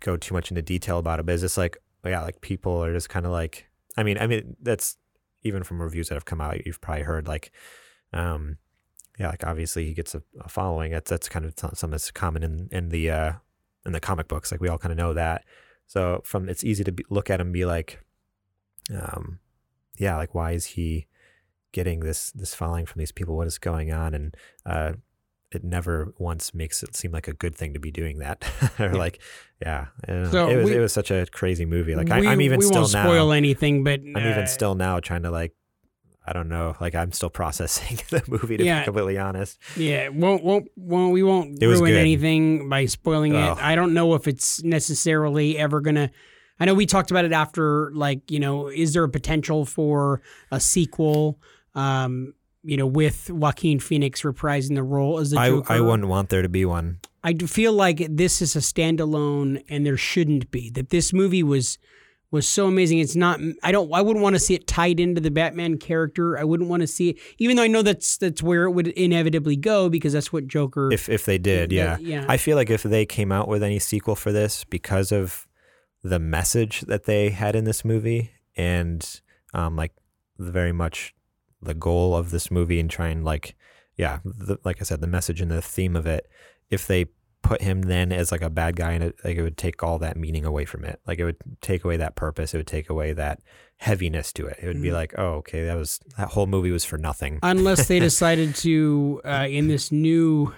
go 0.00 0.16
too 0.16 0.34
much 0.34 0.50
into 0.50 0.62
detail 0.62 0.98
about 0.98 1.18
it. 1.20 1.26
But 1.26 1.32
it's 1.32 1.42
just 1.42 1.56
like, 1.58 1.78
yeah, 2.04 2.20
like 2.22 2.40
people 2.42 2.84
are 2.84 2.92
just 2.92 3.08
kind 3.08 3.24
of 3.24 3.32
like, 3.32 3.66
I 3.96 4.02
mean, 4.02 4.18
I 4.18 4.26
mean, 4.26 4.56
that's 4.62 4.98
even 5.42 5.62
from 5.64 5.80
reviews 5.80 6.08
that 6.10 6.14
have 6.16 6.26
come 6.26 6.40
out, 6.40 6.66
you've 6.66 6.80
probably 6.82 7.04
heard 7.04 7.26
like, 7.26 7.50
um, 8.12 8.58
yeah, 9.18 9.28
like 9.30 9.44
obviously 9.46 9.86
he 9.86 9.94
gets 9.94 10.14
a, 10.14 10.22
a 10.40 10.48
following. 10.48 10.92
That's 10.92 11.08
that's 11.10 11.28
kind 11.28 11.46
of 11.46 11.54
something 11.58 11.90
that's 11.90 12.10
common 12.10 12.42
in 12.42 12.68
in 12.70 12.90
the 12.90 13.10
uh, 13.10 13.32
in 13.86 13.92
the 13.92 14.00
comic 14.00 14.28
books. 14.28 14.52
Like 14.52 14.60
we 14.60 14.68
all 14.68 14.78
kind 14.78 14.92
of 14.92 14.98
know 14.98 15.14
that. 15.14 15.44
So 15.86 16.20
from 16.24 16.48
it's 16.50 16.62
easy 16.64 16.84
to 16.84 16.92
be, 16.92 17.04
look 17.08 17.30
at 17.30 17.40
him 17.40 17.48
and 17.48 17.54
be 17.54 17.64
like, 17.64 18.04
um, 18.94 19.40
yeah, 19.98 20.16
like 20.16 20.34
why 20.34 20.52
is 20.52 20.66
he 20.66 21.06
getting 21.72 22.00
this 22.00 22.30
this 22.32 22.54
following 22.54 22.86
from 22.86 22.98
these 23.00 23.12
people? 23.12 23.36
What 23.36 23.46
is 23.46 23.58
going 23.58 23.92
on? 23.92 24.14
And 24.14 24.36
uh, 24.66 24.92
it 25.52 25.64
never 25.64 26.14
once 26.18 26.54
makes 26.54 26.82
it 26.82 26.94
seem 26.94 27.10
like 27.12 27.26
a 27.28 27.32
good 27.32 27.54
thing 27.56 27.74
to 27.74 27.80
be 27.80 27.90
doing 27.90 28.18
that. 28.18 28.44
or 28.78 28.86
Yeah. 28.86 28.92
like, 28.92 29.20
yeah, 29.60 29.86
I. 30.08 30.30
So 30.30 30.48
it 30.48 30.56
was 30.56 30.64
we- 30.66 30.76
it 30.76 30.80
was 30.80 30.92
such 30.92 31.10
a 31.10 31.26
crazy 31.32 31.64
movie. 31.66 31.94
Like 31.94 32.10
I, 32.10 32.20
we, 32.20 32.28
I'm 32.28 32.40
even 32.40 32.58
we 32.60 32.64
still 32.66 32.82
won't 32.82 32.92
now. 32.92 33.04
spoil 33.04 33.32
anything, 33.32 33.82
but 33.84 34.00
I'm 34.00 34.16
uh, 34.16 34.30
even 34.30 34.46
still 34.46 34.74
now 34.74 35.00
trying 35.00 35.22
to 35.24 35.30
like. 35.30 35.54
I 36.26 36.32
don't 36.34 36.48
know. 36.50 36.76
Like 36.80 36.94
I'm 36.94 37.10
still 37.12 37.30
processing 37.40 37.98
the 38.10 38.22
movie 38.28 38.56
to 38.58 38.64
Yeah. 38.64 38.80
be 38.80 38.84
completely 38.84 39.18
honest. 39.18 39.58
Yeah, 39.76 40.08
won't 40.10 40.44
won't 40.44 40.68
won't 40.76 41.12
we 41.12 41.22
won't 41.24 41.60
It 41.60 41.66
ruin 41.66 41.94
anything 41.96 42.68
by 42.68 42.84
spoiling 42.86 43.34
Oh. 43.34 43.52
it. 43.52 43.58
I 43.58 43.74
don't 43.74 43.94
know 43.94 44.14
if 44.14 44.28
it's 44.28 44.62
necessarily 44.62 45.58
ever 45.58 45.80
gonna. 45.80 46.10
I 46.60 46.66
know 46.66 46.74
we 46.74 46.84
talked 46.84 47.10
about 47.10 47.24
it 47.24 47.32
after, 47.32 47.90
like 47.94 48.30
you 48.30 48.38
know, 48.38 48.68
is 48.68 48.92
there 48.92 49.02
a 49.02 49.08
potential 49.08 49.64
for 49.64 50.20
a 50.52 50.60
sequel? 50.60 51.40
Um, 51.74 52.34
you 52.62 52.76
know, 52.76 52.86
with 52.86 53.30
Joaquin 53.30 53.80
Phoenix 53.80 54.22
reprising 54.22 54.74
the 54.74 54.82
role 54.82 55.18
as 55.18 55.30
the 55.30 55.38
I 55.38 55.48
Joker. 55.48 55.72
I 55.72 55.80
wouldn't 55.80 56.08
want 56.08 56.28
there 56.28 56.42
to 56.42 56.48
be 56.48 56.64
one. 56.64 57.00
I 57.22 57.34
feel 57.34 57.72
like 57.72 58.06
this 58.08 58.42
is 58.42 58.56
a 58.56 58.60
standalone, 58.60 59.62
and 59.68 59.84
there 59.84 59.96
shouldn't 59.96 60.50
be. 60.50 60.70
That 60.70 60.90
this 60.90 61.12
movie 61.12 61.42
was 61.42 61.78
was 62.30 62.46
so 62.46 62.66
amazing. 62.66 62.98
It's 62.98 63.16
not. 63.16 63.40
I 63.62 63.72
don't. 63.72 63.92
I 63.92 64.02
wouldn't 64.02 64.22
want 64.22 64.36
to 64.36 64.40
see 64.40 64.54
it 64.54 64.66
tied 64.66 65.00
into 65.00 65.20
the 65.20 65.30
Batman 65.30 65.78
character. 65.78 66.38
I 66.38 66.44
wouldn't 66.44 66.68
want 66.68 66.82
to 66.82 66.86
see 66.86 67.10
it, 67.10 67.18
even 67.38 67.56
though 67.56 67.62
I 67.62 67.66
know 67.66 67.82
that's 67.82 68.16
that's 68.18 68.42
where 68.42 68.64
it 68.64 68.72
would 68.72 68.88
inevitably 68.88 69.56
go 69.56 69.88
because 69.88 70.12
that's 70.12 70.32
what 70.32 70.46
Joker. 70.46 70.92
If 70.92 71.08
if 71.08 71.24
they 71.24 71.38
did, 71.38 71.72
yeah. 71.72 71.98
yeah. 71.98 72.24
I 72.28 72.36
feel 72.36 72.56
like 72.56 72.70
if 72.70 72.82
they 72.82 73.06
came 73.06 73.32
out 73.32 73.48
with 73.48 73.62
any 73.62 73.78
sequel 73.78 74.14
for 74.14 74.32
this 74.32 74.64
because 74.64 75.12
of 75.12 75.46
the 76.02 76.18
message 76.18 76.82
that 76.82 77.04
they 77.04 77.30
had 77.30 77.54
in 77.54 77.64
this 77.64 77.84
movie 77.84 78.30
and 78.56 79.20
um 79.52 79.76
like 79.76 79.92
the 80.38 80.50
very 80.50 80.72
much 80.72 81.14
the 81.62 81.74
goal 81.74 82.16
of 82.16 82.30
this 82.30 82.50
movie 82.50 82.80
and 82.80 82.90
try 82.90 83.08
and 83.08 83.24
like 83.24 83.54
yeah, 83.96 84.20
the, 84.24 84.58
like 84.64 84.78
I 84.80 84.84
said 84.84 85.00
the 85.00 85.06
message 85.06 85.40
and 85.40 85.50
the 85.50 85.60
theme 85.60 85.94
of 85.96 86.06
it 86.06 86.28
if 86.70 86.86
they 86.86 87.06
put 87.42 87.62
him 87.62 87.82
then 87.82 88.12
as 88.12 88.30
like 88.30 88.42
a 88.42 88.50
bad 88.50 88.76
guy 88.76 88.92
and 88.92 89.02
it 89.04 89.16
like 89.24 89.36
it 89.36 89.42
would 89.42 89.56
take 89.56 89.82
all 89.82 89.98
that 89.98 90.16
meaning 90.16 90.44
away 90.44 90.64
from 90.64 90.84
it. 90.84 91.00
Like 91.06 91.18
it 91.18 91.24
would 91.24 91.36
take 91.60 91.84
away 91.84 91.96
that 91.96 92.14
purpose, 92.14 92.52
it 92.54 92.58
would 92.58 92.66
take 92.66 92.88
away 92.90 93.12
that 93.14 93.40
heaviness 93.78 94.32
to 94.34 94.46
it. 94.46 94.58
It 94.62 94.66
would 94.66 94.82
be 94.82 94.88
Mhm. 94.88 94.92
like, 94.94 95.14
"Oh, 95.18 95.34
okay, 95.36 95.64
that 95.64 95.76
was 95.76 96.00
that 96.18 96.28
whole 96.28 96.46
movie 96.46 96.70
was 96.70 96.84
for 96.84 96.98
nothing." 96.98 97.38
unless 97.42 97.88
they 97.88 97.98
decided 98.10 98.54
to 98.56 99.20
uh, 99.24 99.46
in 99.48 99.68
this 99.68 99.90
new 99.90 100.52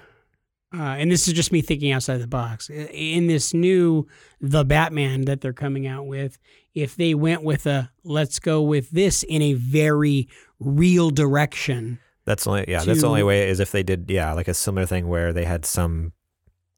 uh, 0.75 0.83
and 0.83 1.11
this 1.11 1.29
is 1.29 1.35
just 1.35 1.53
me 1.53 1.61
thinking 1.61 1.93
outside 1.93 2.19
the 2.19 2.27
box 2.27 2.71
in 2.71 3.27
this 3.27 3.53
new 3.53 4.07
the 4.41 4.65
batman 4.65 5.23
that 5.27 5.41
they're 5.41 5.53
coming 5.53 5.87
out 5.87 6.07
with 6.07 6.39
if 6.75 6.97
they 6.97 7.15
went 7.15 7.43
with 7.43 7.67
a 7.67 7.91
let's 8.05 8.39
go 8.39 8.63
with 8.63 8.91
this 8.91 9.23
in 9.25 9.43
a 9.43 9.53
very 9.55 10.29
real 10.59 11.11
direction 11.11 11.99
That's 12.25 12.45
the 12.45 12.51
only 12.51 12.65
yeah, 12.69 12.85
that's 12.85 13.01
the 13.01 13.07
only 13.07 13.23
way 13.23 13.49
is 13.49 13.61
if 13.61 13.73
they 13.73 13.83
did 13.83 14.11
yeah, 14.11 14.33
like 14.33 14.49
a 14.49 14.55
similar 14.55 14.87
thing 14.87 15.09
where 15.09 15.33
they 15.33 15.45
had 15.45 15.65
some 15.65 16.13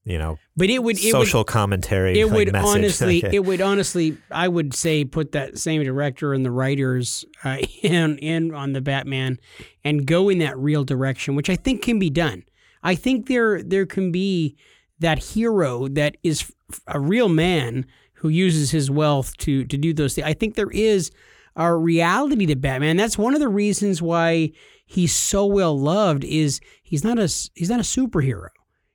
you 0.05 0.19
know, 0.19 0.39
but 0.55 0.69
it 0.69 0.83
would 0.83 0.99
it 0.99 1.13
social 1.13 1.41
would 1.41 1.47
commentary. 1.47 2.21
it 2.21 2.27
like, 2.27 2.35
would 2.35 2.53
message. 2.53 2.69
honestly 2.77 3.23
Like, 3.23 3.33
it 3.33 3.45
would 3.45 3.61
honestly 3.61 4.19
i 4.31 4.47
would 4.47 4.75
say 4.75 5.05
put 5.05 5.33
that 5.33 5.59
same 5.59 5.83
director 5.83 6.35
and 6.35 6.45
the 6.45 6.51
writers 6.51 7.25
uh, 7.43 7.59
in 7.83 8.19
in 8.19 8.55
on 8.55 8.73
the 8.75 8.83
batman 8.83 9.39
and 9.83 10.07
go 10.07 10.29
in 10.29 10.39
that 10.39 10.59
real 10.59 10.85
direction 10.85 11.37
which 11.37 11.49
i 11.49 11.57
think 11.57 11.81
can 11.83 11.99
be 11.99 12.11
done 12.11 12.45
i 12.85 12.95
think 12.95 13.27
there 13.27 13.63
there 13.63 13.87
can 13.87 14.13
be 14.13 14.57
that 15.01 15.19
hero 15.19 15.89
that 15.89 16.17
is 16.23 16.53
a 16.87 17.01
real 17.01 17.29
man 17.29 17.85
who 18.15 18.29
uses 18.29 18.71
his 18.71 18.91
wealth 18.91 19.37
to 19.39 19.65
to 19.65 19.77
do 19.77 19.93
those 19.93 20.15
things 20.15 20.27
i 20.27 20.33
think 20.33 20.55
there 20.55 20.71
is 20.71 21.11
a 21.57 21.75
reality 21.75 22.47
to 22.47 22.55
batman 22.55 22.97
that's 22.97 23.19
one 23.19 23.35
of 23.35 23.41
the 23.41 23.49
reasons 23.49 24.01
why 24.01 24.53
he's 24.87 25.15
so 25.15 25.47
well 25.47 25.79
loved 25.79 26.25
is 26.25 26.61
he's 26.83 27.05
not 27.05 27.19
a 27.19 27.29
he's 27.55 27.71
not 27.71 27.81
a 27.81 27.85
superhero. 27.85 28.49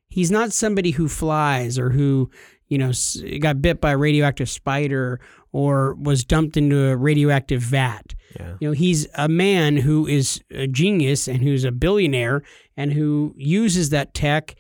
He's 0.08 0.32
not 0.32 0.52
somebody 0.54 0.92
who 0.92 1.08
flies 1.08 1.78
or 1.78 1.92
who 1.92 2.30
you 2.68 2.78
know 2.78 2.92
got 3.40 3.62
bit 3.62 3.82
by 3.82 3.92
a 3.92 3.98
radioactive 3.98 4.50
spider 4.50 5.20
or 5.52 5.96
was 5.96 6.24
dumped 6.24 6.56
into 6.58 6.88
a 6.88 6.96
radioactive 6.96 7.62
vat 7.62 8.14
yeah. 8.40 8.56
you 8.60 8.68
know 8.68 8.74
he's 8.74 9.08
a 9.16 9.28
man 9.28 9.78
who 9.78 10.06
is 10.08 10.42
a 10.52 10.68
genius 10.68 11.28
and 11.28 11.42
who's 11.42 11.64
a 11.64 11.72
billionaire 11.72 12.44
and 12.78 12.94
who 12.94 13.34
uses 13.38 13.90
that 13.90 14.14
tech 14.14 14.56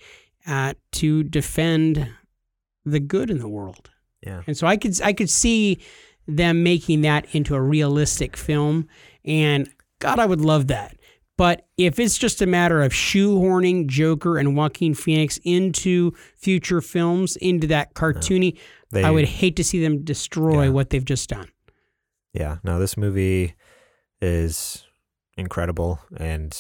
uh, 0.48 0.74
to 0.91 1.24
defend 1.24 2.10
the 2.86 2.99
good 2.99 3.30
in 3.30 3.38
the 3.40 3.48
world 3.49 3.90
Yeah. 4.26 4.41
and 4.48 4.57
so 4.57 4.66
i 4.68 4.78
could 4.78 4.99
i 5.02 5.14
could 5.14 5.30
see 5.30 5.80
them 6.28 6.64
making 6.64 7.02
that 7.02 7.26
into 7.36 7.56
a 7.56 7.61
realistic 7.61 8.36
film 8.38 8.88
and 9.26 9.70
god 9.99 10.20
i 10.20 10.26
would 10.26 10.41
love 10.41 10.68
that 10.68 10.95
But 11.40 11.66
if 11.78 11.99
it's 11.99 12.18
just 12.18 12.41
a 12.41 12.45
matter 12.45 12.82
of 12.82 12.91
shoehorning 12.91 13.88
Joker 13.88 14.38
and 14.38 14.57
Joaquin 14.57 14.94
Phoenix 14.94 15.40
into 15.45 16.11
future 16.36 16.82
films, 16.82 17.38
into 17.38 17.66
that 17.68 17.94
cartoony, 17.94 18.57
They, 18.91 19.06
I 19.06 19.10
would 19.10 19.24
hate 19.24 19.56
to 19.56 19.64
see 19.64 19.82
them 19.82 20.03
destroy 20.03 20.64
Yeah. 20.66 20.70
what 20.72 20.90
they've 20.90 21.06
just 21.06 21.30
done. 21.30 21.48
Yeah, 22.34 22.57
no, 22.66 22.78
this 22.78 22.98
movie 22.98 23.56
is 24.22 24.86
incredible, 25.38 26.02
and 26.18 26.52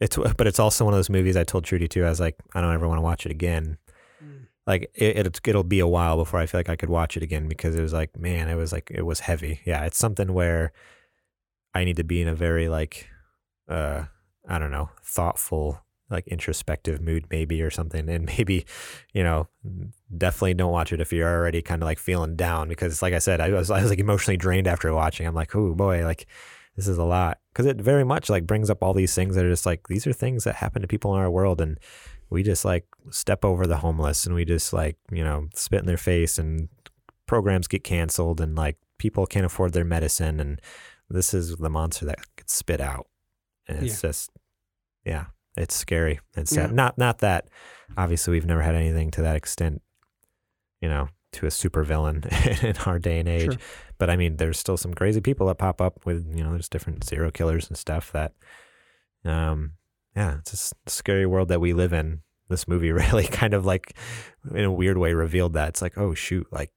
it's 0.00 0.18
but 0.18 0.46
it's 0.46 0.58
also 0.60 0.84
one 0.84 0.92
of 0.92 0.98
those 0.98 1.08
movies 1.08 1.34
I 1.36 1.44
told 1.44 1.64
Trudy 1.64 1.88
too. 1.88 2.04
I 2.04 2.10
was 2.10 2.20
like, 2.20 2.36
I 2.54 2.60
don't 2.60 2.74
ever 2.74 2.86
want 2.86 2.98
to 2.98 3.02
watch 3.02 3.24
it 3.24 3.32
again. 3.32 3.78
Mm. 4.22 4.48
Like 4.66 4.90
it, 4.94 5.16
it, 5.16 5.40
it'll 5.48 5.64
be 5.64 5.80
a 5.80 5.86
while 5.86 6.16
before 6.18 6.40
I 6.40 6.46
feel 6.46 6.58
like 6.58 6.68
I 6.68 6.76
could 6.76 6.90
watch 6.90 7.16
it 7.16 7.22
again 7.22 7.48
because 7.48 7.74
it 7.74 7.80
was 7.80 7.94
like, 7.94 8.18
man, 8.18 8.50
it 8.50 8.56
was 8.56 8.70
like 8.70 8.90
it 8.94 9.06
was 9.06 9.20
heavy. 9.20 9.60
Yeah, 9.64 9.84
it's 9.86 9.96
something 9.96 10.34
where 10.34 10.72
I 11.74 11.84
need 11.84 11.96
to 11.96 12.04
be 12.04 12.20
in 12.20 12.28
a 12.28 12.34
very 12.34 12.68
like, 12.68 13.08
uh, 13.68 14.04
I 14.48 14.58
don't 14.58 14.70
know, 14.70 14.90
thoughtful, 15.02 15.80
like 16.10 16.26
introspective 16.28 17.00
mood 17.00 17.26
maybe 17.30 17.62
or 17.62 17.70
something, 17.70 18.08
and 18.08 18.26
maybe, 18.38 18.66
you 19.12 19.22
know, 19.22 19.48
definitely 20.16 20.54
don't 20.54 20.72
watch 20.72 20.92
it 20.92 21.00
if 21.00 21.12
you're 21.12 21.28
already 21.28 21.62
kind 21.62 21.82
of 21.82 21.86
like 21.86 21.98
feeling 21.98 22.36
down 22.36 22.68
because 22.68 23.02
like 23.02 23.14
I 23.14 23.18
said, 23.18 23.40
I 23.40 23.50
was 23.50 23.70
I 23.70 23.82
was 23.82 23.90
like 23.90 23.98
emotionally 23.98 24.36
drained 24.36 24.66
after 24.66 24.92
watching. 24.94 25.26
I'm 25.26 25.34
like, 25.34 25.54
oh 25.54 25.74
boy, 25.74 26.04
like 26.04 26.26
this 26.76 26.86
is 26.86 26.98
a 26.98 27.04
lot. 27.04 27.38
Because 27.52 27.66
it 27.66 27.80
very 27.80 28.04
much 28.04 28.28
like 28.28 28.46
brings 28.46 28.70
up 28.70 28.82
all 28.82 28.94
these 28.94 29.14
things 29.14 29.34
that 29.34 29.44
are 29.44 29.50
just 29.50 29.66
like 29.66 29.88
these 29.88 30.06
are 30.06 30.12
things 30.12 30.44
that 30.44 30.56
happen 30.56 30.82
to 30.82 30.88
people 30.88 31.14
in 31.14 31.20
our 31.20 31.30
world 31.30 31.60
and 31.60 31.80
we 32.30 32.42
just 32.42 32.64
like 32.64 32.86
step 33.10 33.44
over 33.44 33.66
the 33.66 33.78
homeless 33.78 34.26
and 34.26 34.34
we 34.34 34.44
just 34.44 34.72
like 34.72 34.96
you 35.10 35.24
know 35.24 35.48
spit 35.54 35.80
in 35.80 35.86
their 35.86 35.96
face 35.96 36.38
and 36.38 36.68
programs 37.26 37.66
get 37.66 37.84
canceled 37.84 38.40
and 38.40 38.56
like 38.56 38.76
people 38.98 39.26
can't 39.26 39.46
afford 39.46 39.72
their 39.72 39.84
medicine 39.84 40.40
and 40.40 40.60
this 41.08 41.32
is 41.32 41.56
the 41.56 41.70
monster 41.70 42.04
that 42.04 42.18
gets 42.36 42.54
spit 42.54 42.80
out 42.80 43.06
and 43.68 43.82
it's 43.84 44.00
just 44.00 44.30
yeah 45.04 45.26
it's 45.56 45.74
scary 45.74 46.20
and 46.36 46.48
sad 46.48 46.70
Yeah. 46.70 46.74
not 46.76 46.98
not 46.98 47.18
that 47.18 47.48
obviously 47.96 48.32
we've 48.32 48.46
never 48.46 48.62
had 48.62 48.74
anything 48.74 49.10
to 49.12 49.22
that 49.22 49.36
extent 49.36 49.82
you 50.80 50.88
know 50.88 51.08
to 51.32 51.46
a 51.46 51.50
supervillain 51.50 52.24
in 52.64 52.76
our 52.86 52.98
day 52.98 53.18
and 53.20 53.28
age 53.28 53.44
Sure. 53.52 53.60
but 53.98 54.08
I 54.08 54.16
mean, 54.16 54.36
there's 54.36 54.58
still 54.58 54.76
some 54.78 54.94
crazy 54.94 55.20
people 55.20 55.48
that 55.48 55.58
pop 55.58 55.82
up 55.82 56.06
with, 56.06 56.26
you 56.34 56.42
know, 56.42 56.52
there's 56.52 56.68
different 56.68 57.04
serial 57.04 57.30
killers 57.30 57.68
and 57.68 57.76
stuff 57.76 58.10
that, 58.12 58.32
um, 59.24 59.72
yeah, 60.14 60.38
it's 60.38 60.72
a 60.86 60.90
scary 60.90 61.26
world 61.26 61.48
that 61.48 61.60
we 61.60 61.74
live 61.74 61.92
in. 61.92 62.22
This 62.48 62.66
movie 62.66 62.90
really 63.02 63.26
kind 63.26 63.52
of 63.52 63.66
like, 63.66 63.94
in 64.54 64.64
a 64.64 64.72
weird 64.72 64.96
way, 64.96 65.12
revealed 65.12 65.52
that. 65.54 65.70
It's 65.70 65.82
like, 65.82 65.98
oh 65.98 66.14
shoot, 66.14 66.46
like 66.50 66.70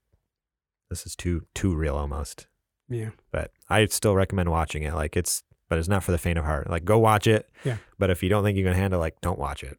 this 0.90 1.06
is 1.06 1.16
too 1.16 1.46
too 1.56 1.74
real 1.74 1.96
almost. 1.96 2.48
Yeah. 2.90 3.12
But 3.32 3.52
I 3.70 3.86
still 3.86 4.16
recommend 4.16 4.50
watching 4.50 4.84
it. 4.84 4.94
Like 4.94 5.16
it's, 5.16 5.44
but 5.70 5.78
it's 5.78 5.88
not 5.88 6.04
for 6.04 6.12
the 6.12 6.18
faint 6.18 6.38
of 6.38 6.46
heart. 6.46 6.70
Like 6.70 6.84
go 6.84 6.98
watch 6.98 7.28
it. 7.28 7.50
Yeah. 7.64 7.78
But 7.98 8.10
if 8.10 8.22
you 8.24 8.30
don't 8.30 8.44
think 8.44 8.58
you 8.58 8.64
can 8.64 8.74
handle, 8.74 9.00
like, 9.00 9.22
don't 9.22 9.40
watch 9.40 9.64
it. 9.64 9.78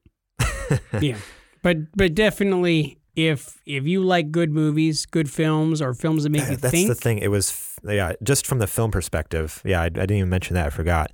yeah. 1.01 1.19
But 1.63 1.95
but 1.97 2.15
definitely 2.15 3.01
if 3.17 3.59
if 3.67 3.85
you 3.85 4.03
like 4.03 4.31
good 4.31 4.51
movies, 4.51 5.07
good 5.07 5.31
films, 5.31 5.83
or 5.83 5.95
films 5.95 6.23
that 6.23 6.31
make 6.31 6.49
you 6.49 6.57
That's 6.57 6.71
think, 6.71 6.89
That's 6.89 7.01
the 7.01 7.03
thing. 7.03 7.19
It 7.19 7.29
was 7.29 7.79
yeah, 7.85 8.13
just 8.23 8.47
from 8.47 8.59
the 8.59 8.67
film 8.67 8.91
perspective. 8.91 9.61
Yeah, 9.65 9.83
I, 9.83 9.87
I 9.87 9.89
didn't 9.89 10.17
even 10.17 10.31
mention 10.31 10.55
that. 10.55 10.67
I 10.67 10.71
forgot. 10.71 11.13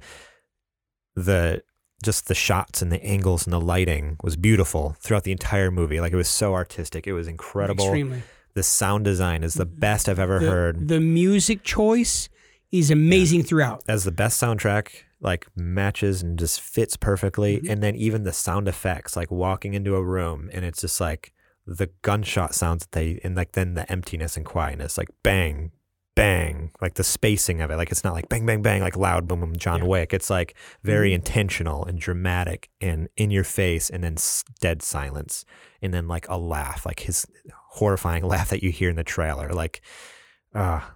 The 1.15 1.62
just 2.03 2.28
the 2.28 2.35
shots 2.35 2.82
and 2.82 2.93
the 2.93 3.03
angles 3.03 3.47
and 3.47 3.53
the 3.53 3.61
lighting 3.61 4.16
was 4.23 4.36
beautiful 4.36 4.97
throughout 5.01 5.24
the 5.24 5.32
entire 5.32 5.70
movie. 5.70 6.01
Like 6.01 6.12
it 6.12 6.16
was 6.16 6.28
so 6.28 6.55
artistic. 6.55 7.07
It 7.07 7.15
was 7.15 7.27
incredible. 7.27 7.86
extremely. 7.86 8.23
The 8.55 8.62
sound 8.62 9.05
design 9.05 9.43
is 9.43 9.55
the 9.55 9.66
mm-hmm. 9.66 9.81
best 9.81 10.09
I've 10.09 10.19
ever 10.19 10.39
The, 10.39 10.51
heard. 10.51 10.89
the 10.89 11.01
music 11.01 11.62
choice 11.62 12.28
is 12.72 12.90
amazing 12.90 13.43
throughout. 13.43 13.82
As 13.88 14.05
the 14.05 14.12
best 14.12 14.40
soundtrack, 14.40 14.88
like 15.20 15.47
matches 15.56 16.22
and 16.22 16.38
just 16.38 16.60
fits 16.60 16.97
perfectly. 16.97 17.56
Mm-hmm. 17.56 17.70
And 17.70 17.82
then 17.82 17.97
even 17.97 18.24
the 18.24 18.32
sound 18.32 18.68
effects, 18.68 19.16
like 19.16 19.30
walking 19.30 19.74
into 19.74 19.94
a 19.97 20.02
room 20.02 20.51
and 20.52 20.64
it's 20.64 20.80
just 20.80 21.01
like 21.01 21.32
the 21.66 21.88
gunshot 22.02 22.55
sounds 22.55 22.82
that 22.84 22.93
they 22.93 23.20
and 23.24 23.34
like 23.34 23.52
then 23.52 23.74
the 23.74 23.90
emptiness 23.90 24.36
and 24.36 24.44
quietness, 24.47 24.97
like 24.98 25.09
bang, 25.22 25.72
bang, 26.14 26.70
like 26.80 26.94
the 26.94 27.05
spacing 27.05 27.60
of 27.60 27.70
it. 27.70 27.76
Like 27.76 27.90
it's 27.90 28.05
not 28.05 28.14
like 28.14 28.28
bang, 28.28 28.47
bang, 28.47 28.62
bang, 28.62 28.80
like 28.82 28.97
loud 28.97 29.26
boom, 29.26 29.40
boom, 29.40 29.56
John 29.56 29.80
Yeah. 29.80 29.86
Wick. 29.86 30.14
It's 30.14 30.30
like 30.30 30.55
very 30.82 31.10
Mhm. 31.10 31.14
intentional 31.16 31.84
and 31.84 31.98
dramatic 31.98 32.70
and 32.80 33.09
in 33.16 33.30
your 33.30 33.44
face, 33.44 33.90
and 33.90 34.02
then 34.05 34.16
dead 34.60 34.82
silence, 34.82 35.44
and 35.82 35.93
then 35.93 36.09
like 36.09 36.28
a 36.28 36.38
laugh, 36.38 36.86
like 36.86 37.01
his 37.01 37.26
horrifying 37.70 38.24
laugh 38.28 38.48
that 38.51 38.62
you 38.62 38.70
hear 38.70 38.90
in 38.90 38.97
the 38.97 39.05
trailer. 39.05 39.52
Like, 39.52 39.80
ah, 40.55 40.95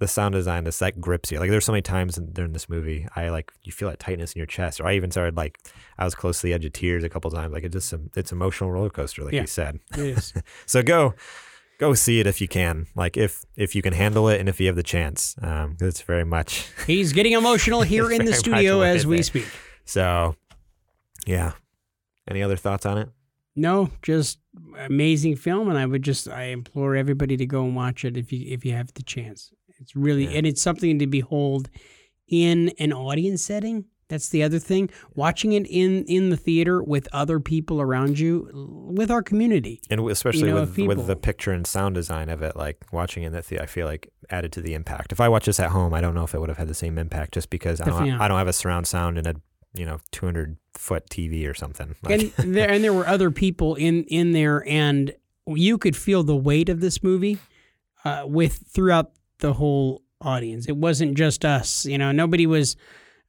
the 0.00 0.08
sound 0.08 0.32
design, 0.34 0.64
this 0.64 0.78
that 0.80 1.00
grips 1.00 1.30
you. 1.30 1.38
Like 1.38 1.50
there's 1.50 1.64
so 1.64 1.72
many 1.72 1.82
times 1.82 2.18
in, 2.18 2.32
during 2.32 2.52
this 2.52 2.68
movie, 2.68 3.06
I 3.14 3.28
like 3.28 3.52
you 3.62 3.72
feel 3.72 3.88
that 3.88 3.98
tightness 4.00 4.32
in 4.32 4.38
your 4.38 4.46
chest, 4.46 4.80
or 4.80 4.86
I 4.86 4.94
even 4.96 5.10
started 5.10 5.36
like 5.36 5.58
I 5.98 6.04
was 6.04 6.14
close 6.14 6.40
to 6.40 6.46
the 6.46 6.52
edge 6.52 6.64
of 6.64 6.72
tears 6.72 7.04
a 7.04 7.08
couple 7.08 7.30
times. 7.30 7.52
Like 7.52 7.64
it 7.64 7.72
just 7.72 7.92
um, 7.94 8.10
it's 8.16 8.32
emotional 8.32 8.70
roller 8.72 8.90
coaster, 8.90 9.22
like 9.24 9.32
Yeah. 9.34 9.42
you 9.42 9.46
said. 9.46 9.78
Is. 9.96 10.32
So 10.66 10.82
go 10.82 11.14
go 11.78 11.92
see 11.94 12.20
it 12.20 12.26
if 12.26 12.40
you 12.40 12.48
can, 12.48 12.86
like 12.96 13.16
if 13.16 13.44
if 13.56 13.74
you 13.74 13.82
can 13.82 13.92
handle 13.92 14.28
it 14.28 14.40
and 14.40 14.48
if 14.48 14.60
you 14.60 14.66
have 14.66 14.76
the 14.76 14.82
chance. 14.82 15.36
Um, 15.42 15.76
it's 15.80 16.02
very 16.02 16.24
much 16.24 16.66
He's 16.86 17.12
getting 17.12 17.32
emotional 17.32 17.82
here 17.82 18.10
in 18.10 18.24
the 18.24 18.32
studio 18.34 18.80
as 18.82 19.06
we 19.06 19.22
speak. 19.22 19.46
so. 19.84 20.34
Yeah. 21.26 21.52
Any 22.28 22.42
other 22.42 22.56
thoughts 22.56 22.84
on 22.86 22.98
it? 22.98 23.08
No, 23.56 23.90
just 24.02 24.40
amazing 24.78 25.36
film, 25.36 25.68
and 25.68 25.78
I 25.78 25.86
would 25.86 26.02
just 26.02 26.26
I 26.28 26.44
implore 26.46 26.96
everybody 26.96 27.36
to 27.36 27.46
go 27.46 27.64
and 27.64 27.76
watch 27.76 28.04
it 28.04 28.16
if 28.16 28.32
you 28.32 28.44
if 28.52 28.64
you 28.64 28.72
have 28.72 28.92
the 28.94 29.02
chance. 29.04 29.52
It's 29.84 29.94
really 29.94 30.24
Yeah. 30.24 30.38
and 30.38 30.46
it's 30.46 30.62
something 30.62 30.98
to 30.98 31.06
behold 31.06 31.68
in 32.26 32.70
an 32.78 32.92
audience 32.92 33.42
setting. 33.42 33.84
That's 34.08 34.28
the 34.28 34.42
other 34.42 34.58
thing. 34.58 34.90
Watching 35.14 35.52
it 35.52 35.66
in 35.66 36.04
in 36.04 36.28
the 36.30 36.36
theater 36.36 36.82
with 36.82 37.08
other 37.12 37.40
people 37.40 37.80
around 37.80 38.18
you, 38.18 38.50
with 38.92 39.10
our 39.10 39.22
community. 39.22 39.80
And 39.88 40.00
especially 40.10 40.50
know, 40.52 40.60
with 40.60 40.76
with 40.78 41.06
the 41.06 41.16
picture 41.16 41.52
and 41.52 41.66
sound 41.66 41.94
design 41.94 42.28
of 42.28 42.42
it, 42.42 42.54
like 42.54 42.84
watching 42.92 43.22
in 43.22 43.32
that 43.32 43.46
theater, 43.46 43.62
I 43.64 43.66
feel 43.66 43.86
like 43.86 44.10
added 44.30 44.52
to 44.52 44.60
the 44.60 44.74
impact. 44.74 45.10
If 45.12 45.20
I 45.20 45.28
watch 45.28 45.46
this 45.46 45.58
at 45.58 45.70
home, 45.70 45.94
I 45.94 46.00
don't 46.02 46.14
know 46.14 46.24
if 46.24 46.34
it 46.34 46.38
would 46.40 46.50
have 46.50 46.58
had 46.58 46.68
the 46.68 46.74
same 46.74 46.98
impact, 46.98 47.32
just 47.34 47.48
because 47.50 47.80
I 47.80 47.86
don't. 47.86 48.10
I 48.20 48.28
don't 48.28 48.38
have 48.38 48.48
a 48.48 48.52
surround 48.52 48.86
sound 48.86 49.16
and 49.18 49.26
a 49.26 49.34
you 49.74 49.86
know 49.86 49.98
200 50.12 50.58
foot 50.74 51.08
TV 51.08 51.48
or 51.48 51.54
something. 51.54 51.94
Like, 52.02 52.32
and 52.38 52.54
there 52.54 52.70
and 52.70 52.84
there 52.84 52.92
were 52.92 53.06
other 53.08 53.30
people 53.30 53.74
in 53.74 54.04
in 54.04 54.32
there, 54.32 54.68
and 54.68 55.14
you 55.46 55.78
could 55.78 55.96
feel 55.96 56.22
the 56.22 56.36
weight 56.36 56.68
of 56.68 56.80
this 56.80 57.02
movie 57.02 57.38
uh, 58.04 58.24
with 58.26 58.64
throughout 58.68 59.12
the 59.44 59.52
whole 59.52 60.02
audience. 60.20 60.66
It 60.66 60.76
wasn't 60.76 61.16
just 61.16 61.44
us. 61.44 61.84
You 61.86 61.98
know, 61.98 62.12
nobody 62.12 62.46
was. 62.46 62.76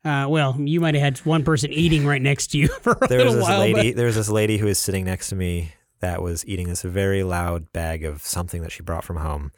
Uh, 0.04 0.28
well, 0.30 0.56
you 0.60 0.80
might 0.80 0.94
have 0.94 1.02
had 1.04 1.18
one 1.26 1.44
person 1.44 1.72
eating 1.74 2.06
right 2.06 2.22
next 2.22 2.48
to 2.52 2.58
you 2.60 2.68
for 2.82 2.96
a 3.02 3.08
there 3.08 3.26
was 3.26 3.34
little 3.34 3.36
this 3.36 3.44
while. 3.44 3.60
lady. 3.60 3.90
but- 3.92 3.96
There 3.98 4.06
was 4.06 4.16
this 4.16 4.30
lady 4.30 4.58
who 4.58 4.68
was 4.68 4.78
sitting 4.78 5.04
next 5.04 5.30
to 5.30 5.36
me 5.36 5.72
that 6.00 6.22
was 6.22 6.46
eating 6.48 6.68
this 6.70 6.84
very 6.84 7.24
loud 7.24 7.74
bag 7.74 8.04
of 8.06 8.22
something 8.22 8.62
that 8.62 8.72
she 8.72 8.84
brought 8.84 9.04
from 9.04 9.18
home. 9.18 9.52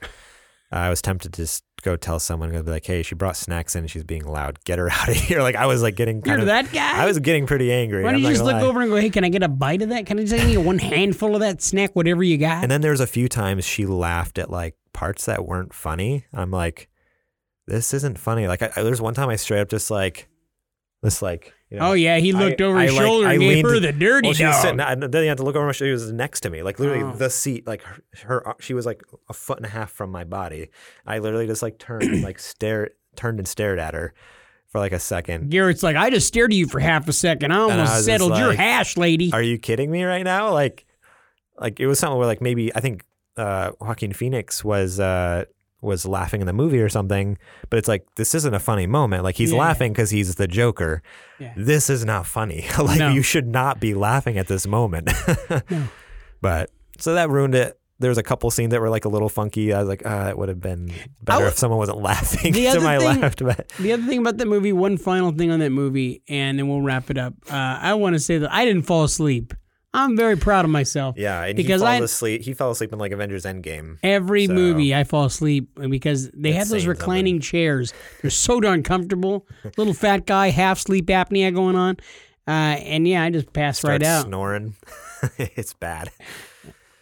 I 0.72 0.90
was 0.90 1.02
tempted 1.02 1.34
to 1.34 1.42
just 1.44 1.64
go 1.82 1.96
tell 1.96 2.20
someone, 2.20 2.52
go 2.52 2.62
be 2.64 2.72
like, 2.72 2.86
"Hey, 2.86 3.02
she 3.04 3.16
brought 3.16 3.38
snacks 3.38 3.76
in 3.76 3.84
and 3.84 3.92
she's 3.92 4.04
being 4.04 4.26
loud. 4.26 4.60
Get 4.66 4.80
her 4.80 4.90
out 4.92 5.08
of 5.10 5.16
here!" 5.16 5.42
Like 5.42 5.56
I 5.56 5.66
was 5.66 5.82
like 5.82 5.96
getting 5.96 6.22
kind 6.22 6.42
You're 6.42 6.42
of. 6.42 6.46
that 6.48 6.72
guy. 6.74 7.02
I 7.04 7.06
was 7.06 7.20
getting 7.20 7.46
pretty 7.46 7.72
angry. 7.72 8.04
Why 8.04 8.12
don't 8.12 8.22
you 8.22 8.28
just 8.30 8.44
look 8.44 8.54
lie. 8.54 8.62
over 8.62 8.82
and 8.82 8.90
go, 8.90 8.98
"Hey, 8.98 9.10
can 9.10 9.24
I 9.24 9.30
get 9.30 9.44
a 9.44 9.48
bite 9.48 9.82
of 9.82 9.90
that? 9.90 10.06
Can 10.06 10.20
I 10.20 10.24
just 10.26 10.36
get 10.48 10.62
one 10.62 10.78
handful 10.80 11.36
of 11.36 11.42
that 11.42 11.62
snack, 11.62 11.92
whatever 11.94 12.22
you 12.24 12.38
got?" 12.38 12.64
And 12.64 12.72
then 12.72 12.82
there 12.82 12.92
was 12.92 13.00
a 13.02 13.08
few 13.08 13.30
times 13.30 13.64
she 13.66 13.86
laughed 13.86 14.38
at 14.38 14.50
like 14.50 14.76
parts 14.98 15.26
that 15.26 15.46
weren't 15.46 15.74
funny. 15.76 16.26
I'm 16.34 16.50
like, 16.50 16.90
this 17.68 17.94
isn't 17.94 18.18
funny. 18.18 18.48
Like 18.48 18.64
I, 18.64 18.72
I- 18.76 18.82
there's 18.84 19.00
one 19.02 19.14
time 19.14 19.30
I 19.30 19.36
straight 19.36 19.62
up 19.62 19.70
just 19.70 19.92
like, 19.92 20.28
this 21.04 21.22
like, 21.22 21.54
you 21.70 21.78
know, 21.78 21.90
oh 21.90 21.94
yeah, 21.94 22.18
he 22.18 22.32
looked 22.34 22.60
I- 22.60 22.64
over 22.64 22.80
his 22.80 22.92
I, 22.94 22.96
like, 22.98 23.06
shoulder 23.06 23.28
I 23.28 23.34
and 23.34 23.42
gave 23.42 23.50
leaned- 23.64 23.68
her 23.70 23.80
the 23.80 23.92
dirty 23.94 24.28
well, 24.30 24.34
she 24.34 24.46
was 24.46 24.60
sitting. 24.62 24.80
I 24.80 24.96
didn't 24.96 25.28
have 25.28 25.38
to 25.38 25.44
look 25.44 25.56
over 25.56 25.66
my 25.68 25.72
shoulder. 25.72 25.90
She 25.90 25.92
was 26.06 26.12
next 26.12 26.42
to 26.42 26.50
me, 26.50 26.64
like 26.64 26.80
literally 26.80 27.04
Oh. 27.04 27.12
the 27.14 27.30
seat. 27.30 27.68
Like 27.68 27.84
her, 27.84 28.02
her, 28.24 28.50
uh, 28.50 28.54
she 28.60 28.74
was 28.74 28.86
like 28.88 29.04
a 29.30 29.34
foot 29.34 29.58
and 29.58 29.66
a 29.68 29.70
half 29.70 29.92
from 29.92 30.10
my 30.10 30.24
body. 30.24 30.70
I 31.06 31.20
literally 31.20 31.46
just 31.46 31.62
like 31.62 31.78
turned, 31.78 32.24
like 32.24 32.40
stare, 32.40 32.90
turned 33.16 33.38
and 33.40 33.48
stared 33.48 33.78
at 33.78 33.94
her 33.94 34.14
for 34.70 34.80
like 34.80 34.92
a 34.94 35.00
second. 35.00 35.52
Garrett's 35.52 35.84
like, 35.84 35.96
I 35.96 36.10
just 36.10 36.28
stared 36.28 36.52
at 36.52 36.58
you 36.58 36.68
for 36.68 36.80
half 36.80 37.08
a 37.08 37.14
second. 37.14 37.52
I 37.52 37.58
I 37.58 37.60
almost 37.60 37.92
just 37.94 38.06
settled 38.06 38.36
your 38.38 38.54
hash, 38.54 38.98
lady. 38.98 39.32
Are 39.32 39.42
you 39.44 39.60
kidding 39.60 39.92
me 39.92 40.04
right 40.04 40.24
now? 40.24 40.52
Like, 40.54 40.86
like 41.60 41.80
it 41.80 41.86
was 41.88 42.00
something 42.00 42.18
where 42.18 42.28
like 42.28 42.42
maybe 42.42 42.74
I 42.76 42.80
think 42.80 43.04
uh, 43.38 43.72
Joaquin 43.80 44.14
Phoenix 44.14 44.64
was 44.64 45.00
uh, 45.00 45.46
was 45.82 46.06
laughing 46.06 46.42
in 46.42 46.48
the 46.48 46.54
movie 46.54 46.80
or 46.82 46.90
something, 46.90 47.38
but 47.70 47.78
it's 47.78 47.88
like 47.88 48.06
this 48.16 48.34
isn't 48.36 48.54
a 48.54 48.60
funny 48.60 48.88
moment. 48.88 49.24
Like 49.24 49.36
he's 49.36 49.52
Yeah. 49.52 49.60
laughing 49.60 49.94
because 49.94 50.10
he's 50.10 50.36
the 50.36 50.48
Joker. 50.48 51.02
Yeah. 51.40 51.54
This 51.56 51.90
is 51.90 52.04
not 52.04 52.26
funny. 52.26 52.66
like 52.80 53.00
No. 53.00 53.10
you 53.12 53.22
should 53.22 53.48
not 53.48 53.80
be 53.80 53.94
laughing 53.94 54.38
at 54.38 54.48
this 54.48 54.66
moment. 54.68 55.10
No. 55.70 55.84
But 56.42 56.70
so 57.00 57.14
that 57.16 57.30
ruined 57.30 57.56
it. 57.56 57.80
There 58.00 58.10
was 58.10 58.20
a 58.20 58.24
couple 58.24 58.52
scenes 58.52 58.72
that 58.72 58.80
were 58.82 58.92
like 58.92 59.06
a 59.06 59.10
little 59.10 59.28
funky. 59.30 59.74
I 59.74 59.80
was 59.80 59.88
like, 59.90 60.04
ah, 60.06 60.30
it 60.30 60.38
would 60.38 60.50
have 60.50 60.60
been 60.60 60.86
better 61.24 61.40
w- 61.40 61.48
if 61.48 61.58
someone 61.58 61.80
wasn't 61.80 61.98
laughing 62.00 62.54
The 62.54 62.66
to 62.74 62.80
my 62.80 63.00
thing- 63.00 63.22
left. 63.22 63.44
But 63.44 63.70
The 63.80 63.94
other 63.94 64.04
thing 64.04 64.20
about 64.20 64.38
that 64.38 64.48
movie, 64.48 64.72
one 64.72 64.98
final 64.98 65.32
thing 65.32 65.50
on 65.50 65.60
that 65.62 65.72
movie, 65.72 66.22
and 66.30 66.60
then 66.60 66.68
we'll 66.68 66.82
wrap 66.82 67.10
it 67.10 67.18
up. 67.18 67.34
Uh, 67.50 67.56
I 67.56 67.96
want 67.96 68.14
to 68.14 68.20
say 68.20 68.38
that 68.38 68.54
I 68.54 68.66
didn't 68.66 68.84
fall 68.84 69.04
asleep. 69.04 69.56
I'm 69.98 70.16
very 70.16 70.38
proud 70.38 70.64
of 70.64 70.72
myself. 70.72 71.16
Yeah, 71.18 71.44
and 71.44 71.58
because 71.58 71.82
he 71.82 71.88
I 71.88 71.96
fell 71.98 72.04
asleep. 72.06 72.42
He 72.44 72.54
fell 72.54 72.72
asleep 72.72 72.94
in 72.94 73.00
like 73.00 73.12
Avengers 73.12 73.44
Endgame. 73.46 73.98
every 74.04 74.46
So- 74.46 74.54
movie 74.54 74.94
I 74.96 75.04
fall 75.04 75.26
asleep 75.26 75.70
because 75.90 76.30
they 76.32 76.50
It's 76.50 76.58
have 76.60 76.70
those 76.70 76.86
reclining 76.86 77.40
chairs. 77.40 77.94
They're 78.22 78.32
so 78.32 78.60
darn 78.62 78.84
comfortable. 78.84 79.48
Little 79.78 79.94
fat 79.94 80.26
guy, 80.26 80.50
half 80.52 80.80
sleep 80.80 81.08
apnea 81.08 81.54
going 81.54 81.76
on, 81.76 81.98
uh, 82.48 82.52
and 82.52 83.08
yeah, 83.08 83.24
I 83.24 83.30
just 83.32 83.52
passed 83.54 83.84
right 83.84 84.02
out. 84.04 84.26
snoring. 84.28 84.76
it's 85.38 85.74
bad. 85.74 86.12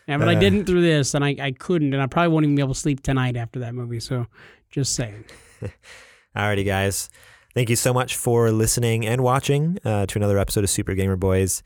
Yeah, 0.08 0.18
but 0.20 0.30
I 0.30 0.36
Uh. 0.36 0.40
didn't 0.40 0.66
through 0.66 0.82
this, 0.84 1.14
and 1.16 1.26
I, 1.26 1.36
I 1.40 1.52
couldn't, 1.52 1.94
and 1.94 2.02
I 2.02 2.08
probably 2.08 2.32
won't 2.32 2.46
even 2.46 2.56
be 2.56 2.62
able 2.62 2.76
to 2.76 2.80
sleep 2.80 3.02
tonight 3.04 3.36
after 3.36 3.60
that 3.60 3.74
movie. 3.76 4.00
So, 4.00 4.28
just 4.72 4.94
saying. 4.96 5.26
Alrighty, 6.36 6.66
guys. 6.66 7.10
Thank 7.54 7.70
you 7.70 7.76
so 7.76 7.94
much 7.94 8.16
for 8.16 8.52
listening 8.52 9.06
and 9.06 9.22
watching 9.22 9.78
uh, 9.86 10.06
to 10.08 10.20
another 10.20 10.38
episode 10.38 10.64
of 10.64 10.70
Super 10.70 10.94
Gamer 10.94 11.16
Boys. 11.16 11.64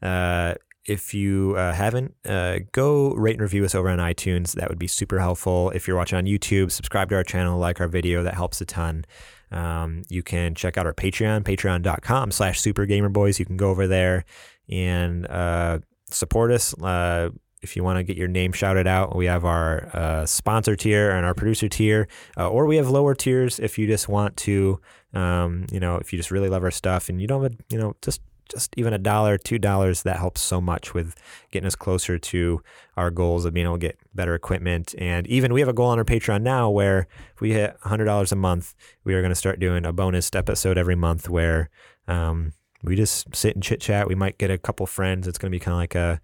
Uh, 0.00 0.54
if 0.84 1.14
you 1.14 1.54
uh, 1.56 1.72
haven't, 1.72 2.14
uh, 2.24 2.58
go 2.72 3.12
rate 3.14 3.32
and 3.32 3.42
review 3.42 3.64
us 3.64 3.74
over 3.74 3.88
on 3.88 3.98
iTunes. 3.98 4.52
That 4.52 4.68
would 4.68 4.78
be 4.78 4.88
super 4.88 5.18
helpful. 5.18 5.70
If 5.70 5.86
you're 5.86 5.96
watching 5.96 6.18
on 6.18 6.24
YouTube, 6.24 6.72
subscribe 6.72 7.08
to 7.10 7.16
our 7.16 7.24
channel, 7.24 7.58
like 7.58 7.80
our 7.80 7.88
video. 7.88 8.22
That 8.22 8.34
helps 8.34 8.60
a 8.60 8.64
ton. 8.64 9.04
Um, 9.50 10.02
you 10.08 10.22
can 10.22 10.54
check 10.54 10.76
out 10.76 10.86
our 10.86 10.94
Patreon, 10.94 11.42
patreon.com 11.42 12.30
slash 12.30 12.60
supergamerboys. 12.60 13.38
You 13.38 13.44
can 13.44 13.56
go 13.56 13.70
over 13.70 13.86
there 13.86 14.24
and 14.68 15.26
uh, 15.26 15.80
support 16.10 16.50
us. 16.50 16.74
Uh, 16.82 17.30
if 17.60 17.76
you 17.76 17.84
want 17.84 17.98
to 17.98 18.02
get 18.02 18.16
your 18.16 18.28
name 18.28 18.52
shouted 18.52 18.88
out, 18.88 19.14
we 19.14 19.26
have 19.26 19.44
our 19.44 19.88
uh, 19.94 20.26
sponsor 20.26 20.74
tier 20.74 21.10
and 21.10 21.24
our 21.24 21.34
producer 21.34 21.68
tier, 21.68 22.08
uh, 22.36 22.48
or 22.48 22.66
we 22.66 22.76
have 22.76 22.90
lower 22.90 23.14
tiers 23.14 23.60
if 23.60 23.78
you 23.78 23.86
just 23.86 24.08
want 24.08 24.36
to, 24.38 24.80
um, 25.14 25.66
you 25.70 25.78
know, 25.78 25.96
if 25.96 26.12
you 26.12 26.18
just 26.18 26.32
really 26.32 26.48
love 26.48 26.64
our 26.64 26.72
stuff 26.72 27.08
and 27.08 27.20
you 27.20 27.28
don't 27.28 27.42
have, 27.44 27.54
you 27.70 27.78
know, 27.78 27.94
just 28.02 28.20
just 28.52 28.74
even 28.76 28.92
a 28.92 28.98
dollar, 28.98 29.38
two 29.38 29.58
dollars, 29.58 30.02
that 30.02 30.16
helps 30.16 30.40
so 30.40 30.60
much 30.60 30.94
with 30.94 31.14
getting 31.50 31.66
us 31.66 31.74
closer 31.74 32.18
to 32.18 32.62
our 32.96 33.10
goals 33.10 33.44
of 33.44 33.54
being 33.54 33.66
able 33.66 33.76
to 33.76 33.80
get 33.80 33.98
better 34.14 34.34
equipment. 34.34 34.94
And 34.98 35.26
even 35.26 35.52
we 35.52 35.60
have 35.60 35.68
a 35.68 35.72
goal 35.72 35.88
on 35.88 35.98
our 35.98 36.04
Patreon 36.04 36.42
now 36.42 36.70
where 36.70 37.08
if 37.34 37.40
we 37.40 37.52
hit 37.52 37.76
hundred 37.82 38.04
dollars 38.04 38.32
a 38.32 38.36
month, 38.36 38.74
we 39.04 39.14
are 39.14 39.20
going 39.20 39.30
to 39.30 39.36
start 39.36 39.58
doing 39.58 39.84
a 39.84 39.92
bonus 39.92 40.30
episode 40.34 40.78
every 40.78 40.96
month 40.96 41.28
where 41.28 41.70
um, 42.06 42.52
we 42.82 42.94
just 42.94 43.34
sit 43.34 43.54
and 43.54 43.62
chit 43.62 43.80
chat. 43.80 44.08
We 44.08 44.14
might 44.14 44.38
get 44.38 44.50
a 44.50 44.58
couple 44.58 44.86
friends. 44.86 45.26
It's 45.26 45.38
going 45.38 45.50
to 45.50 45.56
be 45.56 45.60
kind 45.60 45.74
of 45.74 45.78
like 45.78 45.94
a 45.94 46.20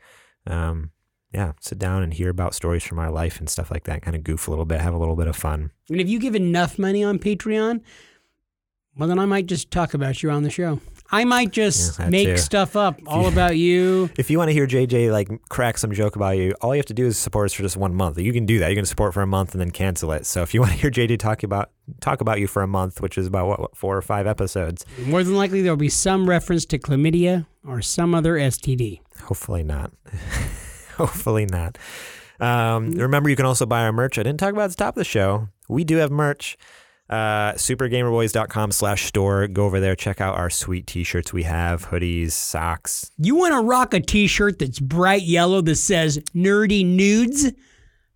um, 0.47 0.91
yeah, 1.33 1.53
sit 1.61 1.79
down 1.79 2.03
and 2.03 2.15
hear 2.15 2.31
about 2.31 2.55
stories 2.55 2.83
from 2.83 2.99
our 2.99 3.11
life 3.11 3.39
and 3.39 3.51
stuff 3.51 3.71
like 3.71 3.85
that. 3.85 4.03
Kind 4.03 4.17
of 4.17 4.25
goof 4.25 4.49
a 4.49 4.51
little 4.51 4.65
bit, 4.65 4.81
have 4.81 4.95
a 4.95 4.99
little 4.99 5.17
bit 5.17 5.27
of 5.27 5.37
fun. 5.37 5.71
And 5.91 6.01
if 6.01 6.09
you 6.09 6.19
give 6.19 6.35
enough 6.35 6.79
money 6.79 7.05
on 7.05 7.19
Patreon, 7.19 7.83
well, 8.97 9.09
then 9.09 9.19
I 9.19 9.27
might 9.27 9.47
just 9.47 9.71
talk 9.71 9.95
about 9.95 10.23
you 10.23 10.31
on 10.31 10.43
the 10.43 10.51
show. 10.51 10.81
I 11.11 11.25
might 11.25 11.51
just 11.53 11.99
Yeah, 11.99 12.11
make 12.11 12.27
too. 12.29 12.37
stuff 12.37 12.77
up 12.77 13.01
all 13.07 13.29
about 13.29 13.57
you. 13.57 14.11
If 14.19 14.31
you 14.31 14.37
want 14.39 14.49
to 14.49 14.53
hear 14.53 14.67
JJ 14.67 15.11
like 15.11 15.29
crack 15.49 15.79
some 15.79 15.93
joke 15.93 16.17
about 16.17 16.37
you, 16.37 16.53
all 16.61 16.75
you 16.75 16.79
have 16.79 16.87
to 16.87 16.95
do 16.95 17.07
is 17.07 17.17
support 17.17 17.47
us 17.47 17.53
for 17.55 17.63
just 17.63 17.77
one 17.79 17.95
month. 17.95 18.19
You 18.19 18.33
can 18.33 18.45
do 18.47 18.59
that. 18.59 18.69
You 18.69 18.77
can 18.77 18.85
support 18.85 19.15
for 19.15 19.23
a 19.23 19.27
month 19.27 19.53
and 19.53 19.61
then 19.61 19.71
cancel 19.71 20.13
it. 20.13 20.27
So 20.27 20.43
if 20.43 20.53
you 20.53 20.61
want 20.61 20.73
to 20.73 20.79
hear 20.79 20.91
JJ 20.91 21.19
talk 21.19 21.43
about 21.43 21.71
talk 22.01 22.21
about 22.21 22.41
you 22.41 22.47
for 22.47 22.63
a 22.63 22.67
month, 22.67 23.01
which 23.01 23.17
is 23.17 23.27
about 23.27 23.47
what, 23.49 23.61
what 23.61 23.77
four 23.77 23.97
or 23.97 24.03
five 24.03 24.27
episodes, 24.27 24.85
More 25.07 25.25
than 25.25 25.35
likely, 25.37 25.63
there'll 25.63 25.77
be 25.79 25.89
some 25.89 26.29
reference 26.29 26.67
to 26.67 26.79
chlamydia 26.79 27.47
or 27.67 27.81
some 27.81 28.15
other 28.15 28.35
STD. 28.35 29.01
hopefully 29.23 29.63
not. 29.63 29.93
hopefully 30.97 31.47
not. 31.47 31.79
Um, 32.41 32.91
remember, 32.93 33.29
you 33.31 33.37
can 33.37 33.47
also 33.47 33.67
buy 33.67 33.83
our 33.83 33.93
merch. 33.93 34.19
I 34.19 34.23
didn't 34.23 34.39
talk 34.41 34.53
about 34.53 34.63
it 34.63 34.65
at 34.65 34.71
the 34.73 34.77
top 34.77 34.95
of 34.97 35.01
the 35.01 35.05
show. 35.05 35.49
We 35.69 35.85
do 35.85 35.97
have 35.97 36.11
merch. 36.11 36.57
Uh, 37.09 37.53
supergamerboys.com 37.55 38.71
slash 38.71 39.07
store. 39.07 39.49
Go 39.49 39.65
over 39.65 39.81
there, 39.81 39.97
check 39.97 40.21
out 40.21 40.37
our 40.37 40.51
sweet 40.51 40.87
t-shirts 40.87 41.33
we 41.33 41.45
have, 41.45 41.89
hoodies, 41.89 42.33
socks. 42.33 43.11
You 43.17 43.35
want 43.35 43.55
to 43.55 43.61
rock 43.63 43.95
a 43.95 44.01
T-shirt 44.01 44.59
that's 44.59 44.79
bright 44.79 45.23
yellow 45.23 45.63
that 45.63 45.77
says 45.77 46.19
"Nerdy 46.35 46.85
Nudes"? 46.85 47.53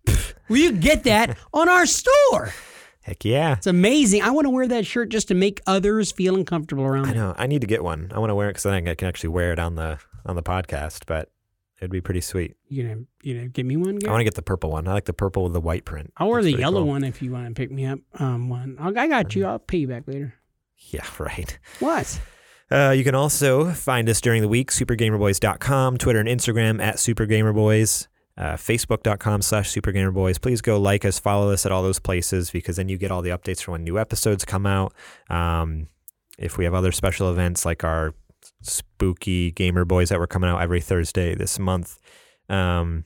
Well, 0.49 0.59
you 0.59 0.73
get 0.73 1.05
that 1.05 1.37
on 1.53 1.69
our 1.69 1.85
store. 1.85 2.53
Heck 3.01 3.25
yeah. 3.25 3.53
It's 3.53 3.65
amazing. 3.65 4.21
I 4.21 4.29
want 4.31 4.45
to 4.45 4.49
wear 4.49 4.67
that 4.67 4.85
shirt 4.85 5.09
just 5.09 5.27
to 5.29 5.33
make 5.33 5.61
others 5.67 6.11
feel 6.11 6.35
uncomfortable 6.35 6.83
around 6.83 7.07
I 7.07 7.13
know. 7.13 7.33
I 7.37 7.47
need 7.47 7.61
to 7.61 7.67
get 7.67 7.83
one. 7.83 8.11
I 8.13 8.19
want 8.19 8.29
to 8.29 8.35
wear 8.35 8.49
it 8.49 8.51
because 8.51 8.63
then 8.63 8.73
I 8.87 8.95
can 8.95 9.07
actually 9.07 9.29
wear 9.29 9.51
it 9.51 9.59
on 9.59 9.75
the 9.75 9.99
on 10.25 10.35
the 10.35 10.43
podcast. 10.43 11.03
But 11.05 11.29
it'd 11.83 11.91
be 11.91 12.01
pretty 12.01 12.21
sweet. 12.21 12.55
You 12.69 12.83
know, 12.83 13.05
you 13.21 13.33
know, 13.35 13.47
give 13.49 13.65
me 13.65 13.75
one. 13.75 13.99
I 14.07 14.09
want 14.09 14.21
to 14.21 14.23
get 14.23 14.35
the 14.35 14.41
purple 14.41 14.71
one. 14.71 14.87
I 14.87 14.93
like 14.93 15.05
the 15.05 15.13
purple 15.13 15.43
with 15.43 15.53
the 15.53 15.59
white 15.59 15.83
print. 15.83 16.13
I'll 16.15 16.29
wear 16.29 16.41
the 16.41 16.53
yellow 16.53 16.81
cool. 16.81 16.87
one 16.87 17.03
if 17.03 17.21
you 17.21 17.31
want 17.31 17.47
to 17.47 17.53
pick 17.53 17.71
me 17.71 17.85
up. 17.85 17.99
Um, 18.19 18.47
one. 18.47 18.77
I'll, 18.79 18.97
I 18.97 19.07
got 19.07 19.35
you. 19.35 19.45
I'll 19.45 19.59
pay 19.59 19.79
you 19.79 19.87
back 19.89 20.03
later. 20.07 20.33
Yeah, 20.77 21.05
right. 21.19 21.57
What? 21.79 22.21
Uh, 22.71 22.91
you 22.91 23.03
can 23.03 23.15
also 23.15 23.71
find 23.71 24.07
us 24.07 24.21
during 24.21 24.41
the 24.41 24.47
week, 24.47 24.71
supergamerboys.com, 24.71 25.97
Twitter 25.97 26.19
and 26.19 26.29
Instagram 26.29 26.81
at 26.81 26.95
supergamerboys, 26.95 28.07
uh, 28.37 28.53
facebook.com 28.53 29.41
slash 29.41 29.71
supergamerboys. 29.71 30.41
Please 30.41 30.61
go 30.61 30.79
like 30.79 31.03
us, 31.05 31.19
follow 31.19 31.51
us 31.51 31.65
at 31.65 31.71
all 31.71 31.83
those 31.83 31.99
places 31.99 32.49
because 32.49 32.77
then 32.77 32.89
you 32.89 32.97
get 32.97 33.11
all 33.11 33.21
the 33.21 33.29
updates 33.29 33.61
for 33.61 33.71
when 33.71 33.83
new 33.83 33.99
episodes 33.99 34.45
come 34.45 34.65
out. 34.65 34.93
Um, 35.29 35.87
if 36.39 36.57
we 36.57 36.63
have 36.63 36.73
other 36.73 36.91
special 36.91 37.29
events 37.29 37.65
like 37.65 37.83
our 37.83 38.13
spooky 38.63 39.51
Gamer 39.51 39.85
Boys 39.85 40.09
that 40.09 40.19
were 40.19 40.27
coming 40.27 40.49
out 40.49 40.61
every 40.61 40.81
Thursday 40.81 41.35
this 41.35 41.59
month. 41.59 41.99
Um, 42.49 43.05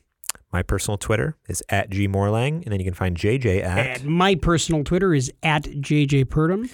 my 0.51 0.63
personal 0.63 0.97
Twitter 0.97 1.35
is 1.47 1.63
at 1.69 1.89
gmorlang, 1.89 2.63
and 2.63 2.71
then 2.71 2.79
you 2.79 2.85
can 2.85 2.93
find 2.93 3.17
JJ 3.17 3.63
at. 3.63 4.01
And 4.01 4.05
my 4.09 4.35
personal 4.35 4.83
Twitter 4.83 5.13
is 5.13 5.31
at 5.43 5.63
JJ 5.63 6.25
Purdom. 6.25 6.69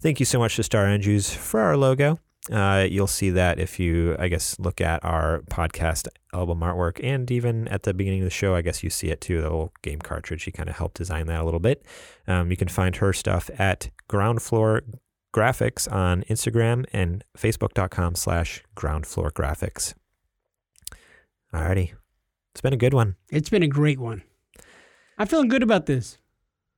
Thank 0.00 0.20
you 0.20 0.26
so 0.26 0.38
much 0.38 0.56
to 0.56 0.62
Star 0.62 0.86
Andrews 0.86 1.32
for 1.32 1.60
our 1.60 1.76
logo. 1.76 2.18
Uh, 2.50 2.86
you'll 2.88 3.06
see 3.06 3.30
that 3.30 3.58
if 3.58 3.78
you, 3.78 4.16
I 4.18 4.28
guess, 4.28 4.58
look 4.58 4.80
at 4.80 5.04
our 5.04 5.40
podcast 5.50 6.08
album 6.32 6.60
artwork, 6.60 6.98
and 7.02 7.30
even 7.30 7.68
at 7.68 7.82
the 7.82 7.92
beginning 7.92 8.20
of 8.20 8.24
the 8.24 8.30
show, 8.30 8.54
I 8.54 8.62
guess 8.62 8.82
you 8.82 8.88
see 8.90 9.08
it 9.08 9.20
too. 9.20 9.36
The 9.36 9.42
little 9.42 9.72
game 9.82 9.98
cartridge. 9.98 10.42
She 10.42 10.50
kind 10.50 10.68
of 10.68 10.76
helped 10.76 10.96
design 10.96 11.26
that 11.26 11.40
a 11.40 11.44
little 11.44 11.60
bit. 11.60 11.84
Um, 12.26 12.50
you 12.50 12.56
can 12.56 12.68
find 12.68 12.96
her 12.96 13.12
stuff 13.12 13.50
at 13.58 13.90
Ground 14.08 14.40
Floor 14.40 14.82
Graphics 15.34 15.90
on 15.90 16.22
Instagram 16.24 16.86
and 16.92 17.24
Facebook.com 17.36 18.14
slash 18.16 18.62
Ground 18.74 19.06
Floor 19.06 19.30
Graphics. 19.30 19.94
Alrighty, 21.54 21.92
it's 22.52 22.60
been 22.60 22.72
a 22.72 22.76
good 22.78 22.94
one. 22.94 23.16
It's 23.30 23.48
been 23.50 23.62
a 23.62 23.68
great 23.68 23.98
one. 23.98 24.22
I'm 25.18 25.26
feeling 25.26 25.48
good 25.48 25.62
about 25.62 25.86
this. 25.86 26.18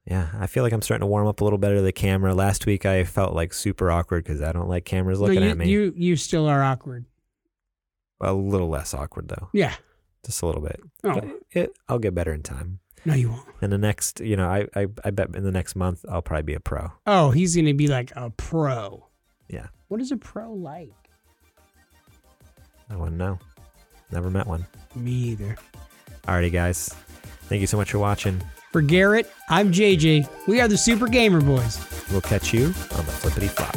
Yeah, 0.07 0.29
I 0.39 0.47
feel 0.49 0.65
like 0.65 0.73
I'm 0.73 0.83
starting 0.83 1.03
to 1.03 1.07
warm 1.07 1.29
up 1.29 1.41
a 1.41 1.45
little 1.45 1.59
better 1.59 1.77
to 1.77 1.83
the 1.83 1.93
camera. 1.93 2.35
Last 2.35 2.66
week 2.66 2.85
I 2.85 3.05
felt 3.05 3.35
like 3.35 3.53
super 3.55 3.91
awkward 3.91 4.24
because 4.24 4.43
I 4.43 4.51
don't 4.53 4.69
like 4.69 4.85
cameras 4.85 5.20
No, 5.20 5.27
looking 5.27 5.43
you, 5.45 5.51
at 5.51 5.57
me. 5.57 5.69
you 5.69 5.93
you 5.97 6.16
still 6.16 6.47
are 6.47 6.62
awkward. 6.62 7.05
A 8.20 8.33
little 8.33 8.69
less 8.69 8.95
awkward 8.95 9.29
though, 9.29 9.49
Yeah. 9.53 9.74
just 10.27 10.43
a 10.43 10.47
little 10.47 10.61
bit. 10.62 10.81
Oh, 11.05 11.39
it, 11.53 11.73
I'll 11.89 11.99
get 11.99 12.15
better 12.15 12.33
in 12.33 12.43
time. 12.43 12.81
No, 13.05 13.15
you 13.15 13.31
won't. 13.31 13.49
In 13.62 13.70
the 13.70 13.79
next, 13.79 14.20
you 14.20 14.37
know, 14.37 14.49
I, 14.49 14.66
I 14.74 14.87
I 15.05 15.11
bet 15.11 15.35
in 15.35 15.43
the 15.45 15.53
next 15.53 15.74
month 15.77 16.05
I'll 16.09 16.23
probably 16.23 16.43
be 16.45 16.55
a 16.55 16.61
pro. 16.61 16.93
Oh, 17.07 17.31
he's 17.31 17.57
gonna 17.57 17.74
be 17.74 17.89
like 17.89 18.12
a 18.16 18.31
pro. 18.31 19.07
Yeah, 19.49 19.66
What 19.89 20.01
is 20.01 20.12
a 20.12 20.16
pro 20.16 20.53
like? 20.53 20.93
I 22.91 22.97
to 22.97 23.11
know. 23.11 23.39
Never 24.11 24.31
met 24.31 24.47
one. 24.47 24.66
Me 24.95 25.11
either. 25.12 25.57
Alrighty, 26.24 26.53
guys. 26.53 26.95
Thank 27.49 27.61
you 27.61 27.66
so 27.66 27.77
much 27.77 27.91
for 27.91 27.99
watching. 27.99 28.41
For 28.73 28.81
Garrett, 28.83 29.31
I'm 29.51 29.73
JJ. 29.73 30.29
We 30.47 30.61
are 30.61 30.69
the 30.69 30.79
Super 30.79 31.07
Gamer 31.07 31.41
Boys. 31.41 31.79
We'll 32.11 32.20
catch 32.20 32.53
you 32.55 32.66
on 32.66 32.73
the 33.07 33.12
flippity 33.12 33.49
flop. 33.49 33.77